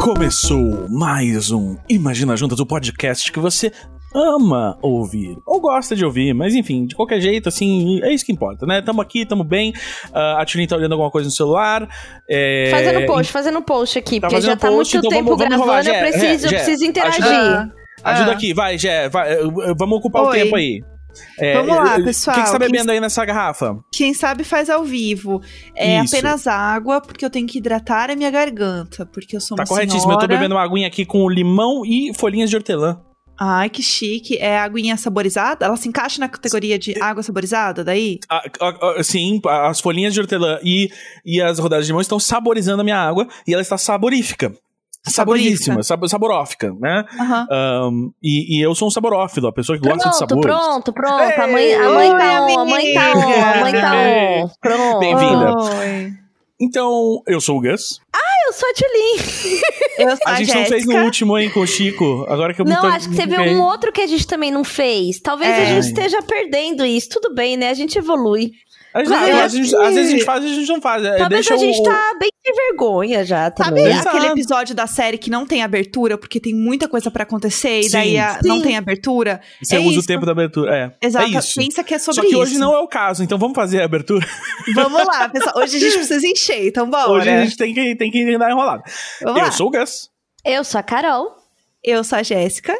Começou 0.00 0.86
mais 0.88 1.50
um 1.50 1.76
Imagina 1.88 2.36
Juntas, 2.36 2.60
o 2.60 2.66
podcast 2.66 3.32
que 3.32 3.38
você 3.38 3.72
ama 4.14 4.76
ouvir, 4.82 5.36
ou 5.46 5.60
gosta 5.60 5.94
de 5.94 6.04
ouvir, 6.04 6.34
mas 6.34 6.54
enfim, 6.54 6.86
de 6.86 6.94
qualquer 6.94 7.20
jeito, 7.20 7.48
assim, 7.48 8.00
é 8.02 8.12
isso 8.12 8.24
que 8.24 8.32
importa, 8.32 8.66
né? 8.66 8.82
Tamo 8.82 9.00
aqui, 9.00 9.24
tamo 9.24 9.44
bem, 9.44 9.72
uh, 10.10 10.38
a 10.38 10.44
Tulin 10.44 10.66
tá 10.66 10.76
olhando 10.76 10.92
alguma 10.92 11.10
coisa 11.10 11.26
no 11.26 11.32
celular. 11.32 11.88
É... 12.28 12.68
Fazendo 12.70 13.06
post, 13.06 13.32
fazendo 13.32 13.62
post 13.62 13.98
aqui, 13.98 14.20
tá 14.20 14.28
porque 14.28 14.40
já 14.40 14.56
tá 14.56 14.68
post, 14.68 14.94
muito 14.94 15.06
então 15.06 15.18
tempo 15.18 15.36
vamos, 15.36 15.44
vamos 15.44 15.66
gravando, 15.66 15.90
rolar, 15.90 16.06
eu 16.06 16.10
preciso, 16.10 16.48
Gé, 16.48 16.56
preciso 16.56 16.84
interagir. 16.84 17.24
Ajuda, 17.24 17.72
ajuda 18.04 18.30
ah. 18.30 18.34
aqui, 18.34 18.52
vai, 18.52 18.78
Gé, 18.78 19.08
vai, 19.08 19.36
vamos 19.78 19.98
ocupar 19.98 20.22
Oi. 20.22 20.28
o 20.28 20.32
tempo 20.32 20.56
aí. 20.56 20.80
É, 21.38 21.54
Vamos 21.54 21.76
lá, 21.76 22.00
pessoal. 22.00 22.36
O 22.36 22.38
que, 22.38 22.44
que 22.44 22.48
você 22.48 22.58
tá 22.58 22.58
bebendo 22.58 22.86
quem, 22.86 22.94
aí 22.94 23.00
nessa 23.00 23.24
garrafa? 23.24 23.76
Quem 23.92 24.14
sabe 24.14 24.44
faz 24.44 24.70
ao 24.70 24.84
vivo. 24.84 25.40
É 25.74 26.00
Isso. 26.00 26.16
apenas 26.16 26.46
água, 26.46 27.00
porque 27.00 27.24
eu 27.24 27.30
tenho 27.30 27.46
que 27.46 27.58
hidratar 27.58 28.10
a 28.10 28.16
minha 28.16 28.30
garganta, 28.30 29.06
porque 29.06 29.36
eu 29.36 29.40
sou 29.40 29.56
tá 29.56 29.62
uma 29.62 29.66
Tá 29.66 29.68
corretíssimo, 29.68 30.02
senhora... 30.02 30.24
eu 30.24 30.28
tô 30.28 30.34
bebendo 30.34 30.54
uma 30.54 30.62
aguinha 30.62 30.86
aqui 30.86 31.04
com 31.04 31.28
limão 31.28 31.84
e 31.84 32.12
folhinhas 32.14 32.48
de 32.48 32.56
hortelã. 32.56 33.00
Ai, 33.42 33.70
que 33.70 33.82
chique. 33.82 34.36
É 34.36 34.58
aguinha 34.58 34.98
saborizada? 34.98 35.64
Ela 35.64 35.76
se 35.76 35.88
encaixa 35.88 36.20
na 36.20 36.28
categoria 36.28 36.78
de 36.78 37.00
água 37.00 37.22
saborizada 37.22 37.82
daí? 37.82 38.20
Ah, 38.28 38.42
ah, 38.60 39.02
sim, 39.02 39.40
as 39.46 39.80
folhinhas 39.80 40.12
de 40.12 40.20
hortelã 40.20 40.58
e, 40.62 40.90
e 41.24 41.40
as 41.40 41.58
rodadas 41.58 41.86
de 41.86 41.90
limão 41.90 42.02
estão 42.02 42.20
saborizando 42.20 42.82
a 42.82 42.84
minha 42.84 42.98
água 42.98 43.26
e 43.48 43.54
ela 43.54 43.62
está 43.62 43.78
saborífica. 43.78 44.52
Saboríssima, 45.02 45.82
sab 45.82 46.06
saborófica, 46.06 46.74
né? 46.78 47.04
Uhum. 47.18 47.88
Um, 47.88 48.12
e, 48.22 48.58
e, 48.58 48.62
eu 48.62 48.74
sou 48.74 48.88
um 48.88 48.90
saborófilo, 48.90 49.48
a 49.48 49.52
pessoa 49.52 49.78
que 49.78 49.82
pronto, 49.82 49.96
gosta 49.96 50.10
de 50.10 50.18
sabor. 50.18 50.42
Pronto, 50.42 50.92
pronto, 50.92 51.40
a 51.40 51.46
mãe, 51.46 51.74
a 51.74 51.88
mãe 51.88 52.10
tá 52.10 52.42
on, 52.42 52.60
a 52.60 52.64
mãe 52.66 52.92
tá 52.92 53.12
on, 53.14 53.20
a 53.22 53.60
mãe 53.60 53.72
tá 53.72 53.92
on. 53.94 54.50
Pronto. 54.60 54.98
Bem-vinda. 54.98 56.20
Então, 56.60 57.22
eu 57.26 57.40
sou 57.40 57.56
o 57.56 57.62
Gus. 57.62 57.98
Ah, 58.14 58.46
eu 58.46 58.52
sou 58.52 58.68
a 58.68 58.72
Tulin. 58.74 59.60
Eu 60.02 60.16
sou 60.16 60.26
a, 60.26 60.30
a 60.30 60.34
gente 60.36 60.46
Jéssica. 60.46 60.60
não 60.60 60.66
fez 60.66 60.86
no 60.86 61.04
último, 61.04 61.38
hein, 61.38 61.50
com 61.50 61.60
o 61.60 61.66
Chico. 61.66 62.24
Agora 62.28 62.54
que 62.54 62.60
eu 62.60 62.64
Não, 62.64 62.84
acho 62.86 63.08
que 63.08 63.16
teve 63.16 63.38
um 63.38 63.62
outro 63.62 63.92
que 63.92 64.00
a 64.00 64.06
gente 64.06 64.26
também 64.26 64.50
não 64.50 64.64
fez. 64.64 65.20
Talvez 65.20 65.50
é. 65.50 65.62
a 65.62 65.64
gente 65.66 65.84
esteja 65.84 66.22
perdendo 66.22 66.84
isso. 66.84 67.08
Tudo 67.10 67.34
bem, 67.34 67.56
né? 67.56 67.70
A 67.70 67.74
gente 67.74 67.98
evolui. 67.98 68.52
Às, 68.92 69.08
às, 69.10 69.52
vezes, 69.52 69.74
às, 69.74 69.94
vezes 69.94 70.08
a 70.08 70.10
gente 70.10 70.24
faz, 70.24 70.38
às 70.38 70.44
vezes 70.44 70.56
a 70.56 70.60
gente 70.60 70.72
não 70.72 70.80
faz. 70.80 71.04
É, 71.04 71.16
Talvez 71.16 71.46
Deixa 71.46 71.54
a 71.54 71.56
gente 71.56 71.80
o... 71.80 71.82
tá 71.84 72.16
bem 72.18 72.30
sem 72.44 72.54
vergonha 72.54 73.24
já 73.24 73.50
também. 73.50 73.92
Sabe 73.94 74.08
aquele 74.08 74.32
episódio 74.32 74.74
da 74.74 74.86
série 74.86 75.16
que 75.16 75.30
não 75.30 75.46
tem 75.46 75.62
abertura, 75.62 76.18
porque 76.18 76.40
tem 76.40 76.54
muita 76.54 76.88
coisa 76.88 77.10
para 77.10 77.22
acontecer 77.22 77.80
e 77.80 77.84
sim, 77.84 77.90
daí 77.92 78.18
a, 78.18 78.40
não 78.42 78.60
tem 78.60 78.76
abertura? 78.76 79.40
Você 79.62 79.76
é 79.76 79.78
usa 79.78 79.90
isso. 79.90 80.00
o 80.00 80.06
tempo 80.06 80.26
da 80.26 80.32
abertura, 80.32 80.76
é. 80.76 81.06
Exato, 81.06 81.24
é 81.24 81.38
isso. 81.38 81.54
pensa 81.60 81.84
que 81.84 81.94
é 81.94 81.98
sobre 81.98 82.12
isso. 82.12 82.14
Só 82.14 82.22
que 82.22 82.28
isso. 82.28 82.38
hoje 82.38 82.58
não 82.58 82.74
é 82.74 82.80
o 82.80 82.88
caso, 82.88 83.22
então 83.22 83.38
vamos 83.38 83.54
fazer 83.54 83.80
a 83.80 83.84
abertura? 83.84 84.26
Vamos 84.74 85.06
lá, 85.06 85.28
pessoal. 85.28 85.56
Hoje 85.58 85.76
a 85.76 85.80
gente 85.80 85.94
precisa 85.94 86.26
encher, 86.26 86.66
então 86.66 86.88
bora. 86.88 87.10
Hoje 87.10 87.28
a 87.28 87.44
gente 87.44 87.56
tem 87.56 87.74
que, 87.74 87.96
tem 87.96 88.10
que 88.10 88.38
dar 88.38 88.50
enrolado. 88.50 88.82
Vamos 89.22 89.38
Eu 89.38 89.44
lá. 89.46 89.52
sou 89.52 89.66
o 89.68 89.70
Gus. 89.70 90.10
Eu 90.44 90.64
sou 90.64 90.78
a 90.78 90.82
Carol. 90.82 91.36
Eu 91.82 92.04
sou 92.04 92.18
a 92.18 92.22
Jéssica. 92.22 92.76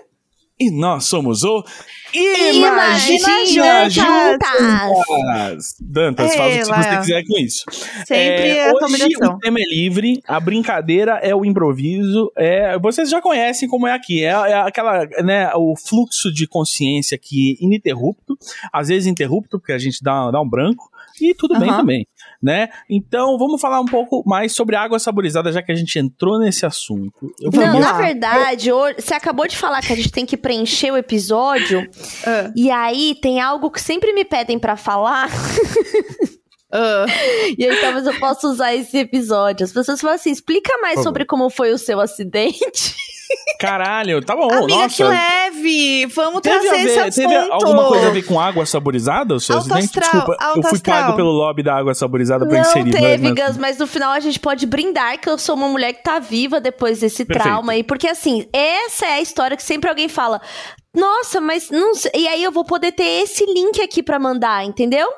E 0.58 0.70
nós 0.70 1.05
somos 1.05 1.42
o 1.42 1.64
Imagina, 2.12 3.91
Juntas! 3.91 5.77
Dantas, 5.80 6.34
faz 6.34 6.56
o 6.56 6.72
que 6.72 6.83
você 6.83 6.97
quiser 6.98 7.25
com 7.27 7.39
isso. 7.39 7.64
Sempre 8.06 8.48
é, 8.48 8.69
a 8.69 8.72
hoje 8.72 9.17
o 9.22 9.39
tema 9.39 9.61
é 9.61 9.64
livre, 9.75 10.20
a 10.27 10.41
brincadeira 10.41 11.19
é 11.22 11.34
o 11.34 11.44
improviso. 11.44 12.33
É, 12.36 12.78
vocês 12.78 13.11
já 13.11 13.20
conhecem 13.20 13.69
como 13.69 13.86
é 13.86 13.92
aqui. 13.92 14.25
É, 14.25 14.28
é 14.28 14.55
aquela, 14.55 15.06
né, 15.22 15.50
o 15.55 15.75
fluxo 15.77 16.33
de 16.33 16.47
consciência 16.47 17.14
aqui 17.14 17.56
ininterrupto, 17.61 18.36
às 18.72 18.89
vezes 18.89 19.06
interrupto, 19.06 19.58
porque 19.58 19.72
a 19.72 19.78
gente 19.78 20.02
dá, 20.02 20.30
dá 20.30 20.41
um 20.41 20.48
branco, 20.48 20.90
e 21.20 21.34
tudo 21.34 21.55
uhum. 21.55 21.61
bem 21.61 21.68
também 21.70 22.07
né? 22.42 22.68
Então, 22.89 23.36
vamos 23.36 23.61
falar 23.61 23.80
um 23.80 23.86
pouco 23.86 24.23
mais 24.27 24.55
sobre 24.55 24.77
água 24.77 24.98
saborizada, 24.98 25.52
já 25.52 25.62
que 25.62 25.73
a 25.73 25.74
gente 25.74 25.98
entrou 25.98 26.39
nesse 26.39 26.64
assunto. 26.64 27.33
Não, 27.52 27.78
na 27.78 27.92
verdade, 27.92 28.70
você 28.96 29.14
acabou 29.14 29.46
de 29.46 29.56
falar 29.56 29.83
que 29.83 29.92
a 29.92 29.96
gente 29.96 30.11
tem 30.11 30.24
que 30.24 30.36
preencher 30.36 30.90
o 30.90 30.96
episódio, 30.96 31.80
uh. 31.80 32.52
e 32.56 32.70
aí 32.70 33.17
tem 33.20 33.40
algo 33.40 33.70
que 33.70 33.80
sempre 33.80 34.12
me 34.12 34.24
pedem 34.24 34.58
para 34.58 34.77
falar. 34.77 35.28
Uh. 36.73 37.11
E 37.58 37.67
aí 37.67 37.80
talvez 37.80 38.06
eu 38.06 38.17
possa 38.20 38.46
usar 38.46 38.72
esse 38.74 38.96
episódio. 38.96 39.64
As 39.64 39.72
pessoas 39.72 40.01
falam 40.01 40.14
assim: 40.14 40.30
explica 40.30 40.78
mais 40.78 41.02
sobre 41.02 41.24
como 41.24 41.51
foi 41.51 41.72
o 41.72 41.78
seu 41.78 42.01
acidente. 42.01 42.95
Caralho, 43.58 44.24
tá 44.24 44.35
bom. 44.35 44.51
Amiga, 44.51 44.74
nossa. 44.83 44.96
que 44.96 45.05
leve. 45.05 46.07
Vamos 46.07 46.41
teve 46.41 46.61
trazer 46.61 46.85
ver, 46.85 47.08
esse 47.08 47.20
Teve 47.20 47.36
alguma 47.36 47.89
coisa 47.89 48.08
a 48.08 48.11
ver 48.11 48.23
com 48.23 48.41
água 48.41 48.64
saborizada? 48.64 49.35
O 49.35 49.41
seu 49.41 49.57
alto? 49.57 49.73
Astral, 49.74 50.11
Desculpa, 50.11 50.36
eu 50.57 50.63
fui 50.63 50.73
astral. 50.77 51.02
pago 51.02 51.17
pelo 51.17 51.30
lobby 51.30 51.63
da 51.63 51.77
água 51.77 51.95
saborizada 51.95 52.46
pra 52.46 52.55
Não 52.55 52.61
inserir. 52.63 52.92
Não 52.92 53.01
teve, 53.01 53.35
Gus, 53.35 53.57
mas 53.58 53.77
no 53.79 53.86
final 53.86 54.13
a 54.13 54.20
gente 54.20 54.40
pode 54.40 54.67
brindar 54.67 55.20
que 55.20 55.29
eu 55.29 55.36
sou 55.36 55.55
uma 55.55 55.69
mulher 55.69 55.92
que 55.92 56.02
tá 56.02 56.19
viva 56.19 56.61
depois 56.61 57.01
desse 57.01 57.24
Perfeito. 57.24 57.48
trauma 57.48 57.73
aí. 57.73 57.85
Porque 57.85 58.08
assim, 58.08 58.46
essa 58.52 59.07
é 59.07 59.14
a 59.14 59.20
história 59.20 59.57
que 59.57 59.63
sempre 59.63 59.89
alguém 59.90 60.08
fala. 60.08 60.40
Nossa, 60.95 61.40
mas 61.40 61.70
não 61.70 61.95
sei. 61.95 62.11
E 62.17 62.27
aí 62.29 62.42
eu 62.42 62.51
vou 62.51 62.64
poder 62.64 62.92
ter 62.92 63.23
esse 63.23 63.45
link 63.45 63.80
aqui 63.80 64.02
para 64.02 64.19
mandar, 64.19 64.64
entendeu? 64.64 65.08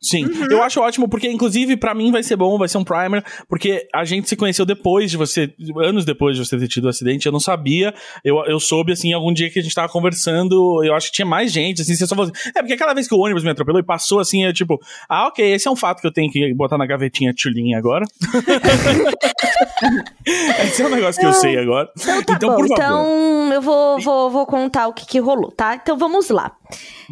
Sim, 0.00 0.26
uhum. 0.26 0.46
eu 0.50 0.62
acho 0.62 0.80
ótimo, 0.80 1.08
porque 1.08 1.28
inclusive 1.28 1.76
para 1.76 1.92
mim 1.92 2.12
vai 2.12 2.22
ser 2.22 2.36
bom, 2.36 2.56
vai 2.56 2.68
ser 2.68 2.78
um 2.78 2.84
primer, 2.84 3.24
porque 3.48 3.88
a 3.92 4.04
gente 4.04 4.28
se 4.28 4.36
conheceu 4.36 4.64
depois 4.64 5.10
de 5.10 5.16
você, 5.16 5.52
anos 5.76 6.04
depois 6.04 6.36
de 6.36 6.44
você 6.44 6.56
ter 6.56 6.68
tido 6.68 6.84
o 6.84 6.86
um 6.86 6.90
acidente, 6.90 7.26
eu 7.26 7.32
não 7.32 7.40
sabia, 7.40 7.92
eu, 8.24 8.36
eu 8.46 8.60
soube 8.60 8.92
assim, 8.92 9.12
algum 9.12 9.32
dia 9.32 9.50
que 9.50 9.58
a 9.58 9.62
gente 9.62 9.74
tava 9.74 9.88
conversando, 9.88 10.84
eu 10.84 10.94
acho 10.94 11.08
que 11.08 11.14
tinha 11.14 11.26
mais 11.26 11.50
gente, 11.50 11.82
assim, 11.82 11.96
você 11.96 12.06
só 12.06 12.14
falou 12.14 12.30
assim, 12.30 12.50
é 12.54 12.60
porque 12.60 12.74
aquela 12.74 12.94
vez 12.94 13.08
que 13.08 13.14
o 13.14 13.18
ônibus 13.18 13.42
me 13.42 13.50
atropelou 13.50 13.80
e 13.80 13.84
passou 13.84 14.20
assim, 14.20 14.44
é 14.44 14.52
tipo, 14.52 14.80
ah, 15.08 15.26
ok, 15.26 15.44
esse 15.52 15.66
é 15.66 15.70
um 15.70 15.76
fato 15.76 16.00
que 16.00 16.06
eu 16.06 16.12
tenho 16.12 16.30
que 16.30 16.54
botar 16.54 16.78
na 16.78 16.86
gavetinha 16.86 17.32
tchulinha 17.32 17.76
agora. 17.76 18.04
esse 20.62 20.82
é 20.82 20.86
um 20.86 20.90
negócio 20.90 21.20
que 21.20 21.26
eu 21.26 21.32
sei 21.32 21.58
agora. 21.58 21.90
Então, 21.98 22.22
tá 22.22 22.34
então 22.34 22.50
bom, 22.50 22.56
por 22.56 22.68
favor. 22.68 22.84
Então 22.84 23.52
eu 23.52 23.62
vou, 23.62 24.00
vou, 24.00 24.30
vou 24.30 24.46
contar 24.46 24.86
o 24.86 24.92
que, 24.92 25.04
que 25.06 25.18
rolou, 25.18 25.50
tá? 25.50 25.74
Então 25.74 25.98
vamos 25.98 26.30
lá. 26.30 26.52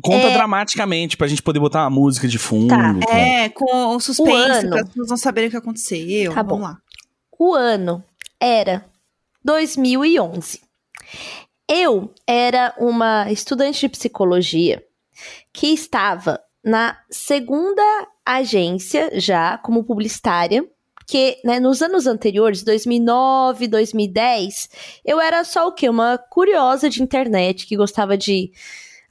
Conta 0.03 0.29
é... 0.29 0.33
dramaticamente 0.33 1.17
pra 1.17 1.27
gente 1.27 1.43
poder 1.43 1.59
botar 1.59 1.83
uma 1.83 1.91
música 1.91 2.29
de 2.29 2.39
fundo. 2.39 2.69
Tá. 2.69 2.76
É, 3.09 3.49
com 3.49 3.97
o 3.97 4.01
suspense, 4.01 4.67
ano... 4.67 4.71
pra 4.71 4.85
pessoas 4.85 5.09
não 5.09 5.17
saberem 5.17 5.49
o 5.49 5.51
que 5.51 5.57
aconteceu. 5.57 6.33
Tá 6.33 6.43
Vamos 6.43 6.59
bom. 6.59 6.65
lá. 6.65 6.79
O 7.39 7.55
ano 7.55 8.03
era 8.41 8.85
2011. 9.45 10.61
Eu 11.69 12.13
era 12.27 12.75
uma 12.79 13.31
estudante 13.31 13.81
de 13.81 13.89
psicologia 13.89 14.83
que 15.53 15.69
estava 15.69 16.41
na 16.65 16.99
segunda 17.11 17.83
agência 18.25 19.11
já 19.21 19.57
como 19.59 19.85
publicitária, 19.85 20.65
que 21.07 21.39
né, 21.45 21.61
nos 21.61 21.81
anos 21.81 22.07
anteriores, 22.07 22.65
2009, 22.65 23.69
2010, 23.69 24.69
eu 25.05 25.21
era 25.21 25.45
só 25.45 25.69
o 25.69 25.73
quê? 25.73 25.89
Uma 25.89 26.19
curiosa 26.19 26.91
de 26.91 27.03
internet 27.03 27.67
que 27.67 27.77
gostava 27.77 28.17
de 28.17 28.51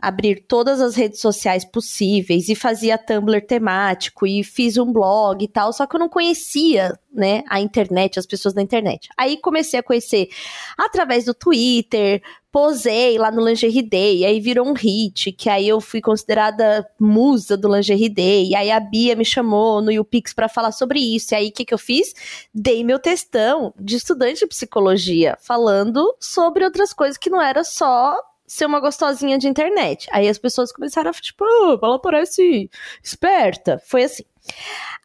abrir 0.06 0.46
todas 0.48 0.80
as 0.82 0.96
redes 0.96 1.20
sociais 1.20 1.66
possíveis 1.66 2.48
e 2.48 2.54
fazia 2.54 2.96
Tumblr 2.96 3.42
temático 3.42 4.28
e 4.28 4.44
fiz 4.44 4.78
um 4.78 4.94
blog 4.94 5.44
e 5.44 5.48
tal, 5.48 5.74
só 5.74 5.88
que 5.88 5.96
eu 5.96 6.00
não 6.00 6.08
conhecia, 6.08 6.96
né, 7.12 7.44
a 7.50 7.60
internet, 7.60 8.20
as 8.20 8.28
pessoas 8.28 8.54
da 8.54 8.62
internet. 8.62 9.10
Aí 9.18 9.36
comecei 9.38 9.80
a 9.80 9.84
conhecer 9.84 10.30
através 10.78 11.26
do 11.26 11.34
Twitter, 11.34 12.22
posei 12.52 13.18
lá 13.18 13.32
no 13.32 13.44
Lingerie 13.44 13.82
Day, 13.82 14.24
aí 14.26 14.40
virou 14.40 14.68
um 14.68 14.74
hit, 14.74 15.32
que 15.32 15.50
aí 15.50 15.68
eu 15.68 15.82
fui 15.82 16.00
considerada 16.02 16.88
musa 17.00 17.58
do 17.58 17.76
Lingerie 17.76 18.08
Day, 18.08 18.50
e 18.50 18.56
aí 18.56 18.70
a 18.70 18.80
Bia 18.80 19.16
me 19.16 19.26
chamou 19.26 19.82
no 19.82 19.92
YouPix 19.92 20.36
para 20.36 20.48
falar 20.48 20.72
sobre 20.72 21.00
isso, 21.00 21.34
e 21.34 21.36
aí 21.36 21.48
o 21.48 21.52
que 21.52 21.66
que 21.66 21.74
eu 21.74 21.80
fiz? 21.80 22.14
Dei 22.54 22.84
meu 22.84 23.00
textão 23.00 23.74
de 23.76 23.96
estudante 23.96 24.42
de 24.42 24.48
psicologia, 24.48 25.36
falando 25.42 26.16
sobre 26.20 26.64
outras 26.64 26.94
coisas 26.94 27.18
que 27.18 27.32
não 27.32 27.42
era 27.42 27.64
só 27.64 28.16
ser 28.48 28.66
uma 28.66 28.80
gostosinha 28.80 29.38
de 29.38 29.48
internet. 29.48 30.08
Aí 30.12 30.28
as 30.30 30.38
pessoas 30.38 30.72
começaram 30.72 31.10
a, 31.10 31.14
tipo, 31.14 31.44
oh, 31.44 31.80
ela 31.84 32.00
parece 32.00 32.70
esperta. 33.04 33.82
Foi 33.86 34.04
assim. 34.04 34.24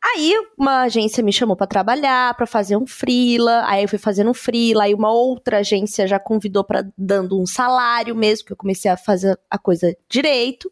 Aí 0.02 0.34
uma 0.58 0.82
agência 0.82 1.22
me 1.22 1.32
chamou 1.32 1.56
para 1.56 1.66
trabalhar, 1.66 2.34
para 2.34 2.46
fazer 2.46 2.76
um 2.76 2.86
freela, 2.86 3.62
aí 3.66 3.84
eu 3.84 3.88
fui 3.88 3.98
fazendo 3.98 4.30
um 4.30 4.34
freela, 4.34 4.84
aí 4.84 4.94
uma 4.94 5.10
outra 5.10 5.58
agência 5.58 6.06
já 6.06 6.18
convidou 6.18 6.62
para 6.62 6.86
dando 6.96 7.40
um 7.40 7.46
salário 7.46 8.14
mesmo, 8.14 8.46
que 8.46 8.52
eu 8.52 8.56
comecei 8.56 8.90
a 8.90 8.96
fazer 8.96 9.38
a 9.50 9.58
coisa 9.58 9.96
direito. 10.08 10.70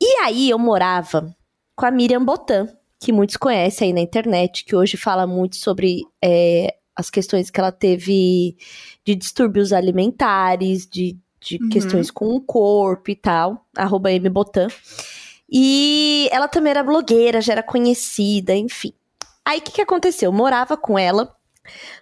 E 0.00 0.18
aí 0.18 0.50
eu 0.50 0.58
morava 0.58 1.34
com 1.74 1.86
a 1.86 1.90
Miriam 1.90 2.24
Botan, 2.24 2.68
que 3.00 3.12
muitos 3.12 3.36
conhecem 3.36 3.88
aí 3.88 3.92
na 3.92 4.00
internet, 4.00 4.64
que 4.64 4.76
hoje 4.76 4.96
fala 4.96 5.26
muito 5.26 5.56
sobre 5.56 6.02
é, 6.22 6.76
as 6.96 7.10
questões 7.10 7.50
que 7.50 7.58
ela 7.58 7.72
teve 7.72 8.56
de 9.04 9.14
distúrbios 9.14 9.72
alimentares, 9.72 10.86
de 10.86 11.18
de 11.44 11.58
uhum. 11.62 11.68
questões 11.68 12.10
com 12.10 12.34
o 12.34 12.40
corpo 12.40 13.10
e 13.10 13.14
tal, 13.14 13.66
arroba 13.76 14.10
mbotan. 14.10 14.68
E 15.50 16.28
ela 16.32 16.48
também 16.48 16.70
era 16.70 16.82
blogueira, 16.82 17.40
já 17.40 17.52
era 17.52 17.62
conhecida, 17.62 18.54
enfim. 18.56 18.92
Aí 19.44 19.58
o 19.58 19.62
que, 19.62 19.72
que 19.72 19.82
aconteceu? 19.82 20.28
Eu 20.28 20.32
morava 20.32 20.76
com 20.76 20.98
ela 20.98 21.36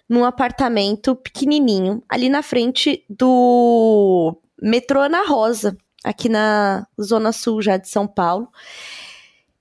num 0.07 0.23
apartamento 0.23 1.15
pequenininho, 1.15 2.01
ali 2.07 2.29
na 2.29 2.41
frente 2.41 3.03
do 3.09 4.37
metrô 4.61 5.01
Ana 5.01 5.25
Rosa, 5.27 5.77
aqui 6.03 6.29
na 6.29 6.87
zona 7.01 7.31
sul 7.31 7.61
já 7.61 7.75
de 7.77 7.89
São 7.89 8.07
Paulo. 8.07 8.47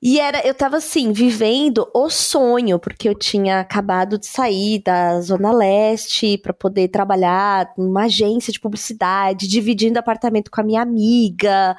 E 0.03 0.19
era, 0.19 0.45
eu 0.45 0.53
tava 0.53 0.79
assim, 0.79 1.13
vivendo 1.13 1.89
o 1.95 2.11
sonho, 2.11 2.77
porque 2.81 3.09
eu 3.09 3.15
tinha 3.15 3.61
acabado 3.61 4.19
de 4.19 4.27
sair 4.27 4.81
da 4.81 5.21
Zona 5.21 5.53
Leste 5.53 6.37
para 6.39 6.53
poder 6.53 6.89
trabalhar 6.89 7.73
numa 7.79 8.07
agência 8.07 8.53
de 8.53 8.59
publicidade, 8.59 9.47
dividindo 9.47 10.01
apartamento 10.01 10.51
com 10.51 10.61
a 10.61 10.65
minha 10.65 10.83
amiga. 10.83 11.77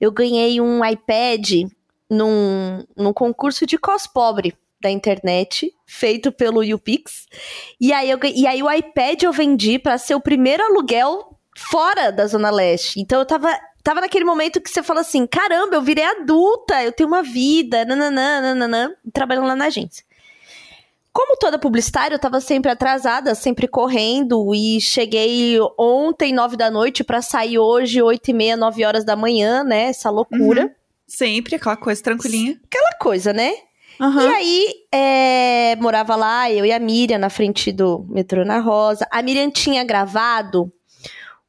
Eu 0.00 0.12
ganhei 0.12 0.60
um 0.60 0.84
iPad 0.84 1.68
num, 2.08 2.84
num 2.96 3.12
concurso 3.12 3.66
de 3.66 3.76
cos 3.76 4.06
pobre 4.06 4.54
da 4.80 4.88
internet, 4.88 5.74
feito 5.84 6.30
pelo 6.30 6.62
YouPix. 6.62 7.26
E 7.80 7.92
aí, 7.92 8.08
eu, 8.08 8.20
e 8.22 8.46
aí 8.46 8.62
o 8.62 8.70
iPad 8.70 9.24
eu 9.24 9.32
vendi 9.32 9.76
para 9.76 9.98
ser 9.98 10.14
o 10.14 10.20
primeiro 10.20 10.62
aluguel 10.62 11.36
fora 11.56 12.12
da 12.12 12.28
Zona 12.28 12.50
Leste. 12.50 13.00
Então 13.00 13.18
eu 13.18 13.26
tava 13.26 13.48
tava 13.86 14.00
naquele 14.00 14.24
momento 14.24 14.60
que 14.60 14.68
você 14.68 14.82
fala 14.82 15.00
assim: 15.00 15.26
caramba, 15.28 15.76
eu 15.76 15.82
virei 15.82 16.02
adulta, 16.02 16.82
eu 16.82 16.90
tenho 16.90 17.08
uma 17.08 17.22
vida, 17.22 17.84
nananã, 17.84 18.40
nananã, 18.40 18.92
trabalhando 19.12 19.46
lá 19.46 19.54
na 19.54 19.66
agência. 19.66 20.04
Como 21.12 21.36
toda 21.38 21.56
publicitária, 21.58 22.16
eu 22.16 22.18
tava 22.18 22.40
sempre 22.40 22.70
atrasada, 22.70 23.34
sempre 23.34 23.68
correndo, 23.68 24.52
e 24.52 24.80
cheguei 24.80 25.56
ontem, 25.78 26.34
nove 26.34 26.56
da 26.56 26.68
noite, 26.68 27.04
para 27.04 27.22
sair 27.22 27.58
hoje, 27.58 28.02
oito 28.02 28.28
e 28.28 28.34
meia, 28.34 28.56
nove 28.56 28.84
horas 28.84 29.04
da 29.04 29.14
manhã, 29.14 29.62
né? 29.62 29.84
Essa 29.84 30.10
loucura. 30.10 30.64
Uhum. 30.64 30.70
Sempre, 31.06 31.54
aquela 31.54 31.76
coisa 31.76 32.02
tranquilinha. 32.02 32.60
Aquela 32.66 32.92
coisa, 33.00 33.32
né? 33.32 33.52
Uhum. 34.00 34.20
E 34.20 34.34
aí, 34.34 34.74
é, 34.92 35.76
morava 35.76 36.16
lá, 36.16 36.50
eu 36.50 36.66
e 36.66 36.72
a 36.72 36.78
Miriam, 36.78 37.18
na 37.18 37.30
frente 37.30 37.70
do 37.70 38.04
metrô 38.10 38.44
na 38.44 38.58
Rosa. 38.58 39.06
A 39.10 39.22
Miriam 39.22 39.48
tinha 39.48 39.84
gravado 39.84 40.70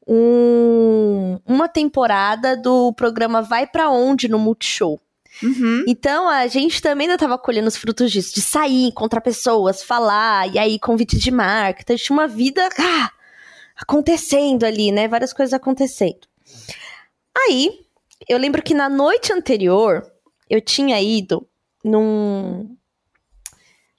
um, 0.07 1.37
uma 1.45 1.67
temporada 1.67 2.55
do 2.55 2.93
programa 2.93 3.41
Vai 3.41 3.67
Pra 3.67 3.89
Onde 3.89 4.27
no 4.27 4.39
Multishow. 4.39 4.99
Uhum. 5.43 5.83
Então 5.87 6.27
a 6.27 6.47
gente 6.47 6.81
também 6.81 7.07
ainda 7.07 7.17
tava 7.17 7.37
colhendo 7.37 7.67
os 7.67 7.77
frutos 7.77 8.11
disso, 8.11 8.33
de 8.33 8.41
sair, 8.41 8.87
encontrar 8.87 9.21
pessoas, 9.21 9.83
falar, 9.83 10.51
e 10.51 10.57
aí 10.57 10.79
convite 10.79 11.17
de 11.17 11.29
marca. 11.29 11.81
Então 11.81 11.93
a 11.93 11.97
gente 11.97 12.05
tinha 12.05 12.17
uma 12.17 12.27
vida 12.27 12.67
ah, 12.79 13.11
acontecendo 13.75 14.63
ali, 14.63 14.91
né? 14.91 15.07
Várias 15.07 15.33
coisas 15.33 15.53
acontecendo. 15.53 16.27
Aí, 17.35 17.81
eu 18.27 18.37
lembro 18.37 18.63
que 18.63 18.73
na 18.73 18.89
noite 18.89 19.31
anterior, 19.31 20.09
eu 20.49 20.59
tinha 20.59 20.99
ido 20.99 21.47
num, 21.83 22.76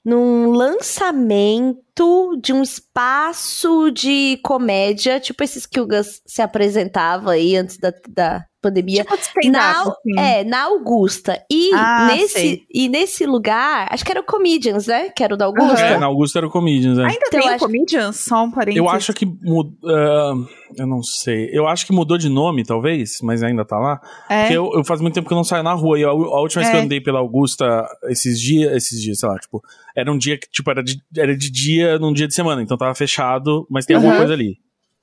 num 0.03 0.51
lançamento 0.51 2.37
de 2.41 2.53
um 2.53 2.61
espaço 2.63 3.91
de 3.91 4.39
comédia, 4.43 5.19
tipo 5.19 5.43
esses 5.43 5.65
que 5.65 5.79
o 5.79 5.87
Gus 5.87 6.21
se 6.25 6.41
apresentava 6.41 7.31
aí 7.31 7.55
antes 7.55 7.77
da, 7.77 7.91
da 8.07 8.45
pandemia. 8.61 9.03
Tipo 9.03 9.51
na, 9.51 9.81
assim. 9.81 10.19
É, 10.19 10.43
na 10.43 10.63
Augusta. 10.63 11.43
E, 11.51 11.71
ah, 11.73 12.07
nesse, 12.11 12.65
e 12.73 12.89
nesse 12.89 13.25
lugar, 13.25 13.87
acho 13.91 14.03
que 14.03 14.11
era 14.11 14.19
o 14.19 14.23
Comedians, 14.23 14.87
né? 14.87 15.09
Que 15.09 15.23
era 15.23 15.33
o 15.33 15.37
da 15.37 15.45
Augusta. 15.45 15.81
É, 15.81 15.97
na 15.97 16.05
Augusta 16.05 16.39
era 16.39 16.47
o 16.47 16.49
Comedians, 16.49 16.97
é. 16.97 17.03
Ainda 17.03 17.19
então, 17.27 17.39
tem 17.39 17.49
o 17.49 17.53
acho... 17.53 17.65
Comedians? 17.65 18.15
Só 18.17 18.43
um 18.43 18.51
parênteses. 18.51 18.77
Eu 18.77 18.89
acho 18.89 19.13
que... 19.13 19.25
Uh, 19.25 20.47
eu 20.77 20.85
não 20.85 21.01
sei. 21.01 21.49
Eu 21.51 21.67
acho 21.67 21.85
que 21.85 21.93
mudou 21.93 22.17
de 22.17 22.29
nome, 22.29 22.63
talvez, 22.63 23.19
mas 23.21 23.41
ainda 23.41 23.65
tá 23.65 23.77
lá. 23.77 24.01
É. 24.29 24.41
Porque 24.41 24.57
eu, 24.57 24.71
eu 24.73 24.83
faz 24.83 25.01
muito 25.01 25.13
tempo 25.15 25.27
que 25.27 25.33
eu 25.33 25.37
não 25.37 25.43
saio 25.43 25.63
na 25.63 25.73
rua. 25.73 25.99
E 25.99 26.03
a, 26.03 26.09
a 26.09 26.41
última 26.41 26.61
vez 26.61 26.69
que 26.69 26.77
eu 26.77 26.81
é. 26.81 26.83
andei 26.83 27.01
pela 27.01 27.19
Augusta, 27.19 27.87
esses 28.09 28.39
dias, 28.39 28.71
esses 28.73 29.01
dias, 29.01 29.19
sei 29.19 29.29
lá, 29.29 29.37
tipo... 29.37 29.61
Era 29.95 30.11
um 30.11 30.17
dia 30.17 30.37
que, 30.37 30.49
tipo, 30.49 30.69
era 30.69 30.83
de, 30.83 31.01
era 31.17 31.35
de 31.35 31.51
dia 31.51 31.99
num 31.99 32.13
dia 32.13 32.27
de 32.27 32.33
semana. 32.33 32.61
Então 32.61 32.77
tava 32.77 32.95
fechado, 32.95 33.67
mas 33.69 33.85
tem 33.85 33.95
uhum. 33.95 34.03
alguma 34.03 34.17
coisa 34.19 34.33
ali. 34.33 34.57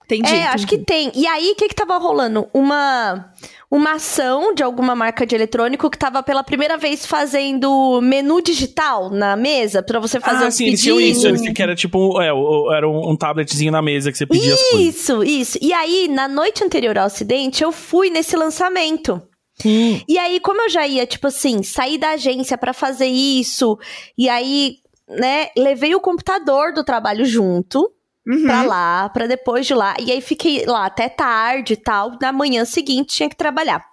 Entendi. 0.06 0.32
É, 0.32 0.46
acho 0.46 0.66
que 0.68 0.78
tem. 0.78 1.10
E 1.14 1.26
aí, 1.26 1.50
o 1.50 1.56
que 1.56 1.68
que 1.68 1.74
tava 1.74 1.98
rolando? 1.98 2.48
Uma 2.54 3.32
uma 3.68 3.94
ação 3.94 4.54
de 4.54 4.62
alguma 4.62 4.94
marca 4.94 5.26
de 5.26 5.34
eletrônico 5.34 5.90
que 5.90 5.98
tava 5.98 6.22
pela 6.22 6.44
primeira 6.44 6.78
vez 6.78 7.04
fazendo 7.04 8.00
menu 8.00 8.40
digital 8.40 9.10
na 9.10 9.34
mesa 9.36 9.82
para 9.82 9.98
você 9.98 10.20
fazer 10.20 10.44
ah, 10.44 10.48
os 10.48 10.54
sim, 10.54 10.66
pedidos. 10.66 10.86
Eles 10.86 11.16
isso, 11.16 11.26
eles, 11.26 11.52
que 11.52 11.62
era 11.62 11.74
tipo, 11.74 12.20
é, 12.20 12.28
era 12.76 12.88
um, 12.88 13.10
um, 13.10 13.16
tabletzinho 13.16 13.72
na 13.72 13.82
mesa 13.82 14.12
que 14.12 14.18
você 14.18 14.26
pedia 14.26 14.54
isso, 14.54 14.62
as 14.62 14.70
coisas. 14.70 14.94
Isso, 14.94 15.24
isso. 15.24 15.58
E 15.60 15.72
aí, 15.72 16.06
na 16.08 16.28
noite 16.28 16.62
anterior 16.62 16.96
ao 16.96 17.06
acidente, 17.06 17.64
eu 17.64 17.72
fui 17.72 18.08
nesse 18.08 18.36
lançamento. 18.36 19.20
Hum. 19.64 20.00
E 20.08 20.16
aí, 20.18 20.38
como 20.38 20.62
eu 20.62 20.68
já 20.68 20.86
ia, 20.86 21.04
tipo 21.04 21.26
assim, 21.26 21.64
sair 21.64 21.98
da 21.98 22.10
agência 22.10 22.56
para 22.56 22.72
fazer 22.72 23.06
isso, 23.06 23.76
e 24.16 24.28
aí, 24.28 24.76
né, 25.08 25.48
levei 25.56 25.94
o 25.94 26.00
computador 26.00 26.72
do 26.72 26.84
trabalho 26.84 27.24
junto 27.24 27.90
uhum. 28.26 28.42
pra 28.44 28.62
lá, 28.62 29.08
pra 29.08 29.26
depois 29.26 29.66
de 29.66 29.74
lá. 29.74 29.94
E 30.00 30.10
aí 30.10 30.20
fiquei 30.20 30.66
lá 30.66 30.86
até 30.86 31.08
tarde 31.08 31.74
e 31.74 31.76
tal. 31.76 32.16
Na 32.20 32.32
manhã 32.32 32.64
seguinte 32.64 33.16
tinha 33.16 33.28
que 33.28 33.36
trabalhar. 33.36 33.84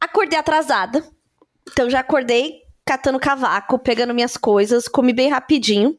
Acordei 0.00 0.38
atrasada. 0.38 1.04
Então 1.70 1.90
já 1.90 2.00
acordei 2.00 2.62
catando 2.84 3.18
cavaco, 3.18 3.78
pegando 3.78 4.14
minhas 4.14 4.36
coisas, 4.36 4.88
comi 4.88 5.12
bem 5.12 5.28
rapidinho. 5.28 5.98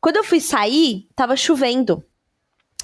Quando 0.00 0.16
eu 0.16 0.24
fui 0.24 0.40
sair, 0.40 1.08
tava 1.14 1.36
chovendo. 1.36 2.02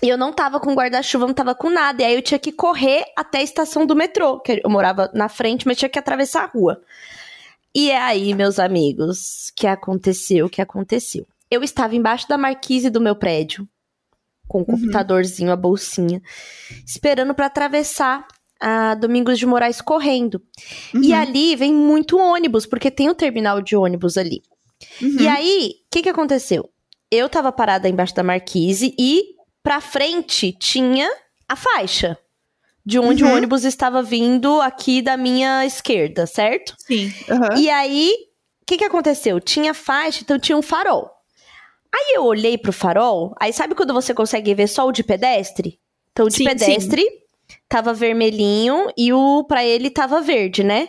E 0.02 0.08
eu 0.08 0.18
não 0.18 0.32
tava 0.32 0.60
com 0.60 0.74
guarda-chuva, 0.74 1.26
não 1.26 1.34
tava 1.34 1.54
com 1.54 1.70
nada. 1.70 2.02
E 2.02 2.04
aí 2.06 2.14
eu 2.14 2.22
tinha 2.22 2.38
que 2.38 2.52
correr 2.52 3.04
até 3.16 3.38
a 3.38 3.42
estação 3.42 3.86
do 3.86 3.96
metrô, 3.96 4.38
que 4.38 4.60
eu 4.62 4.70
morava 4.70 5.10
na 5.14 5.28
frente, 5.28 5.66
mas 5.66 5.78
tinha 5.78 5.88
que 5.88 5.98
atravessar 5.98 6.44
a 6.44 6.46
rua. 6.46 6.80
E 7.74 7.90
é 7.90 7.98
aí, 7.98 8.34
meus 8.34 8.58
amigos, 8.58 9.50
que 9.56 9.66
aconteceu, 9.66 10.46
o 10.46 10.50
que 10.50 10.62
aconteceu. 10.62 11.26
Eu 11.50 11.62
estava 11.62 11.96
embaixo 11.96 12.28
da 12.28 12.38
marquise 12.38 12.90
do 12.90 13.00
meu 13.00 13.16
prédio, 13.16 13.66
com 14.48 14.58
o 14.58 14.60
uhum. 14.60 14.66
computadorzinho, 14.66 15.52
a 15.52 15.56
bolsinha, 15.56 16.22
esperando 16.86 17.34
para 17.34 17.46
atravessar 17.46 18.26
a 18.60 18.94
Domingos 18.94 19.38
de 19.38 19.46
Moraes 19.46 19.80
correndo. 19.80 20.40
Uhum. 20.94 21.02
E 21.02 21.12
ali 21.12 21.56
vem 21.56 21.72
muito 21.72 22.18
ônibus, 22.18 22.66
porque 22.66 22.90
tem 22.90 23.08
o 23.08 23.14
terminal 23.14 23.60
de 23.60 23.76
ônibus 23.76 24.16
ali. 24.16 24.42
Uhum. 25.00 25.16
E 25.20 25.28
aí, 25.28 25.74
o 25.86 25.90
que 25.90 26.02
que 26.02 26.08
aconteceu? 26.08 26.68
Eu 27.10 27.28
tava 27.28 27.52
parada 27.52 27.88
embaixo 27.88 28.14
da 28.14 28.22
marquise 28.22 28.94
e 28.98 29.34
pra 29.62 29.80
frente 29.80 30.52
tinha 30.52 31.08
a 31.48 31.56
faixa 31.56 32.18
de 32.84 32.98
onde 32.98 33.24
o 33.24 33.26
uhum. 33.26 33.34
ônibus 33.34 33.64
estava 33.64 34.02
vindo 34.02 34.60
aqui 34.60 35.00
da 35.00 35.16
minha 35.16 35.64
esquerda, 35.64 36.26
certo? 36.26 36.74
Sim. 36.78 37.12
E 37.56 37.70
aí, 37.70 38.12
o 38.62 38.66
que 38.66 38.76
que 38.76 38.84
aconteceu? 38.84 39.40
Tinha 39.40 39.72
faixa, 39.72 40.20
então 40.22 40.38
tinha 40.38 40.56
um 40.56 40.62
farol. 40.62 41.10
Aí 41.94 42.14
eu 42.16 42.24
olhei 42.24 42.58
pro 42.58 42.72
farol, 42.72 43.34
aí 43.38 43.52
sabe 43.52 43.74
quando 43.74 43.94
você 43.94 44.12
consegue 44.12 44.52
ver 44.52 44.66
só 44.66 44.84
o 44.84 44.90
de 44.90 45.04
pedestre? 45.04 45.78
Então, 46.10 46.26
o 46.26 46.28
de 46.28 46.38
sim, 46.38 46.44
pedestre 46.44 47.02
sim. 47.02 47.56
tava 47.68 47.94
vermelhinho 47.94 48.88
e 48.96 49.12
o 49.12 49.44
para 49.44 49.64
ele 49.64 49.90
tava 49.90 50.20
verde, 50.20 50.64
né? 50.64 50.88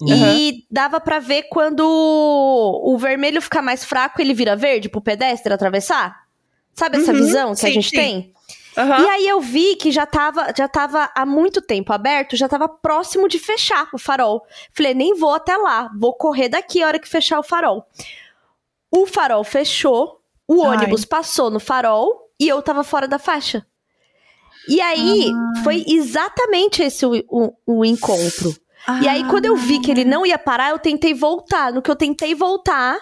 Uhum. 0.00 0.32
E 0.34 0.64
dava 0.68 0.98
para 0.98 1.20
ver 1.20 1.44
quando 1.44 1.86
o 1.86 2.98
vermelho 2.98 3.40
fica 3.40 3.62
mais 3.62 3.84
fraco, 3.84 4.20
ele 4.20 4.34
vira 4.34 4.56
verde 4.56 4.88
pro 4.88 5.00
pedestre 5.00 5.52
atravessar? 5.52 6.24
Sabe 6.74 6.96
essa 6.96 7.12
uhum, 7.12 7.18
visão 7.18 7.50
que 7.50 7.60
sim, 7.60 7.66
a 7.66 7.70
gente 7.70 7.90
tem? 7.90 8.32
Uhum. 8.76 9.04
E 9.04 9.08
aí 9.08 9.28
eu 9.28 9.40
vi 9.40 9.76
que 9.76 9.90
já 9.90 10.06
tava, 10.06 10.52
já 10.56 10.66
tava 10.66 11.10
há 11.14 11.26
muito 11.26 11.60
tempo 11.60 11.92
aberto, 11.92 12.36
já 12.36 12.48
tava 12.48 12.68
próximo 12.68 13.28
de 13.28 13.38
fechar 13.38 13.88
o 13.92 13.98
farol. 13.98 14.42
Falei, 14.72 14.94
nem 14.94 15.14
vou 15.14 15.34
até 15.34 15.56
lá, 15.56 15.90
vou 15.98 16.14
correr 16.14 16.48
daqui 16.48 16.82
a 16.82 16.86
hora 16.86 16.98
que 16.98 17.08
fechar 17.08 17.38
o 17.38 17.42
farol. 17.42 17.86
O 18.90 19.06
farol 19.06 19.44
fechou, 19.44 20.19
o 20.50 20.62
ônibus 20.64 21.02
Ai. 21.02 21.06
passou 21.06 21.48
no 21.48 21.60
farol 21.60 22.28
e 22.38 22.48
eu 22.48 22.60
tava 22.60 22.82
fora 22.82 23.06
da 23.06 23.20
faixa. 23.20 23.64
E 24.68 24.80
aí, 24.80 25.30
Ai. 25.32 25.62
foi 25.62 25.84
exatamente 25.86 26.82
esse 26.82 27.06
o, 27.06 27.12
o, 27.28 27.52
o 27.64 27.84
encontro. 27.84 28.52
Ai. 28.84 29.02
E 29.04 29.08
aí, 29.08 29.24
quando 29.28 29.44
eu 29.44 29.54
vi 29.54 29.78
que 29.78 29.92
ele 29.92 30.04
não 30.04 30.26
ia 30.26 30.36
parar, 30.36 30.70
eu 30.70 30.78
tentei 30.80 31.14
voltar. 31.14 31.72
No 31.72 31.80
que 31.80 31.88
eu 31.88 31.94
tentei 31.94 32.34
voltar, 32.34 32.98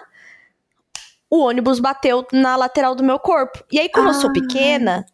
o 1.31 1.38
ônibus 1.38 1.81
bateu 1.81 2.26
na 2.35 2.55
lateral 2.55 2.95
do 2.95 3.02
meu 3.02 3.19
corpo. 3.19 3.64
E 3.73 3.81
aí, 3.81 3.88
como 3.88 4.11
eu 4.11 4.14
sou 4.14 4.31
pequena, 4.31 5.07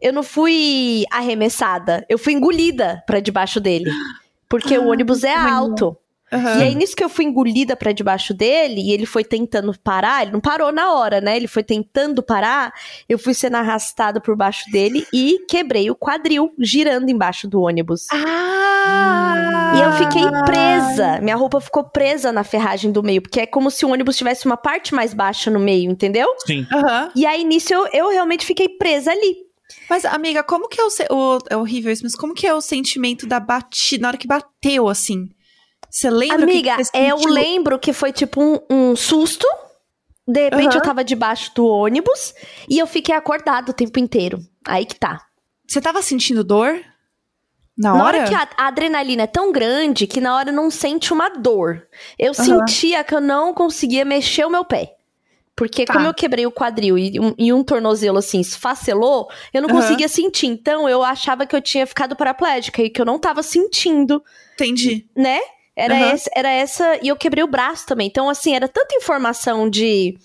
eu 0.00 0.12
não 0.12 0.24
fui 0.24 1.04
arremessada, 1.12 2.04
eu 2.08 2.18
fui 2.18 2.32
engolida 2.32 3.04
para 3.06 3.20
debaixo 3.20 3.60
dele. 3.60 3.88
Porque 4.48 4.76
o 4.76 4.88
ônibus 4.88 5.22
é 5.22 5.32
alto. 5.32 5.96
Uhum. 6.32 6.60
E 6.60 6.62
aí, 6.62 6.74
nisso 6.74 6.96
que 6.96 7.04
eu 7.04 7.08
fui 7.08 7.26
engolida 7.26 7.76
para 7.76 7.92
debaixo 7.92 8.32
dele, 8.32 8.80
e 8.80 8.92
ele 8.92 9.04
foi 9.04 9.22
tentando 9.22 9.72
parar, 9.78 10.22
ele 10.22 10.32
não 10.32 10.40
parou 10.40 10.72
na 10.72 10.92
hora, 10.92 11.20
né? 11.20 11.36
Ele 11.36 11.46
foi 11.46 11.62
tentando 11.62 12.22
parar, 12.22 12.72
eu 13.08 13.18
fui 13.18 13.34
sendo 13.34 13.56
arrastada 13.56 14.20
por 14.20 14.34
baixo 14.34 14.70
dele 14.70 15.06
e 15.12 15.44
quebrei 15.46 15.90
o 15.90 15.94
quadril, 15.94 16.52
girando 16.58 17.10
embaixo 17.10 17.46
do 17.46 17.60
ônibus. 17.60 18.06
Ah! 18.12 19.72
E 19.76 19.80
eu 19.80 19.92
fiquei 19.92 20.24
presa, 20.44 21.20
minha 21.20 21.36
roupa 21.36 21.60
ficou 21.60 21.84
presa 21.84 22.32
na 22.32 22.44
ferragem 22.44 22.90
do 22.90 23.02
meio, 23.02 23.22
porque 23.22 23.40
é 23.40 23.46
como 23.46 23.70
se 23.70 23.84
o 23.84 23.90
ônibus 23.90 24.16
tivesse 24.16 24.46
uma 24.46 24.56
parte 24.56 24.94
mais 24.94 25.12
baixa 25.12 25.50
no 25.50 25.58
meio, 25.58 25.90
entendeu? 25.90 26.28
Sim. 26.46 26.66
Uhum. 26.72 27.10
E 27.14 27.26
aí, 27.26 27.44
nisso, 27.44 27.72
eu, 27.72 27.86
eu 27.92 28.10
realmente 28.10 28.46
fiquei 28.46 28.68
presa 28.68 29.10
ali. 29.10 29.36
Mas, 29.88 30.04
amiga, 30.04 30.42
como 30.42 30.68
que 30.68 30.80
é 30.80 30.84
o, 30.84 30.88
o. 31.14 31.38
É 31.50 31.56
horrível 31.56 31.92
isso, 31.92 32.02
mas 32.02 32.14
como 32.14 32.34
que 32.34 32.46
é 32.46 32.54
o 32.54 32.60
sentimento 32.60 33.26
da 33.26 33.40
batida, 33.40 34.02
na 34.02 34.08
hora 34.08 34.16
que 34.16 34.26
bateu, 34.26 34.88
assim? 34.88 35.28
Você 35.92 36.08
lembra? 36.08 36.44
Amiga, 36.44 36.76
que 36.76 36.98
eu 36.98 37.18
lembro 37.26 37.78
que 37.78 37.92
foi 37.92 38.12
tipo 38.12 38.42
um, 38.42 38.58
um 38.70 38.96
susto. 38.96 39.46
De 40.26 40.44
repente 40.44 40.70
uhum. 40.70 40.76
eu 40.76 40.82
tava 40.82 41.04
debaixo 41.04 41.52
do 41.54 41.66
ônibus 41.66 42.34
e 42.66 42.78
eu 42.78 42.86
fiquei 42.86 43.14
acordado 43.14 43.68
o 43.68 43.72
tempo 43.74 43.98
inteiro. 43.98 44.40
Aí 44.66 44.86
que 44.86 44.94
tá. 44.94 45.20
Você 45.68 45.82
tava 45.82 46.00
sentindo 46.00 46.42
dor? 46.42 46.80
Na, 47.76 47.94
na 47.94 48.04
hora? 48.04 48.18
hora 48.20 48.28
que 48.28 48.34
a, 48.34 48.48
a, 48.56 48.68
adrenalina 48.68 49.24
é 49.24 49.26
tão 49.26 49.52
grande 49.52 50.06
que 50.06 50.20
na 50.20 50.34
hora 50.34 50.50
não 50.50 50.70
sente 50.70 51.12
uma 51.12 51.28
dor. 51.28 51.86
Eu 52.18 52.28
uhum. 52.28 52.34
sentia 52.34 53.04
que 53.04 53.14
eu 53.14 53.20
não 53.20 53.52
conseguia 53.52 54.04
mexer 54.04 54.46
o 54.46 54.50
meu 54.50 54.64
pé. 54.64 54.94
Porque 55.54 55.84
tá. 55.84 55.92
como 55.92 56.06
eu 56.06 56.14
quebrei 56.14 56.46
o 56.46 56.52
quadril 56.52 56.96
e 56.96 57.20
um, 57.20 57.34
e 57.36 57.52
um 57.52 57.62
tornozelo 57.62 58.16
assim 58.16 58.40
esfacelou, 58.40 59.28
eu 59.52 59.60
não 59.60 59.68
uhum. 59.68 59.76
conseguia 59.76 60.08
sentir. 60.08 60.46
Então 60.46 60.88
eu 60.88 61.02
achava 61.02 61.44
que 61.44 61.54
eu 61.54 61.60
tinha 61.60 61.86
ficado 61.86 62.16
paraplégica 62.16 62.82
e 62.82 62.88
que 62.88 63.00
eu 63.00 63.04
não 63.04 63.18
tava 63.18 63.42
sentindo. 63.42 64.22
Entendi. 64.54 65.06
Né? 65.14 65.40
Era, 65.74 65.94
uhum. 65.94 66.04
essa, 66.04 66.30
era 66.34 66.50
essa. 66.50 66.98
E 67.02 67.08
eu 67.08 67.16
quebrei 67.16 67.42
o 67.42 67.48
braço 67.48 67.86
também. 67.86 68.06
Então, 68.06 68.28
assim, 68.28 68.54
era 68.54 68.68
tanta 68.68 68.94
informação 68.94 69.68
de, 69.68 70.18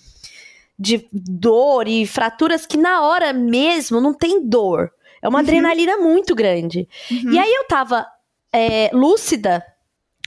de 0.78 1.08
dor 1.12 1.88
e 1.88 2.06
fraturas 2.06 2.66
que 2.66 2.76
na 2.76 3.02
hora 3.02 3.32
mesmo 3.32 4.00
não 4.00 4.12
tem 4.12 4.46
dor. 4.46 4.92
É 5.22 5.28
uma 5.28 5.38
uhum. 5.38 5.44
adrenalina 5.44 5.96
muito 5.96 6.34
grande. 6.34 6.88
Uhum. 7.10 7.32
E 7.32 7.38
aí 7.38 7.52
eu 7.52 7.66
tava 7.66 8.06
é, 8.52 8.90
lúcida. 8.92 9.64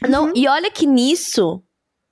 Não, 0.08 0.25
uhum. 0.25 0.34
e 0.36 0.48
olha 0.48 0.72
que 0.72 0.88
nisso, 0.88 1.63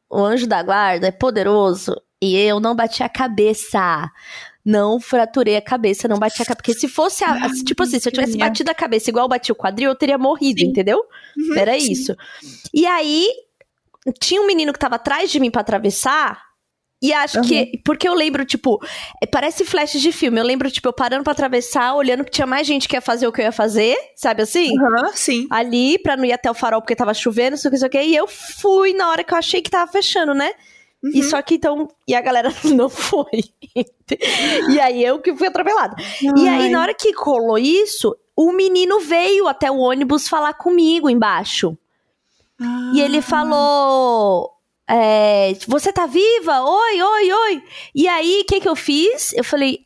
o 0.10 0.24
anjo 0.24 0.48
da 0.48 0.62
guarda 0.62 1.08
é 1.08 1.12
poderoso. 1.12 2.00
E 2.22 2.36
eu 2.38 2.60
não 2.60 2.75
bati 2.75 3.01
a 3.01 3.10
cabeça. 3.10 4.12
Não 4.66 5.00
fraturei 5.00 5.56
a 5.56 5.62
cabeça, 5.62 6.08
não 6.08 6.20
bati 6.20 6.42
a 6.42 6.46
cabeça. 6.46 6.56
Porque 6.56 6.74
se 6.74 6.88
fosse, 6.88 7.24
a, 7.24 7.46
a, 7.46 7.50
tipo 7.50 7.82
assim, 7.82 8.00
se 8.00 8.08
eu 8.08 8.12
tivesse 8.12 8.38
batido 8.38 8.70
a 8.70 8.75
cabeça 8.75 9.10
igual 9.10 9.25
eu 9.25 9.30
bati 9.30 9.51
o 9.51 9.56
quadril, 9.56 9.89
eu 9.89 9.96
teria 9.96 10.18
morrido, 10.18 10.60
sim. 10.60 10.68
entendeu? 10.68 11.04
Uhum, 11.38 11.58
Era 11.58 11.80
sim. 11.80 11.92
isso. 11.92 12.16
E 12.74 12.86
aí, 12.86 13.28
tinha 14.20 14.42
um 14.42 14.46
menino 14.46 14.74
que 14.74 14.80
tava 14.80 14.96
atrás 14.96 15.32
de 15.32 15.39
mim 15.39 15.50
para 15.50 15.62
atravessar. 15.62 16.50
E 17.01 17.13
acho 17.13 17.38
uhum. 17.38 17.46
que. 17.46 17.82
Porque 17.86 18.08
eu 18.08 18.13
lembro, 18.13 18.44
tipo, 18.44 18.78
é, 19.24 19.25
parece 19.25 19.63
flash 19.63 19.94
de 19.94 20.12
filme. 20.12 20.39
Eu 20.39 20.44
lembro, 20.44 20.70
tipo, 20.70 20.88
eu 20.88 20.94
parando 20.94 21.24
pra 21.24 21.32
atravessar, 21.32 21.96
olhando 21.96 22.25
que 22.25 22.32
tinha 22.32 22.46
mais 22.46 22.68
gente 22.68 22.89
que 22.89 22.96
ia 22.96 23.01
fazer 23.01 23.25
o 23.25 23.32
que 23.32 23.39
eu 23.39 23.46
ia 23.46 23.51
fazer, 23.51 23.96
sabe 24.16 24.42
assim? 24.42 24.72
Uhum, 24.72 25.12
sim. 25.13 25.48
Ali, 25.50 25.98
pra 26.00 26.18
não 26.18 26.25
ir 26.25 26.34
até 26.34 26.51
o 26.51 26.54
farol 26.54 26.82
porque 26.82 26.96
tava 26.96 27.13
chovendo, 27.13 27.51
não 27.51 27.58
sei 27.58 27.70
o 27.70 27.72
que, 27.72 27.75
não 27.75 27.80
sei 27.80 27.88
o 27.88 27.92
que. 27.92 28.10
E 28.10 28.16
eu 28.16 28.28
fui 28.28 28.94
na 28.94 29.10
hora 29.10 29.24
que 29.24 29.34
eu 29.34 29.38
achei 29.38 29.62
que 29.62 29.70
tava 29.70 29.89
fechando, 29.89 30.34
né? 30.34 30.51
Uhum. 31.03 31.12
E 31.13 31.24
só 31.24 31.41
que 31.41 31.56
então. 31.56 31.88
E 32.08 32.13
a 32.13 32.22
galera 32.22 32.53
não 32.75 32.89
foi. 32.89 33.44
e 34.70 34.79
aí 34.79 35.03
eu 35.03 35.20
que 35.20 35.36
fui 35.36 35.48
atropelada. 35.48 35.96
Ai. 35.98 36.44
E 36.44 36.48
aí, 36.48 36.70
na 36.70 36.82
hora 36.82 36.94
que 36.94 37.13
colou 37.13 37.58
isso, 37.58 38.15
o 38.36 38.51
menino 38.51 39.00
veio 39.00 39.48
até 39.48 39.72
o 39.72 39.77
ônibus 39.77 40.27
falar 40.27 40.53
comigo 40.53 41.10
embaixo. 41.10 41.77
Ah. 42.60 42.91
E 42.94 43.01
ele 43.01 43.22
falou. 43.22 44.56
É, 44.91 45.53
você 45.68 45.94
tá 45.94 46.08
viva? 46.08 46.63
Oi, 46.63 47.01
oi, 47.01 47.32
oi. 47.32 47.63
E 47.94 48.08
aí, 48.08 48.41
o 48.41 48.46
que 48.46 48.60
que 48.60 48.68
eu 48.68 48.75
fiz? 48.75 49.34
Eu 49.34 49.44
falei, 49.44 49.86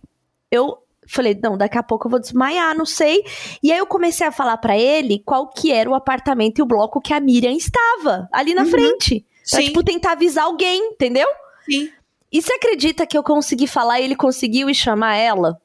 eu 0.49 0.77
falei, 1.05 1.37
não, 1.43 1.57
daqui 1.57 1.77
a 1.77 1.83
pouco 1.83 2.07
eu 2.07 2.11
vou 2.11 2.21
desmaiar, 2.21 2.75
não 2.75 2.85
sei. 2.85 3.23
E 3.61 3.69
aí 3.71 3.77
eu 3.77 3.85
comecei 3.85 4.25
a 4.25 4.31
falar 4.31 4.55
para 4.57 4.77
ele 4.77 5.21
qual 5.25 5.49
que 5.49 5.73
era 5.73 5.89
o 5.89 5.93
apartamento 5.93 6.59
e 6.59 6.61
o 6.61 6.65
bloco 6.65 7.01
que 7.01 7.13
a 7.13 7.19
Miriam 7.19 7.51
estava, 7.51 8.29
ali 8.31 8.53
na 8.53 8.63
uhum. 8.63 8.69
frente. 8.69 9.25
Pra, 9.49 9.59
Sim. 9.59 9.65
tipo, 9.65 9.83
tentar 9.83 10.13
avisar 10.13 10.45
alguém, 10.45 10.91
entendeu? 10.91 11.27
Sim. 11.65 11.89
E 12.31 12.41
você 12.41 12.53
acredita 12.53 13.05
que 13.05 13.17
eu 13.17 13.23
consegui 13.23 13.67
falar 13.67 13.99
e 13.99 14.05
ele 14.05 14.15
conseguiu 14.15 14.69
ir 14.69 14.73
chamar 14.73 15.15
ela? 15.15 15.59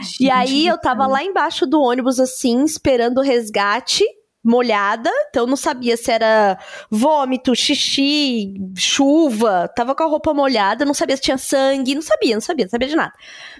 Gente, 0.00 0.24
e 0.24 0.30
aí 0.30 0.66
eu 0.66 0.78
tava 0.78 1.06
lá 1.06 1.22
embaixo 1.22 1.66
do 1.66 1.80
ônibus, 1.80 2.18
assim, 2.18 2.64
esperando 2.64 3.18
o 3.18 3.22
resgate 3.22 4.04
molhada, 4.44 5.10
então 5.30 5.44
eu 5.44 5.46
não 5.46 5.56
sabia 5.56 5.96
se 5.96 6.10
era 6.10 6.58
vômito, 6.90 7.54
xixi, 7.54 8.54
chuva, 8.76 9.70
tava 9.74 9.94
com 9.94 10.02
a 10.02 10.06
roupa 10.06 10.34
molhada, 10.34 10.84
não 10.84 10.94
sabia 10.94 11.16
se 11.16 11.22
tinha 11.22 11.38
sangue, 11.38 11.94
não 11.94 12.02
sabia, 12.02 12.34
não 12.34 12.40
sabia, 12.40 12.64
não 12.64 12.70
sabia 12.70 12.88
de 12.88 12.96
nada. 12.96 13.12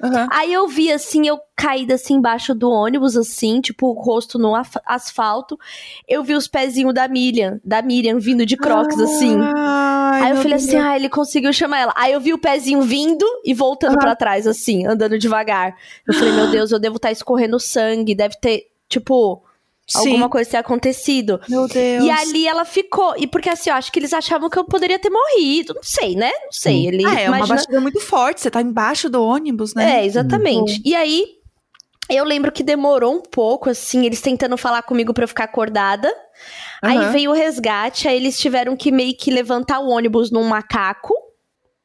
Uhum. 0.03 0.27
Aí 0.31 0.53
eu 0.53 0.67
vi 0.67 0.91
assim, 0.91 1.29
eu 1.29 1.39
caída 1.57 1.95
assim 1.95 2.15
embaixo 2.15 2.53
do 2.53 2.69
ônibus, 2.69 3.17
assim, 3.17 3.61
tipo, 3.61 3.87
o 3.89 3.93
rosto 3.93 4.39
no 4.39 4.53
asfalto. 4.85 5.57
Eu 6.09 6.25
vi 6.25 6.35
os 6.35 6.49
pezinhos 6.49 6.93
da 6.93 7.07
Miriam, 7.07 7.61
da 7.65 7.81
Miriam 7.81 8.19
vindo 8.19 8.45
de 8.45 8.57
crocs, 8.57 8.99
assim. 8.99 9.39
Ai, 9.55 10.23
Aí 10.23 10.31
eu 10.33 10.37
falei 10.39 10.55
assim, 10.55 10.79
ah, 10.79 10.97
ele 10.97 11.09
conseguiu 11.09 11.53
chamar 11.53 11.79
ela. 11.79 11.95
Aí 11.97 12.13
eu 12.13 12.21
vi 12.21 12.33
o 12.33 12.39
pezinho 12.39 12.83
vindo 12.83 13.25
e 13.45 13.55
voltando 13.55 13.93
uhum. 13.93 13.99
para 13.99 14.17
trás, 14.17 14.49
assim, 14.49 14.85
andando 14.85 15.17
devagar. 15.17 15.77
Eu 16.09 16.15
falei, 16.15 16.33
meu 16.33 16.51
Deus, 16.51 16.73
eu 16.73 16.81
devo 16.81 16.97
estar 16.97 17.09
tá 17.09 17.13
escorrendo 17.13 17.61
sangue, 17.61 18.17
deve 18.17 18.35
ter, 18.41 18.65
tipo 18.89 19.45
alguma 19.95 20.29
coisa 20.29 20.51
ter 20.51 20.57
acontecido. 20.57 21.41
Meu 21.49 21.67
Deus. 21.69 22.05
E 22.05 22.11
ali 22.11 22.47
ela 22.47 22.65
ficou. 22.65 23.15
E 23.17 23.27
porque 23.27 23.49
assim, 23.51 23.71
eu 23.71 23.77
acho 23.77 23.91
que 23.93 23.99
eles 23.99 24.13
achavam 24.13 24.49
que 24.49 24.59
eu 24.59 24.65
poderia 24.65 24.99
ter 24.99 25.11
morrido. 25.11 25.75
Não 25.75 25.83
sei, 25.83 26.15
né? 26.15 26.31
Não 26.45 26.53
sei. 26.53 26.87
Ele, 26.87 27.05
ah, 27.07 27.21
é 27.21 27.27
imagina... 27.27 27.37
uma 27.37 27.47
batida 27.47 27.81
muito 27.81 28.01
forte. 28.01 28.41
Você 28.41 28.51
tá 28.51 28.61
embaixo 28.61 29.09
do 29.09 29.23
ônibus, 29.23 29.75
né? 29.75 30.01
É, 30.01 30.07
exatamente. 30.07 30.75
Uhum. 30.75 30.83
E 30.85 30.95
aí, 30.95 31.27
eu 32.09 32.25
lembro 32.25 32.53
que 32.53 32.63
demorou 32.63 33.15
um 33.15 33.23
pouco, 33.23 33.71
assim, 33.71 34.05
eles 34.05 34.21
tentando 34.21 34.57
falar 34.57 34.83
comigo 34.83 35.15
pra 35.15 35.25
eu 35.25 35.29
ficar 35.29 35.45
acordada. 35.45 36.09
Uhum. 36.09 36.91
Aí 36.91 37.13
veio 37.13 37.31
o 37.31 37.35
resgate, 37.35 38.09
aí 38.09 38.17
eles 38.17 38.39
tiveram 38.39 38.77
que 38.77 38.91
meio 38.91 39.17
que 39.17 39.31
levantar 39.31 39.81
o 39.81 39.89
ônibus 39.89 40.31
num 40.31 40.45
macaco 40.45 41.15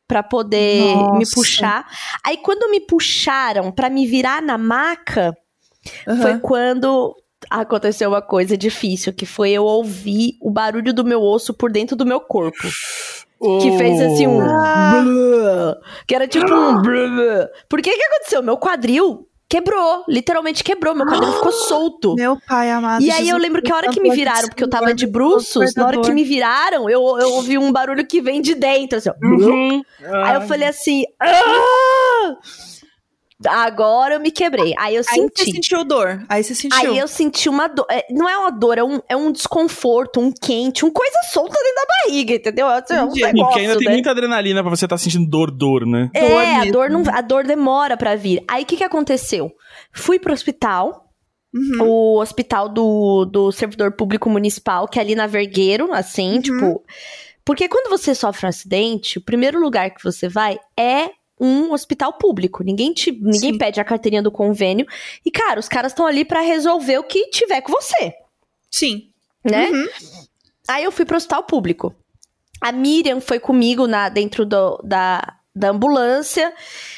para 0.07 0.23
poder 0.23 0.95
Nossa. 0.95 1.17
me 1.17 1.25
puxar. 1.29 1.85
Aí 2.23 2.37
quando 2.37 2.69
me 2.71 2.79
puxaram 2.79 3.71
para 3.71 3.89
me 3.89 4.07
virar 4.07 4.41
na 4.41 4.57
maca, 4.57 5.37
uhum. 6.07 6.21
foi 6.21 6.39
quando 6.39 7.15
aconteceu 7.49 8.09
uma 8.09 8.21
coisa 8.21 8.57
difícil, 8.57 9.13
que 9.13 9.25
foi 9.25 9.51
eu 9.51 9.63
ouvir 9.63 10.37
o 10.41 10.49
barulho 10.49 10.93
do 10.93 11.03
meu 11.03 11.21
osso 11.21 11.53
por 11.53 11.71
dentro 11.71 11.95
do 11.95 12.05
meu 12.05 12.19
corpo. 12.19 12.67
Oh. 13.39 13.59
Que 13.59 13.77
fez 13.77 14.01
assim 14.01 14.27
um. 14.27 14.41
Ah. 14.41 15.75
que 16.07 16.15
era 16.15 16.27
tipo 16.27 16.51
um. 16.51 16.81
Por 17.69 17.81
que 17.81 17.95
que 17.95 18.03
aconteceu? 18.03 18.41
Meu 18.41 18.57
quadril 18.57 19.27
quebrou, 19.49 20.03
literalmente 20.07 20.63
quebrou, 20.63 20.93
meu 20.93 21.05
quadril 21.05 21.31
ficou 21.33 21.51
solto. 21.69 22.15
Meu 22.15 22.37
pai 22.47 22.71
amado. 22.71 23.01
E 23.01 23.11
aí 23.11 23.29
eu 23.29 23.37
lembro 23.37 23.61
que 23.61 23.71
a 23.71 23.75
hora 23.75 23.89
que 23.89 24.01
me 24.01 24.09
viraram, 24.11 24.47
porque 24.49 24.63
eu 24.63 24.69
tava 24.69 24.93
de 24.93 25.05
bruços, 25.05 25.73
na 25.75 25.85
hora 25.85 26.01
que 26.01 26.11
me 26.11 26.23
viraram, 26.23 26.89
eu, 26.89 27.01
eu 27.19 27.33
ouvi 27.33 27.57
um 27.57 27.71
barulho 27.71 28.05
que 28.05 28.21
vem 28.21 28.41
de 28.41 28.55
dentro, 28.55 28.97
assim, 28.97 29.09
uhum. 29.21 29.83
Aí 30.25 30.35
eu 30.35 30.41
falei 30.41 30.67
assim, 30.67 31.03
ah! 31.19 32.35
Agora 33.45 34.15
eu 34.15 34.19
me 34.19 34.31
quebrei. 34.31 34.73
Aí 34.79 34.95
eu 34.95 35.01
Aí 35.01 35.19
senti. 35.19 35.41
Aí 35.41 35.45
você 35.45 35.51
sentiu 35.51 35.83
dor. 35.83 36.25
Aí 36.27 36.43
você 36.43 36.55
sentiu. 36.55 36.77
Aí 36.77 36.97
eu 36.97 37.07
senti 37.07 37.47
uma 37.47 37.67
dor. 37.67 37.85
É, 37.89 38.05
não 38.09 38.27
é 38.27 38.35
uma 38.35 38.49
dor, 38.49 38.79
é 38.79 38.83
um, 38.83 38.99
é 39.07 39.15
um 39.15 39.31
desconforto, 39.31 40.19
um 40.19 40.31
quente, 40.31 40.83
uma 40.83 40.91
coisa 40.91 41.19
solta 41.31 41.53
dentro 41.53 41.75
da 41.75 41.85
barriga, 41.85 42.33
entendeu? 42.33 42.67
É 42.67 43.03
um 43.03 43.13
negócio, 43.13 43.35
Porque 43.35 43.59
ainda 43.59 43.75
né? 43.75 43.79
tem 43.79 43.91
muita 43.91 44.11
adrenalina 44.11 44.61
pra 44.63 44.71
você 44.71 44.85
estar 44.85 44.95
tá 44.95 44.97
sentindo 44.97 45.29
dor, 45.29 45.51
dor, 45.51 45.85
né? 45.85 46.09
É, 46.15 46.29
dor 46.29 46.41
a, 46.41 46.65
dor 46.65 46.89
não, 46.89 47.03
a 47.13 47.21
dor 47.21 47.43
demora 47.43 47.95
pra 47.95 48.15
vir. 48.15 48.43
Aí 48.47 48.63
o 48.63 48.65
que, 48.65 48.77
que 48.77 48.83
aconteceu? 48.83 49.51
Fui 49.93 50.17
pro 50.17 50.33
hospital. 50.33 51.03
Uhum. 51.53 51.87
O 51.87 52.21
hospital 52.21 52.67
do, 52.67 53.23
do 53.25 53.51
servidor 53.51 53.93
público 53.93 54.29
municipal, 54.29 54.87
que 54.87 54.99
é 54.99 55.01
ali 55.01 55.15
na 55.15 55.27
Vergueiro, 55.27 55.93
assim, 55.93 56.35
uhum. 56.35 56.41
tipo. 56.41 56.83
Porque 57.45 57.69
quando 57.69 57.89
você 57.89 58.13
sofre 58.13 58.45
um 58.45 58.49
acidente, 58.49 59.17
o 59.19 59.21
primeiro 59.21 59.59
lugar 59.59 59.91
que 59.91 60.03
você 60.03 60.27
vai 60.27 60.59
é 60.77 61.09
um 61.39 61.71
hospital 61.71 62.13
público. 62.13 62.63
Ninguém 62.63 62.93
te, 62.93 63.11
ninguém 63.11 63.53
Sim. 63.53 63.57
pede 63.57 63.79
a 63.79 63.85
carteirinha 63.85 64.21
do 64.21 64.31
convênio. 64.31 64.85
E, 65.25 65.31
cara, 65.31 65.59
os 65.59 65.69
caras 65.69 65.91
estão 65.91 66.05
ali 66.05 66.25
para 66.25 66.41
resolver 66.41 66.97
o 66.97 67.03
que 67.03 67.29
tiver 67.29 67.61
com 67.61 67.71
você. 67.71 68.13
Sim. 68.71 69.09
Né? 69.43 69.69
Uhum. 69.69 69.87
Aí 70.67 70.83
eu 70.83 70.91
fui 70.91 71.05
pro 71.05 71.17
hospital 71.17 71.43
público. 71.43 71.95
A 72.59 72.71
Miriam 72.71 73.21
foi 73.21 73.39
comigo 73.39 73.87
na, 73.87 74.09
dentro 74.09 74.45
do, 74.45 74.77
da, 74.83 75.37
da 75.55 75.69
ambulância. 75.69 76.51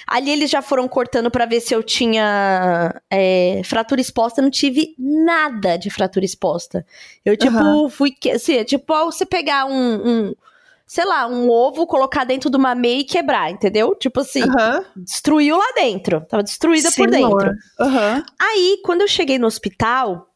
Ali 0.08 0.32
eles 0.32 0.50
já 0.50 0.62
foram 0.62 0.88
cortando 0.88 1.30
para 1.30 1.46
ver 1.46 1.60
se 1.60 1.76
eu 1.76 1.84
tinha 1.84 2.96
é, 3.10 3.62
fratura 3.66 4.00
exposta. 4.00 4.42
Não 4.42 4.50
tive 4.50 4.96
nada 4.98 5.78
de 5.78 5.90
fratura 5.90 6.26
exposta. 6.26 6.86
Eu, 7.26 7.36
tipo, 7.36 7.58
uhum. 7.58 7.90
fui. 7.90 8.16
Assim, 8.34 8.56
é 8.56 8.64
tipo, 8.64 8.94
você 9.06 9.26
pegar 9.26 9.66
um, 9.66 10.08
um 10.30 10.36
sei 10.90 11.06
lá, 11.06 11.28
um 11.28 11.52
ovo, 11.52 11.86
colocar 11.86 12.24
dentro 12.24 12.50
de 12.50 12.58
uma 12.58 12.74
meia 12.74 13.02
e 13.02 13.04
quebrar, 13.04 13.52
entendeu? 13.52 13.94
Tipo 13.94 14.22
assim, 14.22 14.42
uhum. 14.42 14.84
destruiu 14.98 15.56
lá 15.56 15.72
dentro. 15.76 16.26
Tava 16.26 16.42
destruída 16.42 16.90
Senhor. 16.90 17.08
por 17.08 17.12
dentro. 17.12 17.50
Uhum. 17.80 18.24
Aí, 18.42 18.82
quando 18.84 19.02
eu 19.02 19.08
cheguei 19.08 19.38
no 19.38 19.46
hospital, 19.46 20.32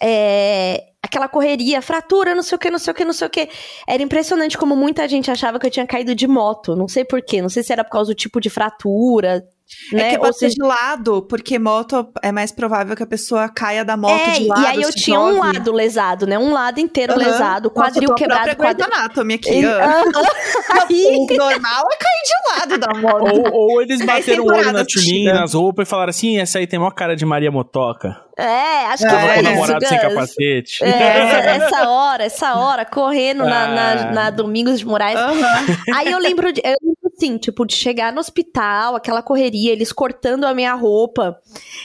é, 0.00 0.82
aquela 1.02 1.28
correria, 1.28 1.82
fratura, 1.82 2.34
não 2.34 2.42
sei 2.42 2.56
o 2.56 2.58
que, 2.58 2.70
não 2.70 2.78
sei 2.78 2.90
o 2.90 2.94
que, 2.94 3.04
não 3.04 3.12
sei 3.12 3.26
o 3.26 3.30
que. 3.30 3.50
Era 3.86 4.02
impressionante 4.02 4.56
como 4.56 4.74
muita 4.74 5.06
gente 5.06 5.30
achava 5.30 5.58
que 5.58 5.66
eu 5.66 5.70
tinha 5.70 5.86
caído 5.86 6.14
de 6.14 6.26
moto. 6.26 6.74
Não 6.74 6.88
sei 6.88 7.04
porquê, 7.04 7.42
não 7.42 7.50
sei 7.50 7.62
se 7.62 7.70
era 7.70 7.84
por 7.84 7.90
causa 7.90 8.12
do 8.12 8.16
tipo 8.16 8.40
de 8.40 8.48
fratura, 8.48 9.46
é 9.92 9.96
né? 9.96 10.10
que 10.10 10.18
bater 10.18 10.34
seja... 10.34 10.54
de 10.54 10.62
lado, 10.62 11.22
porque 11.22 11.58
moto 11.58 12.08
é 12.22 12.30
mais 12.30 12.52
provável 12.52 12.94
que 12.94 13.02
a 13.02 13.06
pessoa 13.06 13.48
caia 13.48 13.84
da 13.84 13.96
moto 13.96 14.12
é, 14.12 14.30
de 14.38 14.46
lado. 14.46 14.62
E 14.62 14.66
aí 14.66 14.82
eu 14.82 14.90
tinha 14.92 15.18
jogue. 15.18 15.32
um 15.32 15.40
lado 15.40 15.72
lesado, 15.72 16.26
né? 16.26 16.38
Um 16.38 16.52
lado 16.52 16.78
inteiro 16.78 17.12
uhum. 17.12 17.18
lesado, 17.18 17.70
quadril 17.70 18.10
Nossa, 18.10 18.22
quebrado. 18.22 18.56
Quadril... 18.56 18.86
anatomy 18.86 19.34
aqui. 19.34 19.60
E... 19.60 19.66
Uhum. 19.66 21.26
o 21.30 21.36
normal 21.36 21.84
é 21.92 21.96
cair 21.96 22.22
de 22.24 22.60
lado 22.60 22.78
da 22.78 22.94
moto. 23.00 23.52
Ou, 23.52 23.72
ou 23.72 23.82
eles 23.82 24.00
bateram 24.06 24.44
o 24.44 24.48
olho 24.48 24.72
na 24.72 24.84
tulinha, 24.84 25.34
nas 25.34 25.54
roupas 25.54 25.86
e 25.86 25.90
falaram 25.90 26.10
assim: 26.10 26.38
essa 26.38 26.58
aí 26.58 26.66
tem 26.66 26.78
maior 26.78 26.92
cara 26.92 27.16
de 27.16 27.24
Maria 27.24 27.50
Motoca. 27.50 28.26
É, 28.38 28.84
acho 28.88 29.02
que 29.02 29.14
é, 29.14 29.34
foi 29.34 29.42
namorado 29.42 29.86
sem 29.86 29.98
capacete. 29.98 30.84
É, 30.84 30.88
essa, 30.88 31.36
essa, 31.64 31.88
hora, 31.88 32.24
essa 32.24 32.54
hora, 32.54 32.84
correndo 32.84 33.44
na, 33.44 33.66
na, 33.66 34.12
na, 34.12 34.30
Domingos 34.30 34.78
de 34.78 34.84
Moraes. 34.84 35.18
Uhum. 35.18 35.94
Aí 35.94 36.12
eu 36.12 36.18
lembro, 36.18 36.52
de, 36.52 36.60
eu 36.62 36.76
assim, 37.16 37.38
tipo, 37.38 37.64
de 37.64 37.74
chegar 37.74 38.12
no 38.12 38.20
hospital, 38.20 38.94
aquela 38.94 39.22
correria, 39.22 39.72
eles 39.72 39.92
cortando 39.92 40.44
a 40.44 40.54
minha 40.54 40.74
roupa. 40.74 41.38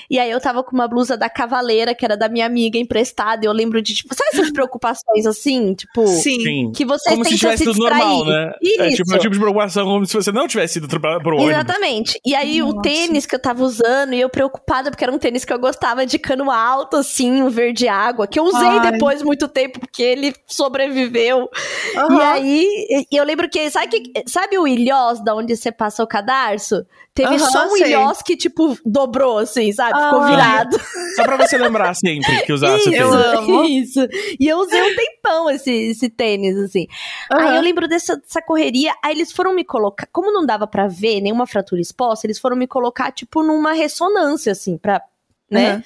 E 0.10 0.20
aí 0.20 0.30
eu 0.30 0.40
tava 0.42 0.64
com 0.64 0.76
uma 0.76 0.88
blusa 0.88 1.16
da 1.16 1.30
Cavaleira, 1.30 1.96
que 1.96 2.04
era 2.04 2.18
da 2.18 2.28
minha 2.28 2.46
amiga 2.46 2.78
emprestada. 2.78 3.46
E 3.46 3.48
eu 3.48 3.54
lembro 3.54 3.82
de, 3.82 3.94
tipo, 3.94 4.14
sabe 4.14 4.30
essas 4.34 4.52
preocupações 4.52 5.26
assim? 5.26 5.74
Tipo, 5.74 6.06
Sim. 6.08 6.72
que 6.76 6.84
vocês 6.84 7.16
como 7.16 7.26
se 7.26 7.38
tivesse 7.38 7.64
se 7.64 7.70
distrair. 7.70 8.00
normal, 8.00 8.26
né? 8.26 8.54
Isso. 8.62 8.82
É 8.82 8.90
tipo, 8.90 9.16
é 9.16 9.20
tipo 9.20 9.34
de 9.34 9.40
preocupação 9.40 9.86
como 9.86 10.06
se 10.06 10.14
você 10.14 10.32
não 10.32 10.48
tivesse 10.48 10.80
ido 10.80 10.88
pro 10.88 11.36
ônibus. 11.36 11.50
Exatamente. 11.50 12.20
E 12.26 12.36
aí 12.36 12.60
Nossa. 12.62 12.78
o 12.78 12.82
tênis 12.82 13.26
que 13.26 13.36
eu 13.36 13.40
tava 13.40 13.64
usando, 13.64 14.14
e 14.14 14.20
eu 14.20 14.30
preocupada, 14.30 14.92
porque 14.92 15.04
era 15.04 15.14
um 15.14 15.18
tênis 15.18 15.46
que 15.46 15.54
eu 15.54 15.60
gostava 15.60 16.06
de 16.06 16.20
cano 16.20 16.52
alto, 16.52 16.98
assim, 16.98 17.42
um 17.42 17.50
verde 17.50 17.88
água, 17.88 18.28
que 18.28 18.40
eu 18.40 18.44
usei 18.44 18.68
Ai. 18.68 18.92
depois 18.92 19.24
muito 19.24 19.48
tempo, 19.48 19.80
porque 19.80 20.04
ele 20.04 20.34
sobreviveu. 20.46 21.50
E 21.94 21.98
Aham. 21.98 22.32
aí, 22.32 22.68
e 23.12 23.16
eu 23.16 23.24
lembro 23.24 23.50
que, 23.50 23.70
sabe, 23.70 23.88
que, 23.88 24.24
sabe 24.28 24.58
o 24.58 24.68
ilhós 24.68 25.21
da 25.24 25.36
onde 25.36 25.56
você 25.56 25.72
passa 25.72 26.04
o 26.04 26.08
cadarço? 26.08 26.86
Teve 27.14 27.36
Aham, 27.36 27.52
só 27.52 27.66
um 27.68 27.72
sei. 27.78 27.88
ilhós 27.88 28.22
que, 28.22 28.38
tipo, 28.38 28.78
dobrou, 28.86 29.38
assim, 29.40 29.72
sabe? 29.74 30.02
Ficou 30.02 30.22
Ai. 30.22 30.32
virado. 30.32 30.78
Só 31.16 31.24
pra 31.24 31.38
você 31.38 31.58
lembrar 31.58 31.94
sempre 31.94 32.42
que 32.46 32.54
usasse 32.54 32.88
o 32.90 32.94
Eu 32.94 33.12
tênis. 33.12 33.26
amo. 33.38 33.64
Isso. 33.66 34.00
E 34.40 34.48
eu 34.48 34.58
usei 34.60 34.82
um 34.82 34.96
tempão 34.96 35.50
esse, 35.50 35.72
esse 35.72 36.10
tênis, 36.10 36.58
assim. 36.58 36.88
Aí 37.30 37.48
Aham. 37.48 37.56
eu 37.56 37.62
lembro 37.62 37.88
dessa, 37.88 38.16
dessa 38.16 38.42
correria. 38.42 38.94
Aí 39.04 39.14
eles 39.14 39.32
foram 39.32 39.54
me 39.54 39.64
colocar. 39.66 40.08
Como 40.12 40.32
não 40.32 40.46
dava 40.46 40.66
pra 40.68 40.88
ver 40.88 41.20
nenhuma 41.22 41.46
fratura 41.46 41.82
exposta, 41.82 42.26
eles 42.26 42.40
foram 42.40 42.56
me 42.56 42.66
colocar, 42.68 43.12
tipo, 43.12 43.44
numa 43.44 43.74
ressonância, 43.74 44.52
assim, 44.54 44.78
pra, 44.78 45.02
né? 45.50 45.72
Aham. 45.72 45.84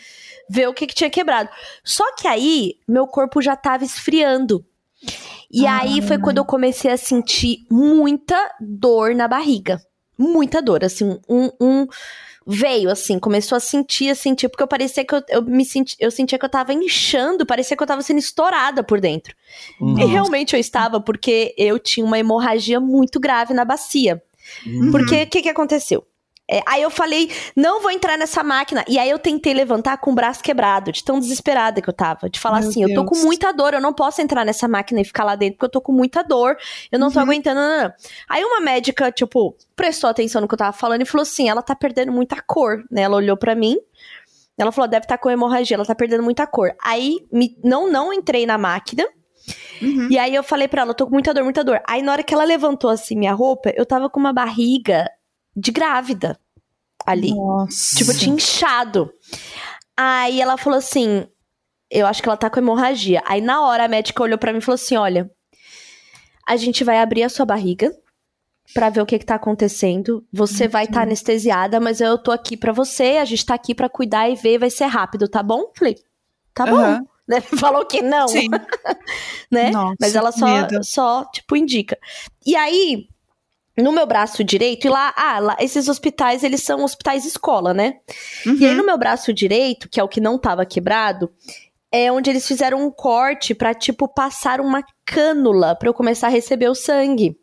Ver 0.48 0.68
o 0.70 0.74
que, 0.76 0.86
que 0.86 0.94
tinha 0.94 1.10
quebrado. 1.10 1.50
Só 1.84 2.04
que 2.16 2.28
aí, 2.28 2.76
meu 2.88 3.08
corpo 3.08 3.42
já 3.42 3.56
tava 3.56 3.84
esfriando. 3.84 4.64
E 5.52 5.66
aí 5.66 6.02
foi 6.02 6.18
quando 6.18 6.38
eu 6.38 6.46
comecei 6.46 6.92
a 6.92 6.98
sentir 6.98 7.66
muita 7.70 8.36
dor 8.60 9.16
na 9.16 9.28
barriga. 9.28 9.82
Muita 10.18 10.62
dor, 10.62 10.84
assim, 10.84 11.20
um. 11.30 11.50
um 11.60 11.88
veio 12.48 12.92
assim, 12.92 13.18
começou 13.18 13.56
a 13.56 13.60
sentir, 13.60 14.10
a 14.12 14.16
sentir, 14.16 14.48
porque 14.50 14.62
eu 14.62 14.68
parecia 14.68 15.04
que 15.04 15.16
eu, 15.16 15.24
eu 15.30 15.42
me 15.42 15.66
senti, 15.66 15.96
eu 16.00 16.12
sentia 16.12 16.38
que 16.38 16.46
eu 16.46 16.50
tava 16.50 16.74
inchando, 16.74 17.44
parecia 17.44 17.76
que 17.76 17.82
eu 17.82 17.88
tava 17.88 18.04
sendo 18.04 18.20
estourada 18.20 18.84
por 18.84 19.02
dentro. 19.02 19.36
Uhum. 19.82 19.98
E 19.98 20.06
realmente 20.06 20.54
eu 20.54 20.60
estava, 20.60 21.02
porque 21.02 21.56
eu 21.58 21.80
tinha 21.80 22.06
uma 22.06 22.20
hemorragia 22.20 22.80
muito 22.80 23.20
grave 23.20 23.54
na 23.54 23.66
bacia. 23.66 24.22
Uhum. 24.66 24.92
Porque 24.92 25.24
o 25.24 25.28
que, 25.28 25.42
que 25.42 25.50
aconteceu? 25.50 26.06
É, 26.50 26.62
aí 26.68 26.82
eu 26.84 26.92
falei, 26.92 27.32
não 27.56 27.82
vou 27.82 27.90
entrar 27.90 28.18
nessa 28.18 28.44
máquina. 28.44 28.86
E 28.88 29.00
aí 29.00 29.10
eu 29.10 29.18
tentei 29.18 29.52
levantar 29.54 29.98
com 29.98 30.12
o 30.12 30.14
braço 30.14 30.44
quebrado, 30.44 30.92
de 30.92 31.04
tão 31.04 31.20
desesperada 31.20 31.82
que 31.82 31.90
eu 31.90 31.94
tava. 31.94 32.30
De 32.30 32.40
falar 32.40 32.60
Meu 32.60 32.70
assim, 32.70 32.84
eu 32.84 32.94
tô 32.94 33.04
com 33.04 33.14
Deus. 33.16 33.26
muita 33.26 33.52
dor, 33.52 33.74
eu 33.74 33.82
não 33.82 33.92
posso 33.94 34.22
entrar 34.22 34.46
nessa 34.46 34.68
máquina 34.68 35.02
e 35.02 35.06
ficar 35.06 35.24
lá 35.24 35.36
dentro, 35.36 35.56
porque 35.58 35.66
eu 35.66 35.72
tô 35.72 35.82
com 35.82 35.92
muita 35.92 36.22
dor, 36.24 36.56
eu 36.92 37.00
não 37.00 37.10
tô 37.12 37.18
Uhum. 37.20 37.26
aguentando. 37.26 37.60
Não, 37.60 37.84
não. 37.84 37.94
Aí 38.30 38.44
uma 38.44 38.60
médica, 38.62 39.12
tipo, 39.12 39.56
prestou 39.76 40.10
atenção 40.10 40.40
no 40.42 40.48
que 40.48 40.54
eu 40.54 40.58
tava 40.60 40.72
falando 40.72 41.02
e 41.02 41.06
falou 41.06 41.24
assim: 41.24 41.50
ela 41.50 41.64
tá 41.64 41.76
perdendo 41.76 42.12
muita 42.12 42.40
cor, 42.42 42.84
né? 42.92 43.02
Ela 43.02 43.16
olhou 43.18 43.36
pra 43.38 43.56
mim. 43.56 43.78
Ela 44.58 44.72
falou, 44.72 44.88
deve 44.88 45.04
estar 45.06 45.18
com 45.18 45.30
hemorragia, 45.30 45.76
ela 45.76 45.84
tá 45.86 45.94
perdendo 45.96 46.24
muita 46.24 46.48
cor. 46.48 46.74
Aí, 46.82 47.18
me- 47.32 47.58
não, 47.64 47.92
não 47.92 48.14
entrei 48.14 48.46
na 48.46 48.58
máquina. 48.58 49.04
Uhum. 49.82 50.08
E 50.10 50.18
aí 50.18 50.34
eu 50.34 50.42
falei 50.44 50.68
pra 50.68 50.82
ela, 50.84 50.92
eu 50.92 50.96
tô 50.96 51.06
com 51.06 51.12
muita 51.14 51.34
dor, 51.34 51.44
muita 51.44 51.64
dor. 51.64 51.82
Aí 51.88 52.02
na 52.02 52.12
hora 52.14 52.24
que 52.24 52.34
ela 52.34 52.44
levantou 52.46 52.90
assim 52.90 53.16
minha 53.18 53.34
roupa, 53.34 53.74
eu 53.76 53.86
tava 53.86 54.10
com 54.10 54.20
uma 54.20 54.32
barriga 54.32 55.10
de 55.56 55.72
grávida 55.72 56.40
ali. 57.06 57.34
Nossa. 57.34 57.96
Tipo, 57.96 58.14
tinha 58.18 58.36
inchado. 58.36 59.12
Aí 59.96 60.42
ela 60.42 60.58
falou 60.58 60.80
assim: 60.80 61.26
Eu 61.90 62.06
acho 62.08 62.22
que 62.22 62.28
ela 62.30 62.38
tá 62.38 62.50
com 62.50 62.60
hemorragia. 62.60 63.22
Aí 63.26 63.42
na 63.42 63.62
hora 63.62 63.86
a 63.86 63.88
médica 63.88 64.24
olhou 64.24 64.38
pra 64.38 64.52
mim 64.52 64.60
e 64.60 64.62
falou 64.62 64.76
assim: 64.76 64.98
Olha, 64.98 65.30
a 66.48 66.56
gente 66.58 66.84
vai 66.84 67.00
abrir 67.00 67.24
a 67.24 67.30
sua 67.30 67.46
barriga 67.46 67.96
pra 68.74 68.90
ver 68.90 69.02
o 69.02 69.06
que 69.06 69.20
que 69.20 69.26
tá 69.26 69.36
acontecendo. 69.36 70.26
Você 70.34 70.68
vai 70.68 70.86
estar 70.86 71.04
anestesiada, 71.04 71.80
mas 71.80 72.02
eu 72.02 72.18
tô 72.18 72.32
aqui 72.32 72.58
pra 72.58 72.74
você. 72.74 73.18
A 73.18 73.26
gente 73.26 73.46
tá 73.46 73.54
aqui 73.54 73.74
pra 73.74 73.88
cuidar 73.88 74.30
e 74.30 74.36
ver, 74.36 74.58
vai 74.58 74.70
ser 74.70 74.86
rápido, 74.86 75.28
tá 75.30 75.42
bom? 75.42 75.72
Falei: 75.76 75.96
Tá 76.54 76.66
bom. 76.66 76.78
Aham. 76.78 77.06
Né? 77.28 77.42
Falou 77.42 77.84
que 77.88 78.04
não 78.04 78.28
Sim. 78.28 78.50
né? 79.50 79.72
Nossa, 79.72 79.96
Mas 80.00 80.16
ela 80.16 80.32
só, 80.32 80.46
medo. 80.46 80.84
só, 80.84 81.26
tipo, 81.26 81.56
indica. 81.56 81.98
E 82.46 82.56
aí, 82.56 83.08
no 83.78 83.92
meu 83.92 84.06
braço 84.06 84.44
direito, 84.44 84.88
e 84.88 84.90
lá, 84.90 85.14
ah, 85.18 85.40
lá, 85.40 85.58
esses 85.60 85.88
hospitais, 85.88 86.44
eles 86.44 86.64
são 86.64 86.84
hospitais 86.84 87.26
escola, 87.26 87.74
né? 87.74 87.96
Uhum. 88.46 88.56
E 88.56 88.66
aí, 88.66 88.74
no 88.74 88.86
meu 88.86 88.98
braço 88.98 89.34
direito, 89.34 89.90
que 89.90 90.00
é 90.00 90.04
o 90.04 90.08
que 90.08 90.22
não 90.22 90.38
tava 90.38 90.66
quebrado, 90.66 91.32
é 91.92 92.12
onde 92.12 92.30
eles 92.30 92.48
fizeram 92.48 92.86
um 92.86 92.92
corte 92.92 93.54
pra, 93.54 93.74
tipo, 93.74 94.08
passar 94.08 94.60
uma 94.60 94.84
cânula 95.06 95.76
pra 95.76 95.90
eu 95.90 95.94
começar 95.94 96.28
a 96.28 96.32
receber 96.32 96.70
o 96.70 96.76
sangue. 96.76 97.38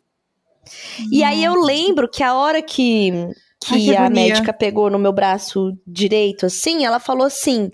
E 1.11 1.23
aí 1.23 1.43
eu 1.43 1.55
lembro 1.55 2.09
que 2.09 2.23
a 2.23 2.35
hora 2.35 2.61
que, 2.61 3.11
que, 3.59 3.73
Ai, 3.73 3.79
que 3.81 3.95
a 3.95 4.05
agonia. 4.05 4.23
médica 4.29 4.53
pegou 4.53 4.89
no 4.89 4.97
meu 4.97 5.11
braço 5.11 5.77
direito, 5.85 6.45
assim, 6.45 6.85
ela 6.85 6.99
falou 6.99 7.27
assim. 7.27 7.69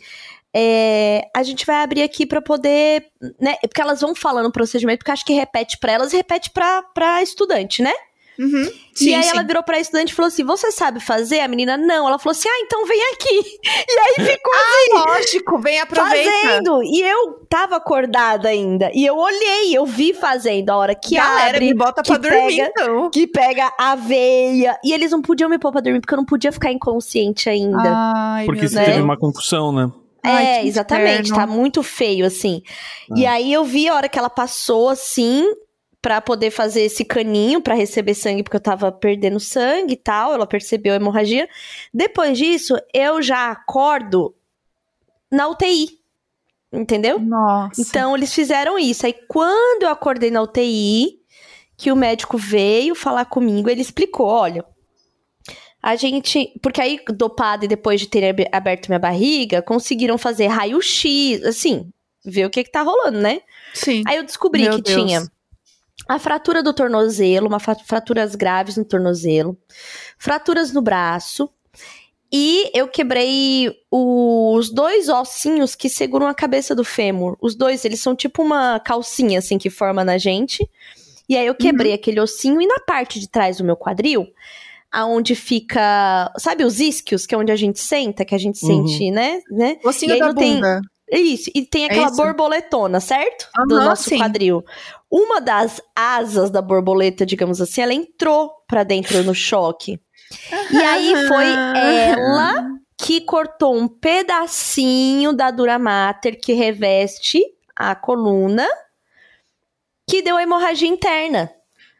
é, 0.53 1.29
a 1.35 1.43
gente 1.43 1.65
vai 1.65 1.83
abrir 1.83 2.01
aqui 2.01 2.25
pra 2.25 2.41
poder, 2.41 3.05
né? 3.39 3.55
Porque 3.61 3.81
elas 3.81 4.01
vão 4.01 4.15
falando 4.15 4.47
o 4.47 4.51
procedimento, 4.51 4.99
porque 4.99 5.11
acho 5.11 5.25
que 5.25 5.33
repete 5.33 5.77
pra 5.77 5.91
elas 5.91 6.11
e 6.13 6.17
repete 6.17 6.49
pra 6.51 7.21
estudante, 7.21 7.81
né? 7.81 7.93
Uhum. 8.39 8.61
e 8.63 8.97
Sim, 8.97 9.15
aí 9.15 9.23
sim. 9.23 9.29
ela 9.31 9.43
virou 9.43 9.61
pra 9.61 9.79
estudante 9.81 10.13
e 10.13 10.15
falou 10.15 10.27
assim: 10.29 10.45
Você 10.45 10.71
sabe 10.71 11.01
fazer? 11.01 11.41
A 11.41 11.47
menina, 11.49 11.75
não. 11.75 12.07
Ela 12.07 12.17
falou 12.17 12.31
assim: 12.31 12.47
Ah, 12.47 12.59
então 12.61 12.85
vem 12.85 13.01
aqui. 13.13 13.59
E 13.65 13.99
aí 14.21 14.25
ficou 14.27 14.53
Lógico, 14.93 15.59
vem 15.59 15.79
aproveita. 15.79 16.31
fazendo. 16.43 16.81
E 16.83 17.01
eu 17.01 17.33
tava 17.49 17.75
acordada 17.75 18.47
ainda. 18.47 18.89
E 18.93 19.05
eu 19.05 19.17
olhei, 19.17 19.75
eu 19.75 19.85
vi 19.85 20.13
fazendo 20.13 20.69
a 20.69 20.77
hora 20.77 20.95
que 20.95 21.15
Galera, 21.15 21.49
abre. 21.57 21.65
me 21.65 21.73
bota 21.73 22.01
pra 22.01 22.17
dormir, 22.17 22.55
pega- 22.57 22.71
então. 22.77 23.09
Que 23.09 23.27
pega 23.27 23.73
a 23.77 23.95
veia. 23.95 24.79
E 24.85 24.93
eles 24.93 25.11
não 25.11 25.21
podiam 25.21 25.49
me 25.49 25.59
pôr 25.59 25.71
pra 25.73 25.81
dormir, 25.81 25.99
porque 25.99 26.13
eu 26.13 26.17
não 26.17 26.25
podia 26.25 26.51
ficar 26.53 26.71
inconsciente 26.71 27.49
ainda. 27.49 27.91
Ai, 27.93 28.45
Porque 28.45 28.69
você 28.69 28.75
né? 28.75 28.85
teve 28.85 29.01
uma 29.01 29.17
concussão, 29.17 29.71
né? 29.73 29.91
Ai, 30.23 30.45
é, 30.45 30.61
que 30.61 30.67
exatamente. 30.69 31.31
inferno. 31.31 31.35
Tá 31.35 31.47
muito 31.47 31.83
feio, 31.83 32.25
assim. 32.25 32.61
E 33.15 33.25
aí 33.25 33.51
eu 33.51 33.63
vi 33.65 33.87
a 33.89 33.95
hora 33.95 34.07
que 34.09 34.17
ela 34.19 34.29
passou, 34.29 34.89
assim, 34.89 35.45
pra 36.01 36.21
poder 36.21 36.51
fazer 36.51 36.81
esse 36.81 37.03
caninho 37.03 37.61
pra 37.61 37.75
receber 37.75 38.13
sangue, 38.13 38.43
porque 38.43 38.55
eu 38.57 38.61
tava 38.61 38.91
perdendo 38.91 39.39
sangue 39.39 39.93
e 39.93 39.97
tal. 39.97 40.33
Ela 40.33 40.47
percebeu 40.47 40.93
a 40.93 40.95
hemorragia. 40.95 41.47
Depois 41.93 42.37
disso, 42.37 42.75
eu 42.93 43.21
já 43.21 43.51
acordo 43.51 44.33
na 45.31 45.47
UTI. 45.47 45.99
Entendeu? 46.71 47.19
Nossa. 47.19 47.81
Então 47.81 48.15
eles 48.15 48.33
fizeram 48.33 48.77
isso. 48.77 49.05
Aí 49.05 49.13
quando 49.27 49.83
eu 49.83 49.89
acordei 49.89 50.29
na 50.29 50.41
UTI, 50.41 51.19
que 51.75 51.91
o 51.91 51.95
médico 51.95 52.37
veio 52.37 52.93
falar 52.93 53.25
comigo, 53.25 53.69
ele 53.69 53.81
explicou: 53.81 54.27
olha. 54.27 54.63
A 55.81 55.95
gente. 55.95 56.51
Porque 56.61 56.81
aí, 56.81 56.99
dopada 57.07 57.63
e 57.63 57.67
depois 57.67 58.01
de 58.01 58.07
ter 58.07 58.27
ab- 58.29 58.49
aberto 58.51 58.89
minha 58.89 58.99
barriga, 58.99 59.61
conseguiram 59.61 60.17
fazer 60.17 60.47
raio-x, 60.47 61.41
assim, 61.45 61.89
ver 62.23 62.45
o 62.45 62.49
que, 62.49 62.65
que 62.65 62.71
tá 62.71 62.81
rolando, 62.81 63.19
né? 63.19 63.39
Sim. 63.73 64.03
Aí 64.05 64.17
eu 64.17 64.23
descobri 64.25 64.63
Meu 64.63 64.75
que 64.75 64.81
Deus. 64.81 65.01
tinha 65.05 65.31
a 66.07 66.17
fratura 66.19 66.63
do 66.63 66.73
tornozelo, 66.73 67.47
uma 67.47 67.59
fra- 67.59 67.75
fraturas 67.75 68.35
graves 68.35 68.77
no 68.77 68.85
tornozelo, 68.85 69.57
fraturas 70.17 70.71
no 70.73 70.81
braço. 70.81 71.49
E 72.31 72.69
eu 72.77 72.87
quebrei 72.87 73.71
os 73.89 74.69
dois 74.71 75.09
ossinhos 75.09 75.73
que 75.73 75.89
seguram 75.89 76.27
a 76.27 76.33
cabeça 76.33 76.75
do 76.75 76.83
fêmur. 76.83 77.35
Os 77.41 77.55
dois, 77.55 77.83
eles 77.85 77.99
são 78.01 78.15
tipo 78.15 78.43
uma 78.43 78.79
calcinha, 78.79 79.39
assim, 79.39 79.57
que 79.57 79.69
forma 79.69 80.03
na 80.03 80.17
gente. 80.19 80.67
E 81.27 81.35
aí 81.35 81.47
eu 81.47 81.55
quebrei 81.55 81.91
aquele 81.93 82.19
ossinho 82.19 82.61
e 82.61 82.67
na 82.67 82.79
parte 82.81 83.19
de 83.19 83.27
trás 83.27 83.57
do 83.57 83.63
meu 83.63 83.75
quadril, 83.75 84.27
aonde 84.91 85.33
fica. 85.35 86.31
Sabe 86.37 86.63
os 86.63 86.79
isquios, 86.79 87.25
que 87.25 87.33
é 87.33 87.37
onde 87.37 87.51
a 87.51 87.55
gente 87.55 87.79
senta, 87.79 88.23
que 88.23 88.35
a 88.35 88.39
gente 88.39 88.63
Uhum. 88.63 88.87
sente, 88.87 89.09
né? 89.11 89.41
né? 89.49 89.77
Ossinho 89.83 90.11
E 90.11 90.13
aí 90.13 90.19
da 90.19 90.27
não 90.27 90.35
tem- 90.35 90.55
bunda. 90.55 90.81
Isso, 91.11 91.49
e 91.55 91.65
tem 91.65 91.83
É 91.83 91.85
aquela 91.87 92.07
isso? 92.07 92.15
borboletona, 92.15 92.99
certo? 92.99 93.47
do 93.67 93.75
Aham, 93.75 93.85
nosso 93.85 94.09
sim. 94.09 94.17
quadril. 94.17 94.63
Uma 95.09 95.41
das 95.41 95.81
asas 95.95 96.49
da 96.51 96.61
borboleta, 96.61 97.25
digamos 97.25 97.59
assim, 97.59 97.81
ela 97.81 97.93
entrou 97.93 98.51
pra 98.67 98.83
dentro 98.83 99.23
no 99.23 99.33
choque. 99.33 99.99
E 100.71 100.77
aí 100.77 101.27
foi 101.27 101.47
ela 101.75 102.53
que 102.97 103.21
cortou 103.21 103.75
um 103.75 103.87
pedacinho 103.87 105.33
da 105.33 105.49
dura 105.49 105.79
mater 105.79 106.39
que 106.39 106.53
reveste 106.53 107.41
a 107.75 107.95
coluna, 107.95 108.67
que 110.07 110.21
deu 110.21 110.37
a 110.37 110.43
hemorragia 110.43 110.87
interna. 110.87 111.51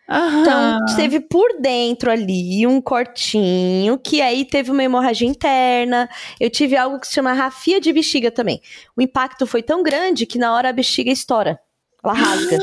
Aham. 0.10 0.42
Então, 0.42 0.96
teve 0.96 1.20
por 1.20 1.60
dentro 1.62 2.10
ali 2.12 2.66
um 2.66 2.82
cortinho, 2.82 3.98
que 3.98 4.22
aí 4.22 4.44
teve 4.46 4.72
uma 4.72 4.84
hemorragia 4.84 5.28
interna. 5.28 6.10
Eu 6.40 6.50
tive 6.50 6.76
algo 6.76 7.00
que 7.00 7.08
se 7.08 7.14
chama 7.14 7.34
rafia 7.34 7.80
de 7.80 7.94
bexiga 7.94 8.32
também. 8.32 8.60
O 8.98 9.02
impacto 9.02 9.46
foi 9.46 9.62
tão 9.62 9.84
grande 9.84 10.26
que 10.26 10.38
na 10.40 10.54
hora 10.54 10.70
a 10.70 10.74
bexiga 10.74 11.12
estoura. 11.12 11.60
Ela 12.04 12.14
rasga. 12.14 12.58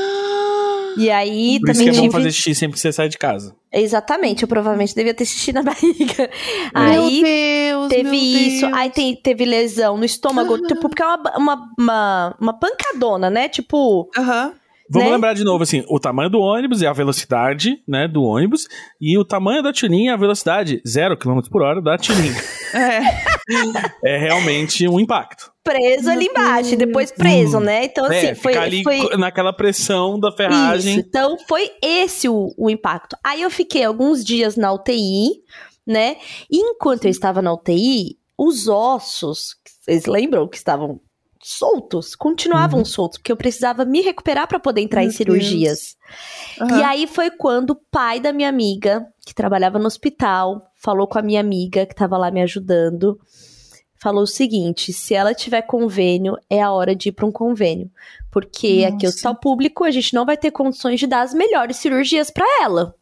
E 0.97 1.11
aí 1.11 1.59
Por 1.59 1.69
isso 1.69 1.79
que 1.79 1.85
também 1.85 1.99
é 1.99 2.07
bom 2.07 2.11
fazer 2.11 2.31
xixi 2.31 2.55
sempre 2.55 2.73
que 2.73 2.79
você 2.79 2.91
sai 2.91 3.07
de 3.07 3.19
casa. 3.19 3.55
Exatamente, 3.71 4.41
eu 4.41 4.47
provavelmente 4.47 4.95
devia 4.95 5.13
ter 5.13 5.25
xixi 5.25 5.53
na 5.53 5.61
barriga. 5.63 6.27
Meu 6.73 7.03
Aí 7.05 7.21
Deus, 7.21 7.87
teve 7.89 8.03
meu 8.09 8.13
isso, 8.15 8.65
Deus. 8.65 8.73
aí 8.77 8.89
tem- 8.89 9.15
teve 9.15 9.45
lesão 9.45 9.95
no 9.95 10.03
estômago, 10.05 10.57
tipo, 10.63 10.81
porque 10.81 11.03
é 11.03 11.05
uma, 11.05 11.37
uma, 11.37 11.69
uma, 11.77 12.35
uma 12.41 12.53
pancadona, 12.59 13.29
né? 13.29 13.47
Tipo, 13.47 14.09
Aham. 14.17 14.53
Vamos 14.89 15.07
né? 15.07 15.13
lembrar 15.15 15.33
de 15.33 15.43
novo, 15.43 15.63
assim, 15.63 15.83
o 15.89 15.99
tamanho 15.99 16.29
do 16.29 16.39
ônibus 16.39 16.81
e 16.81 16.87
a 16.87 16.93
velocidade, 16.93 17.81
né, 17.87 18.07
do 18.07 18.23
ônibus, 18.23 18.67
e 19.01 19.17
o 19.17 19.25
tamanho 19.25 19.61
da 19.61 19.73
tirinha 19.73 20.11
e 20.11 20.13
a 20.13 20.17
velocidade, 20.17 20.81
0 20.87 21.17
km 21.17 21.41
por 21.51 21.61
hora 21.61 21.81
da 21.81 21.97
tirinha. 21.97 22.35
é. 22.73 24.15
é 24.15 24.17
realmente 24.17 24.87
um 24.87 24.99
impacto. 24.99 25.51
Preso 25.63 26.09
ali 26.09 26.27
embaixo, 26.27 26.73
e 26.73 26.77
depois 26.77 27.11
preso, 27.11 27.57
hum. 27.57 27.61
né? 27.61 27.85
Então, 27.85 28.05
assim, 28.05 28.27
é, 28.27 28.35
foi, 28.35 28.55
ali 28.55 28.83
foi... 28.83 29.17
naquela 29.17 29.51
pressão 29.51 30.17
da 30.17 30.31
ferragem. 30.31 30.99
Isso, 30.99 31.07
então 31.07 31.37
foi 31.47 31.69
esse 31.81 32.29
o, 32.29 32.53
o 32.57 32.69
impacto. 32.69 33.17
Aí 33.23 33.41
eu 33.41 33.49
fiquei 33.49 33.83
alguns 33.83 34.23
dias 34.23 34.55
na 34.55 34.71
UTI, 34.71 35.31
né? 35.85 36.15
E 36.49 36.57
enquanto 36.57 37.05
eu 37.05 37.11
estava 37.11 37.41
na 37.41 37.53
UTI, 37.53 38.17
os 38.37 38.67
ossos, 38.67 39.55
vocês 39.81 40.05
lembram 40.05 40.47
que 40.47 40.57
estavam 40.57 41.01
soltos, 41.47 42.15
continuavam 42.15 42.79
uhum. 42.79 42.85
soltos, 42.85 43.17
porque 43.17 43.31
eu 43.31 43.37
precisava 43.37 43.85
me 43.85 44.01
recuperar 44.01 44.47
para 44.47 44.59
poder 44.59 44.81
entrar 44.81 45.01
Meu 45.01 45.09
em 45.09 45.13
cirurgias. 45.13 45.95
Uhum. 46.59 46.79
E 46.79 46.83
aí 46.83 47.07
foi 47.07 47.31
quando 47.31 47.71
o 47.71 47.81
pai 47.89 48.19
da 48.19 48.33
minha 48.33 48.49
amiga, 48.49 49.07
que 49.25 49.33
trabalhava 49.33 49.79
no 49.79 49.87
hospital, 49.87 50.69
falou 50.75 51.07
com 51.07 51.17
a 51.17 51.21
minha 51.21 51.39
amiga 51.39 51.85
que 51.85 51.93
estava 51.93 52.17
lá 52.17 52.29
me 52.29 52.41
ajudando, 52.41 53.17
falou 53.95 54.23
o 54.23 54.27
seguinte: 54.27 54.91
se 54.91 55.13
ela 55.13 55.33
tiver 55.33 55.61
convênio, 55.61 56.37
é 56.49 56.61
a 56.61 56.71
hora 56.71 56.93
de 56.93 57.09
ir 57.09 57.11
para 57.13 57.25
um 57.25 57.31
convênio, 57.31 57.89
porque 58.29 58.81
Nossa. 58.81 58.95
aqui 58.95 59.05
é 59.05 59.07
o 59.07 59.09
hospital 59.09 59.35
público 59.35 59.83
a 59.85 59.91
gente 59.91 60.13
não 60.13 60.25
vai 60.25 60.35
ter 60.35 60.51
condições 60.51 60.99
de 60.99 61.07
dar 61.07 61.21
as 61.21 61.33
melhores 61.33 61.77
cirurgias 61.77 62.29
para 62.29 62.45
ela. 62.61 62.93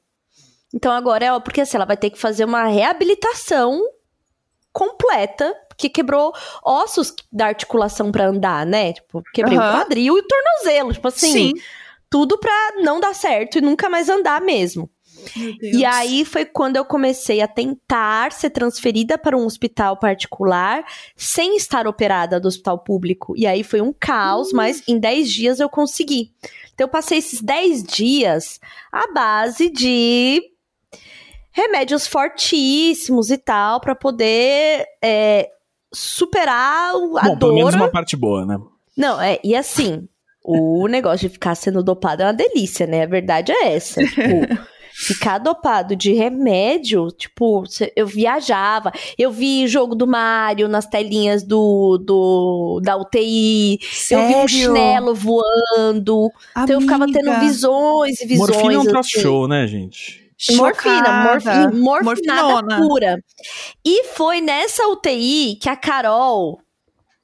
Então 0.72 0.92
agora 0.92 1.26
é 1.26 1.40
porque 1.40 1.62
assim, 1.62 1.78
ela 1.78 1.86
vai 1.86 1.98
ter 1.98 2.12
que 2.12 2.20
fazer 2.20 2.46
uma 2.46 2.68
reabilitação 2.68 3.82
completa 4.76 5.56
que 5.78 5.90
quebrou 5.90 6.34
ossos 6.62 7.16
da 7.32 7.48
articulação 7.48 8.12
para 8.12 8.28
andar, 8.28 8.66
né? 8.66 8.92
Tipo, 8.92 9.24
quebrei 9.34 9.58
uhum. 9.58 9.64
o 9.64 9.72
quadril 9.72 10.18
e 10.18 10.20
o 10.20 10.28
tornozelo, 10.28 10.94
tipo 10.94 11.08
assim, 11.08 11.32
Sim. 11.32 11.54
tudo 12.10 12.38
pra 12.38 12.74
não 12.84 13.00
dar 13.00 13.16
certo 13.16 13.58
e 13.58 13.62
nunca 13.62 13.90
mais 13.90 14.10
andar 14.10 14.42
mesmo. 14.42 14.90
E 15.62 15.84
aí 15.84 16.24
foi 16.24 16.46
quando 16.46 16.76
eu 16.76 16.86
comecei 16.86 17.42
a 17.42 17.48
tentar 17.48 18.32
ser 18.32 18.52
transferida 18.52 19.18
para 19.18 19.36
um 19.36 19.46
hospital 19.46 19.98
particular 19.98 20.84
sem 21.16 21.56
estar 21.56 21.88
operada 21.88 22.40
do 22.40 22.48
hospital 22.48 22.80
público. 22.80 23.34
E 23.36 23.48
aí 23.48 23.64
foi 23.64 23.82
um 23.82 23.94
caos, 23.98 24.50
uhum. 24.50 24.58
mas 24.58 24.84
em 24.88 25.00
10 25.00 25.32
dias 25.32 25.60
eu 25.60 25.70
consegui. 25.70 26.32
Então 26.74 26.86
eu 26.86 26.92
passei 26.92 27.18
esses 27.18 27.42
10 27.42 27.84
dias 27.84 28.60
à 28.92 29.12
base 29.12 29.70
de 29.70 30.44
remédios 31.56 32.06
fortíssimos 32.06 33.32
e 33.32 33.38
tal, 33.38 33.80
para 33.80 33.96
poder 33.96 34.86
é, 35.02 35.48
superar 35.92 36.94
a 36.94 37.00
Bom, 37.00 37.30
dor. 37.30 37.38
Pelo 37.40 37.56
menos 37.56 37.74
uma 37.76 37.90
parte 37.90 38.18
boa, 38.18 38.46
né? 38.46 38.60
Não, 38.98 39.20
é, 39.22 39.40
e 39.42 39.56
assim, 39.56 40.06
o 40.44 40.86
negócio 40.90 41.30
de 41.30 41.34
ficar 41.34 41.56
sendo 41.56 41.82
dopado 41.82 42.24
é 42.24 42.26
uma 42.26 42.34
delícia, 42.34 42.86
né? 42.86 43.04
A 43.04 43.08
verdade 43.08 43.54
é 43.54 43.74
essa. 43.74 44.04
Tipo, 44.04 44.22
ficar 44.92 45.38
dopado 45.38 45.96
de 45.96 46.12
remédio, 46.12 47.08
tipo, 47.12 47.64
eu 47.96 48.06
viajava, 48.06 48.92
eu 49.18 49.32
vi 49.32 49.66
jogo 49.66 49.96
do 49.96 50.06
Mario 50.06 50.68
nas 50.68 50.86
telinhas 50.86 51.42
do, 51.42 51.98
do 51.98 52.82
da 52.84 52.98
UTI, 52.98 53.80
Sério? 53.82 54.24
eu 54.24 54.28
vi 54.28 54.36
um 54.44 54.48
chinelo 54.48 55.16
voando, 55.16 56.30
Amiga. 56.54 56.64
então 56.64 56.76
eu 56.76 56.82
ficava 56.82 57.06
tendo 57.06 57.40
visões 57.40 58.20
e 58.20 58.26
visões. 58.26 58.50
Morfina 58.50 58.74
é 58.74 58.94
um 58.94 59.00
assim. 59.00 59.22
show, 59.22 59.48
né, 59.48 59.66
gente? 59.68 60.25
Morfina, 60.52 61.24
morfina, 61.24 61.72
morfinada 62.04 62.78
pura. 62.78 63.24
E 63.86 64.04
foi 64.10 64.42
nessa 64.42 64.86
UTI 64.88 65.58
que 65.62 65.70
a 65.70 65.78
Carol, 65.78 66.60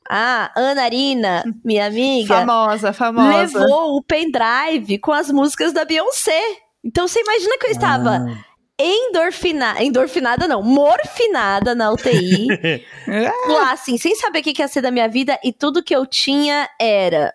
a 0.10 0.52
Ana 0.56 0.84
Arina, 0.84 1.43
minha 1.63 1.88
amiga, 1.88 2.36
famosa, 2.36 2.93
famosa, 2.93 3.60
levou 3.60 3.97
o 3.97 4.04
pendrive 4.04 4.97
com 5.00 5.12
as 5.12 5.30
músicas 5.30 5.74
da 5.74 5.84
Beyoncé. 5.84 6.41
Então 6.84 7.08
você 7.08 7.21
imagina 7.21 7.58
que 7.58 7.67
eu 7.67 7.71
estava 7.71 8.12
ah. 8.12 8.45
endorfina, 8.80 9.84
endorfinada 9.84 10.47
não, 10.47 10.63
morfinada 10.63 11.76
na 11.76 11.91
UTI. 11.91 12.47
lá 13.47 13.74
assim, 13.74 13.97
sem 13.97 14.15
saber 14.15 14.39
o 14.39 14.43
que 14.43 14.54
ia 14.58 14.67
ser 14.69 14.82
da 14.82 14.89
minha 14.89 15.10
vida 15.10 15.38
e 15.43 15.52
tudo 15.52 15.84
que 15.84 15.95
eu 15.95 16.06
tinha 16.06 16.69
era 16.80 17.34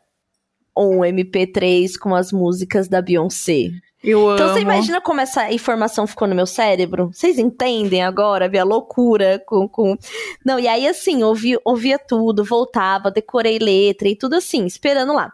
um 0.77 1.01
MP3 1.01 1.99
com 1.99 2.15
as 2.15 2.33
músicas 2.33 2.89
da 2.89 3.03
Beyoncé. 3.03 3.71
Eu 4.05 4.35
então 4.35 4.47
amo. 4.47 4.55
você 4.55 4.61
imagina 4.61 5.01
como 5.01 5.21
essa 5.21 5.51
informação 5.53 6.07
ficou 6.07 6.29
no 6.29 6.35
meu 6.35 6.47
cérebro? 6.47 7.11
Vocês 7.13 7.39
entendem 7.39 8.03
agora? 8.03 8.47
a 8.59 8.65
loucura 8.65 9.43
com, 9.47 9.69
com. 9.69 9.97
Não, 10.45 10.61
e 10.61 10.69
aí 10.69 10.87
assim, 10.87 11.23
ouvi, 11.23 11.59
ouvia 11.65 11.99
tudo, 11.99 12.45
voltava, 12.45 13.11
decorei 13.11 13.59
letra 13.59 14.09
e 14.09 14.15
tudo 14.15 14.37
assim, 14.37 14.65
esperando 14.67 15.13
lá. 15.13 15.33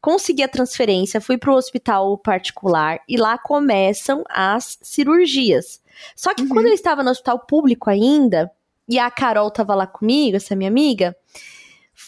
Consegui 0.00 0.42
a 0.42 0.48
transferência, 0.48 1.20
fui 1.20 1.38
pro 1.38 1.54
hospital 1.54 2.18
particular 2.18 3.00
e 3.08 3.16
lá 3.16 3.38
começam 3.38 4.24
as 4.28 4.78
cirurgias. 4.82 5.80
Só 6.16 6.34
que 6.34 6.42
uhum. 6.42 6.48
quando 6.48 6.66
eu 6.66 6.74
estava 6.74 7.02
no 7.02 7.10
hospital 7.10 7.38
público 7.40 7.88
ainda, 7.88 8.50
e 8.88 8.98
a 8.98 9.10
Carol 9.10 9.50
tava 9.50 9.74
lá 9.74 9.86
comigo, 9.86 10.36
essa 10.36 10.56
minha 10.56 10.68
amiga, 10.68 11.16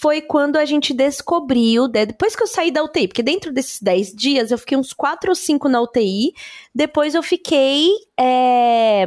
foi 0.02 0.20
quando 0.20 0.56
a 0.56 0.64
gente 0.64 0.92
descobriu, 0.92 1.86
né, 1.86 2.04
depois 2.04 2.34
que 2.34 2.42
eu 2.42 2.46
saí 2.48 2.72
da 2.72 2.82
UTI, 2.82 3.06
porque 3.06 3.22
dentro 3.22 3.52
desses 3.52 3.80
10 3.80 4.12
dias 4.12 4.50
eu 4.50 4.58
fiquei 4.58 4.76
uns 4.76 4.92
4 4.92 5.30
ou 5.30 5.34
5 5.36 5.68
na 5.68 5.80
UTI, 5.80 6.32
depois 6.74 7.14
eu 7.14 7.22
fiquei 7.22 7.88
é, 8.18 9.06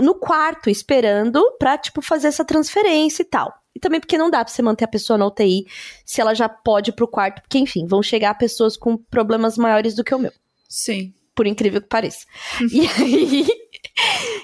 no 0.00 0.14
quarto 0.14 0.70
esperando 0.70 1.44
pra, 1.58 1.76
tipo, 1.76 2.00
fazer 2.00 2.28
essa 2.28 2.46
transferência 2.46 3.20
e 3.20 3.26
tal. 3.26 3.52
E 3.74 3.78
também 3.78 4.00
porque 4.00 4.16
não 4.16 4.30
dá 4.30 4.42
pra 4.42 4.50
você 4.50 4.62
manter 4.62 4.86
a 4.86 4.88
pessoa 4.88 5.18
na 5.18 5.26
UTI 5.26 5.66
se 6.06 6.22
ela 6.22 6.32
já 6.32 6.48
pode 6.48 6.88
ir 6.88 6.94
pro 6.94 7.06
quarto, 7.06 7.42
porque, 7.42 7.58
enfim, 7.58 7.86
vão 7.86 8.02
chegar 8.02 8.32
pessoas 8.38 8.74
com 8.74 8.96
problemas 8.96 9.58
maiores 9.58 9.94
do 9.94 10.02
que 10.02 10.14
o 10.14 10.18
meu. 10.18 10.32
Sim. 10.66 11.12
Por 11.34 11.46
incrível 11.46 11.82
que 11.82 11.88
pareça. 11.88 12.24
e 12.72 12.86
aí. 12.86 13.46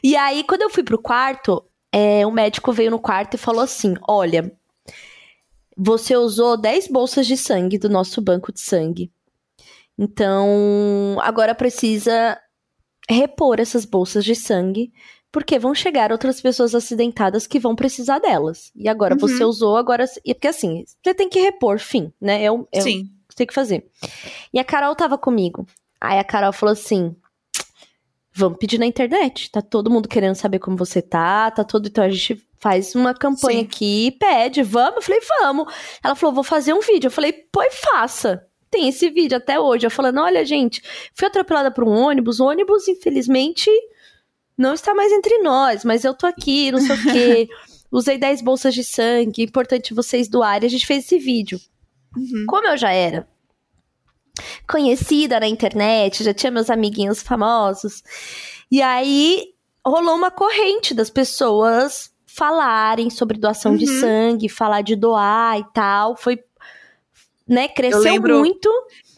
E 0.04 0.14
aí, 0.16 0.44
quando 0.44 0.62
eu 0.62 0.70
fui 0.70 0.82
pro 0.84 1.00
quarto, 1.00 1.64
é, 1.92 2.26
o 2.26 2.30
médico 2.30 2.72
veio 2.72 2.90
no 2.90 3.00
quarto 3.00 3.34
e 3.34 3.38
falou 3.38 3.62
assim: 3.62 3.94
olha, 4.06 4.52
você 5.78 6.16
usou 6.16 6.56
10 6.56 6.88
bolsas 6.88 7.24
de 7.24 7.36
sangue 7.36 7.78
do 7.78 7.88
nosso 7.88 8.20
banco 8.20 8.52
de 8.52 8.60
sangue. 8.60 9.12
Então, 9.96 11.16
agora 11.20 11.54
precisa 11.54 12.36
repor 13.08 13.60
essas 13.60 13.84
bolsas 13.84 14.24
de 14.24 14.34
sangue, 14.34 14.92
porque 15.30 15.58
vão 15.58 15.74
chegar 15.74 16.10
outras 16.10 16.40
pessoas 16.40 16.74
acidentadas 16.74 17.46
que 17.46 17.60
vão 17.60 17.76
precisar 17.76 18.18
delas. 18.18 18.72
E 18.74 18.88
agora 18.88 19.14
uhum. 19.14 19.20
você 19.20 19.44
usou, 19.44 19.76
agora. 19.76 20.04
E 20.24 20.34
porque 20.34 20.48
assim, 20.48 20.84
você 21.02 21.14
tem 21.14 21.28
que 21.28 21.40
repor, 21.40 21.78
fim, 21.78 22.12
né? 22.20 22.42
É 22.42 22.50
o, 22.50 22.66
é 22.72 22.80
Sim. 22.80 23.04
que 23.28 23.36
tem 23.36 23.46
que 23.46 23.54
fazer. 23.54 23.86
E 24.52 24.58
a 24.58 24.64
Carol 24.64 24.96
tava 24.96 25.16
comigo. 25.16 25.64
Aí 26.00 26.18
a 26.18 26.24
Carol 26.24 26.52
falou 26.52 26.72
assim: 26.72 27.14
vamos 28.38 28.58
pedir 28.58 28.78
na 28.78 28.86
internet. 28.86 29.50
Tá 29.50 29.60
todo 29.60 29.90
mundo 29.90 30.08
querendo 30.08 30.34
saber 30.34 30.58
como 30.60 30.76
você 30.76 31.02
tá, 31.02 31.50
tá 31.50 31.64
todo. 31.64 31.88
Então 31.88 32.04
a 32.04 32.08
gente 32.08 32.42
faz 32.58 32.94
uma 32.94 33.12
campanha 33.12 33.60
Sim. 33.60 33.64
aqui, 33.64 34.16
pede, 34.18 34.62
vamos? 34.62 34.96
Eu 34.96 35.02
falei, 35.02 35.20
vamos. 35.40 35.74
Ela 36.02 36.14
falou, 36.14 36.34
vou 36.34 36.44
fazer 36.44 36.72
um 36.72 36.80
vídeo. 36.80 37.08
Eu 37.08 37.12
falei, 37.12 37.32
pô, 37.32 37.60
faça. 37.70 38.44
Tem 38.70 38.88
esse 38.88 39.10
vídeo 39.10 39.36
até 39.36 39.58
hoje. 39.58 39.86
Eu 39.86 39.90
falando, 39.90 40.20
olha, 40.20 40.44
gente, 40.44 40.82
fui 41.14 41.26
atropelada 41.26 41.70
por 41.70 41.84
um 41.84 41.90
ônibus. 41.90 42.38
O 42.38 42.46
ônibus, 42.46 42.86
infelizmente, 42.86 43.70
não 44.56 44.74
está 44.74 44.94
mais 44.94 45.12
entre 45.12 45.38
nós, 45.38 45.84
mas 45.84 46.04
eu 46.04 46.14
tô 46.14 46.26
aqui, 46.26 46.70
não 46.70 46.80
sei 46.80 46.96
o 46.96 47.02
quê. 47.02 47.48
Usei 47.90 48.18
10 48.18 48.42
bolsas 48.42 48.74
de 48.74 48.84
sangue, 48.84 49.42
importante 49.42 49.94
vocês 49.94 50.28
doarem. 50.28 50.66
A 50.66 50.70
gente 50.70 50.86
fez 50.86 51.04
esse 51.04 51.18
vídeo. 51.18 51.58
Uhum. 52.14 52.44
Como 52.46 52.66
eu 52.66 52.76
já 52.76 52.92
era 52.92 53.26
conhecida 54.68 55.40
na 55.40 55.48
internet, 55.48 56.24
já 56.24 56.34
tinha 56.34 56.50
meus 56.50 56.70
amiguinhos 56.70 57.22
famosos. 57.22 58.02
E 58.70 58.82
aí 58.82 59.44
rolou 59.84 60.14
uma 60.14 60.30
corrente 60.30 60.94
das 60.94 61.10
pessoas 61.10 62.10
falarem 62.26 63.10
sobre 63.10 63.38
doação 63.38 63.72
uhum. 63.72 63.78
de 63.78 63.86
sangue, 63.86 64.48
falar 64.48 64.82
de 64.82 64.94
doar 64.94 65.58
e 65.58 65.64
tal. 65.72 66.16
Foi, 66.16 66.38
né, 67.48 67.66
cresceu 67.66 68.00
lembro, 68.02 68.38
muito. 68.38 68.68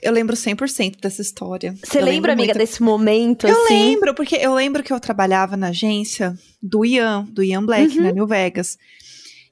Eu 0.00 0.12
lembro 0.12 0.34
100% 0.34 1.00
dessa 1.00 1.20
história. 1.20 1.74
Você 1.84 2.00
lembra, 2.00 2.32
amiga, 2.32 2.54
muito. 2.54 2.58
desse 2.58 2.82
momento? 2.82 3.46
Eu 3.46 3.64
assim? 3.64 3.74
lembro, 3.74 4.14
porque 4.14 4.36
eu 4.36 4.54
lembro 4.54 4.82
que 4.82 4.92
eu 4.92 4.98
trabalhava 4.98 5.56
na 5.56 5.68
agência 5.68 6.34
do 6.62 6.84
Ian, 6.84 7.26
do 7.28 7.42
Ian 7.42 7.64
Black, 7.64 7.98
uhum. 7.98 8.04
na 8.04 8.12
New 8.12 8.26
Vegas. 8.26 8.78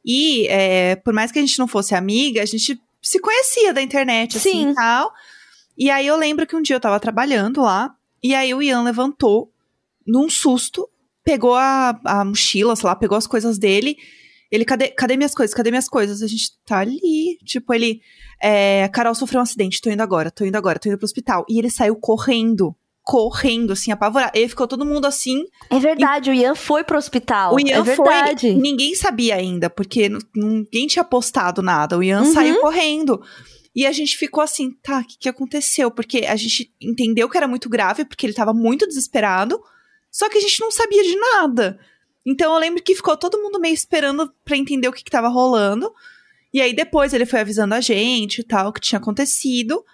E 0.05 0.47
é, 0.49 0.97
por 0.97 1.13
mais 1.13 1.31
que 1.31 1.39
a 1.39 1.43
gente 1.43 1.59
não 1.59 1.69
fosse 1.69 1.95
amiga, 1.95 2.41
a 2.41 2.47
gente 2.47 2.81
se 3.03 3.21
conhecia 3.21 3.75
da 3.75 3.83
internet, 3.83 4.39
assim, 4.39 4.51
Sim. 4.51 4.71
e 4.71 4.75
tal. 4.75 5.13
E 5.79 5.91
aí 5.91 6.07
eu 6.07 6.17
lembro 6.17 6.47
que 6.47 6.57
um 6.57 6.63
dia 6.63 6.75
eu 6.77 6.81
tava 6.81 6.99
trabalhando 6.99 7.63
lá, 7.63 7.95
e 8.23 8.35
aí 8.35 8.53
o 8.53 8.61
Ian 8.61 8.83
levantou, 8.83 9.53
num 10.07 10.29
susto, 10.29 10.89
pegou 11.25 11.55
a, 11.55 11.99
a 12.05 12.25
mochila, 12.25 12.75
sei 12.75 12.89
lá, 12.89 12.97
pegou 12.97 13.17
as 13.17 13.27
coisas 13.27 13.59
dele. 13.59 13.97
Ele, 14.51 14.65
cadê, 14.65 14.89
cadê 14.89 15.17
minhas 15.17 15.35
coisas? 15.35 15.55
Cadê 15.55 15.71
minhas 15.71 15.89
coisas? 15.89 16.23
A 16.23 16.27
gente 16.27 16.53
tá 16.65 16.79
ali. 16.79 17.39
Tipo, 17.45 17.75
ele. 17.75 18.01
É, 18.43 18.89
Carol 18.89 19.15
sofreu 19.15 19.41
um 19.41 19.43
acidente, 19.43 19.81
tô 19.81 19.91
indo 19.91 20.03
agora, 20.03 20.31
tô 20.31 20.45
indo 20.45 20.57
agora, 20.57 20.79
tô 20.79 20.89
indo 20.89 20.97
pro 20.97 21.05
hospital. 21.05 21.45
E 21.49 21.59
ele 21.59 21.71
saiu 21.71 21.95
correndo 21.97 22.75
correndo, 23.09 23.73
assim, 23.73 23.91
apavorado. 23.91 24.33
E 24.35 24.47
ficou 24.47 24.69
todo 24.69 24.85
mundo 24.85 25.07
assim. 25.07 25.43
É 25.71 25.79
verdade, 25.79 26.29
e... 26.29 26.31
o 26.31 26.35
Ian 26.35 26.55
foi 26.55 26.85
pro 26.85 26.99
hospital. 26.99 27.55
O 27.55 27.59
Ian 27.59 27.79
é 27.79 27.83
verdade. 27.83 28.53
foi. 28.53 28.61
Ninguém 28.61 28.95
sabia 28.95 29.37
ainda, 29.37 29.71
porque 29.71 30.11
ninguém 30.37 30.87
tinha 30.87 31.03
postado 31.03 31.63
nada. 31.63 31.97
O 31.97 32.03
Ian 32.03 32.21
uhum. 32.21 32.33
saiu 32.35 32.61
correndo. 32.61 33.19
E 33.79 33.87
a 33.87 33.93
gente 33.93 34.17
ficou 34.17 34.43
assim, 34.43 34.73
tá, 34.83 34.99
o 34.99 35.05
que, 35.05 35.17
que 35.17 35.29
aconteceu? 35.29 35.89
Porque 35.89 36.27
a 36.27 36.35
gente 36.35 36.75
entendeu 36.83 37.29
que 37.29 37.37
era 37.37 37.47
muito 37.47 37.69
grave, 37.69 38.05
porque 38.05 38.27
ele 38.27 38.33
tava 38.33 38.53
muito 38.53 38.89
desesperado, 38.89 39.63
só 40.11 40.29
que 40.29 40.37
a 40.37 40.41
gente 40.41 40.61
não 40.61 40.69
sabia 40.69 41.05
de 41.05 41.15
nada. 41.15 41.79
Então 42.27 42.53
eu 42.53 42.59
lembro 42.59 42.83
que 42.83 42.97
ficou 42.97 43.17
todo 43.17 43.41
mundo 43.41 43.61
meio 43.61 43.73
esperando 43.73 44.35
para 44.45 44.57
entender 44.57 44.89
o 44.89 44.93
que, 44.93 45.05
que 45.05 45.11
tava 45.13 45.29
rolando. 45.29 45.95
E 46.53 46.61
aí 46.61 46.75
depois 46.75 47.15
ele 47.15 47.25
foi 47.25 47.39
avisando 47.39 47.73
a 47.73 47.81
gente 47.81 48.41
e 48.41 48.43
tal, 48.43 48.71
o 48.71 48.73
que 48.73 48.81
tinha 48.81 48.99
acontecido. 48.99 49.85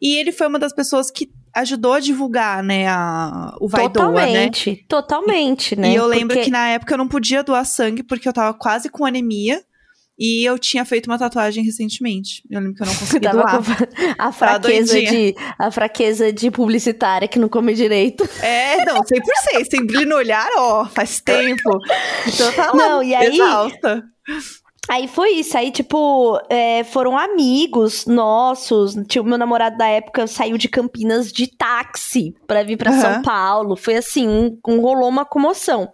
E 0.00 0.14
ele 0.14 0.30
foi 0.30 0.46
uma 0.46 0.60
das 0.60 0.72
pessoas 0.72 1.10
que 1.10 1.28
ajudou 1.52 1.94
a 1.94 1.98
divulgar, 1.98 2.62
né, 2.62 2.86
a, 2.86 3.56
o 3.60 3.66
Vai 3.66 3.90
Totalmente, 3.90 4.70
Doa, 4.70 4.76
né? 4.76 4.84
totalmente, 4.88 5.74
né? 5.74 5.90
E 5.90 5.96
eu 5.96 6.06
lembro 6.06 6.36
porque... 6.36 6.44
que 6.44 6.50
na 6.52 6.68
época 6.68 6.94
eu 6.94 6.98
não 6.98 7.08
podia 7.08 7.42
doar 7.42 7.66
sangue 7.66 8.04
porque 8.04 8.28
eu 8.28 8.32
tava 8.32 8.56
quase 8.56 8.88
com 8.88 9.04
anemia. 9.04 9.60
E 10.18 10.44
eu 10.44 10.58
tinha 10.58 10.84
feito 10.84 11.06
uma 11.06 11.18
tatuagem 11.18 11.64
recentemente. 11.64 12.42
Eu 12.48 12.60
lembro 12.60 12.74
que 12.74 12.82
eu 12.82 12.86
não 12.86 12.94
consegui 12.96 13.28
doar. 13.28 13.60
a 14.18 14.32
fraqueza 14.32 15.00
de 15.00 15.34
a 15.58 15.70
fraqueza 15.70 16.32
de 16.32 16.50
publicitária 16.50 17.26
que 17.26 17.38
não 17.38 17.48
come 17.48 17.74
direito. 17.74 18.28
É, 18.40 18.84
não, 18.84 19.00
100%. 19.00 19.64
Sem 19.70 19.84
brilho 19.84 20.08
no 20.08 20.16
olhar, 20.16 20.48
ó, 20.56 20.84
faz 20.86 21.20
tempo. 21.22 21.78
Então 22.26 22.52
tá 22.52 22.72
lá, 22.72 22.74
não, 22.74 23.02
e 23.02 23.14
aí, 23.14 23.34
exausta. 23.34 24.04
Aí 24.88 25.08
foi 25.08 25.30
isso, 25.30 25.56
aí, 25.56 25.70
tipo, 25.70 26.38
é, 26.48 26.84
foram 26.84 27.16
amigos 27.16 28.06
nossos. 28.06 28.94
Tipo, 29.08 29.26
meu 29.26 29.38
namorado 29.38 29.78
da 29.78 29.86
época 29.86 30.26
saiu 30.26 30.58
de 30.58 30.68
Campinas 30.68 31.32
de 31.32 31.46
táxi 31.46 32.34
para 32.46 32.62
vir 32.62 32.76
para 32.76 32.92
uhum. 32.92 33.00
São 33.00 33.22
Paulo. 33.22 33.76
Foi 33.76 33.96
assim, 33.96 34.28
um, 34.28 34.58
um, 34.66 34.80
rolou 34.80 35.08
uma 35.08 35.24
comoção. 35.24 35.90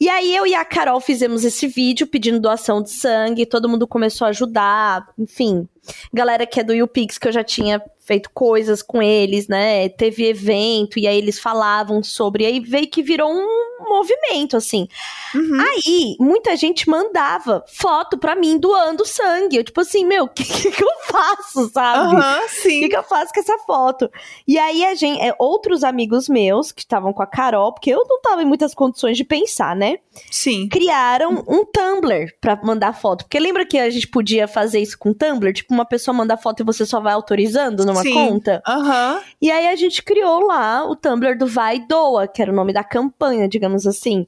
E 0.00 0.08
aí 0.08 0.34
eu 0.34 0.46
e 0.46 0.54
a 0.54 0.64
Carol 0.64 1.00
fizemos 1.00 1.44
esse 1.44 1.66
vídeo 1.66 2.06
pedindo 2.06 2.40
doação 2.40 2.82
de 2.82 2.90
sangue, 2.90 3.46
todo 3.46 3.68
mundo 3.68 3.86
começou 3.86 4.26
a 4.26 4.30
ajudar, 4.30 5.06
enfim. 5.18 5.68
Galera 6.12 6.46
que 6.46 6.60
é 6.60 6.64
do 6.64 6.72
YouPix, 6.72 7.18
que 7.18 7.28
eu 7.28 7.32
já 7.32 7.44
tinha 7.44 7.82
feito 8.04 8.30
coisas 8.34 8.82
com 8.82 9.00
eles, 9.00 9.48
né? 9.48 9.88
Teve 9.88 10.26
evento 10.26 10.98
e 10.98 11.06
aí 11.06 11.16
eles 11.16 11.38
falavam 11.38 12.02
sobre, 12.02 12.44
aí 12.44 12.60
veio 12.60 12.88
que 12.88 13.02
virou 13.02 13.30
um 13.30 13.72
movimento, 13.88 14.56
assim. 14.56 14.88
Uhum. 15.34 15.60
Aí, 15.60 16.16
muita 16.18 16.56
gente 16.56 16.88
mandava 16.88 17.64
foto 17.68 18.16
pra 18.18 18.34
mim 18.34 18.58
doando 18.58 19.04
sangue. 19.04 19.56
Eu, 19.56 19.64
tipo 19.64 19.80
assim, 19.80 20.04
meu, 20.04 20.24
o 20.24 20.28
que, 20.32 20.44
que, 20.44 20.82
eu 20.82 20.88
faço, 21.06 21.70
sabe? 21.70 22.14
Uhum, 22.14 22.48
sim. 22.48 22.78
O 22.78 22.80
que, 22.82 22.88
que, 22.88 22.96
eu 22.96 23.02
faço 23.02 23.32
com 23.32 23.40
essa 23.40 23.58
foto? 23.58 24.10
E 24.46 24.58
aí, 24.58 24.84
a 24.84 24.94
gente, 24.94 25.20
é, 25.20 25.34
outros 25.38 25.84
amigos 25.84 26.28
meus, 26.28 26.72
que 26.72 26.80
estavam 26.80 27.12
com 27.12 27.22
a 27.22 27.26
Carol, 27.26 27.72
porque 27.72 27.90
eu 27.90 28.04
não 28.08 28.20
tava 28.20 28.42
em 28.42 28.46
muitas 28.46 28.74
condições 28.74 29.16
de 29.16 29.24
pensar, 29.24 29.76
né? 29.76 29.98
Sim. 30.30 30.68
Criaram 30.68 31.44
um 31.48 31.64
Tumblr 31.64 32.34
pra 32.40 32.58
mandar 32.62 32.94
foto. 32.94 33.24
Porque 33.24 33.38
lembra 33.38 33.64
que 33.64 33.78
a 33.78 33.90
gente 33.90 34.08
podia 34.08 34.46
fazer 34.46 34.80
isso 34.80 34.98
com 34.98 35.14
Tumblr? 35.14 35.52
Tipo, 35.52 35.72
uma 35.72 35.84
pessoa 35.84 36.14
manda 36.14 36.36
foto 36.36 36.60
e 36.60 36.64
você 36.64 36.84
só 36.84 37.00
vai 37.00 37.12
autorizando 37.12 37.84
numa 37.92 38.02
sim. 38.02 38.12
conta? 38.12 38.62
Uhum. 38.66 39.20
E 39.40 39.50
aí, 39.50 39.68
a 39.68 39.76
gente 39.76 40.02
criou 40.02 40.46
lá 40.46 40.84
o 40.84 40.96
Tumblr 40.96 41.36
do 41.36 41.46
Vai 41.46 41.80
Doa, 41.80 42.26
que 42.26 42.42
era 42.42 42.50
o 42.50 42.54
nome 42.54 42.72
da 42.72 42.84
campanha, 42.84 43.48
digamos 43.48 43.86
assim. 43.86 44.26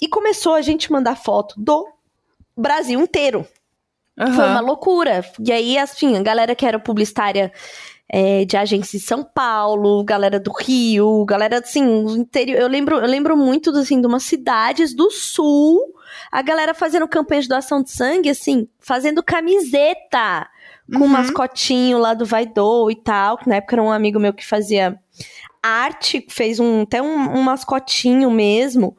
E 0.00 0.08
começou 0.08 0.54
a 0.54 0.62
gente 0.62 0.92
mandar 0.92 1.16
foto 1.16 1.54
do 1.56 1.86
Brasil 2.56 3.00
inteiro. 3.00 3.46
Uhum. 4.18 4.32
Foi 4.32 4.44
uma 4.44 4.60
loucura. 4.60 5.24
E 5.44 5.52
aí, 5.52 5.78
assim, 5.78 6.16
a 6.16 6.22
galera 6.22 6.54
que 6.54 6.64
era 6.64 6.78
publicitária 6.78 7.52
é, 8.08 8.44
de 8.44 8.56
agência 8.56 8.98
de 8.98 9.04
São 9.04 9.24
Paulo, 9.24 10.04
galera 10.04 10.38
do 10.38 10.52
Rio, 10.52 11.24
galera 11.24 11.58
assim, 11.58 11.82
interior. 12.10 12.58
Eu 12.58 12.68
lembro, 12.68 12.96
eu 12.96 13.06
lembro 13.06 13.36
muito 13.36 13.70
assim, 13.70 14.00
de 14.00 14.06
umas 14.06 14.22
cidades 14.22 14.94
do 14.94 15.10
sul, 15.10 15.94
a 16.30 16.40
galera 16.40 16.72
fazendo 16.72 17.08
campanha 17.08 17.42
de 17.42 17.48
doação 17.48 17.82
de 17.82 17.90
sangue, 17.90 18.30
assim, 18.30 18.68
fazendo 18.78 19.22
camiseta 19.22 20.48
com 20.90 21.00
uhum. 21.00 21.04
um 21.04 21.08
mascotinho 21.08 21.98
lá 21.98 22.14
do 22.14 22.24
Vaidou 22.24 22.90
e 22.90 22.96
tal, 22.96 23.38
que 23.38 23.48
na 23.48 23.56
época 23.56 23.74
era 23.74 23.82
um 23.82 23.90
amigo 23.90 24.20
meu 24.20 24.32
que 24.32 24.46
fazia 24.46 24.98
arte, 25.62 26.24
fez 26.28 26.60
um, 26.60 26.82
até 26.82 27.02
um, 27.02 27.36
um 27.36 27.42
mascotinho 27.42 28.30
mesmo. 28.30 28.96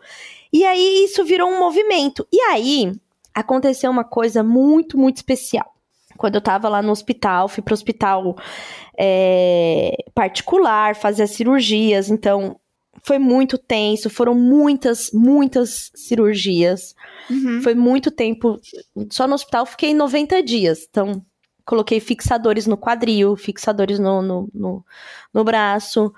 E 0.52 0.66
aí 0.66 1.06
isso 1.06 1.24
virou 1.24 1.50
um 1.50 1.60
movimento. 1.60 2.28
E 2.32 2.40
aí 2.42 2.92
aconteceu 3.34 3.90
uma 3.90 4.04
coisa 4.04 4.44
muito, 4.44 4.98
muito 4.98 5.18
especial. 5.18 5.74
Quando 6.18 6.36
eu 6.36 6.42
tava 6.42 6.68
lá 6.68 6.82
no 6.82 6.92
hospital, 6.92 7.48
fui 7.48 7.62
pro 7.62 7.74
hospital 7.74 8.36
é, 8.98 9.96
particular, 10.16 10.96
fazer 10.96 11.24
as 11.24 11.32
cirurgias, 11.32 12.10
então 12.10 12.60
foi 13.04 13.20
muito 13.20 13.58
tenso, 13.58 14.10
foram 14.10 14.34
muitas, 14.34 15.12
muitas 15.14 15.92
cirurgias. 15.96 16.96
Uhum. 17.30 17.62
Foi 17.62 17.76
muito 17.76 18.10
tempo. 18.10 18.60
Só 19.12 19.28
no 19.28 19.36
hospital 19.36 19.66
fiquei 19.66 19.94
90 19.94 20.42
dias. 20.42 20.88
Então, 20.90 21.24
coloquei 21.68 22.00
fixadores 22.00 22.66
no 22.66 22.78
quadril, 22.78 23.36
fixadores 23.36 24.00
no, 24.00 24.22
no, 24.22 24.50
no, 24.54 24.86
no 25.34 25.44
braço 25.44 26.14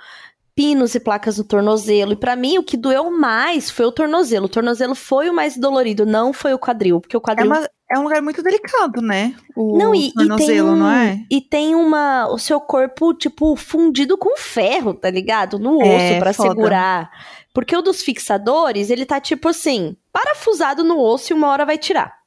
pinos 0.59 0.93
e 0.93 0.99
placas 0.99 1.37
no 1.37 1.45
tornozelo. 1.45 2.11
E 2.11 2.15
para 2.17 2.35
mim, 2.35 2.57
o 2.57 2.63
que 2.63 2.75
doeu 2.75 3.09
mais 3.09 3.71
foi 3.71 3.85
o 3.85 3.93
tornozelo. 3.93 4.45
O 4.45 4.49
tornozelo 4.49 4.93
foi 4.93 5.29
o 5.29 5.33
mais 5.33 5.55
dolorido, 5.55 6.05
não 6.05 6.33
foi 6.33 6.53
o 6.53 6.59
quadril, 6.59 6.99
porque 6.99 7.15
o 7.15 7.21
quadril. 7.21 7.45
É, 7.53 7.57
uma, 7.59 7.69
é 7.93 7.97
um 7.97 8.03
lugar 8.03 8.21
muito 8.21 8.43
delicado, 8.43 9.01
né? 9.01 9.33
O 9.55 9.77
não, 9.77 9.95
e, 9.95 10.11
tornozelo, 10.11 10.67
e 10.67 10.71
um, 10.71 10.75
não 10.75 10.91
é? 10.91 11.23
E 11.31 11.39
tem 11.39 11.75
uma. 11.75 12.27
O 12.27 12.37
seu 12.37 12.59
corpo, 12.59 13.13
tipo, 13.13 13.55
fundido 13.55 14.17
com 14.17 14.35
ferro, 14.35 14.93
tá 14.93 15.09
ligado? 15.09 15.57
No 15.57 15.77
osso 15.77 15.87
é, 15.87 16.19
para 16.19 16.33
segurar. 16.33 17.09
Porque 17.53 17.73
o 17.73 17.81
dos 17.81 18.03
fixadores, 18.03 18.89
ele 18.89 19.05
tá 19.05 19.17
tipo 19.21 19.47
assim, 19.47 19.95
parafusado 20.11 20.83
no 20.83 20.99
osso 20.99 21.31
e 21.31 21.33
uma 21.33 21.47
hora 21.47 21.65
vai 21.65 21.77
tirar. 21.77 22.18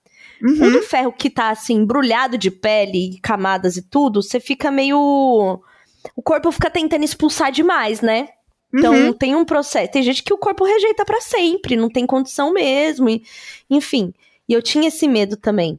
Uhum. 0.43 0.79
O 0.79 0.83
ferro 0.83 1.13
que 1.13 1.31
tá 1.31 1.51
assim, 1.51 1.75
embrulhado 1.75 2.37
de 2.37 2.51
pele, 2.51 3.21
camadas 3.23 3.77
e 3.77 3.83
tudo, 3.83 4.23
você 4.23 4.41
fica 4.41 4.71
meio 4.71 5.63
o 6.17 6.23
corpo 6.23 6.51
fica 6.51 6.69
tentando 6.69 7.05
expulsar 7.05 7.53
demais, 7.53 8.01
né? 8.01 8.29
Então 8.75 8.95
uhum. 8.95 9.13
tem 9.13 9.35
um 9.37 9.45
processo. 9.45 9.93
Tem 9.93 10.03
gente 10.03 10.23
que 10.23 10.33
o 10.33 10.39
corpo 10.39 10.65
rejeita 10.65 11.05
para 11.05 11.21
sempre, 11.21 11.77
não 11.77 11.89
tem 11.89 12.07
condição 12.07 12.53
mesmo, 12.53 13.09
e, 13.09 13.23
enfim. 13.71 14.13
E 14.49 14.53
eu 14.53 14.63
tinha 14.63 14.89
esse 14.89 15.07
medo 15.07 15.37
também. 15.37 15.79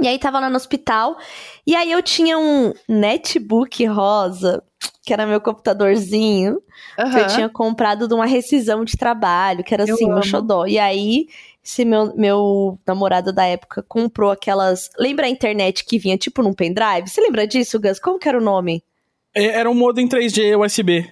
E 0.00 0.06
aí 0.06 0.18
tava 0.18 0.40
lá 0.40 0.48
no 0.48 0.56
hospital, 0.56 1.18
e 1.66 1.74
aí 1.74 1.90
eu 1.90 2.02
tinha 2.02 2.38
um 2.38 2.72
netbook 2.88 3.84
rosa, 3.86 4.62
que 5.02 5.12
era 5.12 5.26
meu 5.26 5.40
computadorzinho, 5.40 6.62
uhum. 6.98 7.10
que 7.10 7.18
eu 7.18 7.26
tinha 7.26 7.48
comprado 7.48 8.06
de 8.06 8.14
uma 8.14 8.26
rescisão 8.26 8.84
de 8.84 8.96
trabalho, 8.96 9.64
que 9.64 9.74
era 9.74 9.84
assim, 9.84 10.06
meu 10.06 10.22
xodó. 10.22 10.66
E 10.66 10.78
aí, 10.78 11.26
esse 11.62 11.84
meu, 11.84 12.14
meu 12.16 12.78
namorado 12.86 13.32
da 13.32 13.44
época 13.44 13.84
comprou 13.86 14.30
aquelas. 14.30 14.90
Lembra 14.98 15.26
a 15.26 15.30
internet 15.30 15.84
que 15.84 15.98
vinha 15.98 16.16
tipo 16.16 16.42
num 16.42 16.54
pendrive? 16.54 17.08
Você 17.08 17.20
lembra 17.20 17.46
disso, 17.46 17.78
Gus? 17.78 17.98
Como 17.98 18.18
que 18.18 18.28
era 18.28 18.38
o 18.38 18.42
nome? 18.42 18.82
É, 19.34 19.44
era 19.44 19.70
um 19.70 19.74
modem 19.74 20.08
3G 20.08 20.58
USB. 20.58 21.10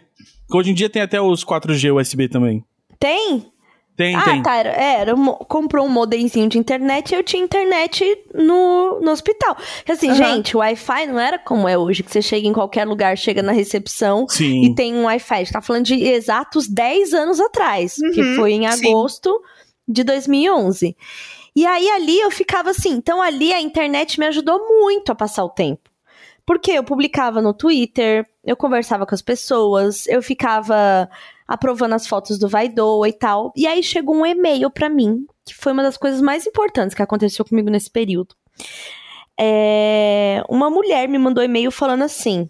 Hoje 0.53 0.71
em 0.71 0.75
dia 0.75 0.89
tem 0.89 1.03
até 1.03 1.21
os 1.21 1.45
4G 1.45 1.95
USB 1.95 2.29
também. 2.29 2.65
Tem? 2.99 3.53
Tem, 3.99 4.15
ah, 4.15 4.23
tem. 4.23 4.43
tá. 4.43 4.55
Era, 4.55 4.71
é, 4.71 5.01
era 5.01 5.15
um, 5.15 5.27
comprou 5.33 5.85
um 5.85 5.89
modemzinho 5.89 6.49
de 6.49 6.57
internet 6.57 7.11
e 7.11 7.15
eu 7.17 7.25
tinha 7.25 7.43
internet 7.43 8.05
no, 8.33 9.01
no 9.01 9.11
hospital. 9.11 9.57
Assim, 9.89 10.11
uhum. 10.11 10.15
gente, 10.15 10.57
o 10.57 10.61
Wi-Fi 10.61 11.07
não 11.09 11.19
era 11.19 11.37
como 11.37 11.69
é 11.69 11.77
hoje, 11.77 12.05
que 12.05 12.13
você 12.13 12.23
chega 12.23 12.47
em 12.47 12.53
qualquer 12.53 12.87
lugar, 12.87 13.19
chega 13.19 13.43
na 13.43 13.51
recepção 13.51 14.25
Sim. 14.29 14.65
e 14.65 14.75
tem 14.75 14.95
um 14.95 15.05
Wi-Fi. 15.07 15.35
A 15.35 15.39
gente 15.39 15.53
tá 15.53 15.61
falando 15.61 15.85
de 15.85 16.01
exatos 16.01 16.69
10 16.69 17.13
anos 17.13 17.41
atrás, 17.41 17.97
uhum, 17.99 18.13
que 18.13 18.23
foi 18.37 18.53
em 18.53 18.67
agosto 18.67 19.31
sim. 19.31 19.58
De 19.89 20.05
2011. 20.05 20.97
E 21.57 21.67
aí 21.67 21.89
ali 21.91 22.21
eu 22.21 22.31
ficava 22.31 22.71
assim, 22.71 22.91
então 22.91 23.21
ali 23.21 23.53
a 23.53 23.61
internet 23.61 24.21
me 24.21 24.27
ajudou 24.27 24.69
muito 24.69 25.11
a 25.11 25.15
passar 25.15 25.45
o 25.45 25.49
tempo. 25.49 25.91
Porque 26.47 26.73
eu 26.73 26.85
publicava 26.85 27.43
no 27.43 27.53
Twitter, 27.53 28.27
eu 28.45 28.57
conversava 28.57 29.05
com 29.05 29.15
as 29.15 29.21
pessoas, 29.21 30.07
eu 30.07 30.23
ficava 30.23 31.09
aprovando 31.47 31.95
as 31.95 32.07
fotos 32.07 32.39
do 32.39 32.49
Vaidoa 32.49 33.09
e 33.09 33.13
tal. 33.13 33.53
E 33.57 33.67
aí 33.67 33.83
chegou 33.83 34.17
um 34.17 34.25
e-mail 34.25 34.71
para 34.71 34.89
mim, 34.89 35.27
que 35.45 35.55
foi 35.55 35.73
uma 35.73 35.83
das 35.83 35.97
coisas 35.97 36.21
mais 36.21 36.47
importantes 36.47 36.95
que 36.95 37.03
aconteceu 37.03 37.45
comigo 37.45 37.71
nesse 37.71 37.91
período. 37.91 38.35
É... 39.39 40.43
Uma 40.49 40.71
mulher 40.71 41.09
me 41.09 41.19
mandou 41.19 41.45
e-mail 41.45 41.71
falando 41.71 42.03
assim: 42.03 42.49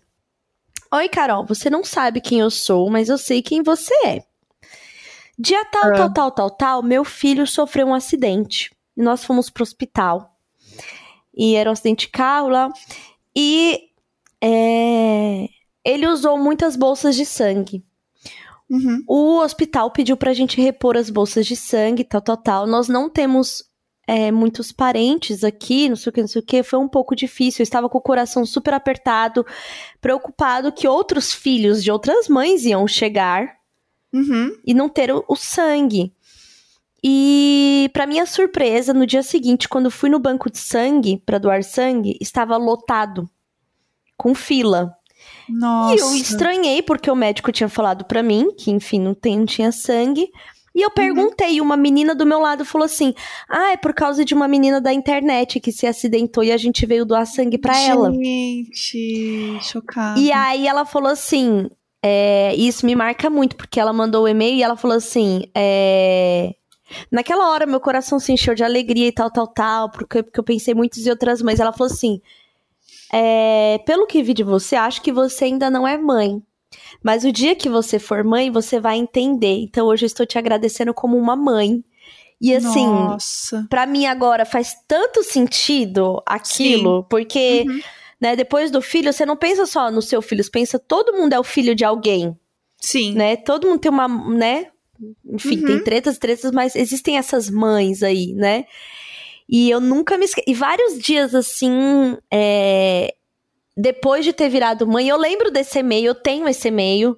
Oi, 0.92 1.08
Carol, 1.08 1.44
você 1.44 1.68
não 1.68 1.84
sabe 1.84 2.20
quem 2.20 2.40
eu 2.40 2.50
sou, 2.50 2.88
mas 2.88 3.08
eu 3.08 3.18
sei 3.18 3.42
quem 3.42 3.62
você 3.62 3.94
é. 4.06 4.22
Dia 5.38 5.64
tal, 5.66 5.92
tal, 5.92 6.12
tal, 6.12 6.30
tal, 6.32 6.50
tal, 6.50 6.82
meu 6.82 7.04
filho 7.04 7.46
sofreu 7.46 7.86
um 7.86 7.94
acidente. 7.94 8.74
E 8.96 9.02
nós 9.02 9.24
fomos 9.24 9.48
pro 9.48 9.62
hospital. 9.62 10.36
E 11.32 11.54
era 11.54 11.70
um 11.70 11.72
acidente 11.72 12.06
de 12.06 12.12
carro 12.12 12.48
lá. 12.48 12.68
E 13.36 13.80
é, 14.42 15.48
ele 15.84 16.08
usou 16.08 16.36
muitas 16.36 16.74
bolsas 16.74 17.14
de 17.14 17.24
sangue. 17.24 17.84
Uhum. 18.68 19.04
O 19.06 19.38
hospital 19.38 19.92
pediu 19.92 20.16
pra 20.16 20.34
gente 20.34 20.60
repor 20.60 20.96
as 20.96 21.08
bolsas 21.08 21.46
de 21.46 21.54
sangue, 21.54 22.02
tal, 22.02 22.20
tal, 22.20 22.36
tal. 22.36 22.66
Nós 22.66 22.88
não 22.88 23.08
temos 23.08 23.62
é, 24.08 24.32
muitos 24.32 24.72
parentes 24.72 25.44
aqui, 25.44 25.88
não 25.88 25.96
sei 25.96 26.10
o 26.10 26.12
que, 26.12 26.20
não 26.20 26.28
sei 26.28 26.42
o 26.42 26.44
que. 26.44 26.62
Foi 26.64 26.80
um 26.80 26.88
pouco 26.88 27.14
difícil. 27.14 27.62
Eu 27.62 27.64
estava 27.64 27.88
com 27.88 27.98
o 27.98 28.02
coração 28.02 28.44
super 28.44 28.74
apertado, 28.74 29.46
preocupado 30.00 30.72
que 30.72 30.88
outros 30.88 31.32
filhos 31.32 31.84
de 31.84 31.92
outras 31.92 32.28
mães 32.28 32.64
iam 32.64 32.88
chegar 32.88 33.57
uhum. 34.12 34.56
e 34.64 34.74
não 34.74 34.88
ter 34.88 35.12
o, 35.12 35.24
o 35.28 35.36
sangue. 35.36 36.12
E, 37.02 37.88
para 37.92 38.06
minha 38.06 38.26
surpresa, 38.26 38.92
no 38.92 39.06
dia 39.06 39.22
seguinte, 39.22 39.68
quando 39.68 39.90
fui 39.90 40.10
no 40.10 40.18
banco 40.18 40.50
de 40.50 40.58
sangue 40.58 41.22
para 41.24 41.38
doar 41.38 41.62
sangue, 41.62 42.16
estava 42.20 42.56
lotado. 42.56 43.28
com 44.16 44.34
fila. 44.34 44.92
Nossa. 45.48 45.94
E 45.94 45.98
eu 45.98 46.14
estranhei, 46.16 46.82
porque 46.82 47.10
o 47.10 47.16
médico 47.16 47.52
tinha 47.52 47.68
falado 47.68 48.04
pra 48.04 48.22
mim 48.22 48.52
que, 48.56 48.70
enfim, 48.70 49.00
não, 49.00 49.14
tem, 49.14 49.38
não 49.38 49.46
tinha 49.46 49.70
sangue. 49.70 50.28
E 50.74 50.82
eu 50.82 50.90
perguntei, 50.90 51.54
e 51.54 51.60
uma 51.60 51.76
menina 51.76 52.14
do 52.14 52.26
meu 52.26 52.38
lado 52.38 52.64
falou 52.64 52.84
assim: 52.84 53.14
Ah, 53.48 53.72
é 53.72 53.76
por 53.76 53.94
causa 53.94 54.24
de 54.24 54.34
uma 54.34 54.46
menina 54.46 54.80
da 54.80 54.92
internet 54.92 55.58
que 55.58 55.72
se 55.72 55.86
acidentou 55.86 56.44
e 56.44 56.52
a 56.52 56.56
gente 56.56 56.86
veio 56.86 57.04
doar 57.04 57.26
sangue 57.26 57.58
pra 57.58 57.76
ela. 57.76 58.12
Gente, 58.12 59.58
chocada. 59.62 60.20
E 60.20 60.30
aí 60.30 60.68
ela 60.68 60.84
falou 60.84 61.10
assim: 61.10 61.68
é, 62.10 62.54
Isso 62.56 62.86
me 62.86 62.94
marca 62.96 63.28
muito, 63.28 63.54
porque 63.54 63.78
ela 63.78 63.92
mandou 63.92 64.24
o 64.24 64.28
e-mail 64.28 64.56
e 64.56 64.62
ela 64.62 64.76
falou 64.76 64.96
assim: 64.96 65.44
é, 65.54 66.54
Naquela 67.12 67.50
hora 67.50 67.66
meu 67.66 67.80
coração 67.80 68.18
se 68.18 68.32
encheu 68.32 68.54
de 68.54 68.64
alegria 68.64 69.08
e 69.08 69.12
tal, 69.12 69.30
tal, 69.30 69.46
tal, 69.46 69.90
porque, 69.90 70.22
porque 70.22 70.40
eu 70.40 70.44
pensei 70.44 70.74
muitas 70.74 71.04
e 71.04 71.10
outras 71.10 71.42
mães. 71.42 71.60
Ela 71.60 71.72
falou 71.72 71.92
assim: 71.92 72.20
é, 73.12 73.78
Pelo 73.84 74.06
que 74.06 74.22
vi 74.22 74.32
de 74.32 74.42
você, 74.42 74.74
acho 74.74 75.02
que 75.02 75.12
você 75.12 75.44
ainda 75.44 75.68
não 75.68 75.86
é 75.86 75.98
mãe. 75.98 76.42
Mas 77.02 77.24
o 77.24 77.32
dia 77.32 77.54
que 77.54 77.68
você 77.68 77.98
for 77.98 78.24
mãe, 78.24 78.50
você 78.50 78.80
vai 78.80 78.96
entender. 78.96 79.58
Então 79.62 79.86
hoje 79.86 80.04
eu 80.04 80.08
estou 80.08 80.26
te 80.26 80.38
agradecendo 80.38 80.94
como 80.94 81.16
uma 81.16 81.36
mãe. 81.36 81.84
E 82.40 82.54
assim, 82.54 82.86
para 83.68 83.84
mim 83.84 84.06
agora 84.06 84.44
faz 84.46 84.76
tanto 84.86 85.24
sentido 85.24 86.22
aquilo, 86.24 87.00
Sim. 87.00 87.06
porque, 87.10 87.64
Uhum. 87.66 87.80
Né, 88.20 88.34
depois 88.36 88.70
do 88.70 88.80
filho, 88.82 89.12
você 89.12 89.24
não 89.26 89.36
pensa 89.36 89.64
só 89.66 89.90
no 89.90 90.02
seu 90.02 90.20
filho, 90.22 90.42
você 90.42 90.50
pensa 90.50 90.78
todo 90.78 91.12
mundo 91.12 91.32
é 91.32 91.38
o 91.38 91.44
filho 91.44 91.74
de 91.74 91.84
alguém, 91.84 92.36
Sim. 92.80 93.14
né? 93.14 93.36
Todo 93.36 93.68
mundo 93.68 93.78
tem 93.80 93.90
uma, 93.90 94.08
né? 94.08 94.66
Enfim, 95.24 95.60
Uhum. 95.60 95.66
tem 95.66 95.84
tretas, 95.84 96.18
tretas, 96.18 96.50
mas 96.52 96.74
existem 96.74 97.16
essas 97.18 97.48
mães 97.48 98.02
aí, 98.02 98.32
né? 98.34 98.64
E 99.48 99.70
eu 99.70 99.80
nunca 99.80 100.18
me 100.18 100.24
esqueci. 100.24 100.44
E 100.50 100.54
vários 100.54 100.98
dias 100.98 101.34
assim, 101.34 102.16
é, 102.32 103.14
depois 103.76 104.24
de 104.24 104.32
ter 104.32 104.48
virado 104.48 104.86
mãe, 104.86 105.08
eu 105.08 105.16
lembro 105.16 105.50
desse 105.50 105.78
e-mail, 105.78 106.06
eu 106.08 106.14
tenho 106.14 106.48
esse 106.48 106.68
e-mail. 106.68 107.16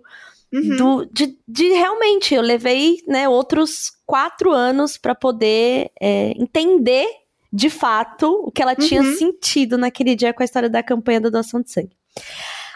Uhum. 0.53 0.77
do- 0.77 1.05
de, 1.13 1.39
de 1.47 1.69
realmente, 1.69 2.35
eu 2.35 2.43
levei 2.43 2.99
né, 3.07 3.29
outros 3.29 3.93
quatro 4.05 4.51
anos 4.51 4.99
pra 4.99 5.15
poder 5.15 5.93
é, 6.01 6.33
entender 6.37 7.07
de 7.53 7.69
fato 7.71 8.27
o 8.45 8.51
que 8.51 8.63
ela 8.63 8.75
tinha 8.75 9.03
Uhum. 9.03 9.17
sentido 9.17 9.77
naquele 9.77 10.15
dia 10.15 10.33
com 10.33 10.43
a 10.43 10.45
história 10.45 10.69
da 10.69 10.83
campanha 10.83 11.21
da 11.21 11.31
doação 11.31 11.61
de 11.61 11.71
sangue. 11.71 11.97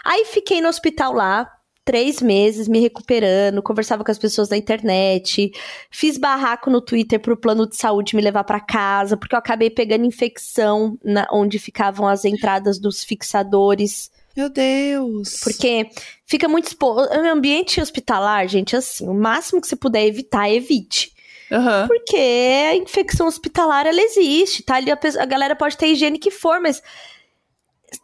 Aí 0.03 0.25
fiquei 0.25 0.61
no 0.61 0.67
hospital 0.67 1.13
lá, 1.13 1.49
três 1.83 2.21
meses, 2.21 2.67
me 2.67 2.79
recuperando, 2.79 3.61
conversava 3.61 4.03
com 4.03 4.11
as 4.11 4.17
pessoas 4.17 4.49
da 4.49 4.57
internet, 4.57 5.51
fiz 5.91 6.17
barraco 6.17 6.69
no 6.69 6.81
Twitter 6.81 7.19
pro 7.19 7.37
plano 7.37 7.67
de 7.69 7.75
saúde 7.75 8.15
me 8.15 8.21
levar 8.21 8.43
pra 8.43 8.59
casa, 8.59 9.15
porque 9.15 9.35
eu 9.35 9.39
acabei 9.39 9.69
pegando 9.69 10.05
infecção 10.05 10.97
na, 11.03 11.27
onde 11.31 11.59
ficavam 11.59 12.07
as 12.07 12.25
entradas 12.25 12.79
dos 12.79 13.03
fixadores. 13.03 14.11
Meu 14.35 14.49
Deus. 14.49 15.39
Porque 15.43 15.89
fica 16.25 16.47
muito 16.47 16.65
exposto. 16.67 17.13
O 17.13 17.27
ambiente 17.31 17.79
hospitalar, 17.79 18.47
gente, 18.47 18.75
assim, 18.75 19.07
o 19.07 19.13
máximo 19.13 19.61
que 19.61 19.67
você 19.67 19.75
puder 19.75 20.05
evitar, 20.05 20.49
evite. 20.49 21.14
Aham. 21.51 21.87
Porque 21.87 22.17
a 22.17 22.75
infecção 22.75 23.27
hospitalar, 23.27 23.85
ela 23.85 24.01
existe, 24.01 24.63
tá? 24.63 24.75
Ali 24.75 24.91
a, 24.91 24.99
a 25.19 25.25
galera 25.25 25.55
pode 25.55 25.77
ter 25.77 25.87
higiene 25.87 26.17
que 26.17 26.31
for, 26.31 26.59
mas 26.59 26.81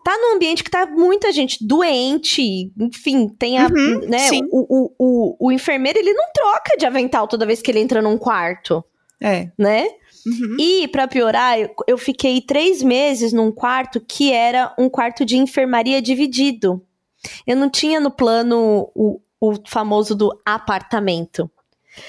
tá 0.03 0.17
num 0.17 0.35
ambiente 0.35 0.63
que 0.63 0.71
tá 0.71 0.85
muita 0.85 1.31
gente 1.31 1.65
doente, 1.65 2.71
enfim, 2.79 3.27
tem 3.27 3.57
a, 3.57 3.67
Uhum, 3.67 3.99
né, 4.07 4.29
o, 4.51 4.65
o, 4.69 4.93
o, 4.97 5.47
o 5.47 5.51
enfermeiro, 5.51 5.99
ele 5.99 6.13
não 6.13 6.25
troca 6.33 6.77
de 6.77 6.85
avental 6.85 7.27
toda 7.27 7.45
vez 7.45 7.61
que 7.61 7.71
ele 7.71 7.79
entra 7.79 8.01
num 8.01 8.17
quarto, 8.17 8.83
É. 9.21 9.49
né? 9.57 9.87
Uhum. 10.25 10.55
E, 10.59 10.87
pra 10.89 11.07
piorar, 11.07 11.59
eu, 11.59 11.73
eu 11.87 11.97
fiquei 11.97 12.41
três 12.41 12.83
meses 12.83 13.33
num 13.33 13.51
quarto 13.51 13.99
que 13.99 14.31
era 14.31 14.73
um 14.77 14.87
quarto 14.87 15.25
de 15.25 15.35
enfermaria 15.35 15.99
dividido. 15.99 16.85
Eu 17.45 17.55
não 17.55 17.69
tinha 17.69 17.99
no 17.99 18.11
plano 18.11 18.91
o, 18.93 19.19
o 19.39 19.53
famoso 19.67 20.15
do 20.15 20.31
apartamento. 20.45 21.49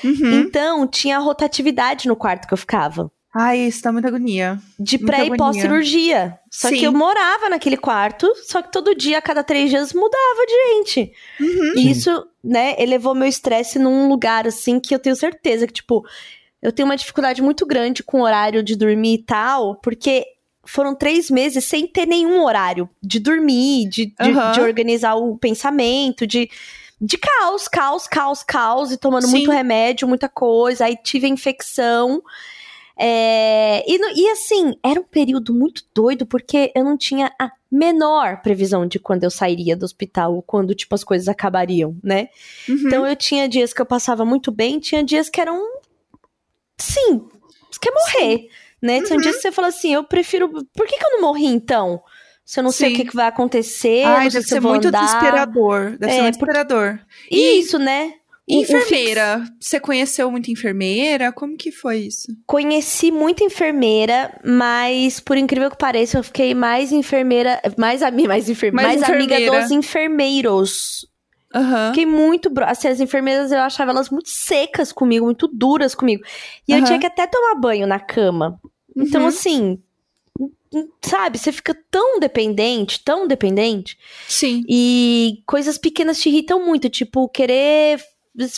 Uhum. 0.04 0.40
Então, 0.40 0.86
tinha 0.86 1.18
rotatividade 1.18 2.08
no 2.08 2.16
quarto 2.16 2.46
que 2.46 2.54
eu 2.54 2.58
ficava. 2.58 3.10
Ai, 3.34 3.60
isso 3.60 3.82
dá 3.82 3.90
muita 3.90 4.08
agonia. 4.08 4.58
De 4.78 4.98
Muita 4.98 5.12
pré 5.12 5.26
e 5.26 5.36
pós-cirurgia. 5.36 6.38
Só 6.50 6.68
Sim. 6.68 6.76
que 6.76 6.84
eu 6.84 6.92
morava 6.92 7.48
naquele 7.48 7.78
quarto, 7.78 8.30
só 8.46 8.60
que 8.60 8.70
todo 8.70 8.94
dia, 8.94 9.18
a 9.18 9.22
cada 9.22 9.42
três 9.42 9.70
dias, 9.70 9.94
mudava 9.94 10.46
de 10.46 10.52
gente. 10.52 11.12
Uhum. 11.40 11.72
E 11.76 11.90
isso, 11.90 12.26
né, 12.44 12.74
elevou 12.78 13.14
meu 13.14 13.26
estresse 13.26 13.78
num 13.78 14.06
lugar, 14.08 14.46
assim, 14.46 14.78
que 14.78 14.94
eu 14.94 14.98
tenho 14.98 15.16
certeza 15.16 15.66
que, 15.66 15.72
tipo, 15.72 16.04
eu 16.60 16.70
tenho 16.70 16.86
uma 16.86 16.96
dificuldade 16.96 17.40
muito 17.40 17.64
grande 17.64 18.02
com 18.02 18.20
o 18.20 18.24
horário 18.24 18.62
de 18.62 18.76
dormir 18.76 19.14
e 19.14 19.24
tal, 19.24 19.76
porque 19.76 20.26
foram 20.64 20.94
três 20.94 21.30
meses 21.30 21.64
sem 21.64 21.86
ter 21.86 22.06
nenhum 22.06 22.44
horário 22.44 22.88
de 23.02 23.18
dormir, 23.18 23.88
de, 23.88 24.06
de, 24.06 24.14
Aham. 24.20 24.52
de 24.52 24.60
organizar 24.60 25.14
o 25.16 25.36
pensamento, 25.38 26.26
de. 26.26 26.50
De 27.04 27.18
caos, 27.18 27.66
caos, 27.66 28.06
caos, 28.06 28.42
caos, 28.44 28.92
e 28.92 28.96
tomando 28.96 29.26
Sim. 29.26 29.32
muito 29.32 29.50
remédio, 29.50 30.06
muita 30.06 30.28
coisa. 30.28 30.84
Aí 30.84 30.96
tive 30.96 31.26
a 31.26 31.30
infecção. 31.30 32.22
É, 32.96 33.82
e, 33.90 33.98
e 34.14 34.28
assim, 34.30 34.76
era 34.84 35.00
um 35.00 35.04
período 35.04 35.52
muito 35.52 35.82
doido, 35.92 36.24
porque 36.24 36.70
eu 36.76 36.84
não 36.84 36.96
tinha 36.96 37.32
a 37.40 37.50
menor 37.68 38.40
previsão 38.42 38.86
de 38.86 39.00
quando 39.00 39.24
eu 39.24 39.30
sairia 39.30 39.76
do 39.76 39.84
hospital, 39.84 40.34
ou 40.36 40.42
quando, 40.42 40.74
tipo, 40.74 40.94
as 40.94 41.02
coisas 41.02 41.26
acabariam, 41.26 41.96
né? 42.04 42.28
Uhum. 42.68 42.82
Então 42.86 43.06
eu 43.06 43.16
tinha 43.16 43.48
dias 43.48 43.72
que 43.72 43.82
eu 43.82 43.86
passava 43.86 44.24
muito 44.24 44.52
bem, 44.52 44.78
tinha 44.78 45.02
dias 45.02 45.28
que 45.28 45.40
eram. 45.40 45.60
Sim, 46.78 47.26
quer 47.80 47.92
morrer, 47.92 48.48
né? 48.80 49.02
Tinha 49.02 49.16
Uhum. 49.16 49.20
dias 49.22 49.36
que 49.36 49.42
você 49.42 49.50
fala 49.52 49.68
assim, 49.68 49.92
eu 49.92 50.04
prefiro. 50.04 50.48
Por 50.48 50.86
que, 50.86 50.96
que 50.96 51.04
eu 51.04 51.10
não 51.12 51.22
morri 51.22 51.46
então? 51.46 52.00
Se 52.52 52.60
eu 52.60 52.64
não 52.64 52.70
sei 52.70 52.88
o 52.88 52.90
Sim. 52.90 52.96
que, 53.02 53.08
que 53.08 53.16
vai 53.16 53.28
acontecer, 53.28 54.04
Ai, 54.04 54.28
deve 54.28 54.42
se 54.42 54.50
ser 54.50 54.58
eu 54.58 54.62
muito 54.62 54.88
andar. 54.88 55.00
desesperador. 55.06 55.96
Deve 55.96 56.12
É, 56.12 56.16
ser 56.16 56.20
muito 56.22 56.38
porque- 56.38 56.52
desesperador. 56.52 56.98
E- 57.30 57.58
Isso, 57.58 57.78
né? 57.78 58.12
Enfermeira? 58.46 59.42
Você 59.58 59.80
conheceu 59.80 60.30
muita 60.30 60.50
enfermeira? 60.50 61.32
Como 61.32 61.56
que 61.56 61.72
foi 61.72 62.00
isso? 62.00 62.28
Conheci 62.46 63.10
muita 63.10 63.42
enfermeira, 63.42 64.38
mas 64.44 65.18
por 65.18 65.38
incrível 65.38 65.70
que 65.70 65.78
pareça, 65.78 66.18
eu 66.18 66.22
fiquei 66.22 66.52
mais 66.54 66.92
enfermeira, 66.92 67.58
mais, 67.78 68.02
ami, 68.02 68.28
mais, 68.28 68.50
enfer, 68.50 68.70
Mais 68.70 68.86
mais 68.98 69.02
amiga 69.02 69.34
enfermeira. 69.34 69.62
dos 69.62 69.70
enfermeiros. 69.70 71.06
Aham. 71.54 71.88
Fiquei 71.88 72.04
muito. 72.04 72.52
Assim, 72.66 72.88
as 72.88 73.00
enfermeiras 73.00 73.50
eu 73.50 73.60
achava 73.60 73.92
elas 73.92 74.10
muito 74.10 74.28
secas 74.28 74.92
comigo, 74.92 75.24
muito 75.24 75.48
duras 75.48 75.94
comigo. 75.94 76.22
E 76.68 76.72
eu 76.72 76.78
Aham. 76.78 76.84
tinha 76.86 76.98
que 76.98 77.06
até 77.06 77.26
tomar 77.26 77.54
banho 77.54 77.86
na 77.86 77.98
cama. 77.98 78.60
Então, 78.94 79.22
Uhum. 79.22 79.28
assim. 79.28 79.78
Sabe, 81.02 81.38
você 81.38 81.52
fica 81.52 81.76
tão 81.90 82.18
dependente, 82.18 83.02
tão 83.04 83.26
dependente, 83.26 83.98
Sim. 84.26 84.64
e 84.68 85.42
coisas 85.46 85.76
pequenas 85.76 86.18
te 86.18 86.30
irritam 86.30 86.64
muito, 86.64 86.88
tipo, 86.88 87.28
querer 87.28 88.00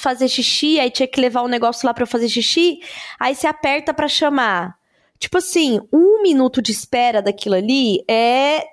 fazer 0.00 0.28
xixi, 0.28 0.78
aí 0.78 0.90
tinha 0.90 1.08
que 1.08 1.20
levar 1.20 1.42
um 1.42 1.48
negócio 1.48 1.86
lá 1.86 1.92
pra 1.92 2.04
eu 2.04 2.08
fazer 2.08 2.28
xixi, 2.28 2.78
aí 3.18 3.34
você 3.34 3.46
aperta 3.46 3.92
pra 3.92 4.06
chamar. 4.06 4.76
Tipo 5.18 5.38
assim, 5.38 5.80
um 5.92 6.22
minuto 6.22 6.62
de 6.62 6.70
espera 6.70 7.20
daquilo 7.20 7.54
ali 7.54 8.04
é 8.08 8.64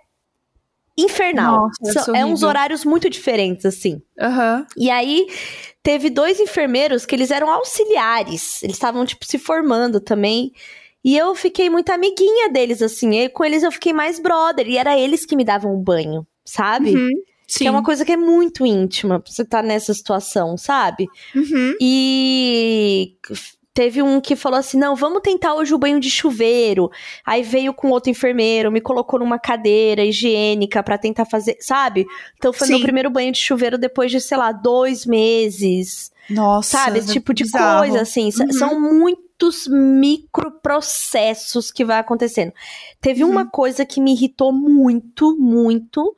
infernal. 0.98 1.70
Nossa, 1.82 2.04
ser 2.04 2.16
é 2.16 2.26
uns 2.26 2.44
horários 2.44 2.86
muito 2.86 3.10
diferentes, 3.10 3.66
assim. 3.66 4.02
Aham. 4.20 4.66
E 4.78 4.90
aí, 4.90 5.28
teve 5.82 6.10
dois 6.10 6.40
enfermeiros 6.40 7.06
que 7.06 7.16
eles 7.16 7.32
eram 7.32 7.50
auxiliares. 7.50 8.62
Eles 8.64 8.76
estavam, 8.76 9.06
tipo, 9.06 9.26
se 9.26 9.40
formando 9.40 10.00
também. 10.00 10.52
E 11.04 11.18
eu 11.18 11.34
fiquei 11.34 11.70
muito 11.70 11.92
amiguinha 11.92 12.50
deles, 12.50 12.82
assim. 12.82 13.20
E 13.20 13.30
com 13.30 13.44
eles 13.44 13.64
eu 13.64 13.72
fiquei 13.72 13.94
mais 13.94 14.20
brother. 14.20 14.68
E 14.68 14.78
era 14.78 14.98
eles 14.98 15.26
que 15.26 15.36
me 15.36 15.44
davam 15.44 15.74
o 15.74 15.82
banho, 15.82 16.26
sabe? 16.46 16.96
Uhum. 16.96 17.10
Sim. 17.48 17.66
Que 17.66 17.68
é 17.68 17.72
uma 17.72 17.84
coisa 17.84 18.06
que 18.06 18.14
é 18.14 18.18
muito 18.18 18.66
íntima 18.66 19.20
pra 19.20 19.32
você 19.32 19.42
estar 19.42 19.62
nessa 19.62 19.94
situação, 19.94 20.58
sabe? 20.58 21.08
Uhum. 21.36 21.76
E 21.82 23.18
teve 23.74 24.02
um 24.02 24.22
que 24.22 24.36
falou 24.36 24.60
assim: 24.60 24.78
não, 24.78 24.96
vamos 24.96 25.22
tentar 25.22 25.54
hoje 25.56 25.74
o 25.74 25.78
banho 25.78 26.00
de 26.00 26.10
chuveiro. 26.10 26.90
Aí 27.26 27.44
veio 27.44 27.74
com 27.74 27.90
outro 27.90 28.10
enfermeiro, 28.10 28.72
me 28.72 28.80
colocou 28.80 29.20
numa 29.20 29.40
cadeira 29.40 30.06
higiênica 30.06 30.82
pra 30.82 30.98
tentar 30.98 31.26
fazer, 31.26 31.58
sabe? 31.60 32.06
Então 32.38 32.54
foi 32.54 32.68
Sim. 32.68 32.74
meu 32.74 32.82
primeiro 32.84 33.10
banho 33.10 33.32
de 33.32 33.40
chuveiro 33.40 33.78
depois 33.78 34.12
de, 34.12 34.22
sei 34.22 34.38
lá, 34.38 34.52
dois 34.52 35.06
meses. 35.06 36.12
Nossa. 36.30 36.78
sabe? 36.78 37.00
Esse 37.00 37.12
tipo 37.12 37.34
de 37.34 37.44
bizarro. 37.44 37.80
coisa, 37.80 38.02
assim. 38.02 38.26
Uhum. 38.40 38.54
São 38.54 38.80
muitos 39.42 39.68
microprocessos 39.68 41.72
que 41.72 41.84
vai 41.84 41.98
acontecendo. 42.00 42.54
Teve 43.00 43.24
Uhum. 43.24 43.32
uma 43.32 43.50
coisa 43.50 43.86
que 43.86 44.00
me 44.00 44.14
irritou 44.14 44.54
muito, 44.54 45.36
muito, 45.38 46.16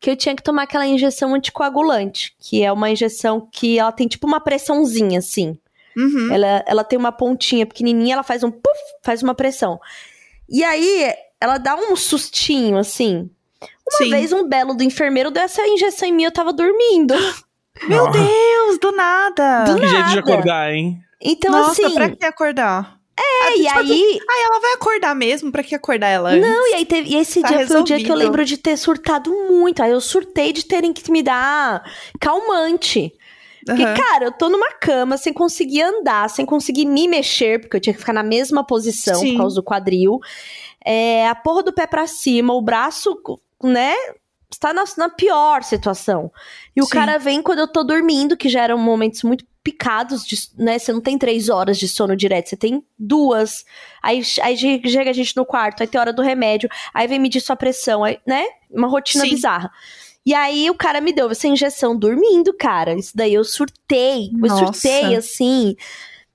que 0.00 0.10
eu 0.10 0.16
tinha 0.16 0.34
que 0.34 0.42
tomar 0.42 0.64
aquela 0.64 0.86
injeção 0.86 1.34
anticoagulante, 1.34 2.34
que 2.38 2.62
é 2.62 2.72
uma 2.72 2.90
injeção 2.90 3.48
que 3.50 3.78
ela 3.78 3.92
tem 3.92 4.08
tipo 4.08 4.26
uma 4.26 4.40
pressãozinha, 4.40 5.20
assim. 5.20 5.56
Uhum. 5.96 6.32
Ela, 6.32 6.64
ela 6.66 6.84
tem 6.84 6.98
uma 6.98 7.12
pontinha 7.12 7.64
pequenininha, 7.64 8.14
ela 8.14 8.24
faz 8.24 8.42
um 8.42 8.50
puff, 8.50 8.80
faz 9.02 9.22
uma 9.22 9.34
pressão. 9.34 9.78
E 10.48 10.64
aí, 10.64 11.14
ela 11.40 11.58
dá 11.58 11.76
um 11.76 11.94
sustinho, 11.94 12.76
assim. 12.76 13.30
Uma 13.88 13.98
Sim. 13.98 14.10
vez, 14.10 14.32
um 14.32 14.48
belo 14.48 14.74
do 14.74 14.82
enfermeiro 14.82 15.30
deu 15.30 15.42
essa 15.44 15.64
injeção 15.66 16.08
em 16.08 16.12
mim, 16.12 16.24
eu 16.24 16.32
tava 16.32 16.52
dormindo. 16.52 17.14
Meu 17.88 18.10
Deus, 18.10 18.78
do 18.80 18.92
nada. 18.92 19.64
Do 19.64 19.80
Que 19.80 19.86
jeito 19.86 20.08
de 20.10 20.18
acordar, 20.18 20.72
hein? 20.72 21.00
Então, 21.24 21.50
Nossa, 21.50 21.86
assim... 21.86 21.94
pra 21.94 22.10
que 22.10 22.24
acordar? 22.24 22.98
É, 23.18 23.22
Ah, 23.46 23.56
e 23.56 23.66
aí. 23.68 24.20
Aí 24.28 24.42
ela 24.44 24.60
vai 24.60 24.72
acordar 24.74 25.14
mesmo? 25.14 25.50
Pra 25.52 25.62
que 25.62 25.74
acordar 25.74 26.08
ela 26.08 26.30
antes? 26.30 26.46
Não, 26.46 26.68
e 26.70 26.74
aí 26.74 26.84
teve, 26.84 27.10
e 27.10 27.16
esse 27.16 27.40
Tá 27.40 27.48
dia 27.48 27.66
foi 27.66 27.80
o 27.80 27.84
dia 27.84 27.96
que 27.96 28.02
eu 28.02 28.06
resolvido. 28.08 28.24
lembro 28.26 28.44
de 28.44 28.58
ter 28.58 28.76
surtado 28.76 29.30
muito. 29.48 29.82
Aí 29.82 29.90
eu 29.92 30.00
surtei 30.00 30.52
de 30.52 30.64
terem 30.66 30.92
que 30.92 31.10
me 31.10 31.22
dar 31.22 31.82
calmante. 32.20 33.12
Porque, 33.64 33.82
Aham. 33.82 33.94
cara, 33.94 34.24
eu 34.26 34.32
tô 34.32 34.48
numa 34.50 34.72
cama 34.72 35.16
sem 35.16 35.32
conseguir 35.32 35.82
andar, 35.82 36.28
sem 36.28 36.44
conseguir 36.44 36.84
me 36.84 37.08
mexer, 37.08 37.60
porque 37.60 37.76
eu 37.76 37.80
tinha 37.80 37.94
que 37.94 38.00
ficar 38.00 38.12
na 38.12 38.22
mesma 38.22 38.62
posição 38.66 39.14
Sim. 39.14 39.32
por 39.32 39.38
causa 39.38 39.54
do 39.56 39.62
quadril. 39.62 40.18
É, 40.84 41.26
a 41.28 41.34
porra 41.34 41.62
do 41.62 41.72
pé 41.72 41.86
pra 41.86 42.06
cima, 42.06 42.52
o 42.52 42.60
braço, 42.60 43.16
né? 43.62 43.94
Está 44.54 44.72
na, 44.72 44.84
na 44.96 45.08
pior 45.08 45.62
situação. 45.64 46.30
E 46.76 46.80
o 46.80 46.84
Sim. 46.84 46.90
cara 46.92 47.18
vem 47.18 47.42
quando 47.42 47.58
eu 47.58 47.66
tô 47.68 47.82
dormindo, 47.82 48.36
que 48.36 48.48
já 48.48 48.62
eram 48.62 48.78
momentos 48.78 49.22
muito 49.24 49.44
picados, 49.64 50.24
de, 50.24 50.36
né? 50.56 50.78
Você 50.78 50.92
não 50.92 51.00
tem 51.00 51.18
três 51.18 51.48
horas 51.48 51.76
de 51.78 51.88
sono 51.88 52.14
direto, 52.16 52.48
você 52.50 52.56
tem 52.56 52.84
duas. 52.98 53.64
Aí, 54.02 54.22
aí 54.42 54.56
che- 54.56 54.80
chega 54.88 55.10
a 55.10 55.12
gente 55.12 55.36
no 55.36 55.44
quarto, 55.44 55.80
aí 55.82 55.86
tem 55.88 56.00
hora 56.00 56.12
do 56.12 56.22
remédio, 56.22 56.68
aí 56.92 57.08
vem 57.08 57.18
medir 57.18 57.40
sua 57.40 57.56
pressão, 57.56 58.04
aí, 58.04 58.18
né? 58.26 58.44
Uma 58.70 58.86
rotina 58.86 59.24
Sim. 59.24 59.30
bizarra. 59.30 59.70
E 60.24 60.32
aí 60.32 60.70
o 60.70 60.74
cara 60.74 61.00
me 61.00 61.12
deu 61.12 61.28
essa 61.30 61.48
injeção 61.48 61.98
dormindo, 61.98 62.54
cara. 62.54 62.94
Isso 62.94 63.12
daí 63.14 63.34
eu 63.34 63.42
surtei. 63.44 64.30
Eu 64.34 64.48
Nossa. 64.48 64.66
surtei, 64.72 65.16
assim, 65.16 65.74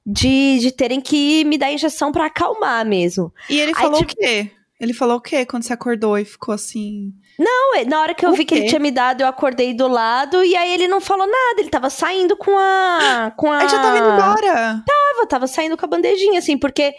de, 0.05 0.59
de 0.59 0.71
terem 0.71 0.99
que 0.99 1.43
me 1.45 1.57
dar 1.57 1.71
injeção 1.71 2.11
pra 2.11 2.25
acalmar 2.25 2.85
mesmo. 2.85 3.33
E 3.49 3.59
ele 3.59 3.71
Aí, 3.75 3.81
falou 3.81 3.99
tipo- 3.99 4.11
o 4.13 4.15
quê? 4.15 4.51
Ele 4.79 4.93
falou 4.93 5.17
o 5.17 5.21
quê 5.21 5.45
quando 5.45 5.63
você 5.63 5.73
acordou 5.73 6.17
e 6.17 6.23
ficou 6.25 6.53
assim? 6.53 7.13
Não, 7.39 7.75
é, 7.75 7.85
na 7.85 8.01
hora 8.01 8.13
que 8.13 8.25
eu 8.25 8.33
vi 8.33 8.43
que 8.43 8.53
ele 8.53 8.67
tinha 8.67 8.81
me 8.81 8.91
dado, 8.91 9.21
eu 9.21 9.27
acordei 9.27 9.73
do 9.73 9.87
lado 9.87 10.43
e 10.43 10.57
aí 10.57 10.73
ele 10.73 10.89
não 10.89 10.99
falou 10.99 11.25
nada. 11.25 11.61
Ele 11.61 11.69
tava 11.69 11.89
saindo 11.89 12.35
com 12.35 12.51
a. 12.57 13.31
Com 13.37 13.49
a... 13.49 13.59
Aí 13.59 13.69
já 13.69 13.79
tava 13.81 13.97
indo 13.97 14.09
embora. 14.09 14.83
Tava, 14.85 15.27
tava 15.27 15.47
saindo 15.47 15.77
com 15.77 15.85
a 15.85 15.87
bandejinha, 15.87 16.39
assim, 16.39 16.57
porque 16.57 16.93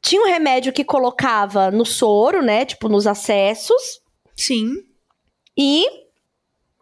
tinha 0.00 0.22
um 0.22 0.26
remédio 0.26 0.72
que 0.72 0.82
colocava 0.82 1.70
no 1.70 1.84
soro, 1.84 2.40
né? 2.40 2.64
Tipo, 2.64 2.88
nos 2.88 3.06
acessos. 3.06 4.00
Sim. 4.34 4.72
E 5.54 5.84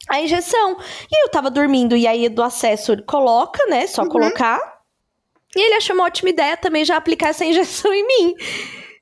a 0.08 0.20
injeção. 0.20 0.76
E 1.10 1.24
eu 1.24 1.28
tava 1.30 1.50
dormindo, 1.50 1.96
e 1.96 2.06
aí 2.06 2.28
do 2.28 2.44
acesso 2.44 2.92
ele 2.92 3.02
coloca, 3.02 3.66
né? 3.66 3.88
Só 3.88 4.02
Uhum. 4.02 4.08
colocar. 4.08 4.60
E 5.56 5.60
ele 5.60 5.74
achou 5.74 5.96
uma 5.96 6.04
ótima 6.04 6.30
ideia 6.30 6.56
também 6.56 6.84
já 6.84 6.96
aplicar 6.96 7.30
essa 7.30 7.42
injeção 7.44 7.92
em 7.92 8.06
mim. 8.06 8.34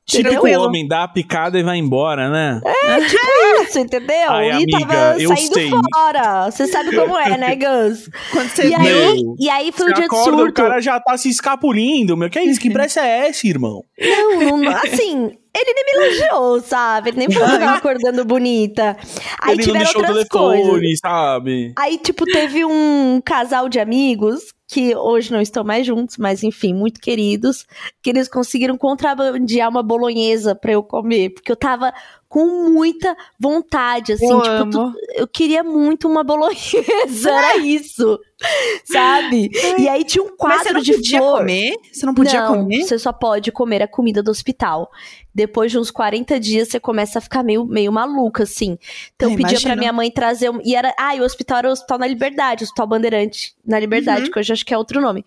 Típico 0.07 0.31
Tranquilo. 0.33 0.65
homem, 0.65 0.87
dá 0.87 1.05
a 1.05 1.09
picada 1.09 1.59
e 1.59 1.63
vai 1.63 1.79
embora, 1.79 2.29
né? 2.29 2.61
Isso, 3.63 3.79
entendeu? 3.79 4.31
Ai, 4.31 4.49
e 4.49 4.53
amiga, 4.53 4.79
tava 4.87 5.19
saindo 5.19 5.55
sei. 5.55 5.71
fora. 5.71 6.51
Você 6.51 6.67
sabe 6.67 6.95
como 6.95 7.17
é, 7.17 7.39
né, 7.39 7.57
Gus? 7.57 8.11
Quando 8.31 8.49
você 8.49 8.69
E 8.69 8.75
aí, 8.75 8.83
Meu, 8.83 9.37
e 9.39 9.49
aí 9.51 9.73
foi 9.73 9.87
o 9.87 9.95
dia 9.95 10.03
de 10.03 10.07
acorda, 10.07 10.37
surto. 10.37 10.51
o 10.51 10.53
cara 10.53 10.81
já 10.81 11.01
tá 11.01 11.17
se 11.17 11.29
escapulindo, 11.31 12.17
meu. 12.17 12.29
Que 12.29 12.39
é 12.39 12.45
isso? 12.45 12.61
Que 12.61 12.71
pressa 12.71 13.01
é 13.01 13.29
essa, 13.29 13.47
irmão? 13.47 13.83
Não, 13.99 14.59
não, 14.59 14.77
assim, 14.77 15.31
ele 15.57 15.73
nem 15.75 15.85
me 15.87 16.05
elogiou, 16.05 16.61
sabe? 16.61 17.11
Ele 17.11 17.19
nem 17.19 17.31
falou 17.31 17.49
que 17.49 17.55
eu 17.55 17.61
tava 17.61 17.77
acordando 17.79 18.25
bonita. 18.25 18.97
Aí 19.41 19.55
Ele 19.55 19.57
não 19.57 19.65
tiveram 19.65 19.85
deixou 19.85 20.03
o 20.03 20.05
outras 20.07 20.29
telefone, 20.29 20.71
coisas. 20.81 20.99
sabe? 21.01 21.73
Aí, 21.79 21.97
tipo, 21.99 22.25
teve 22.27 22.65
um 22.65 23.23
casal 23.25 23.69
de 23.69 23.79
amigos 23.81 24.43
que 24.67 24.97
hoje 24.97 25.31
não 25.31 25.41
estão 25.41 25.63
mais 25.63 25.87
juntos, 25.87 26.17
mas 26.17 26.43
enfim, 26.43 26.73
muito 26.73 27.01
queridos, 27.01 27.67
que 28.03 28.09
eles 28.11 28.29
conseguiram 28.29 28.77
contrabandear 28.79 29.69
uma 29.69 29.83
bolonhesa 29.83 30.55
pra 30.55 30.73
eu 30.73 30.83
comer, 30.83 31.31
porque 31.31 31.53
eu 31.53 31.57
tava 31.57 31.93
com 32.29 32.71
muita 32.71 33.15
vontade, 33.39 34.13
assim, 34.15 34.27
Eu 34.27 34.41
tipo, 34.43 34.71
tu- 34.71 34.99
eu 35.15 35.29
queria 35.29 35.63
muito 35.63 36.09
uma 36.09 36.25
bolonhesa, 36.25 36.59
era 37.31 37.57
isso, 37.59 38.19
sabe? 38.85 39.51
E 39.79 39.89
aí 39.89 40.05
tinha 40.05 40.23
um 40.23 40.37
quadro 40.37 40.65
você 40.65 40.73
não 40.73 40.81
de 40.81 40.93
podia 40.95 41.19
flor. 41.19 41.39
comer? 41.39 41.75
Você 41.93 42.07
não 42.07 42.15
podia 42.15 42.41
não, 42.43 42.55
comer? 42.55 42.83
você 42.83 42.99
só 42.99 43.13
pode 43.13 43.51
comer 43.53 43.83
a 43.83 43.89
comida 43.89 44.23
do 44.23 44.31
hospital. 44.31 44.91
Depois 45.35 45.73
de 45.73 45.79
uns 45.79 45.91
40 45.91 46.39
dias, 46.39 46.69
você 46.69 46.79
começa 46.79 47.19
a 47.19 47.23
ficar 47.23 47.43
meio, 47.43 47.65
meio 47.65 47.91
maluca, 47.91 48.45
assim. 48.45 48.79
Então, 49.17 49.31
eu 49.31 49.37
Eu 49.39 49.43
pedia 49.43 49.61
pra 49.61 49.75
minha 49.75 49.93
mãe 49.93 50.09
trazer. 50.11 50.49
Um, 50.51 50.61
e 50.65 50.77
era. 50.77 50.95
Ah, 50.99 51.17
e 51.17 51.21
o 51.21 51.25
hospital 51.25 51.59
era 51.59 51.69
o 51.69 51.73
Hospital 51.73 51.99
na 51.99 52.07
Liberdade, 52.07 52.63
o 52.63 52.67
Hospital 52.67 52.87
Bandeirante 52.87 53.55
na 53.67 53.79
Liberdade, 53.81 54.27
Uhum. 54.27 54.31
que 54.31 54.39
hoje 54.39 54.53
acho 54.53 54.65
que 54.65 54.73
é 54.73 54.79
outro 54.79 55.01
nome. 55.01 55.25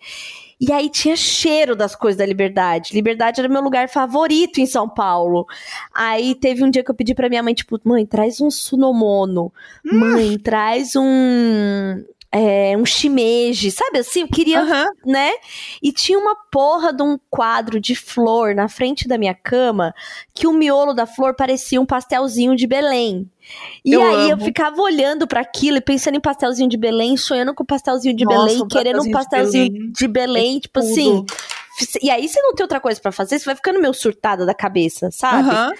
E 0.60 0.72
aí 0.72 0.88
tinha 0.88 1.14
cheiro 1.14 1.76
das 1.76 1.94
coisas 1.94 2.16
da 2.18 2.24
Liberdade. 2.26 2.92
Liberdade 2.94 3.38
era 3.38 3.48
meu 3.48 3.60
lugar 3.62 3.88
favorito 3.88 4.58
em 4.60 4.66
São 4.66 4.88
Paulo. 4.88 5.46
Aí 5.94 6.34
teve 6.34 6.64
um 6.64 6.70
dia 6.70 6.82
que 6.82 6.90
eu 6.90 6.94
pedi 6.94 7.14
pra 7.14 7.28
minha 7.28 7.42
mãe, 7.42 7.52
tipo, 7.54 7.78
mãe, 7.84 8.04
traz 8.06 8.40
um 8.40 8.50
sunomono. 8.50 9.52
Hum. 9.86 9.98
Mãe, 9.98 10.38
traz 10.38 10.96
um. 10.96 12.02
É, 12.30 12.76
um 12.76 12.84
shimeji, 12.84 13.70
sabe 13.70 14.00
assim? 14.00 14.20
Eu 14.20 14.28
queria 14.28 14.60
Aham. 14.60 14.84
né? 15.06 15.30
E 15.82 15.90
tinha 15.92 16.18
uma 16.18 16.36
porra 16.50 16.92
de 16.92 17.02
um 17.02 17.18
quadro 17.30 17.80
de 17.80 17.94
flor 17.94 18.54
na 18.54 18.68
frente 18.68 19.08
da 19.08 19.16
minha 19.16 19.34
cama 19.34 19.94
que 20.34 20.46
o 20.46 20.52
miolo 20.52 20.92
da 20.92 21.06
flor 21.06 21.34
parecia 21.34 21.80
um 21.80 21.86
pastelzinho 21.86 22.54
de 22.54 22.66
Belém. 22.66 23.30
E 23.82 23.94
Eu 23.94 24.02
aí 24.02 24.28
eu 24.28 24.36
amo. 24.36 24.44
ficava 24.44 24.80
olhando 24.82 25.26
pra 25.26 25.40
aquilo 25.40 25.78
e 25.78 25.80
pensando 25.80 26.16
em 26.16 26.20
pastelzinho 26.20 26.68
de 26.68 26.76
Belém, 26.76 27.16
sonhando 27.16 27.54
com 27.54 27.64
pastelzinho 27.64 28.14
de 28.14 28.26
Nossa, 28.26 28.46
Belém, 28.46 28.62
um 28.62 28.68
querendo 28.68 29.00
um 29.02 29.10
pastelzinho 29.10 29.64
de 29.64 29.70
Belém. 29.78 29.92
de 29.92 30.08
Belém, 30.08 30.60
tipo 30.60 30.80
tudo. 30.80 30.90
assim. 30.90 31.24
E 32.02 32.10
aí 32.10 32.28
você 32.28 32.42
não 32.42 32.54
tem 32.54 32.64
outra 32.64 32.80
coisa 32.80 33.00
pra 33.00 33.10
fazer, 33.10 33.38
você 33.38 33.46
vai 33.46 33.54
ficando 33.56 33.80
meio 33.80 33.94
surtada 33.94 34.44
da 34.44 34.52
cabeça, 34.52 35.10
sabe? 35.10 35.48
Aham. 35.48 35.72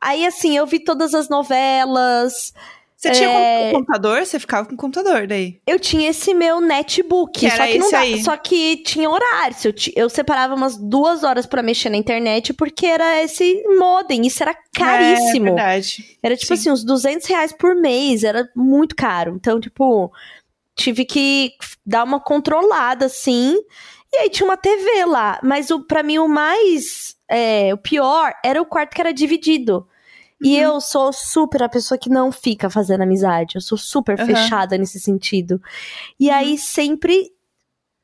Aí 0.00 0.26
assim, 0.26 0.56
eu 0.56 0.66
vi 0.66 0.80
todas 0.80 1.14
as 1.14 1.28
novelas, 1.30 2.52
Você 3.00 3.12
tinha 3.12 3.28
É. 3.28 3.68
um 3.68 3.72
computador? 3.74 4.26
Você 4.26 4.40
ficava 4.40 4.66
com 4.66 4.74
o 4.74 4.76
computador 4.76 5.24
daí. 5.28 5.60
Eu 5.64 5.78
tinha 5.78 6.10
esse 6.10 6.34
meu 6.34 6.60
netbook, 6.60 7.38
Que 7.38 7.48
só 7.48 7.64
que 7.64 7.78
não 7.78 7.94
aí. 7.94 8.24
só 8.24 8.36
que 8.36 8.78
tinha 8.78 9.08
horário. 9.08 9.54
Eu, 9.64 9.72
eu 9.94 10.10
separava 10.10 10.56
umas 10.56 10.76
duas 10.76 11.22
horas 11.22 11.46
pra 11.46 11.62
mexer 11.62 11.90
na 11.90 11.96
internet 11.96 12.52
porque 12.52 12.86
era 12.86 13.22
esse 13.22 13.62
modem, 13.78 14.26
isso 14.26 14.42
era 14.42 14.50
É 14.50 14.56
caríssimo. 14.76 15.44
verdade. 15.44 16.18
era 16.20 16.36
tipo 16.36 16.48
Sim. 16.48 16.54
assim 16.54 16.70
uns 16.72 16.82
200 16.84 17.24
reais 17.28 17.52
por 17.52 17.76
mês, 17.76 18.24
era 18.24 18.48
muito 18.56 18.96
caro. 18.96 19.36
Então 19.36 19.60
tipo 19.60 20.10
tive 20.74 21.04
que 21.04 21.52
dar 21.86 22.02
uma 22.02 22.18
controlada 22.18 23.06
assim. 23.06 23.54
E 24.12 24.16
aí 24.16 24.28
tinha 24.30 24.44
uma 24.48 24.56
TV 24.56 25.04
lá, 25.04 25.38
mas 25.44 25.70
o 25.70 25.84
para 25.86 26.02
mim 26.02 26.18
o 26.18 26.26
mais 26.26 27.14
é, 27.30 27.72
o 27.72 27.76
pior 27.78 28.32
era 28.44 28.60
o 28.60 28.66
quarto 28.66 28.92
que 28.96 29.00
era 29.00 29.12
dividido. 29.14 29.86
E 30.42 30.56
Uhum. 30.56 30.62
eu 30.62 30.80
sou 30.80 31.12
super 31.12 31.62
a 31.62 31.68
pessoa 31.68 31.98
que 31.98 32.08
não 32.08 32.30
fica 32.30 32.70
fazendo 32.70 33.02
amizade. 33.02 33.56
Eu 33.56 33.60
sou 33.60 33.76
super. 33.78 34.18
Uhum. 34.18 34.26
fechada 34.26 34.78
nesse 34.78 35.00
sentido. 35.00 35.60
E 36.18 36.30
aí 36.30 36.56
sempre 36.56 37.32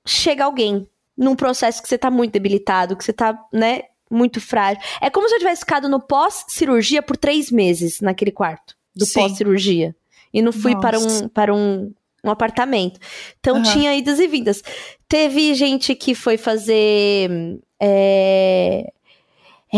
chega 0.06 0.44
alguém 0.44 0.88
num 1.16 1.36
processo 1.36 1.80
que 1.82 1.88
você 1.88 1.96
tá 1.96 2.10
muito 2.10 2.32
debilitado, 2.32 2.96
que 2.96 3.04
você 3.04 3.12
tá, 3.12 3.38
né, 3.52 3.82
muito 4.10 4.40
frágil. 4.40 4.82
É 5.00 5.08
como 5.10 5.28
se 5.28 5.34
eu 5.34 5.38
tivesse 5.38 5.60
ficado 5.60 5.88
no 5.88 6.00
pós-cirurgia 6.00 7.02
por 7.02 7.16
três 7.16 7.50
meses 7.50 8.00
naquele 8.00 8.32
quarto 8.32 8.76
do 8.94 9.06
pós-cirurgia. 9.12 9.94
E 10.32 10.42
não 10.42 10.52
fui 10.52 10.74
para 10.80 10.98
Nossa. 10.98 11.24
um, 11.24 11.28
para 11.28 11.54
um, 11.54 11.92
um 12.24 12.30
apartamento. 12.30 12.98
Então 13.38 13.62
tinha 13.62 13.94
idas 13.94 14.18
e 14.18 14.26
vindas. 14.26 14.62
Teve 15.08 15.54
gente 15.54 15.94
que 15.94 16.14
foi 16.14 16.36
fazer. 16.36 17.30
é, 17.80 18.92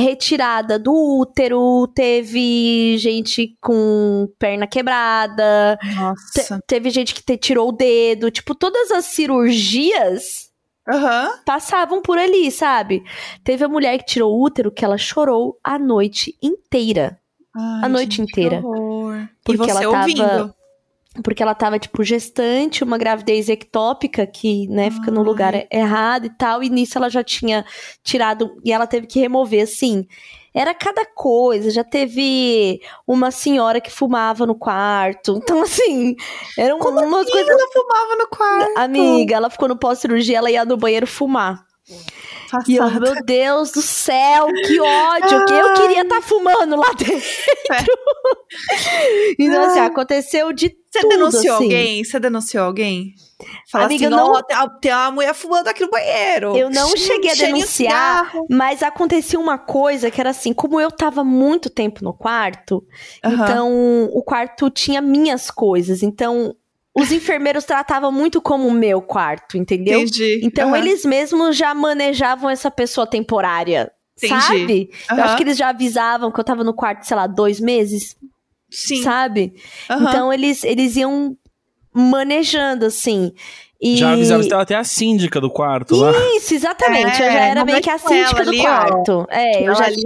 retirada 0.03 0.78
do 0.78 0.92
útero, 1.20 1.86
teve 1.94 2.97
gente 2.99 3.57
com 3.61 4.28
perna 4.38 4.66
quebrada, 4.66 5.78
te- 6.34 6.42
teve 6.66 6.90
gente 6.90 7.14
que 7.14 7.22
te- 7.22 7.36
tirou 7.36 7.68
o 7.70 7.72
dedo, 7.72 8.30
tipo, 8.30 8.55
todas 8.55 8.90
as 8.90 9.07
cirurgias 9.07 10.51
Aham. 10.88 11.30
passavam 11.44 12.01
por 12.03 12.18
ali, 12.18 12.51
sabe? 12.51 13.03
Teve 13.42 13.64
a 13.64 13.68
mulher 13.68 13.99
que 13.99 14.05
tirou 14.07 14.32
o 14.34 14.42
útero 14.44 14.70
que 14.70 14.84
ela 14.84 14.99
chorou 14.99 15.59
a 15.64 15.78
noite 15.78 16.36
inteira, 16.42 17.18
Ai, 17.59 17.84
A 17.84 17.88
noite 17.88 18.16
gente, 18.18 18.32
que 18.32 18.40
inteira. 18.42 18.61
horror. 18.62 19.16
E 19.16 19.28
Porque 19.42 19.57
você 19.57 19.70
ela 19.70 19.80
tava- 19.80 19.99
ouvindo. 20.01 20.55
Porque 21.23 21.43
ela 21.43 21.55
tava 21.55 21.79
tipo 21.79 22.03
gestante, 22.03 22.85
uma 22.85 22.99
gravidez 22.99 23.49
ectópica 23.49 24.27
que, 24.27 24.67
né, 24.69 24.91
fica 24.91 25.11
no 25.11 25.23
lugar 25.23 25.67
errado 25.71 26.27
e 26.27 26.31
tal, 26.31 26.62
e 26.62 26.69
nisso 26.71 26.99
ela 26.99 27.09
já 27.09 27.23
tinha 27.23 27.64
tirado 28.03 28.57
e 28.64 28.73
ela 28.73 28.87
teve 28.87 29.07
que 29.07 29.21
remover 29.21 29.62
assim. 29.62 30.07
Era 30.55 30.73
cada 30.73 31.05
coisa, 31.05 31.71
já 31.71 31.85
teve 31.85 32.81
uma 33.07 33.31
senhora 33.31 33.79
que 33.79 33.91
fumava 33.91 34.47
no 34.47 34.55
quarto. 34.55 35.37
Então, 35.37 35.61
assim, 35.61 36.17
eram 36.57 36.79
Como 36.79 36.99
umas 36.99 37.25
assim? 37.25 37.33
coisas. 37.33 37.51
Ela 37.51 37.69
fumava 37.73 38.17
no 38.17 38.27
quarto. 38.29 38.79
Amiga, 38.79 39.37
ela 39.37 39.51
ficou 39.51 39.69
no 39.69 39.77
pós-cirurgia, 39.79 40.39
ela 40.39 40.51
ia 40.51 40.64
no 40.64 40.79
banheiro 40.79 41.07
fumar. 41.07 41.62
E 42.68 42.76
eu, 42.76 42.90
meu 43.01 43.24
Deus 43.24 43.72
do 43.72 43.82
céu, 43.82 44.47
que 44.66 44.80
ódio, 44.80 45.44
que 45.47 45.53
eu 45.55 45.74
queria 45.74 46.03
estar 46.03 46.20
fumando 46.22 46.76
lá 46.76 46.92
dentro. 46.92 47.28
então, 49.38 49.64
assim, 49.64 49.80
aconteceu 49.80 50.53
de 50.53 50.68
Você 50.90 51.01
tudo, 51.01 51.11
denunciou 51.11 51.55
assim. 51.57 51.64
alguém? 51.64 52.05
Você 52.05 52.20
denunciou 52.20 52.64
alguém? 52.64 53.14
Fala 53.70 53.84
Amiga, 53.84 54.07
assim, 54.07 54.16
não- 54.16 54.32
"Ó, 54.32 54.68
tem, 54.80 54.90
uma 54.92 55.11
mulher 55.11 55.34
fumando 55.34 55.68
aqui 55.68 55.82
no 55.84 55.90
banheiro. 55.90 56.57
Eu 56.57 56.70
não 56.70 56.97
cheguei 56.97 57.30
a 57.30 57.34
denunciar, 57.34 58.24
cigarro." 58.26 58.47
mas 58.49 58.82
acontecia 58.82 59.38
uma 59.38 59.59
coisa 59.59 60.11
que 60.11 60.20
era 60.20 60.30
assim, 60.30 60.55
como 60.55 60.80
eu 60.80 60.90
tava 60.90 61.22
muito 61.22 61.68
tempo 61.68 62.03
no 62.03 62.14
quarto, 62.14 62.82
então 63.22 64.09
o 64.12 64.22
quarto 64.22 64.70
tinha 64.70 65.03
minhas 65.03 65.51
coisas, 65.51 66.03
então 66.03 66.55
os 66.99 67.12
enfermeiros 67.12 67.64
tratavam 67.64 68.11
muito 68.11 68.40
como 68.40 68.66
o 68.66 68.72
meu 68.72 69.03
quarto, 69.03 69.57
entendeu? 69.59 70.01
Entendi. 70.01 70.40
Então 70.42 70.68
Aham. 70.70 70.78
eles 70.78 71.05
mesmos 71.05 71.57
já 71.57 71.74
manejavam 71.74 72.49
essa 72.49 72.70
pessoa 72.70 73.07
temporária. 73.07 73.92
Entendi. 74.16 74.40
Sabe? 74.42 74.90
Eu 75.11 75.16
Aham. 75.16 75.24
acho 75.24 75.36
que 75.36 75.42
eles 75.42 75.59
já 75.59 75.68
avisavam 75.68 76.32
que 76.32 76.40
eu 76.40 76.44
tava 76.44 76.64
no 76.64 76.72
quarto, 76.72 77.03
sei 77.05 77.14
lá, 77.14 77.26
dois 77.26 77.61
meses, 77.61 78.16
Sim. 78.70 79.03
sabe? 79.03 79.53
Aham. 79.90 80.09
Então 80.09 80.32
eles, 80.32 80.64
eles 80.64 80.97
iam 80.97 81.36
manejando, 81.92 82.86
assim. 82.86 83.32
E... 83.95 83.97
Já 83.97 84.12
avisava, 84.12 84.43
você 84.43 84.49
tava 84.49 84.62
até 84.62 84.74
a 84.74 84.84
síndica 84.84 85.41
do 85.41 85.51
quarto 85.51 85.97
lá. 85.97 86.12
Isso, 86.37 86.55
exatamente. 86.55 87.05
eu 87.22 87.30
já 87.30 87.32
É, 87.32 87.49
era 87.51 87.64
meio 87.64 87.80
que 87.80 87.91
a 87.91 87.99
síndica 87.99 88.43
do 88.45 88.51
ali, 88.51 88.61
ó. 88.61 88.62
quarto. 88.62 89.26
É, 89.30 89.62
eu 89.68 89.74
já 89.74 89.84
ali 89.84 90.03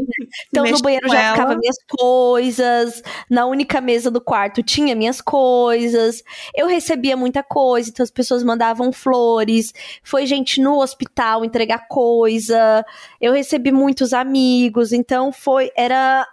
Então, 0.48 0.64
no 0.64 0.80
banheiro 0.80 1.08
já 1.08 1.20
ela. 1.20 1.32
ficava 1.32 1.56
minhas 1.56 1.76
coisas. 1.88 3.02
Na 3.28 3.46
única 3.46 3.80
mesa 3.80 4.10
do 4.10 4.20
quarto 4.20 4.62
tinha 4.62 4.94
minhas 4.94 5.20
coisas. 5.20 6.22
Eu 6.54 6.66
recebia 6.66 7.16
muita 7.16 7.42
coisa, 7.42 7.90
então 7.90 8.02
as 8.04 8.10
pessoas 8.10 8.42
mandavam 8.42 8.92
flores. 8.92 9.72
Foi 10.02 10.26
gente 10.26 10.60
no 10.60 10.80
hospital 10.80 11.44
entregar 11.44 11.86
coisa. 11.88 12.84
Eu 13.20 13.32
recebi 13.32 13.72
muitos 13.72 14.12
amigos. 14.12 14.92
Então, 14.92 15.32
foi. 15.32 15.70
Era. 15.76 16.26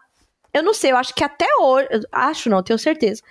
Eu 0.58 0.64
não 0.64 0.74
sei, 0.74 0.92
eu 0.92 0.98
acho 0.98 1.14
que 1.14 1.24
até 1.24 1.46
hoje. 1.60 1.88
Acho 2.12 2.50
não, 2.50 2.62
tenho 2.64 2.78
certeza. 2.80 3.22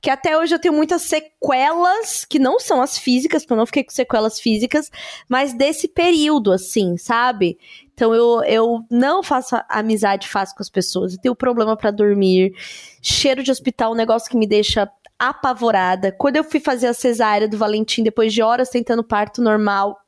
Que 0.00 0.10
até 0.10 0.36
hoje 0.38 0.54
eu 0.54 0.58
tenho 0.58 0.74
muitas 0.74 1.02
sequelas, 1.02 2.24
que 2.24 2.38
não 2.38 2.58
são 2.58 2.80
as 2.80 2.96
físicas, 2.98 3.42
porque 3.42 3.52
eu 3.52 3.58
não 3.58 3.66
fiquei 3.66 3.84
com 3.84 3.90
sequelas 3.90 4.40
físicas, 4.40 4.90
mas 5.28 5.52
desse 5.52 5.88
período, 5.88 6.52
assim, 6.52 6.96
sabe? 6.96 7.58
Então 7.94 8.14
eu, 8.14 8.42
eu 8.44 8.84
não 8.90 9.22
faço 9.22 9.56
amizade 9.68 10.28
fácil 10.28 10.54
com 10.56 10.62
as 10.62 10.70
pessoas. 10.70 11.14
Eu 11.14 11.20
tenho 11.20 11.34
problema 11.36 11.76
pra 11.76 11.90
dormir. 11.90 12.52
Cheiro 13.00 13.42
de 13.42 13.50
hospital, 13.50 13.92
um 13.92 13.96
negócio 13.96 14.30
que 14.30 14.36
me 14.36 14.46
deixa 14.46 14.90
apavorada. 15.18 16.12
Quando 16.12 16.36
eu 16.36 16.44
fui 16.44 16.60
fazer 16.60 16.88
a 16.88 16.94
cesárea 16.94 17.48
do 17.48 17.56
Valentim, 17.56 18.02
depois 18.02 18.32
de 18.32 18.42
horas 18.42 18.68
tentando 18.68 19.02
parto 19.02 19.40
normal, 19.40 19.98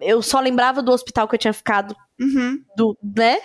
eu 0.00 0.20
só 0.20 0.38
lembrava 0.40 0.82
do 0.82 0.92
hospital 0.92 1.26
que 1.26 1.34
eu 1.34 1.38
tinha 1.38 1.52
ficado, 1.52 1.96
Uhum. 2.20 2.62
do, 2.76 2.96
né? 3.02 3.38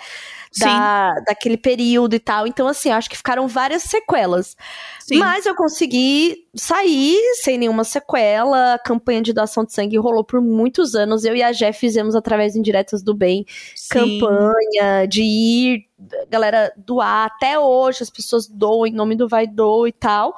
Da, 0.58 1.14
daquele 1.26 1.56
período 1.56 2.14
e 2.14 2.18
tal. 2.18 2.44
Então, 2.44 2.66
assim, 2.66 2.90
acho 2.90 3.08
que 3.08 3.16
ficaram 3.16 3.46
várias 3.46 3.84
sequelas. 3.84 4.56
Sim. 4.98 5.18
Mas 5.18 5.46
eu 5.46 5.54
consegui 5.54 6.44
sair 6.54 7.16
sem 7.42 7.56
nenhuma 7.56 7.84
sequela. 7.84 8.74
A 8.74 8.78
campanha 8.78 9.22
de 9.22 9.32
doação 9.32 9.64
de 9.64 9.72
sangue 9.72 9.96
rolou 9.96 10.24
por 10.24 10.40
muitos 10.40 10.96
anos. 10.96 11.24
Eu 11.24 11.36
e 11.36 11.42
a 11.42 11.52
Jeff 11.52 11.78
fizemos 11.78 12.16
através 12.16 12.54
de 12.54 12.58
Indiretas 12.58 13.00
do 13.00 13.14
Bem 13.14 13.46
Sim. 13.76 14.18
campanha 14.18 15.06
de 15.06 15.22
ir, 15.22 15.86
galera, 16.28 16.72
doar. 16.76 17.26
Até 17.26 17.56
hoje 17.56 18.02
as 18.02 18.10
pessoas 18.10 18.48
doam 18.48 18.86
em 18.86 18.92
nome 18.92 19.14
do 19.14 19.28
Vai 19.28 19.46
Doa 19.46 19.88
e 19.88 19.92
tal. 19.92 20.36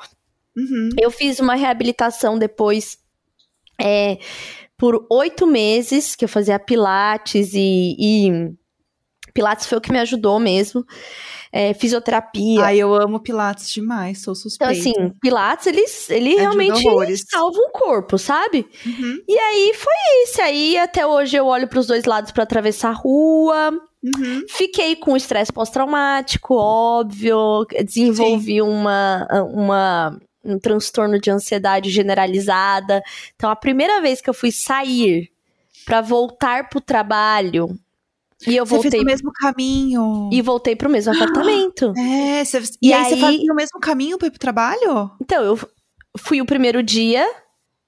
Uhum. 0.54 0.90
Eu 1.00 1.10
fiz 1.10 1.40
uma 1.40 1.54
reabilitação 1.54 2.38
depois 2.38 2.98
é, 3.80 4.18
por 4.76 5.06
oito 5.10 5.46
meses, 5.46 6.14
que 6.14 6.24
eu 6.24 6.28
fazia 6.28 6.58
pilates 6.58 7.54
e, 7.54 7.96
e 7.98 8.52
pilates 9.32 9.66
foi 9.66 9.78
o 9.78 9.80
que 9.80 9.92
me 9.92 9.98
ajudou 9.98 10.38
mesmo. 10.38 10.84
É, 11.54 11.74
fisioterapia. 11.74 12.64
Ai, 12.64 12.78
eu 12.78 12.94
amo 12.94 13.20
Pilates 13.20 13.68
demais, 13.68 14.22
sou 14.22 14.32
então, 14.32 14.42
suspeita. 14.42 14.72
assim, 14.72 15.10
pilates, 15.20 15.66
ele, 15.66 15.84
ele 16.08 16.28
Ajuda 16.30 16.40
realmente 16.40 16.88
horrores. 16.88 17.26
salva 17.30 17.58
um 17.58 17.70
corpo, 17.70 18.16
sabe? 18.16 18.66
Uhum. 18.86 19.18
E 19.28 19.38
aí 19.38 19.74
foi 19.74 19.92
isso. 20.24 20.40
Aí 20.40 20.78
até 20.78 21.06
hoje 21.06 21.36
eu 21.36 21.46
olho 21.46 21.68
pros 21.68 21.86
dois 21.86 22.06
lados 22.06 22.32
pra 22.32 22.44
atravessar 22.44 22.88
a 22.88 22.94
rua. 22.94 23.70
Uhum. 24.02 24.42
Fiquei 24.48 24.96
com 24.96 25.14
estresse 25.14 25.52
pós-traumático, 25.52 26.54
óbvio. 26.54 27.66
Desenvolvi 27.84 28.62
uma, 28.62 29.28
uma, 29.52 30.18
um 30.42 30.58
transtorno 30.58 31.20
de 31.20 31.30
ansiedade 31.30 31.90
generalizada. 31.90 33.02
Então, 33.36 33.50
a 33.50 33.56
primeira 33.56 34.00
vez 34.00 34.22
que 34.22 34.30
eu 34.30 34.34
fui 34.34 34.50
sair 34.50 35.30
pra 35.84 36.00
voltar 36.00 36.70
pro 36.70 36.80
trabalho, 36.80 37.78
e 38.46 38.56
eu 38.56 38.64
Você 38.66 38.70
fez 38.80 38.82
voltei 38.84 39.00
o 39.00 39.04
mesmo 39.04 39.32
caminho. 39.32 40.28
e 40.32 40.42
voltei 40.42 40.74
pro 40.76 40.90
mesmo 40.90 41.12
apartamento. 41.12 41.92
É, 41.98 42.44
você... 42.44 42.58
E 42.80 42.88
e, 42.88 42.92
aí, 42.92 43.04
você 43.04 43.14
aí- 43.14 43.20
fazia 43.20 43.52
o 43.52 43.56
mesmo 43.56 43.80
caminho 43.80 44.18
pra 44.18 44.28
ir 44.28 44.30
pro 44.30 44.40
trabalho? 44.40 45.10
Então, 45.20 45.42
eu 45.42 45.58
fui 46.18 46.40
o 46.40 46.46
primeiro 46.46 46.82
dia, 46.82 47.26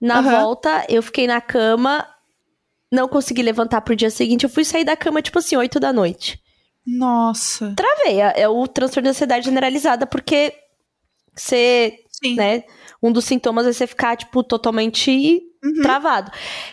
na 0.00 0.18
Aham. 0.18 0.40
volta, 0.40 0.84
eu 0.88 1.02
fiquei 1.02 1.26
na 1.26 1.40
cama, 1.40 2.06
não 2.92 3.08
consegui 3.08 3.42
levantar 3.42 3.80
pro 3.80 3.96
dia 3.96 4.10
seguinte. 4.10 4.44
Eu 4.44 4.50
fui 4.50 4.64
sair 4.64 4.84
da 4.84 4.96
cama, 4.96 5.20
tipo 5.22 5.38
assim, 5.38 5.56
8 5.56 5.80
da 5.80 5.92
noite. 5.92 6.38
Nossa. 6.86 7.72
Travei. 7.76 8.20
É 8.20 8.42
é 8.42 8.48
o 8.48 8.66
transtorno 8.68 9.04
de 9.04 9.10
ansiedade 9.10 9.44
generalizada, 9.46 10.06
porque 10.06 10.52
você, 11.34 11.98
Sim. 12.10 12.34
né, 12.36 12.62
um 13.02 13.10
dos 13.10 13.24
sintomas 13.24 13.66
é 13.66 13.72
você 13.72 13.86
ficar, 13.86 14.16
tipo, 14.16 14.42
totalmente 14.44 15.42
Uhum. 15.64 15.82
travado. 15.82 16.30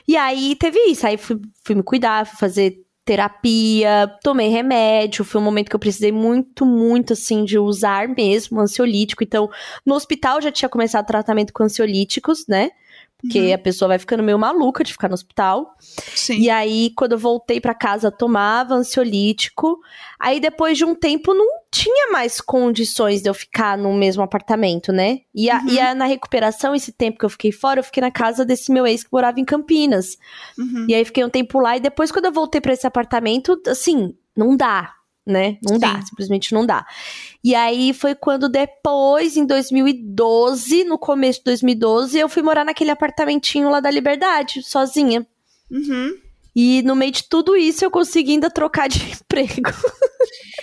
E 0.07 0.17
aí 0.17 0.55
teve 0.55 0.77
isso. 0.87 1.07
Aí 1.07 1.17
fui, 1.17 1.39
fui 1.65 1.75
me 1.75 1.83
cuidar, 1.83 2.25
fui 2.25 2.37
fazer 2.37 2.75
terapia, 3.05 4.07
tomei 4.23 4.49
remédio. 4.49 5.25
Foi 5.25 5.41
um 5.41 5.43
momento 5.43 5.69
que 5.69 5.75
eu 5.75 5.79
precisei 5.79 6.11
muito, 6.11 6.65
muito, 6.65 7.13
assim, 7.13 7.43
de 7.43 7.57
usar 7.57 8.07
mesmo 8.07 8.59
ansiolítico. 8.59 9.23
Então, 9.23 9.49
no 9.85 9.95
hospital 9.95 10.41
já 10.41 10.51
tinha 10.51 10.69
começado 10.69 11.05
tratamento 11.05 11.53
com 11.53 11.63
ansiolíticos, 11.63 12.45
né? 12.47 12.71
Porque 13.21 13.39
Uhum. 13.39 13.53
a 13.53 13.57
pessoa 13.57 13.89
vai 13.89 13.99
ficando 13.99 14.23
meio 14.23 14.39
maluca 14.39 14.83
de 14.83 14.91
ficar 14.91 15.07
no 15.07 15.13
hospital. 15.13 15.75
Sim. 15.79 16.39
E 16.39 16.49
aí, 16.49 16.91
quando 16.95 17.11
eu 17.11 17.17
voltei 17.19 17.61
pra 17.61 17.73
casa, 17.75 18.09
tomava 18.11 18.73
ansiolítico. 18.73 19.79
Aí, 20.19 20.39
depois 20.39 20.77
de 20.77 20.85
um 20.85 20.95
tempo, 20.95 21.33
não 21.33 21.47
tinha 21.71 22.11
mais 22.11 22.41
condições 22.41 23.21
de 23.21 23.29
eu 23.29 23.33
ficar 23.33 23.77
no 23.77 23.93
mesmo 23.93 24.23
apartamento, 24.23 24.91
né? 24.91 25.19
E, 25.33 25.49
a- 25.49 25.59
Uhum. 25.59 25.69
e 25.69 25.79
a- 25.79 25.95
na 25.95 26.05
recuperação, 26.05 26.73
esse 26.75 26.91
tempo 26.91 27.19
que 27.19 27.25
eu 27.25 27.29
fiquei 27.29 27.51
fora, 27.51 27.79
eu 27.79 27.83
fiquei 27.83 28.01
na 28.01 28.11
casa 28.11 28.43
desse 28.43 28.71
meu 28.71 28.85
ex 28.87 29.03
que 29.03 29.09
morava 29.11 29.39
em 29.39 29.45
Campinas. 29.45 30.17
Uhum. 30.57 30.85
E 30.89 30.95
aí, 30.95 31.05
fiquei 31.05 31.23
um 31.23 31.29
tempo 31.29 31.59
lá. 31.59 31.77
E 31.77 31.79
depois, 31.79 32.11
quando 32.11 32.25
eu 32.25 32.31
voltei 32.31 32.59
pra 32.59 32.73
esse 32.73 32.85
apartamento, 32.87 33.61
assim, 33.67 34.15
não 34.35 34.55
dá, 34.57 34.93
né? 35.25 35.57
Não 35.63 35.77
dá, 35.77 35.95
Sim. 36.01 36.05
simplesmente 36.07 36.53
não 36.53 36.65
dá. 36.65 36.85
E 37.43 37.55
aí, 37.55 37.91
foi 37.93 38.13
quando 38.13 38.47
depois, 38.47 39.35
em 39.35 39.45
2012, 39.45 40.83
no 40.83 40.97
começo 40.97 41.39
de 41.39 41.45
2012, 41.45 42.19
eu 42.19 42.29
fui 42.29 42.43
morar 42.43 42.63
naquele 42.63 42.91
apartamentinho 42.91 43.69
lá 43.69 43.79
da 43.79 43.89
Liberdade, 43.89 44.61
sozinha. 44.61 45.25
Uhum. 45.69 46.11
E 46.55 46.81
no 46.83 46.95
meio 46.95 47.11
de 47.11 47.23
tudo 47.29 47.55
isso, 47.55 47.83
eu 47.83 47.89
consegui 47.89 48.33
ainda 48.33 48.49
trocar 48.49 48.87
de 48.87 48.99
emprego. 49.11 49.71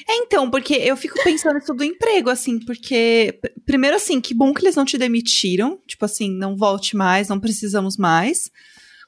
É, 0.08 0.16
então, 0.18 0.50
porque 0.50 0.74
eu 0.74 0.96
fico 0.96 1.18
pensando 1.24 1.58
isso 1.58 1.74
do 1.74 1.82
emprego, 1.82 2.30
assim, 2.30 2.58
porque, 2.60 3.38
pr- 3.40 3.50
primeiro, 3.66 3.96
assim, 3.96 4.20
que 4.20 4.34
bom 4.34 4.52
que 4.52 4.62
eles 4.62 4.76
não 4.76 4.84
te 4.84 4.96
demitiram, 4.98 5.80
tipo 5.86 6.04
assim, 6.04 6.30
não 6.30 6.56
volte 6.56 6.96
mais, 6.96 7.28
não 7.28 7.40
precisamos 7.40 7.96
mais, 7.96 8.50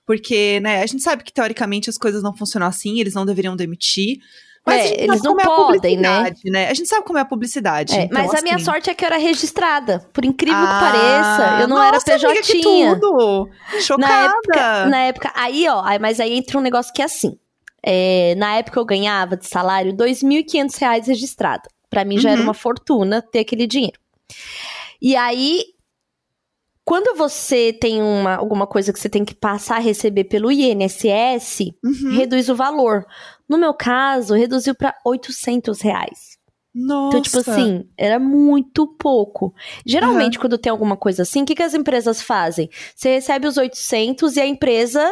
porque, 0.07 0.59
né, 0.61 0.83
a 0.83 0.87
gente 0.87 1.03
sabe 1.03 1.23
que 1.23 1.33
teoricamente 1.33 1.89
as 1.89 1.97
coisas 1.97 2.23
não 2.23 2.35
funcionam 2.37 2.67
assim, 2.67 2.99
eles 2.99 3.15
não 3.15 3.25
deveriam 3.25 3.55
demitir, 3.55 4.19
mas 4.67 4.91
É, 4.91 5.03
eles 5.05 5.23
não 5.23 5.39
é 5.41 5.45
podem, 5.45 5.97
né? 5.97 6.33
né? 6.45 6.69
A 6.69 6.75
gente 6.75 6.89
sabe 6.89 7.05
como 7.05 7.19
é 7.19 7.23
a 7.23 7.25
publicidade. 7.25 7.95
É, 7.95 8.03
então, 8.05 8.19
mas 8.23 8.35
a 8.35 8.43
minha 8.43 8.57
assim- 8.57 8.65
sorte 8.65 8.91
é 8.91 8.95
que 8.95 9.05
eu 9.05 9.07
era 9.07 9.17
registrada. 9.19 10.07
Por 10.13 10.25
incrível 10.25 10.59
Ah, 10.59 10.67
que 10.67 10.81
pareça, 11.39 11.61
eu 11.63 11.69
não 11.69 11.83
era 11.83 11.93
nossa, 11.93 12.19
que 12.43 12.53
PJ. 12.53 12.61
tudo! 13.01 13.49
Na 13.75 13.81
Chocada! 13.81 14.27
época, 14.37 14.87
na 14.87 14.99
época, 14.99 15.33
aí 15.35 15.69
ó, 15.69 15.83
aí- 15.85 15.99
mas 15.99 16.21
aí 16.21 16.35
entra 16.37 16.59
um 16.59 16.61
negócio 16.63 16.93
que 16.93 17.03
é 17.03 17.05
assim. 17.07 17.37
É, 17.83 18.35
na 18.37 18.57
época 18.57 18.79
eu 18.79 18.85
ganhava 18.85 19.37
de 19.37 19.47
salário 19.47 19.93
2.500 19.95 20.77
reais 20.77 21.07
registrado. 21.07 21.63
Pra 21.89 22.05
mim 22.05 22.19
já 22.19 22.31
era 22.31 22.39
Uhum. 22.41 22.47
uma 22.49 22.55
fortuna 22.55 23.21
ter 23.23 23.41
aquele 23.41 23.67
dinheiro. 23.67 23.99
E 25.03 25.17
aí, 25.17 25.65
quando 26.91 27.17
você 27.17 27.73
tem 27.73 28.03
uma, 28.03 28.35
alguma 28.35 28.67
coisa 28.67 28.93
que 28.93 28.99
você 28.99 29.09
tem 29.09 29.25
que 29.25 29.33
passar 29.35 29.77
a 29.77 29.79
receber 29.79 30.25
pelo 30.25 30.51
INSS, 30.51 31.73
Uhum. 31.85 32.17
reduz 32.17 32.49
o 32.49 32.57
valor. 32.57 33.07
No 33.49 33.57
meu 33.57 33.73
caso, 33.73 34.35
reduziu 34.35 34.75
pra 34.75 34.93
800 35.07 35.81
reais. 35.81 36.37
Nossa! 36.75 37.09
Então, 37.19 37.23
tipo 37.23 37.39
assim, 37.39 37.89
era 37.97 38.19
muito 38.19 38.89
pouco. 38.97 39.55
Geralmente, 39.87 40.37
quando 40.39 40.59
tem 40.59 40.71
alguma 40.71 40.97
coisa 40.97 41.23
assim, 41.23 41.43
o 41.43 41.47
que, 41.47 41.55
que 41.55 41.63
as 41.63 41.75
empresas 41.75 42.21
fazem? 42.23 42.69
Você 42.97 43.15
recebe 43.15 43.47
os 43.47 43.57
800 43.57 44.37
e 44.37 44.41
a 44.41 44.47
empresa 44.47 45.09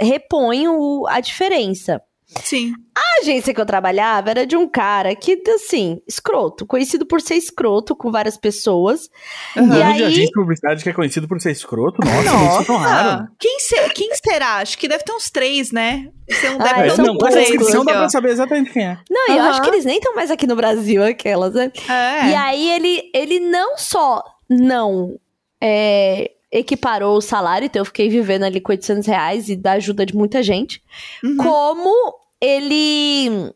repõe 0.00 0.68
o- 0.68 1.06
a 1.08 1.20
diferença. 1.20 2.00
Sim. 2.44 2.72
A 2.96 3.20
agência 3.22 3.52
que 3.54 3.60
eu 3.60 3.66
trabalhava 3.66 4.30
era 4.30 4.46
de 4.46 4.56
um 4.56 4.68
cara 4.68 5.14
que, 5.14 5.42
assim, 5.54 6.00
escroto, 6.06 6.66
conhecido 6.66 7.04
por 7.06 7.20
ser 7.20 7.34
escroto 7.36 7.94
com 7.96 8.10
várias 8.10 8.36
pessoas. 8.36 9.08
Uhum. 9.56 9.64
E 9.64 9.66
Nome 9.66 9.74
de 9.74 9.82
aí- 9.82 10.02
agência 10.04 10.26
de 10.26 10.32
publicidade 10.32 10.82
que 10.82 10.88
é 10.90 10.92
conhecido 10.92 11.28
por 11.28 11.40
ser 11.40 11.50
escroto? 11.52 11.98
Nossa, 12.04 12.20
isso 12.52 12.62
é 12.62 12.64
tão 12.64 12.76
raro. 12.76 13.10
Nossa! 13.20 13.32
Quem, 13.38 13.58
se- 13.60 13.88
quem 13.90 14.08
será? 14.14 14.56
Acho 14.56 14.76
que 14.78 14.88
deve 14.88 15.04
ter 15.04 15.12
uns 15.12 15.30
três, 15.30 15.70
né? 15.72 16.08
Você 16.28 16.48
não 16.50 16.60
Ah, 16.60 16.64
deve 16.64 16.88
eu 16.90 16.94
ter 16.96 17.00
É, 17.02 17.04
não, 17.04 17.16
com 17.18 17.26
essa 17.26 17.36
três 17.36 17.48
descrição 17.50 17.84
dá 17.84 17.92
pra 17.92 18.08
saber 18.08 18.30
exatamente 18.30 18.70
quem 18.72 18.84
é. 18.86 18.98
Não, 19.10 19.28
eu 19.28 19.40
Aham. 19.40 19.50
acho 19.50 19.62
que 19.62 19.68
eles 19.68 19.84
nem 19.84 19.98
estão 19.98 20.14
mais 20.14 20.30
aqui 20.30 20.46
no 20.46 20.56
Brasil, 20.56 21.04
aquelas, 21.04 21.54
né? 21.54 21.70
É. 21.88 22.28
E 22.30 22.34
aí 22.34 22.70
ele, 22.70 23.10
ele 23.14 23.40
não 23.40 23.76
só 23.76 24.22
não 24.48 25.18
é, 25.60 26.30
equiparou 26.50 27.16
o 27.16 27.20
salário, 27.22 27.66
então 27.66 27.80
eu 27.80 27.86
fiquei 27.86 28.08
vivendo 28.08 28.42
ali 28.44 28.60
com 28.60 28.72
800 28.72 29.06
reais 29.06 29.48
e 29.48 29.56
da 29.56 29.72
ajuda 29.72 30.04
de 30.04 30.14
muita 30.14 30.42
gente, 30.42 30.82
Uhum. 31.24 31.36
como 31.36 32.14
ele 32.42 33.54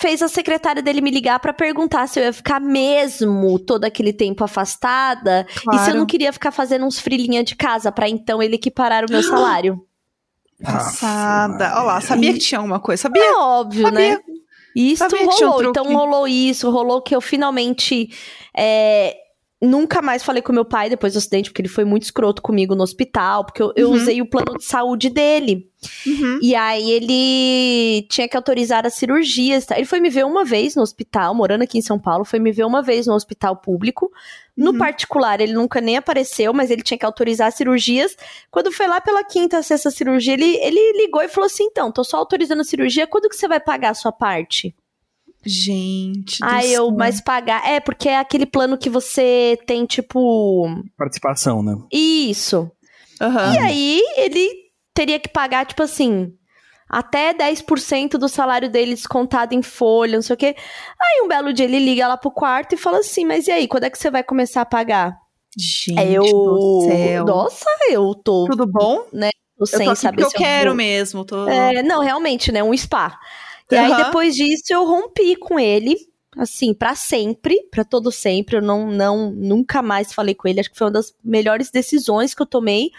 fez 0.00 0.20
a 0.20 0.28
secretária 0.28 0.82
dele 0.82 1.00
me 1.00 1.10
ligar 1.10 1.38
para 1.38 1.52
perguntar 1.52 2.06
se 2.08 2.18
eu 2.18 2.24
ia 2.24 2.32
ficar 2.32 2.60
mesmo 2.60 3.58
todo 3.58 3.84
aquele 3.84 4.12
tempo 4.12 4.44
afastada 4.44 5.46
claro. 5.62 5.78
e 5.78 5.84
se 5.84 5.90
eu 5.90 5.94
não 5.94 6.04
queria 6.04 6.32
ficar 6.32 6.50
fazendo 6.50 6.84
uns 6.84 6.98
frilinha 6.98 7.42
de 7.44 7.54
casa 7.54 7.92
para 7.92 8.08
então 8.08 8.42
ele 8.42 8.56
equiparar 8.56 9.04
o 9.04 9.10
meu 9.10 9.22
salário. 9.22 9.80
Passada. 10.62 11.72
Olha 11.76 11.82
lá, 11.82 12.00
sabia 12.00 12.32
que 12.32 12.40
tinha 12.40 12.58
alguma 12.58 12.80
coisa, 12.80 13.02
sabia? 13.02 13.22
É 13.22 13.34
óbvio, 13.34 13.82
sabia. 13.82 14.16
né? 14.16 14.22
Isso 14.74 15.04
rolou, 15.04 15.62
um 15.62 15.70
então 15.70 15.92
rolou 15.94 16.28
isso, 16.28 16.70
rolou 16.70 17.00
que 17.00 17.16
eu 17.16 17.20
finalmente 17.20 18.10
é, 18.54 19.16
Nunca 19.60 20.02
mais 20.02 20.22
falei 20.22 20.42
com 20.42 20.52
meu 20.52 20.66
pai 20.66 20.90
depois 20.90 21.14
do 21.14 21.18
acidente, 21.18 21.48
porque 21.48 21.62
ele 21.62 21.68
foi 21.68 21.84
muito 21.84 22.02
escroto 22.02 22.42
comigo 22.42 22.74
no 22.74 22.82
hospital, 22.82 23.42
porque 23.42 23.62
eu, 23.62 23.72
eu 23.74 23.88
uhum. 23.88 23.94
usei 23.94 24.20
o 24.20 24.28
plano 24.28 24.58
de 24.58 24.64
saúde 24.64 25.08
dele. 25.08 25.70
Uhum. 26.06 26.38
E 26.42 26.54
aí 26.54 26.90
ele 26.90 28.06
tinha 28.10 28.28
que 28.28 28.36
autorizar 28.36 28.84
as 28.84 28.92
cirurgias. 28.94 29.64
Tá? 29.64 29.76
Ele 29.76 29.86
foi 29.86 29.98
me 29.98 30.10
ver 30.10 30.26
uma 30.26 30.44
vez 30.44 30.76
no 30.76 30.82
hospital, 30.82 31.34
morando 31.34 31.62
aqui 31.62 31.78
em 31.78 31.82
São 31.82 31.98
Paulo, 31.98 32.22
foi 32.22 32.38
me 32.38 32.52
ver 32.52 32.64
uma 32.64 32.82
vez 32.82 33.06
no 33.06 33.14
hospital 33.14 33.56
público. 33.56 34.12
No 34.54 34.72
uhum. 34.72 34.78
particular, 34.78 35.40
ele 35.40 35.54
nunca 35.54 35.80
nem 35.80 35.96
apareceu, 35.96 36.52
mas 36.52 36.70
ele 36.70 36.82
tinha 36.82 36.98
que 36.98 37.06
autorizar 37.06 37.48
as 37.48 37.54
cirurgias. 37.54 38.14
Quando 38.50 38.70
foi 38.70 38.86
lá 38.86 39.00
pela 39.00 39.24
quinta, 39.24 39.62
sexta 39.62 39.90
cirurgia, 39.90 40.34
ele, 40.34 40.56
ele 40.56 40.98
ligou 40.98 41.22
e 41.22 41.28
falou 41.28 41.46
assim: 41.46 41.64
então, 41.64 41.90
tô 41.90 42.04
só 42.04 42.18
autorizando 42.18 42.60
a 42.60 42.64
cirurgia, 42.64 43.06
quando 43.06 43.28
que 43.28 43.36
você 43.36 43.48
vai 43.48 43.60
pagar 43.60 43.90
a 43.90 43.94
sua 43.94 44.12
parte? 44.12 44.74
Gente. 45.46 46.38
Aí 46.42 46.72
eu, 46.72 46.90
mas 46.90 47.20
pagar. 47.20 47.66
É, 47.68 47.78
porque 47.78 48.08
é 48.08 48.18
aquele 48.18 48.46
plano 48.46 48.76
que 48.76 48.90
você 48.90 49.58
tem, 49.66 49.86
tipo. 49.86 50.68
Participação, 50.98 51.62
né? 51.62 51.76
Isso. 51.92 52.70
Uhum. 53.20 53.54
E 53.54 53.58
aí 53.58 54.02
ele 54.16 54.50
teria 54.92 55.20
que 55.20 55.28
pagar, 55.28 55.64
tipo 55.64 55.82
assim. 55.82 56.32
Até 56.88 57.34
10% 57.34 58.10
do 58.12 58.28
salário 58.28 58.70
dele 58.70 58.94
descontado 58.94 59.54
em 59.54 59.62
folha, 59.62 60.16
não 60.16 60.22
sei 60.22 60.34
o 60.34 60.36
quê. 60.36 60.54
Aí 61.00 61.22
um 61.24 61.28
belo 61.28 61.52
dia 61.52 61.64
ele 61.64 61.80
liga 61.80 62.06
lá 62.06 62.16
pro 62.16 62.30
quarto 62.30 62.74
e 62.74 62.78
fala 62.78 62.98
assim: 62.98 63.24
Mas 63.24 63.46
e 63.46 63.50
aí, 63.50 63.66
quando 63.66 63.84
é 63.84 63.90
que 63.90 63.98
você 63.98 64.10
vai 64.10 64.22
começar 64.22 64.62
a 64.62 64.66
pagar? 64.66 65.16
Gente, 65.58 66.12
eu... 66.12 66.22
do 66.22 66.86
céu. 66.86 67.24
Nossa, 67.24 67.66
eu 67.90 68.14
tô. 68.14 68.46
Tudo 68.50 68.66
bom? 68.66 69.06
Né? 69.12 69.30
Tô 69.58 69.64
sem 69.64 69.86
eu 69.86 69.92
tô 69.92 69.96
saber 69.96 70.22
eu 70.22 70.30
quero 70.30 70.70
vou... 70.70 70.76
mesmo. 70.76 71.24
Tô... 71.24 71.48
É, 71.48 71.82
não, 71.82 72.02
realmente, 72.02 72.52
né? 72.52 72.62
Um 72.62 72.76
spa. 72.76 73.18
E 73.70 73.74
uhum. 73.74 73.84
aí, 73.84 74.04
depois 74.04 74.34
disso, 74.34 74.64
eu 74.70 74.84
rompi 74.84 75.36
com 75.36 75.58
ele, 75.58 75.96
assim, 76.36 76.72
para 76.72 76.94
sempre, 76.94 77.60
para 77.70 77.84
todo 77.84 78.12
sempre. 78.12 78.56
Eu 78.56 78.62
não, 78.62 78.90
não, 78.90 79.30
nunca 79.30 79.82
mais 79.82 80.12
falei 80.12 80.34
com 80.34 80.46
ele. 80.48 80.60
Acho 80.60 80.70
que 80.70 80.78
foi 80.78 80.86
uma 80.86 80.92
das 80.92 81.14
melhores 81.24 81.70
decisões 81.70 82.34
que 82.34 82.42
eu 82.42 82.46
tomei. 82.46 82.90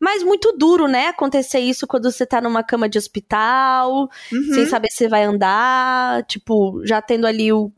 Mas 0.00 0.22
muito 0.22 0.52
duro, 0.52 0.86
né? 0.86 1.08
Acontecer 1.08 1.60
isso 1.60 1.86
quando 1.86 2.10
você 2.10 2.26
tá 2.26 2.40
numa 2.40 2.62
cama 2.62 2.88
de 2.88 2.98
hospital, 2.98 4.10
uhum. 4.32 4.54
sem 4.54 4.66
saber 4.66 4.88
se 4.90 5.08
vai 5.08 5.24
andar, 5.24 6.22
tipo, 6.24 6.82
já 6.84 7.00
tendo 7.00 7.26
ali 7.26 7.52
o 7.52 7.72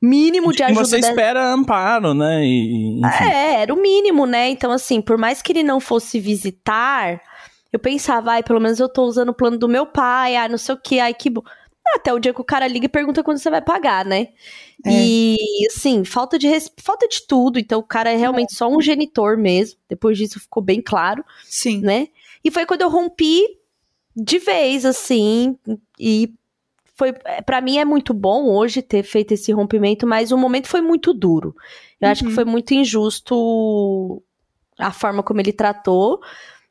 mínimo 0.00 0.52
de 0.52 0.62
ajuda. 0.62 0.84
Você 0.84 0.98
espera 0.98 1.52
amparo, 1.52 2.14
né? 2.14 2.44
E, 2.44 3.00
é, 3.20 3.62
era 3.62 3.72
o 3.72 3.80
mínimo, 3.80 4.26
né? 4.26 4.48
Então, 4.48 4.72
assim, 4.72 5.00
por 5.00 5.16
mais 5.16 5.40
que 5.40 5.52
ele 5.52 5.62
não 5.62 5.78
fosse 5.78 6.18
visitar, 6.18 7.20
eu 7.72 7.78
pensava, 7.78 8.32
ai, 8.32 8.42
pelo 8.42 8.60
menos 8.60 8.80
eu 8.80 8.88
tô 8.88 9.04
usando 9.04 9.28
o 9.28 9.34
plano 9.34 9.56
do 9.56 9.68
meu 9.68 9.86
pai, 9.86 10.34
ai, 10.34 10.48
não 10.48 10.58
sei 10.58 10.74
o 10.74 10.78
que, 10.78 10.98
ai, 10.98 11.14
que 11.14 11.30
bom. 11.30 11.42
Até 11.94 12.12
o 12.12 12.18
dia 12.18 12.32
que 12.32 12.40
o 12.40 12.44
cara 12.44 12.66
liga 12.66 12.86
e 12.86 12.88
pergunta 12.88 13.22
quando 13.22 13.38
você 13.38 13.50
vai 13.50 13.60
pagar, 13.60 14.04
né? 14.04 14.28
É. 14.84 14.90
E, 14.90 15.36
assim, 15.70 16.04
falta 16.04 16.38
de, 16.38 16.48
falta 16.78 17.06
de 17.08 17.26
tudo. 17.26 17.58
Então, 17.58 17.80
o 17.80 17.84
cara 17.84 18.10
é 18.10 18.16
realmente 18.16 18.52
é. 18.52 18.56
só 18.56 18.68
um 18.68 18.80
genitor 18.80 19.36
mesmo. 19.36 19.78
Depois 19.88 20.16
disso 20.16 20.40
ficou 20.40 20.62
bem 20.62 20.80
claro. 20.80 21.24
Sim. 21.44 21.80
Né? 21.80 22.08
E 22.44 22.50
foi 22.50 22.66
quando 22.66 22.82
eu 22.82 22.88
rompi 22.88 23.42
de 24.14 24.38
vez, 24.38 24.84
assim. 24.84 25.58
E 25.98 26.32
foi. 26.94 27.12
para 27.44 27.60
mim 27.60 27.78
é 27.78 27.84
muito 27.84 28.14
bom 28.14 28.48
hoje 28.50 28.82
ter 28.82 29.02
feito 29.02 29.32
esse 29.32 29.52
rompimento, 29.52 30.06
mas 30.06 30.32
o 30.32 30.38
momento 30.38 30.68
foi 30.68 30.80
muito 30.80 31.12
duro. 31.12 31.54
Eu 32.00 32.06
uhum. 32.06 32.12
acho 32.12 32.22
que 32.22 32.28
uhum. 32.28 32.34
foi 32.34 32.44
muito 32.44 32.72
injusto 32.74 34.22
a 34.78 34.92
forma 34.92 35.22
como 35.22 35.40
ele 35.40 35.52
tratou. 35.52 36.20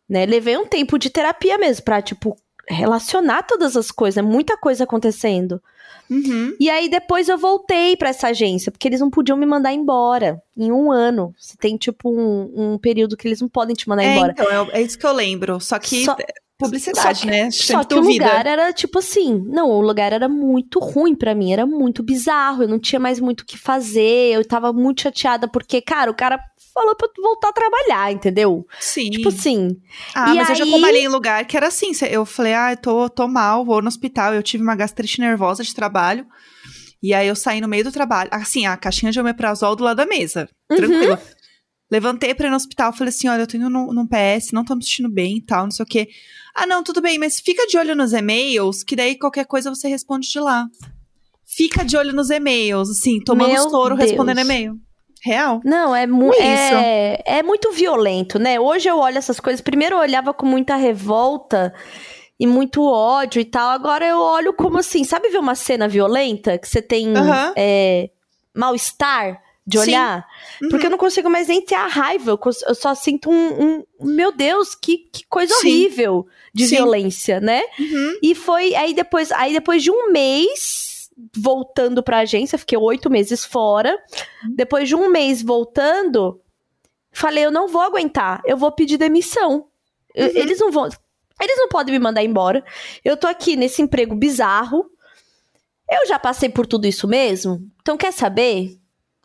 Né? 0.07 0.25
Levei 0.25 0.57
um 0.57 0.67
tempo 0.67 0.97
de 0.97 1.09
terapia 1.09 1.57
mesmo, 1.57 1.85
pra, 1.85 2.01
tipo, 2.01 2.35
relacionar 2.71 3.43
todas 3.43 3.75
as 3.77 3.91
coisas, 3.91 4.17
é 4.17 4.21
muita 4.21 4.57
coisa 4.57 4.83
acontecendo. 4.83 5.61
Uhum. 6.09 6.53
E 6.59 6.69
aí 6.69 6.89
depois 6.89 7.29
eu 7.29 7.37
voltei 7.37 7.95
para 7.95 8.09
essa 8.09 8.27
agência, 8.27 8.69
porque 8.69 8.85
eles 8.85 8.99
não 8.99 9.09
podiam 9.09 9.37
me 9.37 9.45
mandar 9.45 9.71
embora 9.71 10.41
em 10.57 10.69
um 10.69 10.91
ano. 10.91 11.33
Você 11.37 11.55
tem, 11.57 11.77
tipo, 11.77 12.11
um, 12.11 12.73
um 12.73 12.77
período 12.77 13.15
que 13.15 13.25
eles 13.25 13.39
não 13.39 13.47
podem 13.47 13.73
te 13.73 13.87
mandar 13.87 14.03
é, 14.03 14.15
embora. 14.15 14.33
Então, 14.33 14.45
é, 14.45 14.79
é 14.79 14.81
isso 14.81 14.99
que 14.99 15.05
eu 15.05 15.13
lembro. 15.13 15.61
Só 15.61 15.79
que. 15.79 16.03
Só, 16.03 16.17
publicidade, 16.65 17.19
só 17.19 17.25
que, 17.25 17.27
né? 17.27 17.51
Só 17.51 17.83
que 17.83 17.95
o 17.95 18.01
lugar 18.01 18.45
era 18.45 18.71
tipo 18.73 18.99
assim, 18.99 19.43
não, 19.47 19.69
o 19.69 19.81
lugar 19.81 20.13
era 20.13 20.29
muito 20.29 20.79
ruim 20.79 21.15
para 21.15 21.35
mim, 21.35 21.51
era 21.51 21.65
muito 21.65 22.01
bizarro, 22.01 22.63
eu 22.63 22.67
não 22.67 22.79
tinha 22.79 22.99
mais 22.99 23.19
muito 23.19 23.41
o 23.41 23.45
que 23.45 23.57
fazer, 23.57 24.33
eu 24.33 24.45
tava 24.45 24.71
muito 24.71 25.01
chateada 25.01 25.47
porque, 25.47 25.81
cara, 25.81 26.09
o 26.09 26.15
cara 26.15 26.39
falou 26.73 26.95
pra 26.95 27.07
voltar 27.17 27.49
a 27.49 27.53
trabalhar, 27.53 28.11
entendeu? 28.11 28.65
Sim. 28.79 29.09
Tipo 29.09 29.29
assim. 29.29 29.77
Ah, 30.15 30.33
mas 30.33 30.49
aí... 30.49 30.53
eu 30.53 30.65
já 30.65 30.65
trabalhei 30.65 31.03
em 31.03 31.07
lugar 31.07 31.45
que 31.45 31.55
era 31.55 31.67
assim. 31.67 31.91
Eu 32.09 32.25
falei, 32.25 32.53
ah, 32.53 32.71
eu 32.71 32.77
tô, 32.77 33.09
tô 33.09 33.27
mal, 33.27 33.65
vou 33.65 33.81
no 33.81 33.87
hospital. 33.87 34.33
Eu 34.33 34.43
tive 34.43 34.63
uma 34.63 34.75
gastrite 34.75 35.19
nervosa 35.19 35.63
de 35.63 35.73
trabalho. 35.75 36.25
E 37.03 37.13
aí 37.13 37.27
eu 37.27 37.35
saí 37.35 37.59
no 37.61 37.67
meio 37.67 37.83
do 37.83 37.91
trabalho. 37.91 38.29
Assim, 38.31 38.65
a 38.65 38.77
caixinha 38.77 39.11
de 39.11 39.19
omeprazol 39.19 39.75
do 39.75 39.83
lado 39.83 39.97
da 39.97 40.05
mesa. 40.05 40.47
Uhum. 40.69 40.77
Tranquilo. 40.77 41.17
Levantei 41.91 42.33
pra 42.33 42.47
ir 42.47 42.49
no 42.49 42.55
hospital, 42.55 42.93
falei 42.93 43.09
assim: 43.09 43.27
olha, 43.27 43.41
eu 43.41 43.47
tô 43.47 43.57
indo 43.57 43.69
num, 43.69 43.91
num 43.91 44.07
PS, 44.07 44.51
não 44.53 44.63
tô 44.63 44.75
me 44.75 44.83
sentindo 44.83 45.09
bem 45.09 45.37
e 45.37 45.41
tal, 45.41 45.65
não 45.65 45.71
sei 45.71 45.83
o 45.83 45.87
quê. 45.87 46.07
Ah, 46.55 46.67
não, 46.67 46.83
tudo 46.83 47.01
bem, 47.01 47.17
mas 47.17 47.39
fica 47.39 47.65
de 47.67 47.77
olho 47.77 47.95
nos 47.95 48.13
e-mails, 48.13 48.83
que 48.83 48.95
daí 48.95 49.17
qualquer 49.17 49.45
coisa 49.45 49.69
você 49.69 49.87
responde 49.87 50.29
de 50.29 50.39
lá. 50.39 50.67
Fica 51.45 51.83
de 51.83 51.97
olho 51.97 52.13
nos 52.13 52.29
e-mails, 52.29 52.89
assim, 52.89 53.19
tomando 53.19 53.51
Meu 53.51 53.69
soro, 53.69 53.95
Deus. 53.95 54.09
respondendo 54.09 54.39
e-mail. 54.39 54.75
Real. 55.23 55.61
Não, 55.63 55.95
é, 55.95 56.07
mu 56.07 56.33
é, 56.33 57.21
é 57.25 57.43
muito 57.43 57.71
violento, 57.71 58.39
né? 58.39 58.59
Hoje 58.59 58.89
eu 58.89 58.97
olho 58.97 59.17
essas 59.17 59.39
coisas. 59.39 59.61
Primeiro 59.61 59.95
eu 59.95 59.99
olhava 59.99 60.33
com 60.33 60.47
muita 60.47 60.75
revolta 60.75 61.71
e 62.39 62.47
muito 62.47 62.83
ódio 62.83 63.39
e 63.39 63.45
tal. 63.45 63.69
Agora 63.69 64.03
eu 64.03 64.17
olho 64.17 64.51
como 64.51 64.79
assim, 64.79 65.03
sabe 65.03 65.29
ver 65.29 65.37
uma 65.37 65.53
cena 65.53 65.87
violenta 65.87 66.57
que 66.57 66.67
você 66.67 66.81
tem 66.81 67.09
uhum. 67.09 67.53
é, 67.55 68.09
mal-estar 68.55 69.39
de 69.65 69.77
olhar? 69.77 70.27
Uhum. 70.61 70.69
Porque 70.69 70.85
eu 70.85 70.89
não 70.89 70.97
consigo 70.97 71.29
mais 71.29 71.47
nem 71.47 71.61
ter 71.61 71.75
a 71.75 71.87
raiva. 71.87 72.31
Eu, 72.67 72.75
só 72.75 72.93
sinto 72.95 73.29
um, 73.29 73.63
um, 73.63 73.83
Meu 73.99 74.31
Deus, 74.31 74.75
que, 74.75 75.09
que 75.11 75.25
coisa 75.27 75.53
Sim. 75.55 75.67
horrível 75.67 76.27
de 76.53 76.67
Sim. 76.67 76.77
violência, 76.77 77.39
né? 77.39 77.61
Uhum. 77.79 78.19
E 78.21 78.35
foi. 78.35 78.75
Aí 78.75 78.93
depois, 78.93 79.31
aí 79.31 79.53
depois 79.53 79.83
de 79.83 79.91
um 79.91 80.11
mês 80.11 81.09
voltando 81.35 82.01
pra 82.01 82.19
agência, 82.19 82.57
fiquei 82.57 82.77
oito 82.77 83.09
meses 83.09 83.45
fora. 83.45 83.97
Depois 84.55 84.87
de 84.87 84.95
um 84.95 85.09
mês 85.09 85.41
voltando, 85.41 86.41
falei, 87.11 87.45
eu 87.45 87.51
não 87.51 87.67
vou 87.67 87.81
aguentar, 87.81 88.41
eu 88.45 88.57
vou 88.57 88.71
pedir 88.71 88.97
demissão. 88.97 89.67
Uhum. 90.15 90.31
Eles 90.33 90.59
não 90.59 90.71
vão. 90.71 90.89
Eles 91.39 91.57
não 91.57 91.67
podem 91.67 91.93
me 91.93 91.99
mandar 91.99 92.23
embora. 92.23 92.63
Eu 93.03 93.17
tô 93.17 93.27
aqui 93.27 93.55
nesse 93.55 93.81
emprego 93.81 94.15
bizarro. 94.15 94.85
Eu 95.89 96.07
já 96.07 96.17
passei 96.17 96.49
por 96.49 96.65
tudo 96.65 96.85
isso 96.87 97.07
mesmo. 97.07 97.59
Então, 97.81 97.97
quer 97.97 98.13
saber? 98.13 98.80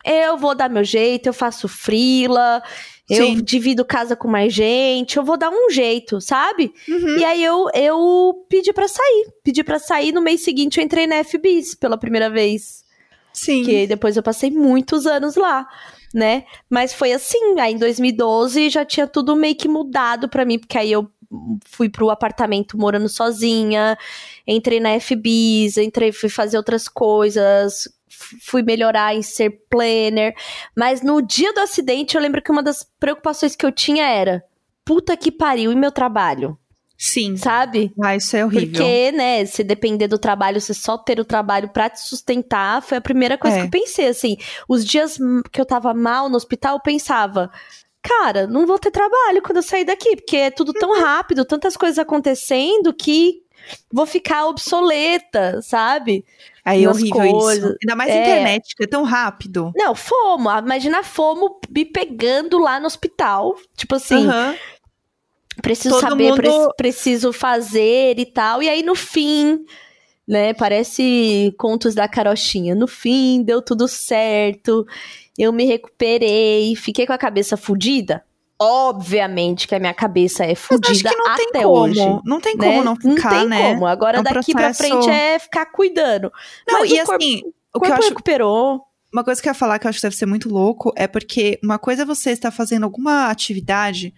Eu 0.07 0.37
vou 0.37 0.55
dar 0.55 0.69
meu 0.69 0.83
jeito, 0.83 1.27
eu 1.27 1.33
faço 1.33 1.67
frila, 1.67 2.63
eu 3.09 3.41
divido 3.41 3.85
casa 3.85 4.15
com 4.15 4.27
mais 4.27 4.53
gente, 4.53 5.17
eu 5.17 5.23
vou 5.23 5.37
dar 5.37 5.49
um 5.49 5.69
jeito, 5.69 6.19
sabe? 6.19 6.73
Uhum. 6.87 7.17
E 7.17 7.23
aí 7.23 7.43
eu, 7.43 7.67
eu 7.73 8.45
pedi 8.49 8.73
para 8.73 8.87
sair. 8.87 9.27
Pedi 9.43 9.63
para 9.63 9.79
sair, 9.79 10.11
no 10.11 10.21
mês 10.21 10.43
seguinte 10.43 10.77
eu 10.77 10.83
entrei 10.83 11.07
na 11.07 11.23
FBIS 11.23 11.75
pela 11.75 11.97
primeira 11.97 12.29
vez. 12.29 12.83
Sim. 13.31 13.63
Que 13.63 13.87
depois 13.87 14.17
eu 14.17 14.23
passei 14.23 14.49
muitos 14.51 15.05
anos 15.05 15.35
lá, 15.35 15.67
né? 16.13 16.43
Mas 16.69 16.93
foi 16.93 17.13
assim, 17.13 17.59
aí 17.59 17.73
em 17.73 17.77
2012 17.77 18.69
já 18.69 18.83
tinha 18.83 19.07
tudo 19.07 19.35
meio 19.35 19.55
que 19.55 19.67
mudado 19.67 20.27
para 20.27 20.43
mim, 20.43 20.59
porque 20.59 20.77
aí 20.77 20.91
eu 20.91 21.09
fui 21.65 21.89
pro 21.89 22.09
apartamento 22.09 22.77
morando 22.77 23.07
sozinha, 23.07 23.97
entrei 24.45 24.79
na 24.79 24.99
FBIS, 24.99 25.77
entrei, 25.77 26.11
fui 26.11 26.29
fazer 26.29 26.57
outras 26.57 26.87
coisas, 26.87 27.87
fui 28.41 28.63
melhorar 28.63 29.15
em 29.15 29.21
ser 29.21 29.61
planner. 29.69 30.35
Mas 30.75 31.01
no 31.01 31.21
dia 31.21 31.53
do 31.53 31.59
acidente, 31.59 32.15
eu 32.15 32.21
lembro 32.21 32.41
que 32.41 32.51
uma 32.51 32.63
das 32.63 32.87
preocupações 32.99 33.55
que 33.55 33.65
eu 33.65 33.71
tinha 33.71 34.05
era: 34.05 34.43
puta 34.83 35.15
que 35.17 35.31
pariu, 35.31 35.71
e 35.71 35.75
meu 35.75 35.91
trabalho? 35.91 36.57
Sim. 36.97 37.37
Sabe? 37.37 37.93
Ah, 38.01 38.15
isso 38.15 38.35
é 38.35 38.43
horrível. 38.43 38.69
Porque, 38.69 39.11
né, 39.11 39.45
se 39.45 39.63
depender 39.63 40.07
do 40.07 40.17
trabalho, 40.17 40.59
você 40.59 40.73
só 40.73 40.97
ter 40.97 41.19
o 41.19 41.25
trabalho 41.25 41.69
pra 41.69 41.89
te 41.89 42.01
sustentar, 42.01 42.81
foi 42.81 42.97
a 42.97 43.01
primeira 43.01 43.37
coisa 43.37 43.57
é. 43.57 43.59
que 43.61 43.67
eu 43.67 43.81
pensei, 43.81 44.07
assim. 44.07 44.35
Os 44.67 44.83
dias 44.83 45.17
que 45.51 45.61
eu 45.61 45.65
tava 45.65 45.93
mal 45.93 46.27
no 46.27 46.35
hospital, 46.35 46.75
eu 46.75 46.81
pensava, 46.81 47.51
cara, 48.01 48.47
não 48.47 48.65
vou 48.65 48.79
ter 48.79 48.89
trabalho 48.89 49.43
quando 49.43 49.57
eu 49.57 49.63
sair 49.63 49.85
daqui, 49.85 50.15
porque 50.15 50.37
é 50.37 50.51
tudo 50.51 50.73
tão 50.73 50.99
rápido, 50.99 51.45
tantas 51.45 51.77
coisas 51.77 51.99
acontecendo 51.99 52.91
que 52.91 53.43
vou 53.91 54.05
ficar 54.05 54.47
obsoleta, 54.47 55.61
sabe? 55.61 56.25
Aí 56.67 56.83
é 56.83 56.89
horrível 56.89 57.31
coisas. 57.31 57.63
isso. 57.63 57.77
Ainda 57.81 57.95
mais 57.95 58.11
é. 58.11 58.21
internet, 58.21 58.75
que 58.75 58.83
é 58.83 58.87
tão 58.87 59.03
rápido. 59.03 59.71
Não, 59.75 59.95
fomo. 59.95 60.49
Imagina 60.51 61.01
fomo 61.01 61.59
me 61.69 61.85
pegando 61.85 62.59
lá 62.59 62.79
no 62.79 62.87
hospital. 62.87 63.55
Tipo 63.77 63.95
assim. 63.95 64.27
Uhum. 64.27 64.55
Preciso 65.61 65.95
Todo 65.95 66.09
saber, 66.09 66.31
mundo... 66.31 66.73
preciso 66.75 67.31
fazer 67.31 68.19
e 68.19 68.25
tal. 68.25 68.61
E 68.61 68.69
aí, 68.69 68.83
no 68.83 68.95
fim, 68.95 69.65
né? 70.27 70.53
Parece 70.53 71.55
contos 71.57 71.95
da 71.95 72.07
carochinha. 72.07 72.75
No 72.75 72.85
fim, 72.85 73.41
deu 73.41 73.61
tudo 73.61 73.87
certo. 73.87 74.85
Eu 75.37 75.53
me 75.53 75.63
recuperei, 75.63 76.75
fiquei 76.75 77.07
com 77.07 77.13
a 77.13 77.17
cabeça 77.17 77.55
fodida. 77.55 78.26
Obviamente 78.59 79.67
que 79.67 79.75
a 79.75 79.79
minha 79.79 79.93
cabeça 79.93 80.43
é 80.43 80.55
fodida 80.55 81.11
até 81.27 81.65
hoje. 81.65 81.99
Não 82.25 82.41
tem 82.41 82.57
como 82.57 82.71
né? 82.71 82.83
não 82.83 82.95
ficar, 82.95 83.31
Não 83.33 83.39
tem 83.39 83.47
né? 83.47 83.73
como. 83.73 83.85
Agora 83.85 84.17
é 84.17 84.19
um 84.19 84.23
daqui 84.23 84.51
processo... 84.51 84.53
pra 84.53 84.73
frente 84.73 85.09
é 85.09 85.37
ficar 85.37 85.65
cuidando. 85.67 86.31
Não, 86.67 86.79
Mas 86.79 86.91
e 86.91 86.93
o 86.95 87.05
corpo, 87.05 87.23
assim, 87.23 87.41
o 87.73 87.77
o 87.77 87.79
que 87.79 87.85
eu 87.85 87.89
corpo 87.89 87.93
acho 87.99 88.09
recuperou. 88.09 88.81
Uma 89.13 89.23
coisa 89.23 89.41
que 89.41 89.47
eu 89.47 89.51
ia 89.51 89.55
falar 89.55 89.77
que 89.79 89.85
eu 89.85 89.89
acho 89.89 89.99
que 89.99 90.03
deve 90.03 90.15
ser 90.15 90.25
muito 90.25 90.49
louco 90.49 90.91
é 90.95 91.07
porque 91.07 91.59
uma 91.63 91.77
coisa 91.77 92.01
é 92.01 92.05
você 92.05 92.31
estar 92.31 92.51
fazendo 92.51 92.83
alguma 92.83 93.29
atividade 93.29 94.13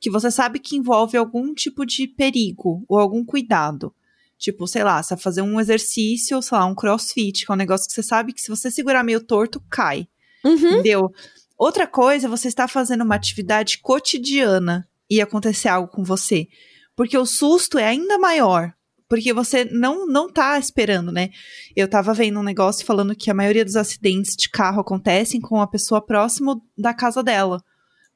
que 0.00 0.10
você 0.10 0.30
sabe 0.30 0.58
que 0.58 0.76
envolve 0.76 1.16
algum 1.16 1.54
tipo 1.54 1.84
de 1.84 2.06
perigo 2.06 2.84
ou 2.88 2.98
algum 2.98 3.24
cuidado. 3.24 3.92
Tipo, 4.38 4.68
sei 4.68 4.84
lá, 4.84 5.02
você 5.02 5.16
vai 5.16 5.22
fazer 5.22 5.42
um 5.42 5.58
exercício, 5.58 6.40
sei 6.40 6.56
lá, 6.56 6.64
um 6.64 6.74
crossfit, 6.74 7.44
que 7.44 7.50
é 7.50 7.54
um 7.54 7.58
negócio 7.58 7.88
que 7.88 7.92
você 7.92 8.02
sabe 8.02 8.32
que 8.32 8.40
se 8.40 8.48
você 8.48 8.70
segurar 8.70 9.02
meio 9.02 9.20
torto, 9.20 9.60
cai. 9.68 10.06
Uhum. 10.44 10.54
Entendeu? 10.54 11.12
Outra 11.58 11.88
coisa, 11.88 12.28
é 12.28 12.30
você 12.30 12.46
está 12.46 12.68
fazendo 12.68 13.02
uma 13.02 13.16
atividade 13.16 13.78
cotidiana 13.78 14.88
e 15.10 15.20
acontecer 15.20 15.68
algo 15.68 15.88
com 15.88 16.04
você. 16.04 16.46
Porque 16.94 17.18
o 17.18 17.26
susto 17.26 17.78
é 17.78 17.84
ainda 17.84 18.16
maior. 18.16 18.72
Porque 19.08 19.32
você 19.32 19.64
não, 19.64 20.06
não 20.06 20.30
tá 20.30 20.58
esperando, 20.58 21.10
né? 21.10 21.30
Eu 21.74 21.88
tava 21.88 22.14
vendo 22.14 22.38
um 22.38 22.44
negócio 22.44 22.86
falando 22.86 23.16
que 23.16 23.30
a 23.30 23.34
maioria 23.34 23.64
dos 23.64 23.74
acidentes 23.74 24.36
de 24.36 24.48
carro 24.50 24.80
acontecem 24.80 25.40
com 25.40 25.60
a 25.60 25.66
pessoa 25.66 26.00
próximo 26.00 26.62
da 26.76 26.94
casa 26.94 27.22
dela. 27.22 27.60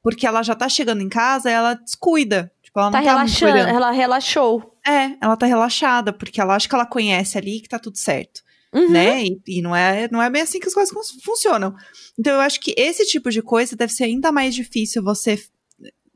Porque 0.01 0.25
ela 0.25 0.43
já 0.43 0.55
tá 0.55 0.69
chegando 0.69 1.01
em 1.01 1.09
casa 1.09 1.49
ela 1.49 1.73
descuida. 1.73 2.51
Tipo, 2.61 2.79
ela 2.79 2.91
Tá 2.91 2.99
não 2.99 3.05
tá 3.05 3.11
relaxando, 3.11 3.57
ela 3.57 3.91
relaxou. 3.91 4.77
É, 4.85 5.17
ela 5.19 5.35
tá 5.35 5.45
relaxada, 5.47 6.13
porque 6.13 6.39
ela 6.39 6.55
acha 6.55 6.69
que 6.69 6.75
ela 6.75 6.85
conhece 6.85 7.37
ali 7.37 7.59
que 7.59 7.69
tá 7.69 7.79
tudo 7.79 7.97
certo 7.97 8.41
Uhum. 8.73 8.89
né? 8.89 9.23
E, 9.23 9.39
e 9.47 9.61
não, 9.61 9.75
é, 9.75 10.07
não 10.11 10.21
é 10.21 10.29
bem 10.29 10.41
assim 10.41 10.59
que 10.59 10.67
as 10.67 10.73
coisas 10.73 10.91
fun- 10.93 11.19
funcionam. 11.23 11.75
Então, 12.17 12.33
eu 12.33 12.39
acho 12.41 12.59
que 12.59 12.73
esse 12.77 13.05
tipo 13.05 13.29
de 13.29 13.41
coisa 13.41 13.75
deve 13.75 13.93
ser 13.93 14.05
ainda 14.05 14.31
mais 14.31 14.55
difícil 14.55 15.03
você 15.03 15.39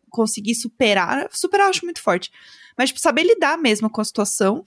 conseguir 0.09 0.55
superar. 0.55 1.27
Superar 1.31 1.65
eu 1.65 1.69
acho 1.69 1.85
muito 1.85 2.01
forte. 2.01 2.31
Mas, 2.77 2.89
tipo, 2.89 2.99
saber 2.99 3.23
lidar 3.23 3.57
mesmo 3.57 3.89
com 3.89 4.01
a 4.01 4.05
situação 4.05 4.63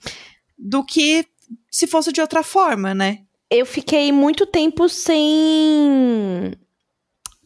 do 0.57 0.83
que 0.85 1.25
se 1.69 1.87
fosse 1.87 2.11
de 2.11 2.21
outra 2.21 2.43
forma, 2.43 2.93
né? 2.93 3.19
Eu 3.49 3.65
fiquei 3.65 4.11
muito 4.11 4.45
tempo 4.45 4.87
sem. 4.87 6.53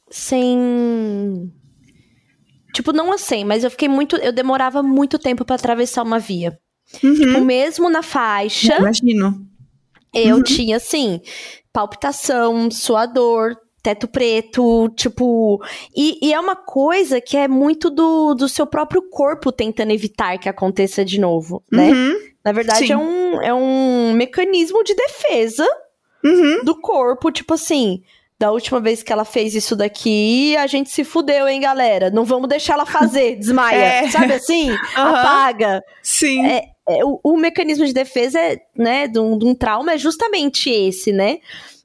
Sem. 0.09 1.51
Tipo, 2.73 2.91
não 2.91 3.11
assim, 3.11 3.43
mas 3.43 3.63
eu 3.63 3.71
fiquei 3.71 3.87
muito. 3.87 4.15
Eu 4.17 4.31
demorava 4.31 4.83
muito 4.83 5.17
tempo 5.17 5.43
pra 5.45 5.55
atravessar 5.55 6.03
uma 6.03 6.19
via. 6.19 6.59
Uhum. 7.03 7.15
Tipo, 7.15 7.41
mesmo 7.41 7.89
na 7.89 8.03
faixa, 8.03 8.77
Imagino. 8.77 9.47
Eu 10.15 10.37
Uhum. 10.37 10.43
tinha, 10.43 10.77
assim, 10.77 11.19
palpitação, 11.73 12.69
suador, 12.71 13.55
teto 13.83 14.07
preto, 14.07 14.89
tipo. 14.95 15.61
E, 15.95 16.17
e 16.27 16.33
é 16.33 16.39
uma 16.39 16.55
coisa 16.55 17.21
que 17.21 17.37
é 17.37 17.47
muito 17.47 17.89
do, 17.89 18.33
do 18.33 18.49
seu 18.49 18.65
próprio 18.65 19.03
corpo 19.09 19.51
tentando 19.51 19.91
evitar 19.91 20.37
que 20.39 20.49
aconteça 20.49 21.05
de 21.05 21.19
novo, 21.19 21.63
né? 21.71 21.91
Uhum. 21.91 22.13
Na 22.43 22.51
verdade, 22.51 22.87
Sim. 22.87 22.93
é 22.93 22.97
um, 22.97 23.41
é 23.41 23.53
um 23.53 24.13
mecanismo 24.13 24.83
de 24.83 24.95
defesa 24.95 25.67
Uhum. 26.23 26.63
do 26.63 26.79
corpo, 26.81 27.31
tipo 27.31 27.53
assim. 27.53 28.01
Da 28.37 28.51
última 28.51 28.81
vez 28.81 29.01
que 29.01 29.13
ela 29.13 29.23
fez 29.23 29.55
isso 29.55 29.75
daqui, 29.77 30.57
a 30.57 30.67
gente 30.67 30.89
se 30.89 31.03
fudeu, 31.05 31.47
hein, 31.47 31.61
galera? 31.61 32.09
Não 32.09 32.25
vamos 32.25 32.49
deixar 32.49 32.73
ela 32.73 32.85
fazer, 32.85 33.35
desmaia. 33.39 33.77
É. 33.77 34.09
Sabe 34.09 34.33
assim? 34.33 34.71
Apaga. 34.95 35.81
Sim. 36.03 36.45
É, 36.45 36.63
o, 37.03 37.19
o 37.23 37.37
mecanismo 37.37 37.85
de 37.85 37.93
defesa, 37.93 38.39
é, 38.39 38.61
né, 38.75 39.07
de 39.07 39.19
um, 39.19 39.37
de 39.37 39.45
um 39.45 39.55
trauma 39.55 39.93
é 39.93 39.97
justamente 39.97 40.69
esse, 40.69 41.11
né? 41.11 41.39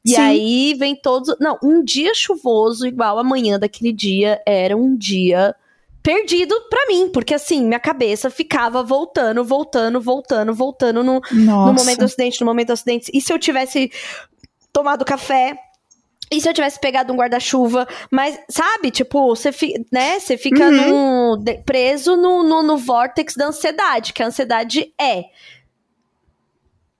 E 0.04 0.10
Sim. 0.10 0.20
aí 0.20 0.74
vem 0.74 0.96
todos. 0.96 1.34
Não, 1.38 1.58
um 1.62 1.82
dia 1.82 2.14
chuvoso, 2.14 2.86
igual 2.86 3.18
amanhã 3.18 3.58
daquele 3.58 3.92
dia, 3.92 4.40
era 4.46 4.76
um 4.76 4.96
dia 4.96 5.54
perdido 6.02 6.54
pra 6.70 6.86
mim, 6.88 7.10
porque 7.12 7.34
assim, 7.34 7.62
minha 7.62 7.80
cabeça 7.80 8.30
ficava 8.30 8.82
voltando, 8.82 9.44
voltando, 9.44 10.00
voltando, 10.00 10.54
voltando 10.54 11.04
no, 11.04 11.20
no 11.30 11.74
momento 11.74 11.98
do 11.98 12.04
acidente, 12.06 12.40
no 12.40 12.46
momento 12.46 12.68
do 12.68 12.72
acidente. 12.72 13.10
E 13.12 13.20
se 13.20 13.32
eu 13.32 13.38
tivesse 13.38 13.90
tomado 14.72 15.04
café? 15.04 15.56
E 16.30 16.40
se 16.40 16.48
eu 16.48 16.54
tivesse 16.54 16.78
pegado 16.78 17.12
um 17.12 17.16
guarda-chuva? 17.16 17.88
Mas, 18.10 18.38
sabe, 18.48 18.90
tipo, 18.90 19.34
você 19.34 19.50
fi, 19.50 19.74
né, 19.90 20.20
fica 20.20 20.68
Uhum. 20.68 20.90
no, 21.32 21.36
de- 21.38 21.58
preso 21.64 22.16
no, 22.16 22.42
no, 22.44 22.62
no 22.62 22.76
vórtex 22.78 23.34
da 23.34 23.46
ansiedade, 23.48 24.12
que 24.12 24.22
a 24.22 24.26
ansiedade 24.26 24.94
é 25.00 25.24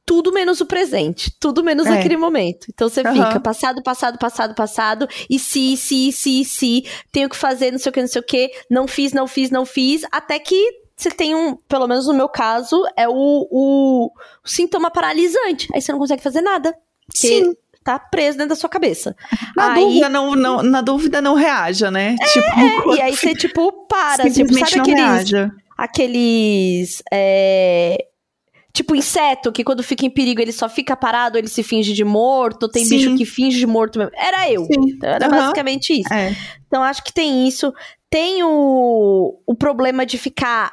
tudo 0.05 0.33
menos 0.33 0.61
o 0.61 0.67
presente, 0.67 1.33
tudo 1.39 1.63
menos 1.63 1.87
É. 1.87 1.99
aquele 1.99 2.17
momento. 2.17 2.67
Então 2.69 2.89
você 2.89 3.01
Aham. 3.03 3.27
fica 3.29 3.39
passado, 3.41 3.81
passado, 3.83 4.19
passado, 4.19 4.55
passado, 4.57 5.09
e 5.29 5.39
se, 5.39 5.77
se, 5.77 6.11
se, 6.11 6.45
se, 6.45 6.85
tenho 7.13 7.29
que 7.29 7.37
fazer 7.37 7.71
não 7.71 7.79
sei 7.79 7.91
o 7.91 7.93
que, 7.93 8.01
não 8.01 8.09
sei 8.09 8.21
o 8.21 8.25
que, 8.25 8.51
não 8.69 8.89
fiz, 8.89 9.13
não 9.13 9.27
fiz, 9.29 9.51
não 9.51 9.65
fiz, 9.65 10.03
até 10.11 10.41
que 10.41 10.81
você 10.97 11.11
tem 11.13 11.35
um, 11.35 11.55
pelo 11.55 11.87
menos 11.87 12.09
no 12.09 12.13
meu 12.15 12.29
caso, 12.29 12.83
é 12.97 13.09
o, 13.09 13.13
o, 13.51 14.07
o 14.45 14.49
sintoma 14.49 14.91
paralisante. 14.91 15.69
Aí 15.73 15.81
você 15.81 15.93
não 15.93 15.99
consegue 16.01 16.23
fazer 16.23 16.43
nada. 16.43 16.77
Sim. 17.15 17.55
Tá 17.99 18.07
preso 18.11 18.39
dentro 18.39 18.51
da 18.51 18.57
sua 18.57 18.69
cabeça. 18.69 19.17
Na, 19.57 19.73
aí- 19.73 19.83
dúvida, 19.85 20.09
não, 20.09 20.35
não, 20.37 20.63
na 20.63 20.81
dúvida, 20.81 21.21
não 21.23 21.35
reaja, 21.35 21.91
né? 21.91 22.17
tipo, 22.33 22.95
E 22.97 23.01
aí 23.01 23.17
você, 23.17 23.35
tipo, 23.35 23.87
para. 23.87 24.31
Tipo, 24.31 24.53
sabe 24.55 24.77
não 24.77 24.83
aqueles, 24.83 25.01
reaja. 25.31 25.53
aqueles 25.77 27.03
é, 27.13 27.99
tipo 28.73 28.95
inseto 28.95 29.51
que 29.53 29.65
quando 29.65 29.83
fica 29.83 30.07
em 30.07 30.11
perigo 30.11 30.41
ele 30.41 30.53
só 30.53 30.69
fica 30.69 30.97
parado, 30.97 31.37
ele 31.37 31.49
se 31.49 31.63
finge 31.63 31.93
de 31.93 32.05
morto, 32.05 32.69
tem 32.69 32.85
Sim. 32.85 32.97
bicho 32.97 33.17
que 33.17 33.25
finge 33.25 33.59
de 33.59 33.67
morto 33.67 33.99
mesmo. 33.99 34.13
Era 34.17 34.51
eu. 34.51 34.65
Sim. 34.65 34.91
Então, 34.97 35.11
Era 35.11 35.27
Aham. 35.27 35.37
basicamente 35.39 36.01
isso. 36.01 36.13
É. 36.13 36.35
Então 36.67 36.83
acho 36.83 37.03
que 37.03 37.13
tem 37.13 37.47
isso. 37.47 37.73
Tem 38.09 38.43
o, 38.43 39.41
o 39.47 39.55
problema 39.55 40.05
de 40.07 40.19
ficar 40.19 40.73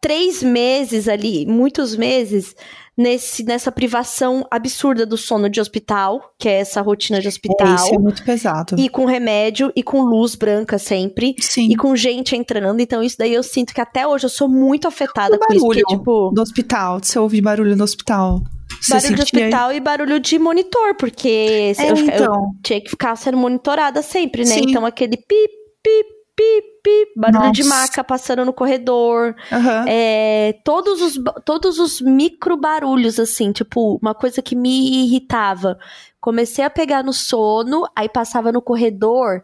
três 0.00 0.42
meses 0.42 1.06
ali, 1.08 1.46
muitos 1.46 1.94
meses, 1.96 2.56
nesse, 2.96 3.42
nessa 3.44 3.72
privação 3.72 4.46
absurda 4.50 5.06
do 5.06 5.16
sono 5.16 5.48
de 5.48 5.60
hospital, 5.60 6.20
que 6.38 6.48
é 6.48 6.60
essa 6.60 6.80
rotina 6.82 7.20
de 7.20 7.26
É, 7.26 7.30
hospital. 7.30 7.74
isso 7.74 7.94
é 7.94 7.98
muito 7.98 8.22
pesado. 8.24 8.76
E 8.78 8.88
com 8.88 9.04
remédio 9.06 9.72
e 9.74 9.82
com 9.82 10.02
luz 10.02 10.34
branca 10.34 10.78
sempre. 10.78 11.34
Sim. 11.40 11.68
E 11.70 11.76
com 11.76 11.96
gente 11.96 12.36
entrando, 12.36 12.80
então 12.80 13.02
isso 13.02 13.16
daí 13.18 13.32
eu 13.34 13.42
sinto 13.42 13.72
que 13.74 13.80
até 13.80 14.06
hoje 14.06 14.26
eu 14.26 14.30
sou 14.30 14.48
muito 14.48 14.86
afetada 14.86 15.36
O 15.36 15.38
com 15.38 15.54
isso. 15.54 15.64
Porque, 15.66 15.82
tipo, 15.84 16.30
do 16.34 16.42
hospital, 16.42 17.00
você 17.02 17.18
ouvir 17.18 17.40
barulho 17.40 17.74
no 17.76 17.84
hospital. 17.84 18.40
Você 18.80 18.94
barulho 18.94 19.14
de 19.16 19.22
hospital 19.22 19.72
e 19.72 19.80
barulho 19.80 20.20
de 20.20 20.38
monitor, 20.38 20.94
porque 20.96 21.72
É, 21.78 21.90
eu, 21.90 21.96
eu 21.96 22.04
então. 22.06 22.50
tinha 22.62 22.80
que 22.80 22.90
ficar 22.90 23.14
sendo 23.16 23.36
monitorada 23.36 24.02
sempre, 24.02 24.42
né? 24.44 24.54
Sim. 24.54 24.64
Então 24.68 24.84
aquele 24.86 25.16
pi, 25.16 25.48
pi, 25.82 26.04
pi, 26.36 26.62
pi, 26.82 27.12
barulho 27.16 27.52
de 27.52 27.62
Nossa. 27.62 27.74
maca 27.74 28.04
passando 28.04 28.44
no 28.44 28.52
corredor. 28.52 29.34
Aham. 29.50 29.84
É, 29.88 30.58
todos, 30.64 31.00
os, 31.00 31.20
todos 31.44 31.78
os 31.78 32.00
micro 32.00 32.56
barulhos, 32.56 33.18
assim, 33.18 33.52
tipo, 33.52 33.98
uma 34.00 34.14
coisa 34.14 34.42
que 34.42 34.56
me 34.56 35.04
irritava. 35.04 35.78
Comecei 36.20 36.64
a 36.64 36.70
pegar 36.70 37.02
no 37.02 37.12
sono, 37.12 37.84
aí 37.96 38.08
passava 38.08 38.52
no 38.52 38.62
corredor 38.62 39.42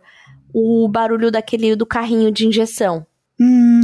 o 0.52 0.88
barulho 0.88 1.30
daquele 1.30 1.76
do 1.76 1.84
carrinho 1.84 2.30
de 2.30 2.46
injeção, 2.46 3.06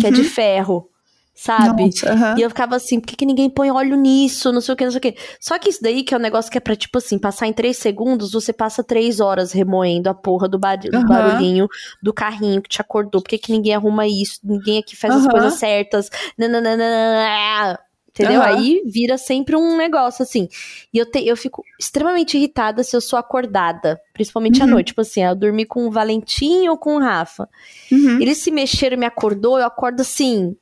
que 0.00 0.06
é 0.06 0.10
de 0.10 0.24
ferro, 0.24 0.88
sabe? 1.34 1.82
Uhum. 1.82 1.86
Nossa, 1.88 2.12
aham. 2.12 2.34
E 2.38 2.42
eu 2.42 2.48
ficava 2.48 2.76
assim, 2.76 3.00
por 3.00 3.06
que, 3.08 3.16
que 3.16 3.26
ninguém 3.26 3.50
põe 3.50 3.70
óleo 3.70 3.96
nisso? 3.96 4.52
Não 4.52 4.60
sei 4.60 4.72
o 4.74 4.76
que, 4.76 4.84
não 4.84 4.90
sei 4.92 4.98
o 4.98 5.00
que. 5.02 5.16
Só 5.40 5.58
que 5.58 5.68
isso 5.68 5.82
daí, 5.82 6.02
que 6.04 6.14
é 6.14 6.16
um 6.16 6.20
negócio 6.20 6.50
que 6.50 6.58
é 6.58 6.60
pra, 6.60 6.76
tipo 6.76 6.98
assim, 6.98 7.18
passar 7.18 7.46
em 7.46 7.52
três 7.52 7.76
segundos, 7.76 8.32
você 8.32 8.52
passa 8.52 8.82
três 8.84 9.20
horas 9.20 9.52
remoendo 9.52 10.08
a 10.08 10.14
porra 10.14 10.48
do, 10.48 10.58
bar- 10.58 10.78
do 10.78 10.96
Aham. 10.96 11.06
barulhinho 11.06 11.66
do 12.02 12.12
carrinho 12.12 12.62
que 12.62 12.68
te 12.68 12.80
acordou. 12.80 13.20
Por 13.20 13.28
que, 13.28 13.38
que 13.38 13.52
ninguém 13.52 13.74
arruma 13.74 14.06
isso? 14.06 14.38
Ninguém 14.44 14.78
aqui 14.78 14.94
faz 14.96 15.14
as 15.14 15.22
Aham. 15.22 15.30
coisas 15.32 15.54
certas. 15.54 16.08
Nananana. 16.38 17.78
Entendeu? 18.16 18.42
Aí 18.42 18.80
vira 18.86 19.18
sempre 19.18 19.56
um 19.56 19.76
negócio 19.76 20.22
assim. 20.22 20.48
E 20.92 20.98
eu, 20.98 21.04
te, 21.10 21.26
eu 21.26 21.36
fico 21.36 21.64
extremamente 21.80 22.36
irritada 22.36 22.84
se 22.84 22.94
eu 22.94 23.00
sou 23.00 23.18
acordada. 23.18 24.00
Principalmente 24.12 24.62
à 24.62 24.66
Uhum. 24.66 24.70
noite. 24.70 24.86
Tipo 24.88 25.00
assim, 25.00 25.20
eu 25.24 25.34
dormi 25.34 25.64
com 25.64 25.84
o 25.86 25.90
Valentim 25.90 26.68
ou 26.68 26.78
com 26.78 26.94
o 26.94 27.00
Rafa. 27.00 27.48
Uhum. 27.90 28.20
Eles 28.20 28.38
se 28.38 28.52
mexeram 28.52 28.96
e 28.96 29.00
me 29.00 29.06
acordou, 29.06 29.58
eu 29.58 29.66
acordo 29.66 30.00
assim. 30.02 30.56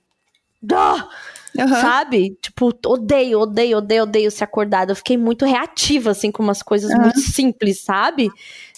Aham. 0.71 1.81
Sabe? 1.81 2.37
Tipo, 2.41 2.73
odeio, 2.87 3.41
odeio, 3.41 3.79
odeio, 3.79 4.03
odeio 4.05 4.31
ser 4.31 4.45
acordada. 4.45 4.93
Eu 4.93 4.97
fiquei 4.97 5.17
muito 5.17 5.45
reativa, 5.45 6.11
assim, 6.11 6.31
com 6.31 6.43
umas 6.43 6.63
coisas 6.63 6.91
Aham. 6.91 7.03
muito 7.03 7.21
simples, 7.21 7.81
sabe? 7.81 8.31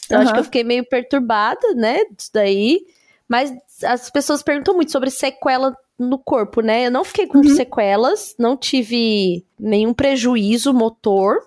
Então, 0.04 0.18
acho 0.18 0.26
Aham. 0.28 0.34
que 0.34 0.40
eu 0.40 0.44
fiquei 0.44 0.64
meio 0.64 0.84
perturbada, 0.88 1.74
né? 1.74 2.04
Disso 2.16 2.30
daí. 2.32 2.86
Mas 3.28 3.52
as 3.84 4.10
pessoas 4.10 4.42
perguntam 4.42 4.74
muito 4.74 4.92
sobre 4.92 5.10
sequela 5.10 5.76
no 5.98 6.18
corpo, 6.18 6.60
né? 6.60 6.86
Eu 6.86 6.90
não 6.90 7.04
fiquei 7.04 7.26
com 7.26 7.38
Uhum. 7.38 7.44
sequelas, 7.44 8.34
não 8.38 8.56
tive 8.56 9.44
nenhum 9.58 9.94
prejuízo 9.94 10.74
motor. 10.74 11.38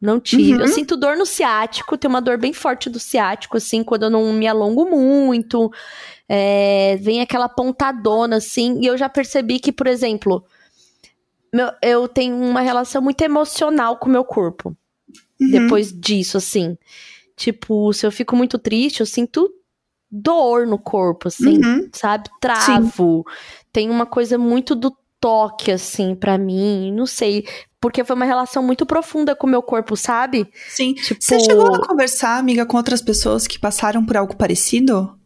Não 0.00 0.18
tive. 0.18 0.54
Uhum. 0.54 0.60
Eu 0.62 0.68
sinto 0.68 0.96
dor 0.96 1.16
no 1.16 1.24
ciático, 1.24 1.96
tem 1.96 2.08
uma 2.08 2.20
dor 2.20 2.36
bem 2.36 2.52
forte 2.52 2.90
do 2.90 2.98
ciático, 2.98 3.56
assim, 3.56 3.84
quando 3.84 4.02
eu 4.02 4.10
não 4.10 4.32
me 4.32 4.48
alongo 4.48 4.84
muito. 4.84 5.70
É, 6.28 6.96
vem 7.00 7.20
aquela 7.20 7.48
pontadona, 7.48 8.36
assim, 8.36 8.80
e 8.80 8.86
eu 8.86 8.96
já 8.96 9.08
percebi 9.08 9.58
que, 9.58 9.72
por 9.72 9.86
exemplo, 9.86 10.44
meu, 11.52 11.70
eu 11.82 12.08
tenho 12.08 12.36
uma 12.36 12.60
relação 12.60 13.02
muito 13.02 13.20
emocional 13.22 13.98
com 13.98 14.08
o 14.08 14.12
meu 14.12 14.24
corpo. 14.24 14.74
Uhum. 15.40 15.50
Depois 15.50 15.92
disso, 15.92 16.38
assim. 16.38 16.78
Tipo, 17.36 17.92
se 17.92 18.06
eu 18.06 18.12
fico 18.12 18.34
muito 18.34 18.58
triste, 18.58 19.00
eu 19.00 19.06
sinto 19.06 19.52
dor 20.10 20.66
no 20.66 20.78
corpo, 20.78 21.28
assim, 21.28 21.62
uhum. 21.62 21.88
sabe? 21.92 22.30
Travo. 22.40 23.24
Sim. 23.26 23.64
Tem 23.72 23.90
uma 23.90 24.06
coisa 24.06 24.38
muito 24.38 24.74
do 24.74 24.96
toque, 25.20 25.70
assim, 25.70 26.14
para 26.14 26.38
mim. 26.38 26.92
Não 26.92 27.06
sei. 27.06 27.46
Porque 27.80 28.04
foi 28.04 28.16
uma 28.16 28.24
relação 28.24 28.62
muito 28.62 28.86
profunda 28.86 29.34
com 29.34 29.46
o 29.46 29.50
meu 29.50 29.62
corpo, 29.62 29.96
sabe? 29.96 30.48
Sim. 30.68 30.94
Tipo... 30.94 31.22
Você 31.22 31.40
chegou 31.40 31.74
a 31.74 31.86
conversar, 31.86 32.38
amiga, 32.38 32.64
com 32.64 32.76
outras 32.76 33.02
pessoas 33.02 33.46
que 33.46 33.58
passaram 33.58 34.04
por 34.04 34.16
algo 34.16 34.36
parecido? 34.36 35.18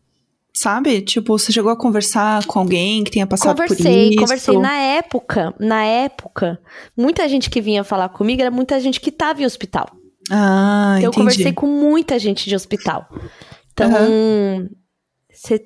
Sabe? 0.56 1.02
Tipo, 1.02 1.38
você 1.38 1.52
chegou 1.52 1.70
a 1.70 1.76
conversar 1.76 2.46
com 2.46 2.58
alguém 2.58 3.04
que 3.04 3.10
tenha 3.10 3.26
passado 3.26 3.54
conversei, 3.58 3.76
por 3.76 3.82
isso? 3.82 4.20
Conversei, 4.20 4.54
conversei. 4.54 4.58
Na 4.58 4.74
época, 4.74 5.54
na 5.60 5.84
época, 5.84 6.58
muita 6.96 7.28
gente 7.28 7.50
que 7.50 7.60
vinha 7.60 7.84
falar 7.84 8.08
comigo 8.08 8.40
era 8.40 8.50
muita 8.50 8.80
gente 8.80 8.98
que 8.98 9.10
estava 9.10 9.42
em 9.42 9.44
hospital. 9.44 9.86
Ah, 10.30 10.94
então, 10.96 10.96
entendi. 10.96 11.04
eu 11.04 11.12
conversei 11.12 11.52
com 11.52 11.66
muita 11.66 12.18
gente 12.18 12.48
de 12.48 12.56
hospital. 12.56 13.06
Então, 13.70 13.90
você 15.30 15.58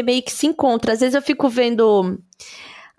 uhum. 0.00 0.04
meio 0.04 0.22
que 0.22 0.30
se 0.30 0.46
encontra. 0.46 0.92
Às 0.92 1.00
vezes 1.00 1.16
eu 1.16 1.22
fico 1.22 1.48
vendo 1.48 2.16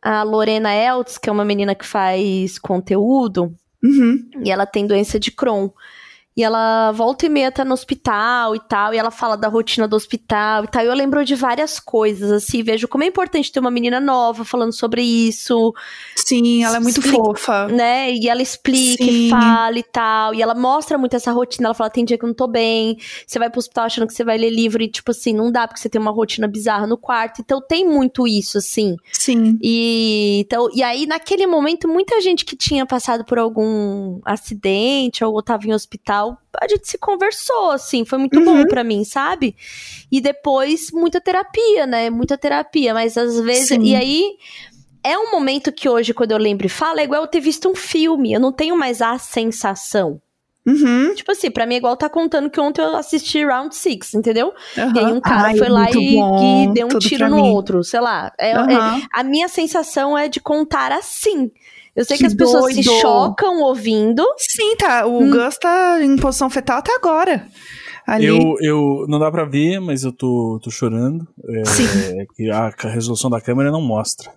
a 0.02 0.24
Lorena 0.24 0.74
Eltz, 0.74 1.18
que 1.18 1.30
é 1.30 1.32
uma 1.32 1.46
menina 1.46 1.74
que 1.74 1.86
faz 1.86 2.60
conteúdo, 2.60 3.56
uhum. 3.82 4.30
e 4.44 4.52
ela 4.52 4.66
tem 4.66 4.86
doença 4.86 5.18
de 5.18 5.32
Crohn. 5.32 5.70
E 6.36 6.44
ela 6.44 6.92
volta 6.92 7.28
e 7.28 7.30
meia 7.30 7.52
tá 7.52 7.64
no 7.64 7.74
hospital 7.74 8.56
e 8.56 8.60
tal, 8.60 8.94
e 8.94 8.98
ela 8.98 9.12
fala 9.12 9.38
da 9.38 9.48
rotina 9.48 9.88
do 9.88 9.96
hospital 9.96 10.64
e 10.64 10.68
tal. 10.68 10.84
E 10.84 10.88
eu 10.88 10.94
lembro 10.94 11.24
de 11.24 11.36
várias 11.36 11.80
coisas, 11.80 12.32
assim, 12.32 12.64
vejo 12.64 12.88
como 12.88 13.04
é 13.04 13.08
importante 13.08 13.52
ter 13.52 13.60
uma 13.60 13.70
menina 13.70 14.00
nova 14.00 14.44
falando 14.44 14.74
sobre 14.74 15.04
isso. 15.04 15.74
Sim, 16.16 16.64
ela 16.64 16.78
é 16.78 16.80
muito 16.80 17.00
explica, 17.00 17.24
fofa. 17.24 17.68
Né? 17.68 18.14
E 18.14 18.28
ela 18.28 18.42
explica 18.42 19.04
Sim. 19.04 19.28
e 19.28 19.30
fala 19.30 19.78
e 19.78 19.84
tal. 19.84 20.34
E 20.34 20.42
ela 20.42 20.56
mostra 20.56 20.98
muito 20.98 21.16
essa 21.16 21.32
rotina. 21.32 21.68
Ela 21.68 21.76
fala: 21.76 21.90
tem 21.90 22.04
dia 22.04 22.18
que 22.18 22.26
eu 22.26 22.28
não 22.28 22.36
tô 22.36 22.48
bem. 22.48 22.98
Você 23.28 23.38
vai 23.38 23.50
pro 23.50 23.60
hospital 23.60 23.86
achando 23.86 24.08
que 24.08 24.14
você 24.14 24.24
vai 24.24 24.38
ler 24.38 24.50
livro 24.50 24.82
e, 24.82 24.88
tipo 24.88 25.12
assim, 25.12 25.34
não 25.34 25.52
dá 25.52 25.68
porque 25.68 25.82
você 25.82 25.90
tem 25.90 26.02
uma 26.02 26.12
rotina 26.12 26.48
bizarra 26.48 26.88
no 26.88 26.98
quarto. 26.98 27.42
Então 27.42 27.62
tem 27.62 27.88
muito 27.88 28.28
isso, 28.28 28.58
assim. 28.58 28.96
Sim. 29.12 29.58
E, 29.62 30.40
então, 30.40 30.68
e 30.74 30.82
aí, 30.82 31.06
naquele 31.06 31.46
momento, 31.46 31.88
muita 31.88 32.20
gente 32.22 32.44
que 32.44 32.56
tinha 32.56 32.88
passado 32.88 33.24
por 33.24 33.38
algum 33.38 34.20
acidente 34.26 35.24
ou 35.24 35.42
tava 35.44 35.68
em 35.68 35.74
hospital 35.74 36.23
a 36.62 36.68
gente 36.68 36.88
se 36.88 36.98
conversou, 36.98 37.72
assim, 37.72 38.06
foi 38.06 38.18
muito 38.18 38.40
uhum. 38.40 38.46
bom 38.46 38.66
para 38.66 38.84
mim, 38.84 39.04
sabe? 39.04 39.56
E 40.12 40.22
depois, 40.22 40.92
muita 40.92 41.20
terapia, 41.20 41.86
né? 41.86 42.10
Muita 42.10 42.38
terapia, 42.38 42.94
mas 42.94 43.18
às 43.18 43.40
vezes. 43.40 43.70
Sim. 43.70 43.84
E 43.84 43.96
aí. 43.96 44.24
É 45.06 45.18
um 45.18 45.32
momento 45.32 45.70
que 45.70 45.90
hoje, 45.90 46.14
quando 46.14 46.32
eu 46.32 46.38
lembro 46.38 46.66
e 46.66 46.70
falo, 46.70 46.98
é 46.98 47.04
igual 47.04 47.24
eu 47.24 47.28
ter 47.28 47.42
visto 47.42 47.68
um 47.68 47.76
filme. 47.76 48.32
Eu 48.32 48.40
não 48.40 48.54
tenho 48.54 48.78
mais 48.78 49.02
a 49.02 49.18
sensação. 49.18 50.22
Uhum. 50.66 51.14
Tipo 51.14 51.32
assim, 51.34 51.52
pra 51.52 51.66
mim 51.66 51.76
é 51.76 51.78
igual 51.78 51.96
tá 51.98 52.10
contando 52.10 52.50
que 52.50 52.60
ontem 52.60 52.82
eu 52.82 52.96
assisti 52.96 53.46
Round 53.46 53.76
Six, 53.76 54.14
entendeu? 54.14 54.54
Uhum. 54.78 54.94
E 54.96 55.00
aí 55.00 55.12
um 55.12 55.20
cara 55.20 55.48
Ai, 55.50 55.58
foi 55.58 55.68
lá 55.68 55.92
e, 55.92 56.16
e, 56.18 56.74
deu 56.74 56.88
um 56.88 57.00
tiro 57.00 57.28
no 57.30 57.44
outro, 57.44 57.84
sei 57.84 58.00
lá. 58.00 58.32
É, 58.40 58.58
uhum. 58.58 58.70
é, 58.70 59.02
a 59.12 59.24
minha 59.24 59.50
sensação 59.50 60.18
é 60.18 60.30
de 60.30 60.40
contar 60.40 60.92
assim. 60.92 61.52
Eu 61.96 62.06
sei 62.06 62.18
que, 62.18 62.24
que 62.24 62.28
as 62.28 62.34
pessoas 62.34 62.74
doido. 62.74 62.84
se 62.84 63.02
chocam 63.02 63.62
ouvindo. 63.62 64.26
Sim, 64.38 64.76
tá. 64.76 65.06
O 65.06 65.22
hum. 65.22 65.30
Gus 65.30 65.58
tá 65.58 66.00
em 66.02 66.16
posição 66.18 66.50
fetal 66.50 66.80
até 66.80 66.96
agora. 66.96 67.48
Ali. 68.06 68.26
Eu, 68.26 68.56
eu 68.60 69.06
não 69.08 69.18
dá 69.18 69.32
pra 69.32 69.46
ver, 69.46 69.80
mas 69.80 70.04
eu 70.04 70.12
tô, 70.12 70.60
tô 70.62 70.70
chorando. 70.70 71.26
É, 71.50 71.66
Sim. 71.66 71.86
É, 72.40 72.52
a, 72.52 72.68
a, 72.68 72.90
resolução 72.90 73.30
da 73.30 73.40
câmera 73.40 73.72
não 73.72 73.82
mostra. 73.82 74.30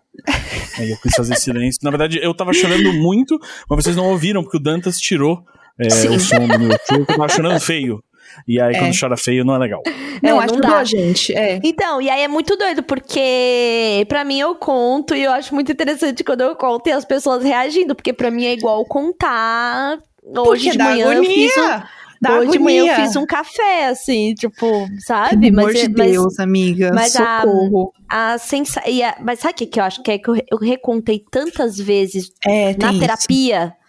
Aí 0.78 0.90
eu 0.90 0.96
quis 0.98 1.14
fazer 1.14 1.34
silêncio. 1.36 1.80
Na 1.82 1.90
verdade, 1.90 2.20
eu 2.22 2.32
tava 2.34 2.52
chorando 2.52 2.92
muito, 2.92 3.38
mas 3.68 3.84
vocês 3.84 3.96
não 3.96 4.10
ouviram, 4.10 4.42
porque 4.42 4.58
o 4.58 4.62
Dantas 4.62 4.98
tirou 4.98 5.42
é, 5.80 5.86
o 6.08 6.20
som 6.20 6.46
do 6.46 6.58
meu 6.58 6.70
YouTube. 6.70 7.00
Eu 7.00 7.06
tava 7.06 7.28
chorando 7.28 7.60
feio. 7.60 8.02
E 8.46 8.60
aí, 8.60 8.74
é. 8.74 8.78
quando 8.78 8.98
chora 8.98 9.16
feio, 9.16 9.44
não 9.44 9.54
é 9.54 9.58
legal. 9.58 9.82
Não, 10.22 10.40
é, 10.40 10.44
acho 10.44 10.54
não 10.54 10.60
dá. 10.62 10.82
gente. 10.82 11.34
É. 11.34 11.60
Então, 11.62 12.00
e 12.00 12.08
aí 12.08 12.22
é 12.22 12.28
muito 12.28 12.56
doido, 12.56 12.82
porque 12.82 14.06
pra 14.08 14.24
mim 14.24 14.40
eu 14.40 14.54
conto 14.54 15.14
e 15.14 15.22
eu 15.22 15.30
acho 15.30 15.54
muito 15.54 15.70
interessante 15.70 16.24
quando 16.24 16.40
eu 16.40 16.56
conto 16.56 16.86
e 16.86 16.92
as 16.92 17.04
pessoas 17.04 17.44
reagindo, 17.44 17.94
porque 17.94 18.14
pra 18.14 18.30
mim 18.30 18.46
é 18.46 18.54
igual 18.54 18.82
contar. 18.86 19.98
Hoje 20.24 20.64
porque 20.64 20.70
de 20.70 20.78
manhã 20.78 21.10
agonia. 21.10 21.28
eu 21.28 21.34
fiz 21.34 21.56
um... 21.58 21.96
Da 22.18 22.38
Hoje 22.38 22.52
de 22.52 22.58
manhã 22.58 22.86
eu 22.86 22.94
fiz 22.94 23.14
um 23.14 23.26
café, 23.26 23.88
assim, 23.88 24.32
tipo, 24.32 24.66
sabe? 25.00 25.50
Pelo 25.50 25.60
amor 25.60 25.74
de 25.74 25.80
é, 25.80 25.88
mas, 25.88 26.10
Deus, 26.12 26.38
amiga. 26.40 26.90
Mas 26.94 27.12
socorro. 27.12 27.92
A, 28.08 28.32
a 28.32 28.38
sensa... 28.38 28.82
Mas 29.20 29.40
sabe 29.40 29.52
o 29.52 29.56
que, 29.56 29.66
que 29.66 29.78
eu 29.78 29.84
acho? 29.84 30.02
Que 30.02 30.12
é 30.12 30.18
que 30.18 30.28
eu, 30.30 30.36
eu 30.50 30.56
recontei 30.56 31.22
tantas 31.30 31.76
vezes 31.76 32.32
é, 32.46 32.74
na 32.78 32.98
terapia. 32.98 33.66
Isso 33.66 33.85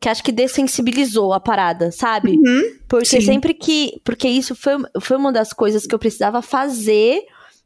que 0.00 0.08
acho 0.08 0.22
que 0.22 0.32
dessensibilizou 0.32 1.32
a 1.32 1.40
parada, 1.40 1.90
sabe? 1.90 2.36
Uhum, 2.36 2.76
porque 2.86 3.06
sim. 3.06 3.20
sempre 3.20 3.54
que. 3.54 4.00
Porque 4.04 4.28
isso 4.28 4.54
foi, 4.54 4.74
foi 5.00 5.16
uma 5.16 5.32
das 5.32 5.52
coisas 5.52 5.86
que 5.86 5.94
eu 5.94 5.98
precisava 5.98 6.40
fazer 6.40 7.22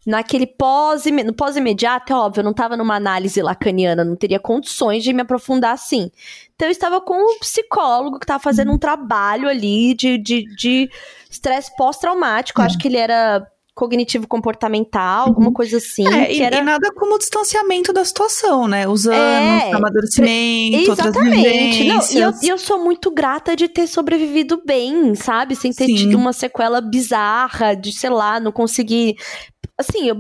naquele 0.07 0.47
pós, 0.47 1.05
no 1.05 1.33
pós-imediato, 1.33 2.13
é 2.13 2.17
óbvio, 2.17 2.41
eu 2.41 2.45
não 2.45 2.51
estava 2.51 2.77
numa 2.77 2.97
análise 2.97 3.41
lacaniana, 3.41 4.05
não 4.05 4.17
teria 4.17 4.41
condições 4.41 5.05
de 5.05 5.13
me 5.13 5.23
aprofundar 5.23 5.73
assim. 5.73 6.11
Então 6.57 6.67
eu 6.67 6.73
estava 6.73 7.01
com 7.01 7.15
um 7.15 7.39
psicólogo 7.39 8.19
que 8.19 8.25
estava 8.25 8.43
fazendo 8.43 8.73
um 8.73 8.79
trabalho 8.79 9.49
ali 9.49 9.95
de 9.95 10.17
estresse 11.31 11.69
de, 11.69 11.73
de 11.73 11.77
pós-traumático, 11.77 12.61
acho 12.61 12.79
que 12.79 12.89
ele 12.89 12.97
era 12.97 13.47
cognitivo 13.75 14.27
comportamental, 14.27 15.29
alguma 15.29 15.49
uhum. 15.49 15.53
coisa 15.53 15.79
assim. 15.79 16.07
É, 16.07 16.33
e, 16.33 16.43
era... 16.43 16.59
e, 16.59 16.63
nada 16.63 16.93
como 16.93 17.19
distanciamento 17.19 17.93
da 17.93 18.05
situação, 18.05 18.69
né? 18.69 18.87
Os 18.87 19.07
anos, 19.07 19.19
é, 19.19 19.73
amadurecimento, 19.73 20.93
Exatamente. 20.93 21.85
Não, 21.85 22.01
e 22.11 22.19
eu, 22.19 22.33
eu, 22.43 22.59
sou 22.59 22.79
muito 22.79 23.11
grata 23.11 23.57
de 23.57 23.69
ter 23.69 23.87
sobrevivido 23.87 24.63
bem, 24.65 25.15
sabe? 25.15 25.57
Sem 25.57 25.73
ter 25.73 25.87
Sim. 25.87 25.95
tido 25.95 26.17
uma 26.17 26.33
sequela 26.33 26.81
bizarra, 26.81 27.75
de, 27.75 27.93
sei 27.93 28.11
lá, 28.11 28.39
não 28.39 28.53
conseguir 28.53 29.17
assim, 29.79 30.09
eu, 30.09 30.17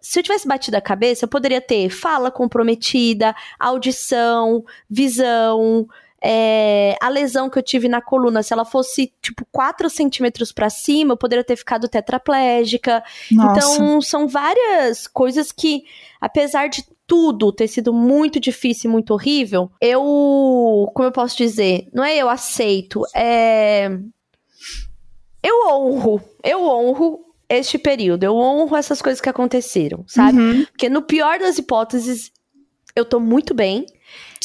se 0.00 0.18
eu 0.18 0.22
tivesse 0.22 0.48
batido 0.48 0.76
a 0.76 0.80
cabeça, 0.80 1.24
eu 1.24 1.28
poderia 1.28 1.60
ter 1.60 1.88
fala 1.88 2.30
comprometida, 2.30 3.34
audição, 3.60 4.64
visão, 4.88 5.86
é, 6.26 6.96
a 7.02 7.10
lesão 7.10 7.50
que 7.50 7.58
eu 7.58 7.62
tive 7.62 7.86
na 7.86 8.00
coluna, 8.00 8.42
se 8.42 8.52
ela 8.52 8.64
fosse, 8.64 9.12
tipo, 9.20 9.46
4 9.52 9.90
centímetros 9.90 10.52
para 10.52 10.70
cima, 10.70 11.12
eu 11.12 11.18
poderia 11.18 11.44
ter 11.44 11.54
ficado 11.54 11.86
tetraplégica. 11.86 13.04
Nossa. 13.30 13.58
Então, 13.58 14.00
são 14.00 14.26
várias 14.26 15.06
coisas 15.06 15.52
que, 15.52 15.84
apesar 16.18 16.68
de 16.68 16.82
tudo 17.06 17.52
ter 17.52 17.68
sido 17.68 17.92
muito 17.92 18.40
difícil 18.40 18.88
e 18.88 18.92
muito 18.92 19.12
horrível, 19.12 19.70
eu, 19.78 20.00
como 20.94 21.08
eu 21.08 21.12
posso 21.12 21.36
dizer, 21.36 21.88
não 21.92 22.02
é 22.02 22.16
eu 22.16 22.30
aceito, 22.30 23.02
é. 23.14 23.90
Eu 25.42 25.68
honro, 25.68 26.22
eu 26.42 26.64
honro 26.64 27.20
este 27.50 27.76
período, 27.76 28.24
eu 28.24 28.34
honro 28.34 28.74
essas 28.76 29.02
coisas 29.02 29.20
que 29.20 29.28
aconteceram, 29.28 30.02
sabe? 30.06 30.38
Uhum. 30.38 30.64
Porque 30.64 30.88
no 30.88 31.02
pior 31.02 31.38
das 31.38 31.58
hipóteses, 31.58 32.32
eu 32.96 33.04
tô 33.04 33.20
muito 33.20 33.52
bem. 33.52 33.84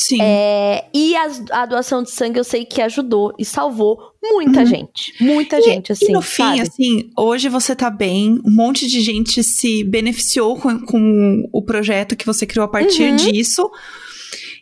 Sim. 0.01 0.21
É, 0.21 0.85
e 0.93 1.13
a, 1.13 1.27
a, 1.51 1.65
doação 1.65 2.01
de 2.01 2.09
sangue 2.09 2.39
eu 2.39 2.43
sei 2.45 2.63
que 2.63 2.81
ajudou 2.81 3.33
e 3.37 3.43
salvou 3.43 3.99
muita 4.23 4.61
uhum. 4.61 4.65
gente. 4.65 5.13
Muita 5.19 5.59
e, 5.59 5.61
gente, 5.61 5.91
assim. 5.91 6.05
E 6.05 6.13
no 6.13 6.21
fim, 6.21 6.43
sabe? 6.43 6.61
assim, 6.61 7.11
hoje 7.17 7.49
você 7.49 7.75
tá 7.75 7.89
bem, 7.89 8.39
um 8.45 8.49
monte 8.49 8.87
de 8.87 9.01
gente 9.01 9.43
se 9.43 9.83
beneficiou 9.83 10.57
com, 10.57 10.79
com 10.85 11.43
o 11.51 11.61
projeto 11.61 12.15
que 12.15 12.25
você 12.25 12.45
criou 12.45 12.63
a 12.63 12.69
partir 12.69 13.09
uhum. 13.09 13.15
disso. 13.17 13.69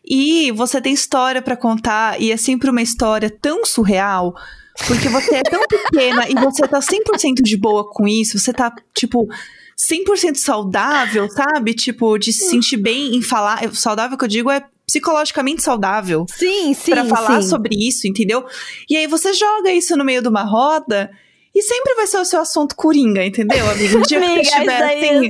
E 0.04 0.52
você 0.54 0.82
tem 0.82 0.94
história 0.94 1.42
para 1.42 1.56
contar, 1.56 2.20
e 2.20 2.32
é 2.32 2.38
sempre 2.38 2.72
uma 2.72 2.82
história 2.82 3.30
tão 3.30 3.64
surreal. 3.64 4.34
Porque 4.88 5.08
você 5.08 5.36
é 5.36 5.44
tão 5.44 5.62
pequena 5.68 6.28
e 6.30 6.34
você 6.34 6.68
tá 6.68 6.80
100% 6.80 7.44
de 7.44 7.58
boa 7.58 7.88
com 7.88 8.08
isso, 8.08 8.40
você 8.40 8.52
tá, 8.52 8.74
tipo, 8.92 9.28
100% 9.78 10.36
saudável, 10.36 11.30
sabe? 11.30 11.76
Tipo, 11.76 12.18
de 12.18 12.34
se 12.34 12.46
sentir 12.50 12.78
bem 12.78 13.16
em 13.16 13.22
falar. 13.22 13.72
Saudável 13.76 14.18
que 14.18 14.24
eu 14.24 14.30
digo 14.30 14.50
é 14.50 14.66
psicologicamente 14.88 15.62
saudável. 15.62 16.26
Sim, 16.30 16.74
sim. 16.74 16.92
Pra 16.92 17.06
falar 17.06 17.42
sim. 17.42 17.50
sobre 17.50 17.76
isso, 17.76 18.08
entendeu? 18.08 18.46
E 18.90 18.96
aí 18.96 19.06
você 19.06 19.34
joga 19.34 19.72
isso 19.72 19.98
no 19.98 20.06
meio 20.06 20.22
de 20.22 20.30
uma 20.30 20.44
roda. 20.44 21.12
E 21.54 21.62
sempre 21.62 21.96
vai 21.96 22.06
ser 22.06 22.20
o 22.20 22.26
seu 22.26 22.40
assunto 22.40 22.76
coringa, 22.76 23.26
entendeu, 23.26 23.68
amigo? 23.70 23.98
Um 23.98 24.02
dia 24.04 24.20
que 24.20 24.42
estiver 24.42 24.84
assim, 24.84 25.30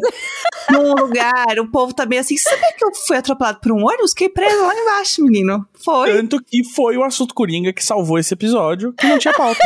num 0.72 0.94
lugar, 0.94 1.60
o 1.60 1.68
povo 1.68 1.94
tá 1.94 2.06
bem 2.06 2.20
assim. 2.20 2.38
Sabia 2.38 2.74
que 2.78 2.86
eu 2.86 2.94
fui 2.94 3.18
atropelado 3.18 3.60
por 3.60 3.72
um 3.72 3.86
ônibus? 3.86 4.12
Fiquei 4.12 4.30
preso 4.30 4.62
lá 4.62 4.76
embaixo, 4.76 5.24
menino. 5.24 5.66
Foi. 5.74 6.12
Tanto 6.12 6.44
que 6.44 6.64
foi 6.64 6.98
o 6.98 7.04
assunto 7.04 7.34
coringa 7.34 7.74
que 7.74 7.84
salvou 7.84 8.18
esse 8.18 8.34
episódio, 8.34 8.94
que 8.94 9.08
não 9.08 9.18
tinha 9.18 9.34
pauta. 9.34 9.60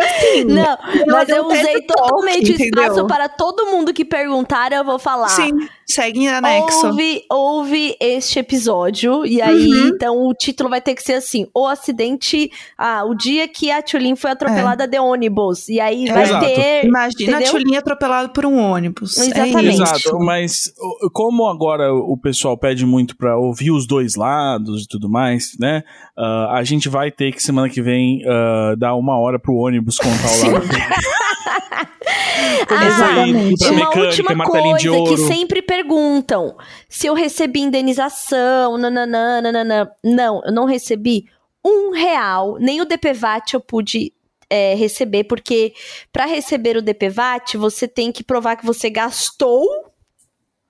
assim, 0.00 0.44
não, 0.44 0.78
mas 1.06 1.28
eu 1.28 1.46
usei 1.46 1.82
totalmente 1.82 2.10
totalmente 2.20 2.62
espaço 2.62 3.06
para 3.06 3.28
todo 3.28 3.66
mundo 3.66 3.92
que 3.92 4.04
perguntar, 4.04 4.72
eu 4.72 4.84
vou 4.84 4.98
falar. 4.98 5.28
Sim, 5.28 5.52
segue 5.86 6.20
em 6.20 6.28
anexo. 6.28 6.86
Ouve, 6.86 7.24
ouve 7.30 7.96
este 8.00 8.38
episódio, 8.38 9.24
e 9.24 9.40
aí, 9.40 9.68
uhum. 9.68 9.88
então, 9.88 10.26
o 10.26 10.34
título 10.34 10.68
vai 10.68 10.80
ter 10.80 10.94
que 10.94 11.02
ser 11.02 11.14
assim, 11.14 11.46
o 11.54 11.66
acidente, 11.66 12.50
ah, 12.76 13.04
o 13.04 13.14
dia 13.14 13.48
que 13.48 13.70
a 13.70 13.82
Tulin 13.82 14.16
foi 14.16 14.30
atropelada 14.30 14.84
é. 14.84 14.86
de 14.86 14.98
ônibus, 14.98 15.68
e 15.68 15.80
aí 15.80 16.08
é. 16.08 16.12
vai 16.12 16.22
Exato. 16.24 16.46
ter... 16.46 16.84
Imagina 16.84 17.30
entendeu? 17.32 17.48
a 17.48 17.50
Tulin 17.50 17.76
atropelada 17.76 18.28
por 18.28 18.46
um 18.46 18.58
ônibus. 18.58 19.18
É 19.18 19.26
Exatamente. 19.26 19.82
É 19.82 19.89
Exato, 19.96 20.18
mas 20.18 20.72
como 21.12 21.46
agora 21.46 21.92
o 21.92 22.16
pessoal 22.16 22.56
pede 22.56 22.84
muito 22.86 23.16
para 23.16 23.36
ouvir 23.36 23.70
os 23.70 23.86
dois 23.86 24.14
lados 24.14 24.84
e 24.84 24.88
tudo 24.88 25.08
mais, 25.08 25.56
né, 25.58 25.82
uh, 26.16 26.50
a 26.52 26.62
gente 26.64 26.88
vai 26.88 27.10
ter 27.10 27.32
que 27.32 27.42
semana 27.42 27.68
que 27.68 27.82
vem 27.82 28.22
uh, 28.24 28.76
dar 28.76 28.94
uma 28.94 29.18
hora 29.18 29.38
pro 29.38 29.54
ônibus 29.54 29.98
contar 29.98 30.48
o 30.48 30.52
lado 30.52 30.68
dele. 30.68 30.82
ah, 32.68 32.86
exatamente. 32.86 33.64
Uma 33.64 33.74
mecânica, 33.74 34.00
última 34.00 34.44
coisa 34.44 35.04
que 35.04 35.16
sempre 35.18 35.62
perguntam: 35.62 36.56
se 36.88 37.06
eu 37.06 37.14
recebi 37.14 37.60
indenização, 37.60 38.78
nananã, 38.78 39.40
nananã. 39.40 39.88
Não, 40.04 40.42
eu 40.44 40.52
não 40.52 40.64
recebi 40.64 41.26
um 41.64 41.92
real, 41.92 42.56
nem 42.58 42.80
o 42.80 42.84
DPVAT 42.84 43.54
eu 43.54 43.60
pude 43.60 44.12
é, 44.50 44.74
receber, 44.74 45.24
porque 45.24 45.72
para 46.12 46.26
receber 46.26 46.76
o 46.76 46.82
DPVAT, 46.82 47.56
você 47.56 47.86
tem 47.86 48.10
que 48.10 48.24
provar 48.24 48.56
que 48.56 48.66
você 48.66 48.90
gastou 48.90 49.64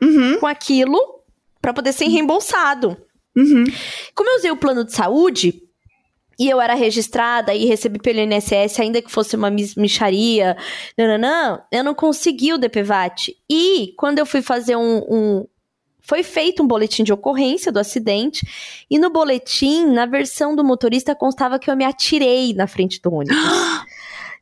uhum. 0.00 0.38
com 0.38 0.46
aquilo 0.46 0.98
para 1.60 1.72
poder 1.72 1.92
ser 1.92 2.06
reembolsado. 2.06 2.96
Uhum. 3.36 3.64
Como 4.14 4.30
eu 4.30 4.36
usei 4.36 4.50
o 4.50 4.56
plano 4.56 4.84
de 4.84 4.92
saúde, 4.92 5.62
e 6.40 6.48
eu 6.48 6.58
era 6.58 6.72
registrada 6.72 7.54
e 7.54 7.66
recebi 7.66 7.98
pelo 7.98 8.18
INSS, 8.18 8.80
ainda 8.80 9.02
que 9.02 9.10
fosse 9.10 9.36
uma 9.36 9.50
micharia, 9.50 10.56
nananã, 10.96 11.60
eu 11.70 11.84
não 11.84 11.94
consegui 11.94 12.54
o 12.54 12.58
DPVAT. 12.58 13.36
E 13.48 13.92
quando 13.98 14.20
eu 14.20 14.24
fui 14.24 14.40
fazer 14.40 14.74
um, 14.74 15.04
um 15.06 15.46
foi 16.00 16.22
feito 16.22 16.62
um 16.62 16.66
boletim 16.66 17.04
de 17.04 17.12
ocorrência 17.12 17.70
do 17.70 17.78
acidente 17.78 18.46
e 18.90 18.98
no 18.98 19.10
boletim, 19.10 19.86
na 19.86 20.06
versão 20.06 20.54
do 20.54 20.64
motorista, 20.64 21.14
constava 21.14 21.58
que 21.58 21.70
eu 21.70 21.76
me 21.76 21.84
atirei 21.84 22.54
na 22.54 22.66
frente 22.66 23.00
do 23.00 23.12
ônibus. 23.12 23.36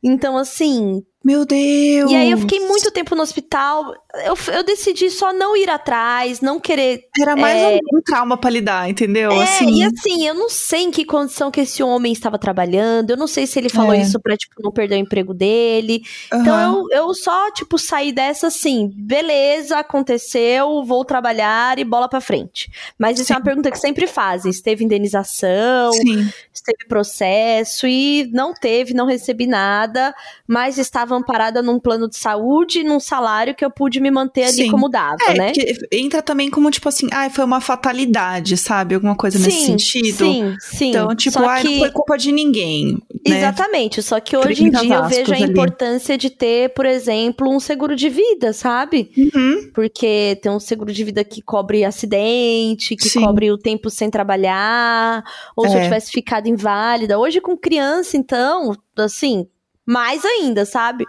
Então, 0.01 0.37
assim, 0.37 1.03
meu 1.21 1.45
Deus! 1.45 2.09
E 2.09 2.15
aí 2.15 2.31
eu 2.31 2.37
fiquei 2.37 2.61
muito 2.61 2.89
tempo 2.91 3.13
no 3.13 3.21
hospital. 3.21 3.93
Eu, 4.23 4.37
eu 4.53 4.63
decidi 4.63 5.09
só 5.09 5.33
não 5.33 5.55
ir 5.55 5.69
atrás, 5.69 6.39
não 6.39 6.61
querer. 6.61 7.03
Era 7.19 7.35
mais 7.35 7.57
é... 7.57 7.75
um, 7.75 7.97
um, 7.97 8.01
trauma 8.01 8.37
pra 8.37 8.49
lidar, 8.49 8.89
entendeu? 8.89 9.29
É, 9.33 9.43
assim. 9.43 9.81
e 9.81 9.83
assim, 9.83 10.25
eu 10.25 10.33
não 10.33 10.49
sei 10.49 10.83
em 10.83 10.91
que 10.91 11.03
condição 11.03 11.51
que 11.51 11.59
esse 11.59 11.83
homem 11.83 12.13
estava 12.13 12.39
trabalhando. 12.39 13.11
Eu 13.11 13.17
não 13.17 13.27
sei 13.27 13.45
se 13.45 13.59
ele 13.59 13.67
falou 13.67 13.93
é. 13.93 14.01
isso 14.01 14.17
pra, 14.19 14.37
tipo, 14.37 14.55
não 14.63 14.71
perder 14.71 14.95
o 14.95 14.99
emprego 14.99 15.33
dele. 15.33 16.01
Uhum. 16.31 16.41
Então 16.41 16.87
eu, 16.89 17.07
eu 17.07 17.13
só, 17.13 17.51
tipo, 17.51 17.77
saí 17.77 18.13
dessa 18.13 18.47
assim, 18.47 18.89
beleza, 18.95 19.77
aconteceu, 19.77 20.83
vou 20.85 21.03
trabalhar 21.03 21.77
e 21.77 21.83
bola 21.83 22.07
pra 22.07 22.21
frente. 22.21 22.71
Mas 22.97 23.19
isso 23.19 23.27
Sim. 23.27 23.33
é 23.33 23.37
uma 23.37 23.43
pergunta 23.43 23.69
que 23.69 23.77
sempre 23.77 24.07
fazem. 24.07 24.53
Se 24.53 24.63
teve 24.63 24.85
indenização, 24.85 25.91
Sim. 25.91 26.31
se 26.53 26.63
teve 26.63 26.87
processo, 26.87 27.85
e 27.85 28.29
não 28.31 28.53
teve, 28.53 28.93
não 28.93 29.05
recebi 29.05 29.45
nada, 29.45 30.15
mas 30.47 30.77
estava 30.77 31.08
estava 31.09 31.15
amparada 31.15 31.61
num 31.61 31.79
plano 31.79 32.07
de 32.07 32.17
saúde, 32.17 32.83
num 32.83 32.99
salário 32.99 33.55
que 33.55 33.65
eu 33.65 33.71
pude 33.71 33.99
me 33.99 34.11
manter 34.11 34.43
ali 34.43 34.63
Sim. 34.63 34.71
como 34.71 34.87
dava, 34.87 35.17
é, 35.27 35.33
né? 35.33 35.51
entra 35.91 36.21
também 36.21 36.49
como, 36.49 36.69
tipo 36.69 36.87
assim, 36.87 37.07
ah, 37.11 37.29
foi 37.29 37.43
uma 37.43 37.59
fatalidade, 37.59 38.55
sabe? 38.55 38.95
Alguma 38.95 39.15
coisa 39.15 39.37
sim, 39.37 39.45
nesse 39.45 39.65
sentido. 39.65 40.17
Sim, 40.17 40.55
sim. 40.59 40.89
Então, 40.89 41.15
tipo, 41.15 41.39
ah, 41.39 41.59
que... 41.59 41.69
não 41.69 41.79
foi 41.79 41.91
culpa 41.91 42.17
de 42.17 42.31
ninguém. 42.31 42.93
Né? 43.27 43.37
Exatamente. 43.37 44.01
Só 44.01 44.19
que 44.19 44.37
hoje 44.37 44.65
em 44.65 44.69
dia 44.69 44.95
eu 44.95 45.07
vejo 45.07 45.33
a 45.33 45.35
ali. 45.35 45.45
importância 45.45 46.17
de 46.17 46.29
ter, 46.29 46.73
por 46.73 46.85
exemplo, 46.85 47.49
um 47.49 47.59
seguro 47.59 47.95
de 47.95 48.09
vida, 48.09 48.53
sabe? 48.53 49.11
Uhum. 49.17 49.71
Porque 49.73 50.37
tem 50.41 50.51
um 50.51 50.59
seguro 50.59 50.93
de 50.93 51.03
vida 51.03 51.23
que 51.23 51.41
cobre 51.41 51.83
acidente, 51.83 52.95
que 52.95 53.09
sim. 53.09 53.21
cobre 53.21 53.51
o 53.51 53.57
tempo 53.57 53.89
sem 53.89 54.09
trabalhar, 54.09 55.23
ou 55.55 55.65
é. 55.65 55.69
se 55.69 55.75
eu 55.75 55.79
é. 55.79 55.83
tivesse 55.83 56.11
ficado 56.11 56.47
inválida. 56.47 57.17
Hoje, 57.17 57.41
com 57.41 57.57
criança, 57.57 58.17
então, 58.17 58.73
assim, 58.97 59.47
mais 59.89 60.23
ainda, 60.23 60.65
sabe? 60.65 61.03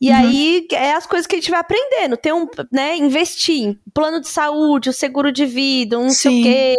E 0.00 0.10
uhum. 0.10 0.16
aí 0.16 0.66
é 0.72 0.94
as 0.94 1.06
coisas 1.06 1.24
que 1.24 1.36
a 1.36 1.38
gente 1.38 1.50
vai 1.50 1.60
aprendendo. 1.60 2.16
Ter 2.16 2.34
um, 2.34 2.48
né, 2.72 2.96
investir 2.96 3.78
plano 3.94 4.20
de 4.20 4.28
saúde, 4.28 4.90
o 4.90 4.92
seguro 4.92 5.30
de 5.30 5.46
vida, 5.46 5.98
um 5.98 6.04
não 6.04 6.10
sei 6.10 6.40
o 6.40 6.42
quê, 6.42 6.74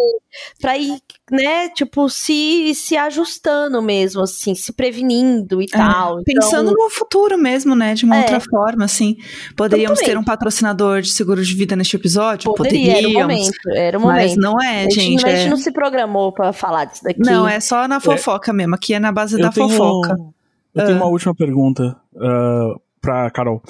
pra 0.59 0.77
ir, 0.77 0.99
né, 1.31 1.69
tipo, 1.69 2.09
se, 2.09 2.75
se 2.75 2.97
ajustando 2.97 3.81
mesmo, 3.81 4.21
assim, 4.21 4.53
se 4.53 4.73
prevenindo 4.73 5.61
e 5.61 5.65
é, 5.65 5.77
tal. 5.77 6.21
Pensando 6.25 6.71
então... 6.71 6.83
no 6.83 6.89
futuro 6.89 7.37
mesmo, 7.37 7.73
né, 7.73 7.93
de 7.93 8.03
uma 8.03 8.17
é. 8.17 8.19
outra 8.19 8.41
forma, 8.41 8.83
assim. 8.83 9.15
Poderíamos 9.55 9.99
ter 9.99 10.17
um 10.17 10.23
patrocinador 10.23 11.01
de 11.01 11.13
seguro 11.13 11.41
de 11.41 11.55
vida 11.55 11.73
neste 11.75 11.95
episódio? 11.95 12.53
Poderia, 12.53 12.95
Poderíamos. 12.95 13.15
Era 13.15 13.25
o 13.25 13.29
momento, 13.29 13.69
era 13.73 13.97
o 13.97 14.01
momento. 14.01 14.21
Mas 14.21 14.35
não 14.35 14.61
é, 14.61 14.89
gente. 14.89 15.25
A 15.25 15.29
gente, 15.29 15.47
é... 15.47 15.49
não 15.49 15.57
se 15.57 15.71
programou 15.71 16.33
para 16.33 16.51
falar 16.51 16.83
disso 16.85 17.03
daqui. 17.03 17.21
Não, 17.21 17.47
é 17.47 17.61
só 17.61 17.87
na 17.87 17.95
é. 17.95 17.99
fofoca 18.01 18.51
mesmo. 18.51 18.75
Aqui 18.75 18.93
é 18.93 18.99
na 18.99 19.11
base 19.11 19.35
Eu 19.35 19.41
da 19.41 19.51
tenho... 19.51 19.69
fofoca. 19.69 20.34
Eu 20.75 20.85
tenho 20.85 20.97
uma 20.97 21.05
ah. 21.05 21.09
última 21.09 21.33
pergunta 21.33 21.95
uh, 22.13 22.79
pra 23.01 23.29
Carol. 23.31 23.61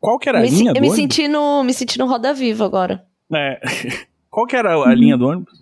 Qual 0.00 0.18
que 0.18 0.28
era 0.28 0.38
a 0.38 0.42
me 0.42 0.48
linha 0.48 0.72
do 0.72 0.78
eu 0.78 0.82
ônibus? 0.82 0.96
Me 0.96 1.02
senti, 1.02 1.28
no, 1.28 1.62
me 1.62 1.74
senti 1.74 1.98
no 1.98 2.06
Roda 2.06 2.32
Viva 2.32 2.64
agora. 2.64 3.04
É. 3.32 3.60
Qual 4.30 4.46
que 4.46 4.56
era 4.56 4.74
a 4.74 4.94
linha 4.94 5.16
do 5.16 5.28
ônibus? 5.28 5.52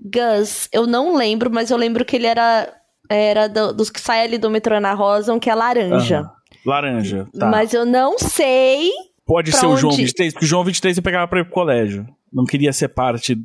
Gus, 0.00 0.68
eu 0.72 0.86
não 0.86 1.16
lembro, 1.16 1.50
mas 1.52 1.70
eu 1.70 1.76
lembro 1.76 2.04
que 2.04 2.16
ele 2.16 2.26
era, 2.26 2.72
era 3.08 3.48
do, 3.48 3.72
dos 3.72 3.90
que 3.90 4.00
saem 4.00 4.22
ali 4.22 4.38
do 4.38 4.50
metrô 4.50 4.76
Ana 4.76 4.94
Rosa, 4.94 5.32
um 5.32 5.38
que 5.38 5.50
é 5.50 5.54
laranja. 5.54 6.30
Laranja, 6.64 7.28
tá. 7.38 7.50
Mas 7.50 7.74
eu 7.74 7.84
não 7.84 8.18
sei. 8.18 8.90
Pode 9.26 9.52
ser 9.52 9.66
o 9.66 9.76
João 9.76 9.94
23, 9.94 10.32
porque 10.32 10.44
o 10.44 10.48
João 10.48 10.64
23 10.64 10.96
eu 10.96 11.02
pegava 11.02 11.26
pra 11.28 11.40
ir 11.40 11.44
pro 11.44 11.52
colégio 11.52 12.06
não 12.32 12.44
queria 12.44 12.72
ser 12.72 12.88
parte 12.88 13.36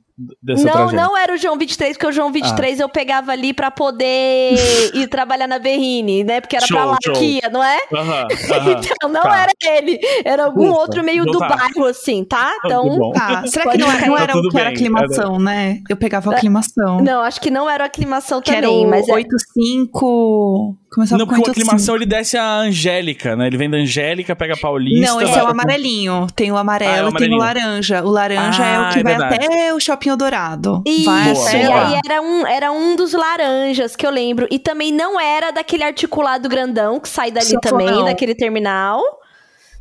dessa 0.41 0.63
não, 0.63 0.71
tragédia. 0.71 1.01
Não, 1.01 1.17
era 1.17 1.33
o 1.33 1.37
João 1.37 1.57
23, 1.57 1.95
porque 1.95 2.07
o 2.07 2.11
João 2.11 2.31
23 2.31 2.79
ah. 2.79 2.83
eu 2.83 2.89
pegava 2.89 3.31
ali 3.31 3.53
pra 3.53 3.69
poder 3.69 4.53
ir 4.95 5.07
trabalhar 5.07 5.47
na 5.47 5.59
Berrine, 5.59 6.23
né? 6.23 6.41
Porque 6.41 6.55
era 6.55 6.65
show, 6.65 6.77
pra 6.77 6.85
lá 6.85 6.97
show. 7.03 7.13
que 7.13 7.39
ia, 7.39 7.49
não 7.49 7.63
é? 7.63 7.77
Uh 7.91 7.97
-huh, 7.97 8.23
uh 8.23 8.65
-huh. 8.65 8.85
então 8.95 9.09
não 9.09 9.21
tá. 9.21 9.41
era 9.41 9.51
ele, 9.77 9.99
era 10.23 10.45
algum 10.45 10.69
Ufa, 10.69 10.79
outro 10.79 11.03
meio 11.03 11.25
do 11.25 11.37
tá. 11.37 11.49
bairro, 11.49 11.85
assim, 11.85 12.23
tá? 12.23 12.55
Então. 12.65 13.11
Tá. 13.11 13.45
Será 13.47 13.71
que 13.71 13.77
não, 13.77 13.91
era, 13.91 14.07
não 14.07 14.17
era 14.17 14.33
tá 14.33 14.39
o 14.39 14.49
que 14.49 14.57
era 14.57 14.69
aclimação, 14.69 15.35
era... 15.35 15.43
né? 15.43 15.81
Eu 15.89 15.97
pegava 15.97 16.31
a 16.31 16.33
é, 16.33 16.37
aclimação. 16.37 17.01
Não, 17.01 17.21
acho 17.21 17.41
que 17.41 17.51
não 17.51 17.69
era 17.69 17.83
a 17.83 17.87
aclimação 17.87 18.41
que 18.41 18.51
também, 18.51 18.79
era 18.79 18.87
o 18.87 18.89
mas. 18.89 19.07
85. 19.07 20.77
É... 20.83 20.87
Começava 20.89 21.19
não, 21.19 21.27
porque 21.27 21.49
o 21.49 21.51
aclimação 21.51 21.95
ele 21.95 22.05
desce 22.05 22.37
a 22.37 22.59
Angélica, 22.59 23.35
né? 23.35 23.47
Ele 23.47 23.57
vem 23.57 23.69
da 23.69 23.77
Angélica, 23.77 24.35
pega 24.35 24.53
a 24.53 24.57
Paulista. 24.57 25.05
Não, 25.05 25.21
esse 25.21 25.37
é 25.37 25.43
o 25.43 25.47
amarelinho. 25.47 26.27
Tem 26.33 26.51
o 26.51 26.57
amarelo 26.57 26.91
ah, 26.91 26.97
é 26.97 27.03
o 27.03 27.09
e 27.09 27.13
tem 27.13 27.33
o 27.33 27.37
laranja. 27.37 28.03
O 28.03 28.09
laranja 28.09 28.63
ah, 28.63 28.67
é 28.67 28.76
o 28.79 28.85
ah, 28.85 28.89
que 28.91 28.99
é 28.99 29.03
vai 29.03 29.17
verdade. 29.17 29.45
até 29.45 29.73
o 29.73 29.79
Shopping 29.79 30.09
Eldorado. 30.09 30.83
Isso, 30.85 31.09
e 31.09 31.71
aí 31.71 31.99
era 32.05 32.21
um, 32.21 32.47
era 32.47 32.71
um 32.71 32.95
dos 32.95 33.13
laranjas 33.13 33.95
que 33.95 34.05
eu 34.05 34.11
lembro. 34.11 34.47
E 34.49 34.59
também 34.59 34.91
não 34.91 35.19
era 35.19 35.51
daquele 35.51 35.83
articulado 35.83 36.47
grandão 36.47 36.99
que 36.99 37.09
sai 37.09 37.31
dali 37.31 37.45
Só 37.47 37.59
também, 37.59 37.87
não. 37.87 38.05
daquele 38.05 38.35
terminal. 38.35 39.01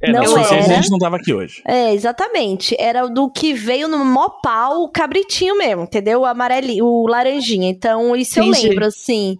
É, 0.00 0.12
não, 0.12 0.22
não 0.22 0.38
era. 0.38 0.56
a 0.56 0.62
gente 0.62 0.90
não 0.90 0.98
tava 0.98 1.16
aqui 1.16 1.32
hoje. 1.32 1.62
É, 1.64 1.92
exatamente. 1.94 2.76
Era 2.78 3.08
do 3.08 3.30
que 3.30 3.54
veio 3.54 3.88
no 3.88 4.04
mó 4.04 4.28
pau, 4.28 4.82
o 4.82 4.88
cabritinho 4.88 5.56
mesmo, 5.56 5.84
entendeu? 5.84 6.20
O 6.20 6.26
amarelinho, 6.26 6.84
o 6.84 7.06
laranjinha. 7.06 7.68
Então, 7.68 8.14
isso 8.14 8.38
Entendi. 8.40 8.64
eu 8.64 8.70
lembro, 8.70 8.86
assim. 8.86 9.38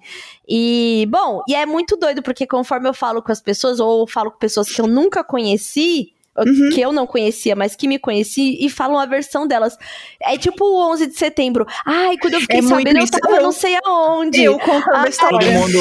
E, 0.49 1.07
bom, 1.11 1.43
e 1.49 1.55
é 1.55 1.67
muito 1.67 1.97
doido, 1.97 2.23
porque 2.23 2.47
conforme 2.47 2.89
eu 2.89 2.95
falo 2.95 3.23
com 3.23 3.33
as 3.33 3.41
pessoas, 3.41 3.81
ou 3.81 4.07
falo 4.07 4.31
com 4.31 4.39
pessoas 4.39 4.71
que 4.71 4.81
eu 4.81 4.87
nunca 4.87 5.23
conheci, 5.23 6.13
Uhum. 6.39 6.71
que 6.73 6.81
eu 6.81 6.93
não 6.93 7.07
conhecia, 7.07 7.55
mas 7.57 7.77
que 7.77 7.89
me 7.89 7.99
conheci, 7.99 8.59
e 8.61 8.69
falam 8.69 8.99
a 8.99 9.07
versão 9.07 9.47
delas. 9.47 9.79
É 10.21 10.37
tipo 10.37 10.65
o 10.65 10.93
11 10.93 11.07
de 11.09 11.17
setembro. 11.17 11.67
Ai, 11.85 12.17
quando 12.19 12.35
eu 12.35 12.41
fiquei 12.41 12.59
é 12.59 12.63
sabendo, 12.63 12.99
eu 12.99 13.11
tava 13.11 13.41
não 13.41 13.53
sei 13.53 13.77
aonde. 13.85 14.43
Eu 14.43 14.59
contando 14.59 14.97
a 14.97 15.09
história. 15.09 15.39
Todo 15.39 15.53
mundo 15.53 15.79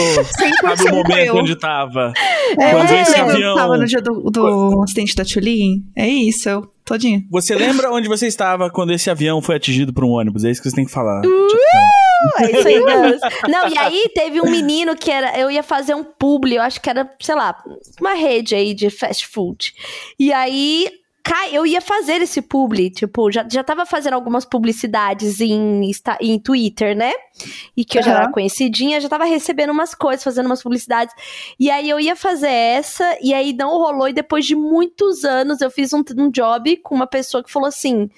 sabe 0.78 0.90
o 0.90 0.96
momento 0.96 1.28
eu. 1.28 1.36
onde 1.36 1.56
tava. 1.56 2.14
É, 2.60 2.72
quando 2.72 2.92
é, 2.92 3.02
esse 3.02 3.16
avião... 3.16 3.56
tava 3.56 3.78
no 3.78 3.86
dia 3.86 4.02
do, 4.02 4.30
do 4.30 4.84
acidente 4.84 5.16
da 5.16 5.26
Tulin. 5.26 5.84
É 5.96 6.08
isso, 6.08 6.50
eu 6.50 6.76
todinho. 6.86 7.26
Você 7.32 7.56
lembra 7.56 7.92
onde 7.92 8.08
você 8.08 8.28
estava 8.28 8.70
quando 8.70 8.94
esse 8.94 9.10
avião 9.10 9.42
foi 9.42 9.56
atingido 9.56 9.92
por 9.92 10.06
um 10.06 10.12
ônibus? 10.12 10.44
É 10.46 10.52
isso 10.52 10.62
que 10.62 10.70
você 10.70 10.76
tem 10.76 10.86
que 10.86 10.92
falar. 10.92 11.22
Uh, 11.26 11.48
é 12.38 12.52
isso 12.52 12.68
aí, 12.68 12.86
Deus. 12.86 13.22
Não, 13.48 13.68
e 13.68 13.78
aí 13.78 14.10
teve 14.14 14.42
um 14.42 14.50
menino 14.50 14.96
que 14.96 15.12
era. 15.12 15.38
Eu 15.40 15.50
ia 15.50 15.64
fazer 15.64 15.96
um 15.96 16.04
publi, 16.04 16.56
eu 16.56 16.62
acho 16.62 16.82
que 16.82 16.90
era, 16.90 17.10
sei 17.20 17.36
lá, 17.36 17.64
uma 18.00 18.14
rede 18.14 18.56
aí 18.56 18.74
de 18.74 18.90
fast 18.90 19.28
food. 19.28 19.74
E 20.20 20.32
aí 20.32 20.90
eu 21.52 21.66
ia 21.66 21.82
fazer 21.82 22.22
esse 22.22 22.42
publi, 22.42 22.90
tipo, 22.90 23.32
já, 23.32 23.46
já 23.50 23.64
tava 23.64 23.86
fazendo 23.86 24.14
algumas 24.14 24.46
publicidades 24.46 25.42
em, 25.42 25.82
em 26.22 26.40
Twitter, 26.40 26.96
né? 26.96 27.12
E 27.76 27.84
que 27.84 27.98
eu 27.98 28.04
já 28.04 28.12
era 28.12 28.32
conhecidinha, 28.32 29.02
já 29.02 29.10
tava 29.10 29.26
recebendo 29.26 29.72
umas 29.72 29.96
coisas, 29.96 30.24
fazendo 30.24 30.46
umas 30.46 30.62
publicidades. 30.62 31.16
E 31.60 31.72
aí 31.72 31.90
eu 31.90 32.00
ia 32.00 32.16
fazer 32.16 32.50
essa, 32.50 33.18
e 33.22 33.34
aí 33.34 33.54
não 33.54 33.70
rolou. 33.70 34.08
E 34.08 34.14
depois 34.14 34.46
de 34.46 34.56
muitos 34.56 35.24
anos, 35.24 35.62
eu 35.62 35.72
fiz 35.72 35.94
um, 35.94 36.04
um 36.18 36.30
job 36.30 36.78
com 36.78 36.94
uma 36.94 37.08
pessoa 37.08 37.44
que 37.44 37.52
falou 37.52 37.68
assim: 37.68 38.10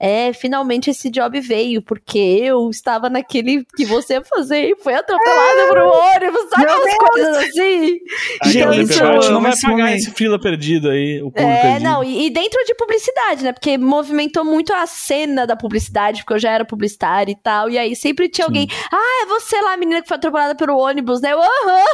é, 0.00 0.32
finalmente 0.32 0.90
esse 0.90 1.10
job 1.10 1.40
veio, 1.40 1.82
porque 1.82 2.18
eu 2.18 2.70
estava 2.70 3.10
naquele 3.10 3.64
que 3.76 3.84
você 3.84 4.14
ia 4.14 4.24
fazer 4.24 4.70
e 4.70 4.76
foi 4.76 4.94
atropelada 4.94 5.66
por 5.68 5.78
um 5.78 5.88
ônibus, 5.88 6.48
sabe 6.50 6.66
umas 6.66 6.96
coisas 6.96 7.36
assim? 7.38 7.98
Então, 8.46 8.72
isso 8.74 9.04
a 9.04 9.12
gente 9.12 9.30
não 9.30 9.40
vai 9.42 9.52
pagar 9.60 9.76
momento. 9.76 9.96
esse 9.96 10.10
fila 10.12 10.40
perdido 10.40 10.90
aí, 10.90 11.20
o 11.22 11.32
É, 11.34 11.62
perdido. 11.62 11.82
não, 11.82 12.04
e, 12.04 12.26
e, 12.26 12.30
dentro 12.30 12.64
de 12.64 12.74
publicidade, 12.74 13.42
né? 13.42 13.52
Porque 13.52 13.76
movimentou 13.76 14.44
muito 14.44 14.72
a 14.72 14.86
cena 14.86 15.46
da 15.46 15.56
publicidade, 15.56 16.22
porque 16.22 16.34
eu 16.34 16.38
já 16.38 16.50
era 16.52 16.64
publicitária 16.64 17.32
e 17.32 17.36
tal, 17.36 17.68
e 17.68 17.76
aí 17.76 17.96
sempre 17.96 18.28
tinha 18.28 18.46
Sim. 18.46 18.50
alguém, 18.50 18.68
ah, 18.92 19.22
é 19.24 19.26
você 19.26 19.60
lá, 19.60 19.72
a 19.72 19.76
menina 19.76 20.00
que 20.00 20.08
foi 20.08 20.16
atropelada 20.16 20.54
pelo 20.54 20.78
ônibus, 20.78 21.20
né? 21.20 21.32
Eu, 21.32 21.40
aham! 21.40 21.84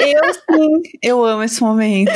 Eu 0.00 0.34
sim, 0.34 0.82
eu 1.02 1.24
amo 1.24 1.42
esse 1.42 1.60
momento. 1.62 2.10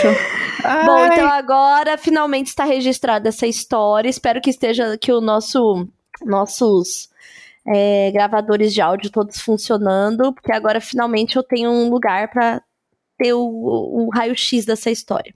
Ai. 0.65 0.87
Bom, 0.87 1.07
então 1.07 1.29
agora 1.29 1.97
finalmente 1.99 2.49
está 2.49 2.65
registrada 2.65 3.29
essa 3.29 3.47
história, 3.47 4.09
espero 4.09 4.41
que 4.41 4.51
esteja, 4.51 4.97
que 4.99 5.13
o 5.19 5.21
nosso, 5.21 5.89
nossos 6.23 7.09
é, 7.67 8.11
gravadores 8.13 8.73
de 8.73 8.81
áudio 8.81 9.11
todos 9.11 9.41
funcionando, 9.41 10.33
porque 10.33 10.53
agora 10.53 10.81
finalmente 10.81 11.37
eu 11.37 11.43
tenho 11.43 11.71
um 11.71 11.89
lugar 11.89 12.31
para 12.31 12.63
ter 13.19 13.33
o, 13.33 13.41
o 13.41 14.11
raio-x 14.13 14.65
dessa 14.65 14.91
história. 14.91 15.35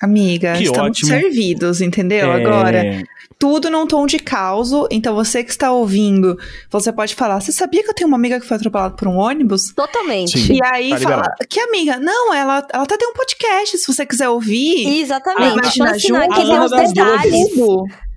Amiga, 0.00 0.54
que 0.56 0.64
estamos 0.64 0.90
ótimo. 0.90 1.08
servidos, 1.08 1.80
entendeu? 1.80 2.30
É... 2.30 2.34
Agora, 2.34 3.02
tudo 3.38 3.70
num 3.70 3.86
tom 3.86 4.06
de 4.06 4.18
caos. 4.18 4.70
Então, 4.90 5.14
você 5.14 5.42
que 5.42 5.50
está 5.50 5.72
ouvindo, 5.72 6.38
você 6.70 6.92
pode 6.92 7.14
falar: 7.14 7.40
Você 7.40 7.50
sabia 7.50 7.82
que 7.82 7.90
eu 7.90 7.94
tenho 7.94 8.08
uma 8.08 8.16
amiga 8.16 8.38
que 8.38 8.46
foi 8.46 8.56
atropelada 8.58 8.94
por 8.94 9.08
um 9.08 9.16
ônibus? 9.16 9.72
Totalmente. 9.74 10.38
Sim, 10.38 10.56
e 10.56 10.64
aí 10.64 10.90
tá 10.90 10.98
fala: 10.98 11.34
Que 11.48 11.60
amiga? 11.60 11.98
Não, 11.98 12.32
ela, 12.34 12.66
ela 12.72 12.84
até 12.84 12.96
tem 12.96 13.08
um 13.08 13.14
podcast, 13.14 13.78
se 13.78 13.86
você 13.86 14.04
quiser 14.04 14.28
ouvir. 14.28 15.00
Exatamente. 15.00 15.78
Imagina 15.78 15.98
junto. 15.98 16.34
Que 16.34 16.44
tem 16.44 16.58
os 16.58 16.70
detalhes. 16.70 17.48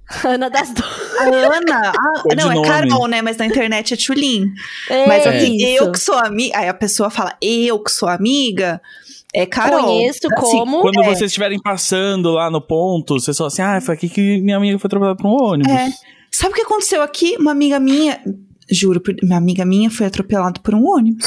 Ana 0.26 0.50
das 0.50 0.74
duas. 0.74 1.18
A 1.20 1.24
Ana. 1.24 1.92
A, 1.92 2.36
não, 2.36 2.52
é 2.52 2.68
Carol, 2.68 3.08
né? 3.08 3.22
Mas 3.22 3.38
na 3.38 3.46
internet 3.46 3.94
é 3.94 3.98
Tulin. 3.98 4.52
É 4.90 5.08
Mas 5.08 5.28
assim, 5.28 5.62
eu 5.62 5.92
que 5.92 6.00
sou 6.00 6.16
amiga. 6.16 6.58
Aí 6.58 6.68
a 6.68 6.74
pessoa 6.74 7.10
fala, 7.10 7.36
eu 7.42 7.80
que 7.84 7.92
sou 7.92 8.10
amiga. 8.10 8.82
É 9.34 9.46
Carol. 9.46 9.84
Conheço 9.84 10.28
assim, 10.32 10.36
como. 10.36 10.82
Quando 10.82 11.02
é. 11.02 11.04
vocês 11.04 11.30
estiverem 11.30 11.60
passando 11.62 12.32
lá 12.32 12.50
no 12.50 12.60
ponto, 12.60 13.20
vocês 13.20 13.38
falam 13.38 13.48
assim: 13.48 13.62
ah, 13.62 13.80
foi 13.80 13.94
aqui 13.94 14.10
que 14.10 14.42
minha 14.42 14.58
amiga 14.58 14.80
foi 14.80 14.90
trabalhar 14.90 15.16
para 15.16 15.28
um 15.28 15.34
ônibus. 15.34 15.72
É. 15.72 15.88
Sabe 16.32 16.54
o 16.54 16.56
que 16.56 16.62
aconteceu 16.62 17.02
aqui? 17.02 17.36
Uma 17.40 17.52
amiga 17.52 17.80
minha 17.80 18.20
Juro, 18.72 19.02
minha 19.24 19.38
amiga 19.38 19.66
minha 19.66 19.90
foi 19.90 20.06
atropelada 20.06 20.60
por 20.62 20.76
um 20.76 20.86
ônibus. 20.88 21.26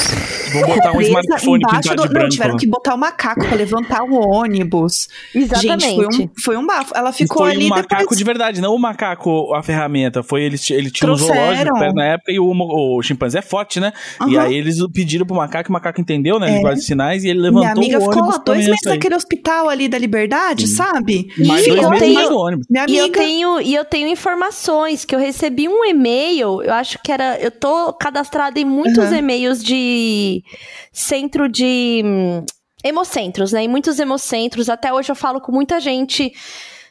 Vou 0.53 0.67
botar 0.67 0.91
um 0.95 1.01
smartphone 1.01 1.63
pintado 1.65 1.95
do... 1.95 2.03
de 2.03 2.09
branco. 2.09 2.23
Não, 2.23 2.29
tiveram 2.29 2.57
que 2.57 2.67
botar 2.67 2.93
o 2.93 2.95
um 2.95 2.99
macaco 2.99 3.45
pra 3.45 3.55
levantar 3.55 4.03
o 4.03 4.13
ônibus. 4.13 5.07
Exatamente. 5.33 5.83
Gente, 5.83 5.95
foi 5.95 6.07
um, 6.07 6.29
foi 6.43 6.57
um 6.57 6.65
bafo. 6.65 6.93
Ela 6.95 7.11
ficou 7.11 7.43
foi 7.43 7.51
ali 7.51 7.65
um 7.65 7.69
macaco 7.69 8.01
depois... 8.01 8.17
de 8.17 8.23
verdade, 8.23 8.61
não 8.61 8.75
o 8.75 8.79
macaco, 8.79 9.53
a 9.53 9.63
ferramenta. 9.63 10.21
Foi 10.21 10.43
ele, 10.43 10.57
ele 10.69 10.91
tinha 10.91 11.11
um 11.11 11.15
zoológico 11.15 11.93
na 11.93 12.05
época 12.05 12.31
e 12.31 12.39
o, 12.39 12.51
o 12.51 13.01
chimpanzé 13.01 13.39
é 13.39 13.41
forte, 13.41 13.79
né? 13.79 13.91
Uhum. 14.21 14.29
E 14.29 14.37
aí 14.37 14.55
eles 14.55 14.77
pediram 14.93 15.25
pro 15.25 15.35
macaco, 15.35 15.69
o 15.69 15.73
macaco 15.73 15.99
entendeu, 15.99 16.39
né? 16.39 16.61
É. 16.61 16.73
de 16.73 16.81
sinais 16.81 17.23
e 17.23 17.29
ele 17.29 17.39
levantou 17.39 17.61
o 17.61 17.85
ônibus. 17.85 17.87
Minha 17.87 17.99
amiga 17.99 18.11
ficou 18.11 18.29
lá 18.29 18.37
dois 18.37 18.67
meses 18.67 18.81
naquele 18.85 19.15
hospital 19.15 19.69
ali 19.69 19.87
da 19.87 19.97
Liberdade, 19.97 20.67
Sim. 20.67 20.75
sabe? 20.75 21.29
Mais 21.45 21.65
e 21.65 21.69
dois 21.69 21.89
meses 21.89 21.99
tenho, 21.99 22.13
mais 22.15 22.29
do 22.29 22.37
ônibus. 22.37 22.67
Minha 22.69 22.83
amiga... 22.83 22.97
E 22.97 23.01
eu, 23.01 23.11
tenho, 23.11 23.61
e 23.61 23.75
eu 23.75 23.85
tenho 23.85 24.07
informações 24.07 25.05
que 25.05 25.13
eu 25.15 25.19
recebi 25.19 25.67
um 25.67 25.83
e-mail, 25.85 26.61
eu 26.61 26.73
acho 26.73 26.99
que 27.03 27.11
era... 27.11 27.32
Eu 27.39 27.51
tô 27.51 27.93
cadastrada 27.93 28.59
em 28.59 28.65
muitos 28.65 29.09
uhum. 29.09 29.15
e-mails 29.15 29.63
de 29.63 30.43
centro 30.91 31.49
de 31.49 32.01
hum, 32.03 32.45
hemocentros, 32.83 33.51
né? 33.51 33.63
Em 33.63 33.67
muitos 33.67 33.99
hemocentros. 33.99 34.69
Até 34.69 34.93
hoje 34.93 35.11
eu 35.11 35.15
falo 35.15 35.39
com 35.39 35.51
muita 35.51 35.79
gente 35.79 36.33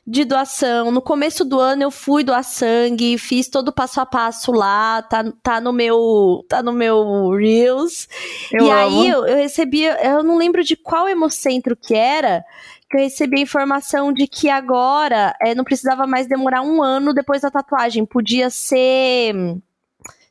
de 0.06 0.24
doação. 0.24 0.90
No 0.90 1.00
começo 1.00 1.44
do 1.44 1.60
ano 1.60 1.84
eu 1.84 1.90
fui 1.90 2.24
doar 2.24 2.42
sangue, 2.42 3.16
fiz 3.18 3.48
todo 3.48 3.68
o 3.68 3.72
passo 3.72 4.00
a 4.00 4.06
passo 4.06 4.50
lá, 4.50 5.02
tá, 5.02 5.24
tá 5.42 5.60
no 5.60 5.72
meu 5.72 6.44
tá 6.48 6.62
no 6.62 6.72
meu 6.72 7.30
Reels. 7.30 8.08
Eu 8.52 8.66
e 8.66 8.70
amo. 8.70 9.00
aí 9.00 9.08
eu, 9.08 9.26
eu 9.26 9.36
recebi, 9.36 9.84
eu 9.84 10.22
não 10.22 10.36
lembro 10.36 10.64
de 10.64 10.76
qual 10.76 11.08
hemocentro 11.08 11.76
que 11.76 11.94
era, 11.94 12.44
que 12.90 12.96
eu 12.96 13.00
recebi 13.00 13.38
a 13.38 13.42
informação 13.42 14.12
de 14.12 14.26
que 14.26 14.48
agora 14.48 15.36
é, 15.40 15.54
não 15.54 15.64
precisava 15.64 16.06
mais 16.06 16.26
demorar 16.26 16.62
um 16.62 16.82
ano 16.82 17.14
depois 17.14 17.42
da 17.42 17.50
tatuagem, 17.50 18.04
podia 18.04 18.50
ser 18.50 19.34
hum, 19.34 19.60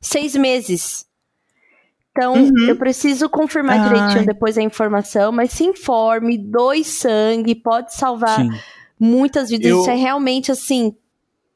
seis 0.02 0.36
meses. 0.36 1.06
Então, 2.12 2.34
uhum. 2.34 2.68
eu 2.68 2.76
preciso 2.76 3.30
confirmar 3.30 3.80
Ai. 3.80 3.88
direitinho 3.88 4.26
depois 4.26 4.58
a 4.58 4.62
informação, 4.62 5.32
mas 5.32 5.52
se 5.52 5.64
informe, 5.64 6.38
doe 6.38 6.84
sangue, 6.84 7.56
pode 7.56 7.94
salvar 7.94 8.42
Sim. 8.42 8.50
muitas 9.00 9.50
vidas. 9.50 9.72
Eu... 9.72 9.80
Isso 9.80 9.90
é 9.90 9.96
realmente, 9.96 10.52
assim, 10.52 10.94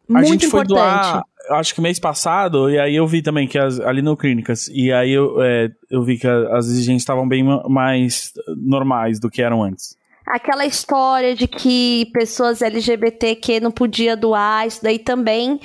muito 0.08 0.26
a 0.26 0.32
gente 0.32 0.46
importante. 0.46 0.78
Foi 0.78 0.78
doar, 0.78 1.24
acho 1.52 1.76
que 1.76 1.82
mês 1.82 2.00
passado, 2.00 2.70
e 2.70 2.80
aí 2.80 2.96
eu 2.96 3.06
vi 3.06 3.22
também 3.22 3.48
que 3.48 3.58
as, 3.58 3.82
ali 3.82 4.02
no 4.02 4.16
Clínicas, 4.16 4.70
e 4.70 4.94
aí 4.94 5.12
eu, 5.12 5.42
é, 5.42 5.70
eu 5.90 6.04
vi 6.04 6.18
que 6.18 6.28
as 6.28 6.68
exigências 6.68 7.02
estavam 7.02 7.28
bem 7.28 7.44
mais 7.68 8.32
normais 8.56 9.20
do 9.20 9.30
que 9.30 9.42
eram 9.42 9.62
antes 9.62 9.98
aquela 10.26 10.66
história 10.66 11.36
de 11.36 11.48
que 11.48 12.10
pessoas 12.12 12.62
LGBTQ 12.62 13.60
não 13.60 13.72
podia 13.72 14.18
doar, 14.18 14.66
isso 14.66 14.84
daí 14.84 14.98
também. 14.98 15.60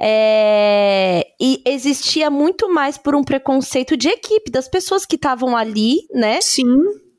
É... 0.00 1.26
E 1.40 1.62
existia 1.66 2.30
muito 2.30 2.72
mais 2.72 2.96
por 2.96 3.14
um 3.14 3.22
preconceito 3.22 3.96
de 3.96 4.08
equipe, 4.08 4.50
das 4.50 4.68
pessoas 4.68 5.04
que 5.04 5.16
estavam 5.16 5.56
ali, 5.56 5.98
né? 6.12 6.40
Sim. 6.40 6.64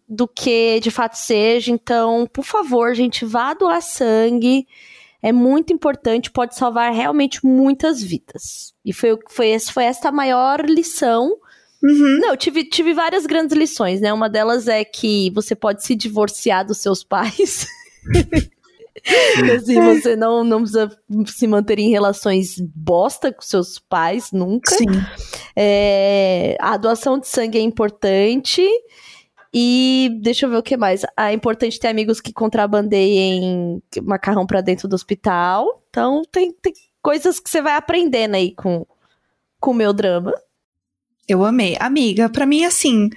Do 0.08 0.28
que 0.28 0.80
de 0.80 0.90
fato 0.90 1.16
seja. 1.16 1.72
Então, 1.72 2.28
por 2.32 2.44
favor, 2.44 2.96
gente, 2.96 3.26
vá 3.26 3.54
doar 3.54 3.82
sangue. 3.82 4.68
É 5.22 5.32
muito 5.32 5.74
importante, 5.74 6.32
pode 6.32 6.56
salvar 6.56 6.94
realmente 6.94 7.46
muitas 7.46 8.02
vidas. 8.02 8.74
E 8.86 8.94
foi, 8.94 9.18
foi, 9.30 9.60
foi 9.60 9.84
essa 9.84 10.10
a 10.10 10.12
maior 10.12 10.64
lição 10.66 11.38
Uhum. 11.84 12.20
Não, 12.20 12.36
tive, 12.36 12.64
tive 12.64 12.94
várias 12.94 13.26
grandes 13.26 13.56
lições, 13.56 14.02
né? 14.02 14.12
Uma 14.12 14.30
delas 14.30 14.68
é 14.68 14.84
que 14.84 15.32
você 15.32 15.56
pode 15.56 15.84
se 15.84 15.96
divorciar 15.96 16.66
dos 16.66 16.80
seus 16.80 17.04
pais. 17.04 17.68
assim, 19.56 19.80
você 19.82 20.16
não, 20.16 20.44
não 20.44 20.62
precisa 20.62 20.90
se 21.28 21.48
manter 21.48 21.80
em 21.80 21.90
relações 21.90 22.56
bosta 22.60 23.32
com 23.32 23.42
seus 23.42 23.80
pais, 23.80 24.32
nunca. 24.32 24.76
Sim. 24.76 24.86
É, 25.56 26.58
a 26.60 26.78
doação 26.78 27.20
de 27.20 27.28
sangue 27.28 27.58
é 27.58 27.62
importante. 27.62 28.68
E 29.54 30.20
deixa 30.22 30.46
eu 30.46 30.50
ver 30.50 30.58
o 30.58 30.64
que 30.64 30.78
mais. 30.78 31.04
É 31.18 31.32
importante 31.32 31.80
ter 31.80 31.88
amigos 31.88 32.20
que 32.20 32.34
contrabandeiem 32.34 33.82
macarrão 34.04 34.46
para 34.46 34.62
dentro 34.62 34.88
do 34.88 34.96
hospital. 34.96 35.82
Então, 35.90 36.22
tem, 36.32 36.52
tem 36.52 36.74
coisas 37.02 37.40
que 37.40 37.50
você 37.50 37.62
vai 37.62 37.76
aprendendo 37.76 38.36
aí 38.36 38.54
com, 38.54 38.86
com 39.60 39.72
o 39.72 39.74
meu 39.74 39.94
drama. 39.94 40.34
Eu 41.28 41.44
amei. 41.44 41.76
Amiga, 41.78 42.30
para 42.30 42.46
mim, 42.46 42.64
assim, 42.64 43.10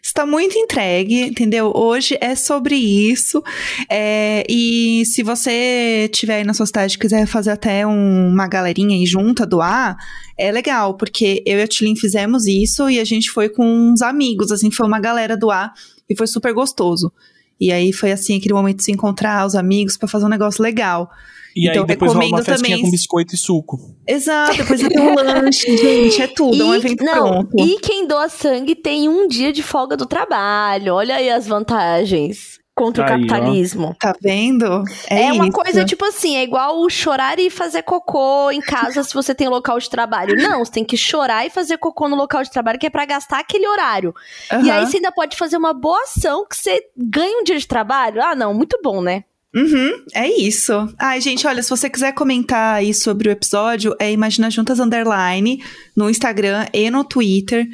está 0.00 0.24
muito 0.24 0.56
entregue, 0.56 1.22
entendeu? 1.22 1.72
Hoje 1.74 2.16
é 2.20 2.36
sobre 2.36 2.76
isso. 2.76 3.42
É, 3.90 4.46
e 4.48 5.04
se 5.04 5.20
você 5.24 6.08
tiver 6.12 6.36
aí 6.36 6.44
na 6.44 6.54
sua 6.54 6.66
cidade 6.66 6.94
e 6.94 6.98
quiser 6.98 7.26
fazer 7.26 7.50
até 7.50 7.84
um, 7.84 8.28
uma 8.28 8.46
galerinha 8.46 8.96
aí 8.96 9.04
junta 9.04 9.44
doar, 9.44 9.96
é 10.38 10.52
legal, 10.52 10.94
porque 10.94 11.42
eu 11.44 11.58
e 11.58 11.62
a 11.62 11.66
Tilin 11.66 11.96
fizemos 11.96 12.46
isso 12.46 12.88
e 12.88 13.00
a 13.00 13.04
gente 13.04 13.32
foi 13.32 13.48
com 13.48 13.66
uns 13.66 14.00
amigos, 14.00 14.52
assim, 14.52 14.70
foi 14.70 14.86
uma 14.86 15.00
galera 15.00 15.36
doar 15.36 15.72
e 16.08 16.16
foi 16.16 16.28
super 16.28 16.54
gostoso. 16.54 17.12
E 17.60 17.72
aí 17.72 17.92
foi 17.92 18.12
assim, 18.12 18.36
aquele 18.36 18.54
momento 18.54 18.76
de 18.76 18.84
se 18.84 18.92
encontrar 18.92 19.44
os 19.44 19.56
amigos 19.56 19.96
para 19.96 20.06
fazer 20.06 20.26
um 20.26 20.28
negócio 20.28 20.62
legal. 20.62 21.10
E 21.56 21.68
então, 21.68 21.82
aí 21.82 21.86
depois 21.86 22.12
rola 22.12 22.26
uma 22.26 22.42
festinha 22.42 22.68
também... 22.68 22.82
com 22.82 22.90
biscoito 22.90 23.34
e 23.34 23.38
suco. 23.38 23.78
Exato, 24.06 24.58
depois 24.58 24.78
tem 24.78 25.00
um 25.00 25.14
lanche, 25.14 25.74
gente, 25.78 26.20
é 26.20 26.26
tudo, 26.26 26.54
e, 26.54 26.60
é 26.60 26.64
um 26.64 26.74
evento 26.74 27.02
não, 27.02 27.46
pronto. 27.46 27.56
E 27.58 27.80
quem 27.80 28.06
doa 28.06 28.28
sangue 28.28 28.74
tem 28.74 29.08
um 29.08 29.26
dia 29.26 29.50
de 29.50 29.62
folga 29.62 29.96
do 29.96 30.04
trabalho, 30.04 30.94
olha 30.94 31.16
aí 31.16 31.30
as 31.30 31.46
vantagens 31.46 32.60
contra 32.74 33.04
aí, 33.04 33.08
o 33.08 33.26
capitalismo. 33.26 33.88
Ó. 33.88 33.94
Tá 33.98 34.14
vendo? 34.20 34.84
É, 35.08 35.28
é 35.28 35.32
uma 35.32 35.50
coisa 35.50 35.82
tipo 35.82 36.04
assim, 36.04 36.36
é 36.36 36.42
igual 36.42 36.88
chorar 36.90 37.38
e 37.38 37.48
fazer 37.48 37.82
cocô 37.82 38.50
em 38.50 38.60
casa 38.60 39.02
se 39.02 39.14
você 39.14 39.34
tem 39.34 39.48
local 39.48 39.78
de 39.78 39.88
trabalho. 39.88 40.36
Não, 40.36 40.62
você 40.62 40.72
tem 40.72 40.84
que 40.84 40.96
chorar 40.96 41.46
e 41.46 41.50
fazer 41.50 41.78
cocô 41.78 42.06
no 42.06 42.16
local 42.16 42.42
de 42.42 42.50
trabalho 42.50 42.78
que 42.78 42.86
é 42.86 42.90
para 42.90 43.06
gastar 43.06 43.38
aquele 43.38 43.66
horário. 43.66 44.14
Uhum. 44.52 44.62
E 44.62 44.70
aí 44.70 44.86
você 44.86 44.98
ainda 44.98 45.10
pode 45.10 45.38
fazer 45.38 45.56
uma 45.56 45.72
boa 45.72 46.02
ação 46.02 46.46
que 46.46 46.54
você 46.54 46.82
ganha 46.94 47.40
um 47.40 47.44
dia 47.44 47.58
de 47.58 47.66
trabalho. 47.66 48.22
Ah, 48.22 48.34
não, 48.34 48.52
muito 48.52 48.78
bom, 48.82 49.00
né? 49.00 49.24
Uhum, 49.56 50.04
é 50.12 50.28
isso. 50.28 50.72
Ai, 50.98 51.18
gente, 51.18 51.46
olha, 51.46 51.62
se 51.62 51.70
você 51.70 51.88
quiser 51.88 52.12
comentar 52.12 52.74
aí 52.74 52.92
sobre 52.92 53.30
o 53.30 53.32
episódio, 53.32 53.96
é 53.98 54.12
Imagina 54.12 54.50
Juntas 54.50 54.78
Underline 54.78 55.64
no 55.96 56.10
Instagram 56.10 56.66
e 56.74 56.90
no 56.90 57.02
Twitter. 57.02 57.66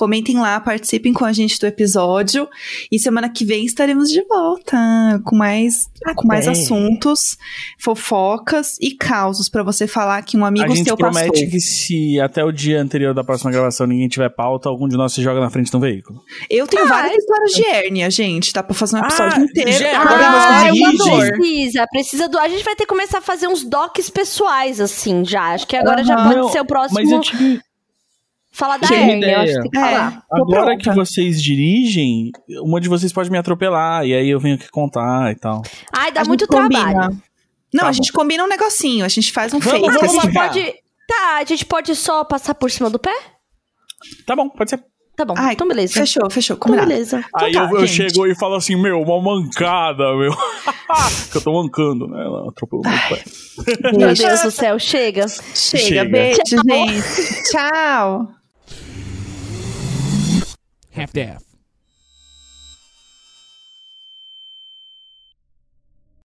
Comentem 0.00 0.38
lá, 0.38 0.58
participem 0.58 1.12
com 1.12 1.26
a 1.26 1.32
gente 1.32 1.60
do 1.60 1.66
episódio. 1.66 2.48
E 2.90 2.98
semana 2.98 3.28
que 3.28 3.44
vem 3.44 3.66
estaremos 3.66 4.08
de 4.10 4.22
volta 4.26 4.74
com 5.26 5.36
mais, 5.36 5.90
com 6.16 6.26
mais 6.26 6.48
assuntos, 6.48 7.36
fofocas 7.78 8.78
e 8.80 8.92
causos 8.92 9.50
para 9.50 9.62
você 9.62 9.86
falar 9.86 10.22
que 10.22 10.38
um 10.38 10.44
amigo 10.46 10.72
a 10.72 10.74
gente 10.74 10.86
seu 10.86 10.96
promete 10.96 11.28
passou. 11.32 11.50
que 11.50 11.60
se 11.60 12.18
até 12.18 12.42
o 12.42 12.50
dia 12.50 12.80
anterior 12.80 13.12
da 13.12 13.22
próxima 13.22 13.50
gravação 13.50 13.86
ninguém 13.86 14.08
tiver 14.08 14.30
pauta, 14.30 14.70
algum 14.70 14.88
de 14.88 14.96
nós 14.96 15.12
se 15.12 15.20
joga 15.22 15.38
na 15.38 15.50
frente 15.50 15.70
de 15.70 15.76
um 15.76 15.80
veículo. 15.80 16.22
Eu 16.48 16.66
tenho 16.66 16.84
Ah, 16.84 16.88
várias 16.88 17.16
histórias 17.18 17.50
de 17.52 17.66
hérnia, 17.66 18.10
gente. 18.10 18.54
Dá 18.54 18.62
pra 18.62 18.72
fazer 18.74 18.96
um 18.96 19.00
episódio 19.00 19.36
Ah, 19.36 19.44
inteiro. 19.44 19.70
já- 19.72 19.78
você 19.78 20.68
é 20.68 20.72
uma 20.72 20.92
dor. 20.96 21.28
Precisa, 21.36 21.86
precisa 21.90 22.28
do. 22.30 22.38
A 22.38 22.48
gente 22.48 22.64
vai 22.64 22.74
ter 22.74 22.84
que 22.84 22.88
começar 22.88 23.18
a 23.18 23.20
fazer 23.22 23.48
uns 23.48 23.62
docs 23.64 24.08
pessoais, 24.08 24.80
assim, 24.80 25.26
já. 25.26 25.52
Acho 25.52 25.66
que 25.66 25.76
agora 25.76 26.02
já 26.02 26.14
Aham. 26.14 26.32
pode 26.40 26.52
ser 26.52 26.60
o 26.60 26.64
próximo. 26.64 26.98
Mas 27.00 27.10
eu 27.10 27.20
tive, 27.20 27.60
Falar 28.60 28.76
da 28.76 28.94
hérnia, 28.94 29.26
eu 29.32 29.40
acho 29.40 29.52
que 29.54 29.60
tem 29.62 29.70
que 29.70 29.78
É. 29.78 29.80
falar. 29.80 30.22
Agora 30.30 30.64
pronta. 30.66 30.76
que 30.78 30.90
vocês 30.94 31.42
dirigem, 31.42 32.30
uma 32.62 32.78
de 32.80 32.88
vocês 32.90 33.10
pode 33.12 33.30
me 33.30 33.38
atropelar, 33.38 34.04
e 34.04 34.12
aí 34.14 34.28
eu 34.28 34.38
venho 34.38 34.56
aqui 34.56 34.68
contar 34.70 35.32
e 35.32 35.34
tal. 35.34 35.62
Ai, 35.92 36.12
dá 36.12 36.20
A 36.20 36.24
muito 36.26 36.40
gente 36.44 36.48
combina. 36.50 36.90
trabalho. 36.90 37.22
Não, 37.72 37.84
Tá 37.84 37.88
a 37.88 37.92
gente 37.92 38.12
combina 38.12 38.44
um 38.44 38.48
negocinho. 38.48 39.04
A 39.04 39.08
gente 39.08 39.32
faz 39.32 39.54
um 39.54 39.60
Vamos, 39.60 39.80
face. 39.94 39.98
Ah, 39.98 40.06
vamos 40.06 40.34
pode. 40.34 40.74
Tá, 41.08 41.38
a 41.38 41.44
gente 41.44 41.64
pode 41.64 41.96
só 41.96 42.22
passar 42.22 42.54
por 42.54 42.70
cima 42.70 42.90
do 42.90 42.98
pé? 42.98 43.14
Tá 44.26 44.36
bom, 44.36 44.48
pode 44.50 44.70
ser. 44.70 44.82
Tá 45.16 45.24
bom, 45.24 45.34
Ai, 45.36 45.52
então 45.54 45.66
beleza. 45.68 45.92
Fechou, 45.94 46.30
fechou. 46.30 46.56
Então 46.56 46.74
beleza. 46.76 47.24
aí 47.34 47.52
tá, 47.52 47.68
eu, 47.72 47.80
eu 47.80 47.86
chego 47.86 48.26
e 48.26 48.34
falo 48.34 48.54
assim, 48.56 48.74
meu, 48.76 49.00
uma 49.02 49.20
mancada, 49.22 50.16
meu. 50.16 50.32
que 51.30 51.36
eu 51.38 51.42
tô 51.42 51.52
mancando, 51.62 52.06
né? 52.08 52.22
Ela 52.24 52.48
atropelou 52.48 52.82
meu 52.84 52.98
pé. 53.08 53.92
Meu. 53.96 54.14
Deus 54.14 54.42
do 54.42 54.50
céu, 54.50 54.78
chega. 54.78 55.26
Chega, 55.54 55.84
Chega. 55.84 56.04
beijo, 56.10 56.40
gente. 56.68 57.50
Tchau. 57.50 58.28
half 61.00 61.12
daff. 61.12 61.49